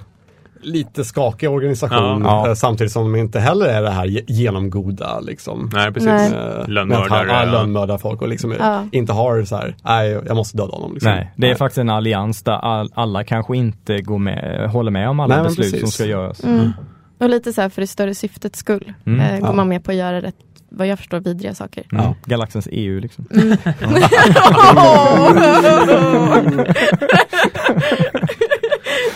lite 0.67 1.05
skakig 1.05 1.51
organisation 1.51 2.23
Ja. 2.25 2.49
eh, 2.49 2.55
samtidigt 2.55 2.93
som 2.93 3.13
de 3.13 3.19
inte 3.21 3.41
heller 3.41 3.67
är 3.67 3.83
det 3.83 3.91
här 3.91 4.05
ge- 4.07 4.25
genomgoda 4.27 5.21
liksom. 5.21 5.71
Nej, 5.73 5.93
precis. 5.93 6.07
Nej. 6.09 6.31
Lönnmördare, 6.67 7.27
Ja, 7.29 7.45
ja. 7.45 7.53
lönnmördar 7.53 7.99
folk 7.99 8.23
och 8.23 8.29
liksom 8.29 8.55
Ja. 8.59 8.85
inte 8.93 9.13
har 9.13 9.45
så 9.45 9.57
här, 9.57 9.77
nej 9.85 10.11
jag 10.27 10.37
måste 10.37 10.57
döda 10.57 10.73
honom. 10.73 10.95
Liksom. 10.95 11.11
Nej, 11.13 11.33
det 11.37 11.51
är 11.51 11.55
faktiskt 11.55 11.79
en 11.79 11.91
allians 11.91 12.43
där 12.43 12.53
all, 12.53 12.91
alla 12.95 13.25
kanske 13.25 13.57
inte 13.57 14.01
går 14.01 14.19
med, 14.19 14.71
håller 14.71 14.91
med 14.91 15.09
om 15.09 15.21
alla 15.21 15.35
Nej, 15.37 15.45
beslut 15.45 15.67
precis. 15.67 15.81
som 15.81 15.91
ska 15.91 16.05
göras. 16.05 16.45
Mm. 16.45 16.71
Och 17.19 17.29
lite 17.31 17.53
så 17.53 17.61
här 17.61 17.69
för 17.69 17.81
det 17.81 17.87
större 17.87 18.15
syftets 18.15 18.59
skull. 18.59 18.93
Mm. 19.07 19.21
Eh, 19.21 19.41
går 19.41 19.49
Ja. 19.49 19.53
man 19.53 19.69
med 19.69 19.85
på 19.85 19.91
att 19.91 19.97
göra 19.97 20.23
rätt, 20.23 20.37
vad 20.69 20.87
jag 20.87 20.99
förstår, 20.99 21.21
vidriga 21.21 21.55
saker. 21.55 21.85
Mm. 21.93 22.05
Ja. 22.05 22.15
Galaxens 22.25 22.69
EU 22.73 23.01
liksom. 23.01 23.27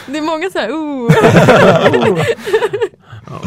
det 0.07 0.19
är 0.19 0.23
många 0.23 0.51
så 0.51 0.59
här, 0.59 0.71
oh. 0.71 1.13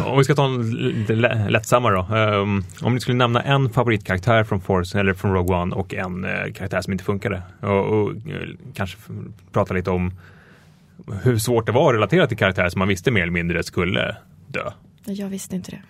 Om 0.11 0.17
vi 0.17 0.23
ska 0.23 0.35
ta 0.35 0.45
en 0.45 0.71
lite 0.71 1.13
lä- 1.15 1.49
lättsammare 1.49 1.95
då. 1.95 2.15
Ehm, 2.15 2.63
om 2.81 2.93
ni 2.93 2.99
skulle 2.99 3.17
nämna 3.17 3.41
en 3.41 3.69
favoritkaraktär 3.69 4.43
från 4.43 4.61
Force 4.61 4.99
eller 4.99 5.13
från 5.13 5.33
Rogue 5.33 5.55
One 5.57 5.75
och 5.75 5.93
en 5.93 6.25
eh, 6.25 6.53
karaktär 6.53 6.81
som 6.81 6.93
inte 6.93 7.03
funkade. 7.05 7.41
Och, 7.59 7.85
och 7.85 8.09
eh, 8.11 8.15
kanske 8.73 8.97
prata 9.51 9.73
lite 9.73 9.89
om 9.91 10.13
hur 11.23 11.37
svårt 11.37 11.65
det 11.65 11.71
var 11.71 11.89
att 11.89 11.95
relatera 11.95 12.27
till 12.27 12.37
karaktärer 12.37 12.69
som 12.69 12.79
man 12.79 12.87
visste 12.87 13.11
mer 13.11 13.21
eller 13.21 13.31
mindre 13.31 13.63
skulle 13.63 14.15
dö. 14.51 14.71
Jag 15.05 15.27
visste 15.29 15.55
inte 15.55 15.71
det. 15.71 15.81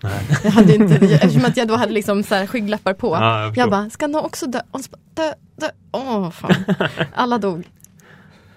Jag 0.44 0.50
hade 0.50 0.74
inte, 0.74 0.94
eftersom 0.94 1.44
att 1.44 1.56
jag 1.56 1.68
då 1.68 1.76
hade 1.76 1.92
liksom 1.92 2.22
så 2.22 2.34
här 2.34 2.46
skygglappar 2.46 2.94
på. 2.94 3.14
Ja, 3.14 3.42
jag 3.42 3.56
jag, 3.56 3.70
bara, 3.70 3.90
ska 3.90 4.06
någon 4.06 4.24
också 4.24 4.46
dö? 4.46 4.60
Och 4.70 4.80
så 4.80 4.90
bara, 4.90 4.98
dö, 5.14 5.32
dö. 5.56 5.66
Åh, 5.92 6.30
fan. 6.30 6.54
Alla 7.14 7.38
dog. 7.38 7.68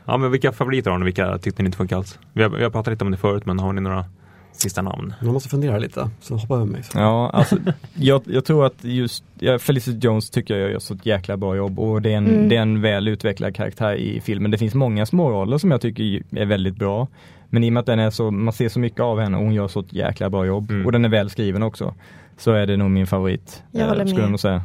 Ja, 0.05 0.17
men 0.17 0.31
vilka 0.31 0.51
favoriter 0.51 0.91
har 0.91 0.97
ni? 0.97 1.05
Vilka 1.05 1.37
tyckte 1.37 1.63
ni 1.63 1.67
inte 1.67 1.77
funkade 1.77 1.97
alls? 1.99 2.19
Vi 2.33 2.43
har, 2.43 2.49
vi 2.49 2.63
har 2.63 2.69
pratat 2.69 2.93
lite 2.93 3.03
om 3.05 3.11
det 3.11 3.17
förut, 3.17 3.45
men 3.45 3.59
har 3.59 3.73
ni 3.73 3.81
några 3.81 4.05
sista 4.51 4.81
namn? 4.81 5.13
Man 5.21 5.33
måste 5.33 5.49
fundera 5.49 5.77
lite, 5.77 6.09
så 6.21 6.35
hoppa 6.35 6.55
över 6.55 6.65
mig. 6.65 6.83
Ja, 6.93 7.29
alltså 7.29 7.57
jag, 7.93 8.21
jag 8.25 8.45
tror 8.45 8.65
att 8.65 8.83
just 8.83 9.23
ja, 9.39 9.59
Felicity 9.59 10.07
Jones 10.07 10.29
tycker 10.29 10.57
jag 10.57 10.71
gör 10.71 10.79
så 10.79 10.93
ett 10.93 11.05
jäkla 11.05 11.37
bra 11.37 11.55
jobb 11.55 11.79
och 11.79 12.01
det 12.01 12.13
är, 12.13 12.17
en, 12.17 12.27
Mm. 12.27 12.49
det 12.49 12.55
är 12.57 12.61
en 12.61 12.81
väl 12.81 13.07
utvecklad 13.07 13.55
karaktär 13.55 13.95
i 13.95 14.21
filmen. 14.21 14.51
Det 14.51 14.57
finns 14.57 14.73
många 14.73 15.05
småroller 15.05 15.57
som 15.57 15.71
jag 15.71 15.81
tycker 15.81 16.03
är 16.35 16.45
väldigt 16.45 16.75
bra. 16.75 17.07
Men 17.53 17.63
i 17.63 17.69
och 17.69 17.73
med 17.73 17.79
att 17.79 17.85
den 17.85 17.99
är 17.99 18.09
så, 18.09 18.31
man 18.31 18.53
ser 18.53 18.69
så 18.69 18.79
mycket 18.79 18.99
av 18.99 19.19
henne 19.19 19.37
och 19.37 19.43
hon 19.43 19.53
gör 19.53 19.67
så 19.67 19.79
ett 19.79 19.93
jäkla 19.93 20.29
bra 20.29 20.45
jobb 20.45 20.71
Mm. 20.71 20.85
och 20.85 20.91
den 20.91 21.05
är 21.05 21.09
väl 21.09 21.29
skriven 21.29 21.63
också. 21.63 21.93
Så 22.37 22.51
är 22.51 22.67
det 22.67 22.77
nog 22.77 22.91
min 22.91 23.07
favorit. 23.07 23.63
Jag 23.71 23.81
eh, 23.81 23.87
håller 23.87 24.05
skulle 24.05 24.21
med. 24.21 24.31
jag 24.31 24.39
säga. 24.39 24.63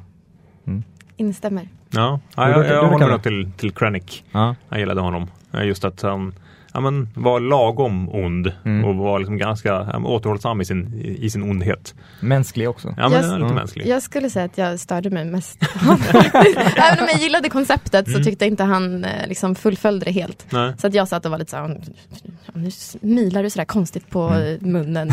Instämmer. 1.17 1.69
Ja, 1.91 2.21
ja 2.37 2.49
jag, 2.51 2.67
jag 2.67 2.85
du 2.85 2.89
håller 2.89 3.09
nog 3.09 3.23
till, 3.23 3.51
till 3.57 3.73
Krennic. 3.73 4.23
Ja. 4.33 4.55
Jag 4.69 4.79
gillade 4.79 5.01
honom. 5.01 5.27
Eh, 5.53 5.65
Just 5.67 5.85
att 5.85 6.03
han, 6.03 6.35
ja, 6.77 6.81
men, 6.81 7.09
var 7.15 7.41
lagom 7.41 8.09
ond 8.13 8.53
Mm. 8.65 8.85
och 8.85 8.95
var 8.97 9.19
liksom 9.19 9.39
ganska 9.39 9.69
ja, 9.69 9.99
återhållsam 10.05 10.61
i 10.61 10.65
sin, 10.65 10.95
i, 11.21 11.31
sin 11.31 11.43
ondhet. 11.43 11.95
Mänsklig 12.21 12.69
också. 12.71 12.95
Ja, 12.97 13.09
men 13.09 13.13
Jag- 13.13 13.23
lite 13.23 13.37
Mm. 13.37 13.55
mänsklig. 13.55 13.87
Jag 13.87 14.03
skulle 14.03 14.31
säga 14.31 14.45
att 14.45 14.59
jag 14.59 14.81
störde 14.81 15.11
mig 15.11 15.25
mest. 15.25 15.59
Även 16.77 16.99
om 17.05 17.09
jag 17.13 17.21
gillade 17.21 17.49
konceptet 17.49 18.07
så 18.07 18.13
Mm. 18.13 18.25
tyckte 18.25 18.45
jag 18.45 18.53
inte 18.53 18.65
han 18.65 19.05
eh, 19.05 19.29
liksom 19.29 19.55
fullföljde 19.55 20.05
det 20.05 20.11
helt. 20.13 20.47
Nej. 20.51 20.73
Så 20.79 20.87
att 20.87 20.95
jag 20.95 21.09
satt 21.09 21.25
och 21.25 21.31
var 21.31 21.39
lite 21.39 21.51
så 21.51 21.57
här, 21.57 21.81
nu 22.53 22.71
smilar 22.71 23.43
du 23.43 23.51
sådär 23.51 23.65
konstigt 23.65 24.11
på 24.11 24.23
Mm. 24.29 24.59
munnen. 24.73 25.11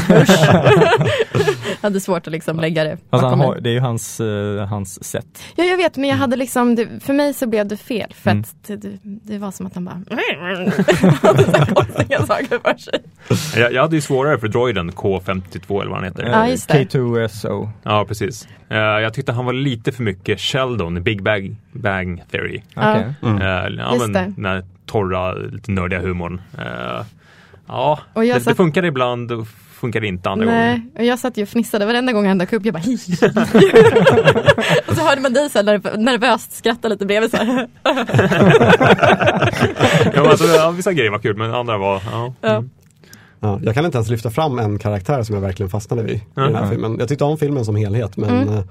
Hade 1.81 1.99
svårt 2.01 2.27
att 2.27 2.31
liksom 2.33 2.59
lägga 2.59 2.83
det 2.83 2.97
Alltså 3.09 3.27
han 3.27 3.39
har, 3.39 3.59
det 3.59 3.69
är 3.69 3.73
ju 3.73 3.79
hans, 3.79 4.19
eh, 4.19 4.65
hans 4.67 5.03
sätt. 5.03 5.43
Ja, 5.55 5.63
jag 5.63 5.77
vet, 5.77 5.97
men 5.97 6.09
jag 6.09 6.17
hade 6.17 6.35
liksom, 6.35 6.75
det, 6.75 6.87
för 7.03 7.13
mig 7.13 7.33
så 7.33 7.47
blev 7.47 7.67
det 7.67 7.77
fel. 7.77 8.13
För 8.15 8.31
Mm. 8.31 8.41
att 8.41 8.67
det, 8.81 8.97
det, 9.03 9.37
var 9.37 9.51
som 9.51 9.65
att 9.65 9.75
han 9.75 9.85
bara 9.85 10.01
så 11.45 11.51
konstiga 11.75 12.25
saker 12.25 12.59
för 12.59 12.77
sig. 12.77 12.99
Jag, 13.61 13.73
jag 13.73 13.81
hade 13.81 13.95
ju 13.95 14.01
svårare 14.01 14.37
för 14.39 14.47
droiden 14.47 14.91
K52 14.91 15.81
eller 15.81 15.89
vad 15.91 15.95
han 15.99 16.03
heter. 16.03 16.23
Ja, 16.23 16.47
just 16.47 16.67
det. 16.69 16.83
K2SO. 16.93 17.69
Ja, 17.83 18.05
precis. 18.05 18.47
Eh, 18.69 18.77
jag 18.77 19.13
tyckte 19.13 19.31
han 19.31 19.45
var 19.45 19.53
lite 19.53 19.91
för 19.91 20.03
mycket 20.03 20.39
Sheldon 20.39 20.97
i 20.97 20.99
Big 20.99 21.23
Bang, 21.23 21.55
Bang 21.71 22.23
Theory. 22.31 22.61
Ja. 22.73 22.91
Okej. 22.91 23.13
Mm. 23.23 23.41
Eh, 23.41 23.47
ja, 23.83 23.93
Just 23.93 24.07
men, 24.07 24.13
det. 24.13 24.33
Den 24.35 24.45
här 24.45 24.63
torra, 24.85 25.33
lite 25.33 25.71
nördiga 25.71 25.99
humorn. 25.99 26.41
Eh, 26.57 27.05
ja, 27.67 27.99
det, 28.15 28.21
det 28.21 28.39
satt- 28.41 28.57
funkar 28.57 28.85
ibland 28.85 29.31
funkar 29.83 30.03
inte 30.03 30.29
andra 30.29 30.45
gånger. 30.45 30.57
Nej, 30.59 30.81
och 30.97 31.03
jag 31.05 31.19
satt 31.19 31.37
ju 31.37 31.43
och 31.43 31.49
fnissade 31.49 31.85
varenda 31.85 32.13
gång 32.13 32.27
han 32.27 32.37
dök 32.37 32.53
upp. 32.53 32.65
Jag 32.65 32.73
bara 32.73 32.79
hi. 32.79 32.93
Och 34.87 34.95
så 34.95 35.01
hörde 35.01 35.21
man 35.21 35.33
dig 35.33 35.49
så 35.49 35.57
här 35.57 35.65
nerv- 35.65 35.97
nervöst 35.97 36.51
skratta 36.57 36.87
lite 36.87 37.05
bredvid 37.05 37.31
så 37.31 37.37
här. 37.37 37.67
ja, 40.15 40.29
alltså, 40.29 40.45
ja, 40.45 40.71
vissa 40.71 40.93
grejer 40.93 41.11
var 41.11 41.19
kul 41.19 41.37
men 41.37 41.53
andra 41.53 41.77
var, 41.77 42.01
ja. 42.11 42.33
Ja. 42.41 42.49
Mm. 42.55 42.69
Ja, 43.39 43.59
jag 43.63 43.75
kan 43.75 43.85
inte 43.85 43.97
ens 43.97 44.09
lyfta 44.09 44.29
fram 44.29 44.59
en 44.59 44.79
karaktär 44.79 45.23
som 45.23 45.35
jag 45.35 45.41
verkligen 45.41 45.69
fastnade 45.69 46.03
vid 46.03 46.15
i 46.15 46.21
den 46.35 46.43
här 46.55 46.63
Mm. 46.63 46.69
filmen. 46.69 46.95
Jag 46.99 47.07
tyckte 47.09 47.23
om 47.23 47.37
filmen 47.37 47.65
som 47.65 47.75
helhet 47.75 48.17
men 48.17 48.29
Mm. 48.47 48.63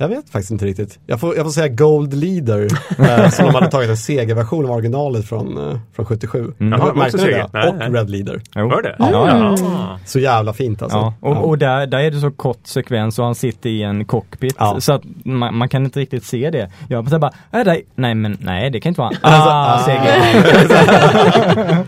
Jag 0.00 0.08
vet 0.08 0.30
faktiskt 0.30 0.50
inte 0.50 0.64
riktigt. 0.66 0.98
Jag 1.06 1.20
får, 1.20 1.36
jag 1.36 1.44
får 1.44 1.50
säga 1.50 1.68
Gold 1.68 2.14
Leader 2.14 2.68
eh, 2.98 3.28
som 3.30 3.46
de 3.46 3.54
hade 3.54 3.70
tagit 3.70 3.90
en 3.90 3.96
segerversion 3.96 4.64
av 4.64 4.70
originalet 4.70 5.28
från, 5.28 5.70
eh, 5.70 5.78
från 5.96 6.06
77. 6.06 6.52
Mm. 6.60 6.78
Jaha, 6.80 6.94
Märkte 6.94 7.16
ni 7.16 7.24
det? 7.24 7.48
Nej, 7.52 7.68
Och 7.68 7.74
nej. 7.78 7.90
Red 7.90 8.10
Leader. 8.10 8.40
Var 8.54 8.82
det? 8.82 8.96
Ja, 8.98 9.56
ja. 9.58 9.98
Så 10.06 10.18
jävla 10.18 10.52
fint 10.52 10.82
alltså. 10.82 10.98
Ja, 10.98 11.14
och, 11.20 11.48
och 11.48 11.58
där, 11.58 11.86
där 11.86 11.98
är 11.98 12.10
det 12.10 12.20
så 12.20 12.30
kort 12.30 12.60
sekvens 12.64 13.18
och 13.18 13.24
han 13.24 13.34
sitter 13.34 13.70
i 13.70 13.82
en 13.82 14.04
cockpit 14.04 14.54
Ja. 14.58 14.80
så 14.80 14.92
att 14.92 15.02
man, 15.24 15.56
man 15.56 15.68
kan 15.68 15.84
inte 15.84 16.00
riktigt 16.00 16.24
se 16.24 16.50
det. 16.50 16.70
Jag 16.88 17.04
bara, 17.04 17.18
bara 17.18 17.32
äh, 17.52 17.64
där, 17.64 17.80
nej 17.94 18.14
men 18.14 18.36
nej 18.40 18.70
det 18.70 18.80
kan 18.80 18.90
inte 18.90 19.00
vara 19.00 19.08
Alltså, 19.22 19.50
ah, 19.50 19.74
ah. 19.74 19.78
seger. 19.84 20.10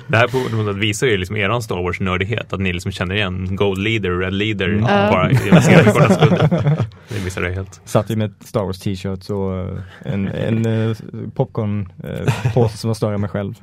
Det 0.07 0.17
här 0.17 0.29
på 0.29 0.57
något 0.57 0.75
sätt 0.75 0.83
visar 0.83 1.07
ju 1.07 1.17
liksom 1.17 1.37
eran 1.37 1.63
Star 1.63 1.83
Wars-nördighet, 1.83 2.53
att 2.53 2.61
ni 2.61 2.73
liksom 2.73 2.93
känner 2.93 3.15
igen 3.15 3.57
Gold 3.57 3.79
Leader 3.79 4.19
Red 4.19 4.35
Leader 4.35 4.69
Mm. 4.69 4.85
Bara 5.13 5.31
i 5.31 5.35
en 5.53 5.63
senaste 5.63 5.91
korta 5.93 6.15
stund. 6.15 6.39
Det 7.09 7.19
visar 7.25 7.43
det 7.43 7.51
helt. 7.53 7.81
Satt 8.03 8.11
ju 8.11 8.17
med 8.17 8.31
ett 8.31 8.47
Star 8.47 8.65
Wars 8.65 8.79
t-shirt 8.79 9.31
och 9.31 9.59
eh, 9.59 9.79
en, 10.03 10.29
en 10.35 10.67
uh, 10.67 10.97
popcornpåse 11.35 12.77
som 12.79 12.89
var 12.89 12.95
större 12.95 13.15
än 13.15 13.21
mig 13.21 13.31
själv. 13.31 13.55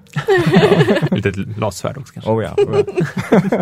Lite 1.11 1.33
lassvärd 1.57 1.97
också 1.97 2.13
kanske. 2.13 2.31
Oh 2.31 2.43
ja. 2.43 2.55
Oh 2.57 2.83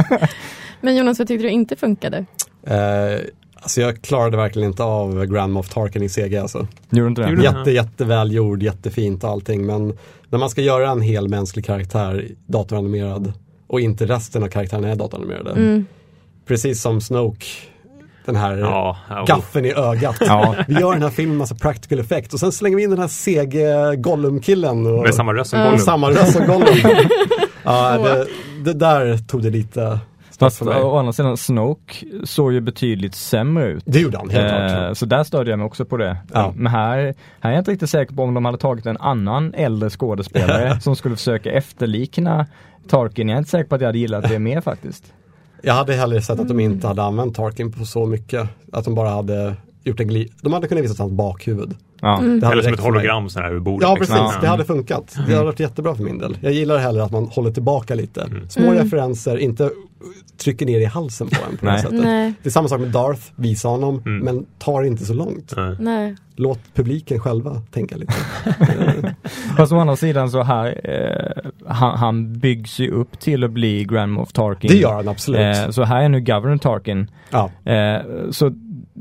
ja. 0.09 0.27
Men 0.81 0.95
Jonas, 0.95 1.19
vad 1.19 1.27
tyckte 1.27 1.43
du 1.43 1.49
inte 1.49 1.75
funkade? 1.75 2.25
Eh, 2.63 3.19
alltså 3.55 3.81
jag 3.81 4.01
klarade 4.01 4.37
verkligen 4.37 4.69
inte 4.69 4.83
av 4.83 5.25
Grand 5.25 5.53
Moff 5.53 5.69
Tarkin 5.69 6.03
i 6.03 6.09
CG 6.09 6.37
alltså. 6.37 6.67
Gjorde 6.89 7.07
inte 7.07 7.21
det? 7.21 7.43
Jätte, 7.43 7.71
jättevälgjord, 7.71 8.63
jättefint 8.63 9.23
och 9.23 9.29
allting 9.29 9.65
men 9.65 9.97
när 10.29 10.39
man 10.39 10.49
ska 10.49 10.61
göra 10.61 10.89
en 10.89 11.01
hel 11.01 11.29
mänsklig 11.29 11.65
karaktär 11.65 12.27
datoranimerad 12.45 13.33
och 13.67 13.79
inte 13.79 14.05
resten 14.05 14.43
av 14.43 14.47
karaktärerna 14.47 14.87
är 14.87 14.95
datoranimerade. 14.95 15.51
Mm. 15.51 15.85
Precis 16.45 16.81
som 16.81 17.01
Snoke, 17.01 17.45
den 18.27 18.35
här 18.35 18.57
Ja, 18.57 18.97
och- 19.21 19.27
gaffeln 19.27 19.65
i 19.65 19.73
ögat. 19.73 20.15
Ja. 20.19 20.55
Vi 20.67 20.73
gör 20.79 20.93
den 20.93 21.01
här 21.03 21.09
filmen 21.09 21.37
massa 21.37 21.55
practical 21.55 21.99
effect 21.99 22.33
och 22.33 22.39
sen 22.39 22.51
slänger 22.51 22.77
vi 22.77 22.83
in 22.83 22.89
den 22.89 22.99
här 22.99 23.07
sege 23.07 23.95
Gollum-killen. 23.95 24.87
Och, 24.87 25.03
med 25.03 25.15
samma 25.15 25.33
röst 25.33 25.49
som 25.49 25.59
Gollum. 25.63 25.77
samma 25.79 26.09
röst 26.09 26.33
som 26.33 26.45
Gollum. 26.47 26.67
ja, 27.63 27.97
det, 27.97 28.25
det 28.65 28.73
där 28.73 29.17
tog 29.17 29.43
det 29.43 29.49
lite 29.49 29.99
Fast 30.39 30.61
å 30.61 30.97
andra 30.97 31.13
sidan, 31.13 31.37
Snoke 31.37 32.05
såg 32.23 32.53
ju 32.53 32.61
betydligt 32.61 33.15
sämre 33.15 33.65
ut. 33.67 33.83
Det 33.85 33.99
gjorde 33.99 34.17
han 34.17 34.29
helt 34.29 34.51
Eh, 34.71 34.77
klart. 34.77 34.97
så 34.97 35.05
där 35.05 35.23
störde 35.23 35.49
jag 35.49 35.59
mig 35.59 35.65
också 35.65 35.85
på 35.85 35.97
det. 35.97 36.17
Ja. 36.33 36.53
Men 36.55 36.71
här, 36.71 36.97
här 37.39 37.49
är 37.49 37.53
jag 37.53 37.61
inte 37.61 37.71
riktigt 37.71 37.89
säker 37.89 38.15
på 38.15 38.23
om 38.23 38.33
de 38.33 38.45
hade 38.45 38.57
tagit 38.57 38.85
en 38.85 38.97
annan 38.97 39.53
äldre 39.53 39.89
skådespelare 39.89 40.79
som 40.81 40.95
skulle 40.95 41.15
försöka 41.15 41.51
efterlikna 41.51 42.45
Tarkin. 42.89 43.29
Jag 43.29 43.35
är 43.35 43.39
inte 43.39 43.49
säker 43.49 43.69
på 43.69 43.75
att 43.75 43.81
jag 43.81 43.87
hade 43.87 43.97
gillat 43.99 44.29
det 44.29 44.39
mer 44.39 44.61
faktiskt. 44.61 45.13
Jag 45.61 45.73
hade 45.73 45.93
hellre 45.93 46.21
sett 46.21 46.39
att 46.39 46.47
de 46.47 46.59
inte 46.59 46.87
hade 46.87 47.03
använt 47.03 47.35
Tarkin 47.35 47.71
på 47.71 47.85
så 47.85 48.05
mycket. 48.05 48.49
Att 48.71 48.85
de 48.85 48.95
bara 48.95 49.09
hade 49.09 49.55
gjort 49.83 49.99
en 49.99 50.07
gli... 50.07 50.31
De 50.41 50.53
hade 50.53 50.67
kunnat 50.67 50.83
visa 50.83 51.03
hans 51.03 51.13
bakhuvud. 51.13 51.75
Ja. 52.01 52.07
Det 52.21 52.45
hade 52.45 52.51
Eller 52.51 52.63
som 52.63 52.73
ett 52.73 52.79
hologram 52.79 53.29
så 53.29 53.39
här 53.39 53.49
över 53.49 53.59
bordet. 53.59 53.89
Ja 53.89 53.95
liksom. 53.95 54.15
precis, 54.15 54.33
Ja. 54.35 54.41
det 54.41 54.47
hade 54.47 54.65
funkat. 54.65 55.15
Det 55.27 55.33
hade 55.33 55.45
varit 55.45 55.59
jättebra 55.59 55.95
för 55.95 56.03
min 56.03 56.17
del. 56.17 56.37
Jag 56.41 56.53
gillar 56.53 56.77
hellre 56.77 57.03
att 57.03 57.11
man 57.11 57.25
håller 57.25 57.51
tillbaka 57.51 57.95
lite. 57.95 58.21
Mm. 58.21 58.49
Små 58.49 58.63
Mm. 58.65 58.77
referenser, 58.83 59.37
inte 59.37 59.71
trycker 60.37 60.65
ner 60.65 60.79
i 60.79 60.85
halsen 60.85 61.27
på 61.27 61.35
en 61.51 61.57
på 61.57 61.65
det 61.65 61.79
sättet. 61.79 62.03
Nej, 62.03 62.33
Det 62.43 62.49
är 62.49 62.51
samma 62.51 62.67
sak 62.67 62.79
med 62.79 62.89
Darth, 62.91 63.21
visa 63.35 63.67
honom, 63.67 64.01
Mm. 64.05 64.19
men 64.25 64.45
tar 64.57 64.83
inte 64.83 65.05
så 65.05 65.13
långt. 65.13 65.53
Nej. 65.79 66.15
Låt 66.35 66.59
publiken 66.73 67.19
själva 67.19 67.61
tänka 67.71 67.95
lite. 67.97 68.13
Fast 69.57 69.71
å 69.71 69.77
andra 69.79 69.95
sidan 69.95 70.29
så 70.31 70.43
här, 70.43 70.81
eh, 70.83 71.49
han, 71.67 71.97
han 71.97 72.39
byggs 72.39 72.79
ju 72.79 72.91
upp 72.91 73.19
till 73.19 73.43
att 73.43 73.51
bli 73.51 73.85
Grand 73.85 74.11
Moff 74.11 74.31
Tarkin. 74.33 74.69
det 74.71 74.77
gör 74.77 74.93
han 74.93 75.07
absolut. 75.07 75.57
Eh, 75.57 75.69
så 75.69 75.83
här 75.83 76.03
är 76.03 76.09
nu 76.09 76.21
Governor 76.21 76.57
Tarkin. 76.57 77.11
ja. 77.29 77.51
Eh, 77.71 78.01
så 78.31 78.51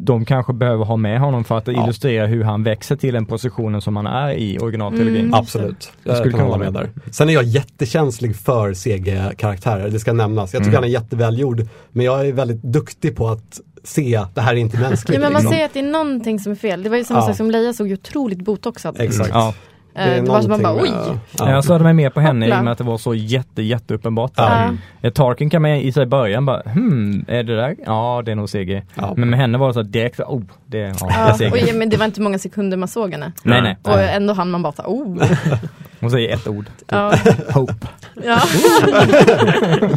de 0.07 0.25
kanske 0.25 0.53
behöver 0.53 0.85
ha 0.85 0.97
med 0.97 1.21
honom 1.21 1.45
för 1.45 1.59
att 1.59 1.67
Ja. 1.67 1.85
illustrera 1.85 2.27
hur 2.27 2.45
han 2.45 2.63
växer 2.63 2.97
till 2.97 3.15
den 3.15 3.27
positionen 3.27 3.81
som 3.81 3.97
han 3.97 4.07
är 4.07 4.33
i 4.33 4.59
originaltrilogin. 4.59 5.21
Mm. 5.21 5.35
Absolut, 5.35 5.93
jag 6.05 6.17
skulle 6.17 6.33
kunna 6.33 6.45
hålla 6.45 6.59
med 6.59 6.73
där. 6.73 6.91
Sen 7.11 7.29
är 7.29 7.33
jag 7.33 7.45
jättekänslig 7.45 8.37
för 8.37 8.75
CG-karaktärer, 8.75 9.89
det 9.91 9.99
ska 9.99 10.13
nämnas. 10.13 10.55
Jag 10.55 10.61
tycker 10.63 10.69
Mm. 10.79 10.83
han 10.83 10.85
är 10.85 10.93
jättevälgjord, 10.93 11.69
men 11.91 12.07
jag 12.07 12.29
är 12.29 12.33
väldigt 12.33 12.63
duktig 12.63 13.17
på 13.17 13.29
att 13.29 13.61
se, 13.85 14.21
det 14.35 14.41
här 14.41 14.53
är 14.53 14.57
inte 14.57 14.79
mänskligt. 14.81 15.15
Ja, 15.15 15.21
men 15.21 15.33
man 15.33 15.43
liksom. 15.43 15.57
ser 15.57 15.65
att 15.65 15.73
det 15.75 15.79
är 15.81 15.83
någonting 15.83 16.39
som 16.41 16.53
är 16.53 16.57
fel. 16.57 16.83
Det 16.83 16.89
var 16.89 16.97
ju 16.97 17.05
samma 17.05 17.21
Ja. 17.21 17.27
sak 17.27 17.37
som 17.37 17.51
Leia 17.51 17.73
såg 17.73 17.89
ju 17.89 17.95
otroligt 17.95 18.39
botoxad. 18.45 18.97
Exakt. 19.01 19.31
Ja. 19.33 19.55
Det, 19.97 20.03
är 20.03 20.17
Eh, 20.19 20.23
det 20.25 20.31
var 20.31 20.41
som 20.41 20.51
man 20.51 20.63
bara 20.63 20.75
oj. 20.83 20.91
med- 20.91 21.19
Ja. 21.39 21.51
Jag 21.51 21.65
störde 21.65 21.85
mig 21.85 21.93
mer 21.93 22.11
på 22.11 22.21
henne 22.21 22.47
i 22.47 22.49
Hoppla. 22.49 22.59
och 22.59 22.65
med 22.65 22.73
att 22.73 22.79
det 22.79 22.85
var 22.85 22.99
så 22.99 23.15
jätte, 23.15 23.63
jätte 23.63 23.95
uppenbart. 23.95 24.33
Ja. 24.37 24.71
Eh, 25.03 25.13
Tarkin 25.13 25.51
kan 25.51 25.63
man 25.63 25.71
i 25.71 25.93
sig 25.93 26.07
början 26.07 26.47
bara, 26.47 26.63
hmm, 26.63 27.25
är 27.29 27.43
det 27.43 27.57
där? 27.57 27.77
Ja, 27.87 28.23
det 28.25 28.31
är 28.31 28.35
nog 28.37 28.49
CG. 28.51 28.83
Ja. 28.95 29.15
Men 29.17 29.31
med 29.31 29.39
henne 29.39 29.59
var 29.59 29.69
det 29.69 29.75
så 29.75 29.83
direkt, 29.83 30.21
oh, 30.21 30.43
det, 30.67 30.79
ja, 30.79 30.93
det 31.09 31.15
är 31.15 31.29
Ja, 31.29 31.35
CG. 31.51 31.71
och, 31.73 31.75
men 31.79 31.89
det 31.89 31.97
var 31.97 32.05
inte 32.07 32.21
många 32.21 32.39
sekunder 32.39 32.77
man 32.77 32.89
såg 32.89 33.13
henne. 33.13 33.33
Nej, 33.43 33.63
nej. 33.63 33.77
Och 33.83 34.01
ändå 34.01 34.35
hann 34.35 34.51
man 34.51 34.63
bara 34.63 34.73
ta 34.73 34.83
oh. 34.83 35.23
Hon 36.01 36.11
säger 36.11 36.35
ett 36.35 36.49
ord. 36.49 36.67
Ja. 36.89 37.13
Hope. 37.55 37.87
Ja. 38.25 38.41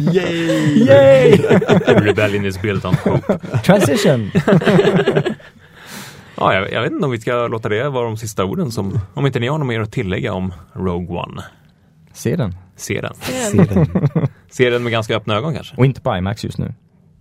Yay! 0.12 0.84
Yay! 0.86 1.36
Rebellion 1.86 2.44
is 2.46 2.62
built 2.62 2.84
on 2.84 2.94
hope. 3.04 3.38
Transition! 3.64 4.30
Ja, 6.40 6.54
jag, 6.54 6.72
jag 6.72 6.82
vet 6.82 6.92
inte 6.92 7.04
om 7.04 7.10
vi 7.10 7.20
ska 7.20 7.46
låta 7.46 7.68
det 7.68 7.88
vara 7.88 8.04
de 8.04 8.16
sista 8.16 8.44
orden 8.44 8.70
som, 8.70 9.00
om 9.14 9.26
inte 9.26 9.40
ni 9.40 9.48
har 9.48 9.58
något 9.58 9.66
mer 9.68 9.80
att 9.80 9.92
tillägga 9.92 10.32
om 10.32 10.52
Rogue 10.72 11.18
One. 11.18 11.42
Se 12.12 12.36
den. 12.36 12.54
Se 12.76 13.00
den. 13.00 13.14
Se 13.14 13.62
den. 13.64 13.86
Se 14.50 14.70
den 14.70 14.82
med 14.82 14.92
ganska 14.92 15.16
öppna 15.16 15.34
ögon 15.34 15.54
kanske. 15.54 15.76
Och 15.76 15.84
inte 15.84 16.00
på 16.00 16.16
IMAX 16.16 16.44
just 16.44 16.58
nu. 16.58 16.74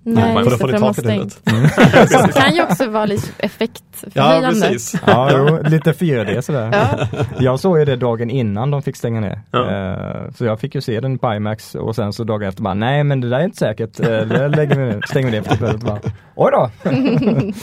Nej, 0.04 0.34
För 0.34 0.44
då 0.44 0.50
just 0.50 0.62
får 0.62 0.68
det, 0.68 0.74
ni 0.74 0.80
för 0.80 0.80
de 0.80 0.86
har 0.86 0.94
taket 0.94 1.06
i 1.06 1.12
huvudet. 1.12 2.26
Det 2.36 2.42
kan 2.42 2.56
ju 2.56 2.64
också 2.64 2.90
vara 2.90 3.06
lite 3.06 3.28
Ja, 3.38 3.46
effektförhöjande. 3.46 4.50
precis. 4.62 4.96
Ja, 5.08 5.30
jo, 5.34 5.60
lite 5.70 5.92
4D 5.92 6.42
sådär. 6.42 6.70
Ja. 6.74 7.08
Jag 7.40 7.60
såg 7.60 7.80
ju 7.80 7.86
det 7.86 7.96
dagen 7.96 8.30
innan 8.30 8.72
de 8.72 8.82
fick 8.82 8.96
stänga 8.96 9.20
ner. 9.20 9.42
Ja. 9.52 9.72
Eh, 9.72 10.32
Så 10.32 10.46
jag 10.46 10.60
fick 10.60 10.76
ju 10.76 10.82
se 10.82 11.00
den 11.00 11.18
på 11.20 11.34
IMAX 11.34 11.76
och 11.76 11.96
sen 11.96 12.14
så 12.14 12.24
dagen 12.24 12.48
efter 12.50 12.64
bara, 12.64 12.74
nej 12.74 13.04
men 13.04 13.22
det 13.22 13.30
där 13.30 13.40
är 13.40 13.44
inte 13.44 13.58
säkert. 13.58 14.00
Eh, 14.00 14.06
Det 14.08 14.48
lägger 14.48 14.76
vi 14.76 14.86
ner, 14.86 15.02
stänger 15.10 15.32
vi 15.32 15.40
ner 15.40 16.00
Oj 16.36 16.52
då! 16.52 16.70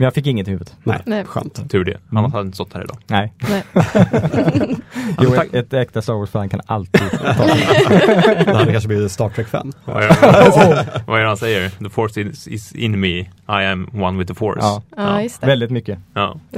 Men 0.00 0.04
jag 0.04 0.14
fick 0.14 0.26
inget 0.26 0.48
i 0.48 0.50
huvudet. 0.50 0.76
Nej, 0.84 0.98
Nej. 1.06 1.24
skönt. 1.24 1.70
Tur 1.70 1.84
det. 1.84 1.96
Annars 2.10 2.32
hade 2.32 2.38
jag 2.38 2.46
inte 2.46 2.54
stått 2.56 2.74
här 2.74 2.82
idag. 2.84 2.96
Nej. 3.06 3.32
Nej. 3.50 3.62
Jo, 5.20 5.30
tack. 5.30 5.46
ett, 5.46 5.54
ett 5.54 5.72
äkta 5.72 6.02
Star 6.02 6.14
Wars-fan 6.14 6.48
kan 6.48 6.60
alltid 6.66 7.10
ta 7.10 7.18
Det 8.44 8.54
hade 8.56 8.72
kanske 8.72 8.88
blivit 8.88 9.12
Star 9.12 9.28
Trek-fan. 9.28 9.72
Vad 9.84 10.02
är 10.02 10.08
det- 10.08 11.02
vad 11.06 11.18
är 11.18 11.22
det 11.22 11.28
han 11.28 11.36
säger? 11.36 11.68
The 11.70 11.88
force 11.90 12.20
is, 12.20 12.48
is 12.48 12.72
in 12.72 13.00
me. 13.00 13.08
I 13.18 13.26
am 13.46 13.88
one 14.02 14.18
with 14.18 14.28
the 14.28 14.34
force. 14.34 14.58
Ja, 14.60 14.82
Ja, 14.96 15.22
just 15.22 15.40
det. 15.40 15.46
väldigt 15.46 15.70
mycket. 15.70 15.98
Ja, 16.14 16.36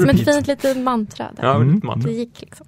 Som 0.00 0.08
ett 0.10 0.24
fint 0.24 0.46
litet 0.46 0.76
mantra 0.76 1.26
där. 1.36 1.44
ja, 1.48 1.54
Mm. 1.54 1.80
man. 1.84 2.00
Det 2.00 2.12
gick 2.12 2.40
liksom. 2.40 2.66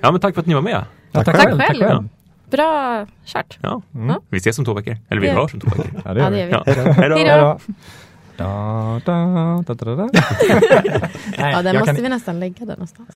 ja 0.00 0.10
men 0.12 0.20
tack 0.20 0.34
för 0.34 0.40
att 0.40 0.46
ni 0.46 0.54
var 0.54 0.62
med. 0.62 0.84
Ja, 1.12 1.24
Tack 1.24 1.36
själv. 1.36 1.58
Tack 1.58 1.76
själv. 1.76 2.08
Bra 2.50 3.06
kört. 3.24 3.58
Ja. 3.62 3.82
Mm. 3.94 4.16
Vi 4.28 4.36
ses 4.38 4.58
om 4.58 4.64
två 4.64 4.74
veckor. 4.74 4.96
Eller 5.08 5.20
vi 5.20 5.26
Ja. 5.28 5.34
hörs 5.42 5.54
om 5.54 5.60
två 5.60 5.70
veckor. 5.70 6.00
Ja, 6.04 6.14
det 6.14 6.20
Ja, 6.20 6.30
gör 6.36 6.46
vi. 6.46 6.52
Ja. 6.52 6.92
Hej 6.92 7.08
då. 7.38 7.58
Da, 8.36 9.00
da, 9.04 9.62
da, 9.66 9.74
da, 9.74 9.94
da. 9.96 10.08
Nej, 11.38 11.52
Ja, 11.52 11.62
den 11.62 11.76
måste 11.78 11.94
kan- 11.94 12.02
vi 12.02 12.08
nästan 12.08 12.40
lägga 12.40 12.58
där 12.66 12.74
någonstans. 12.74 13.04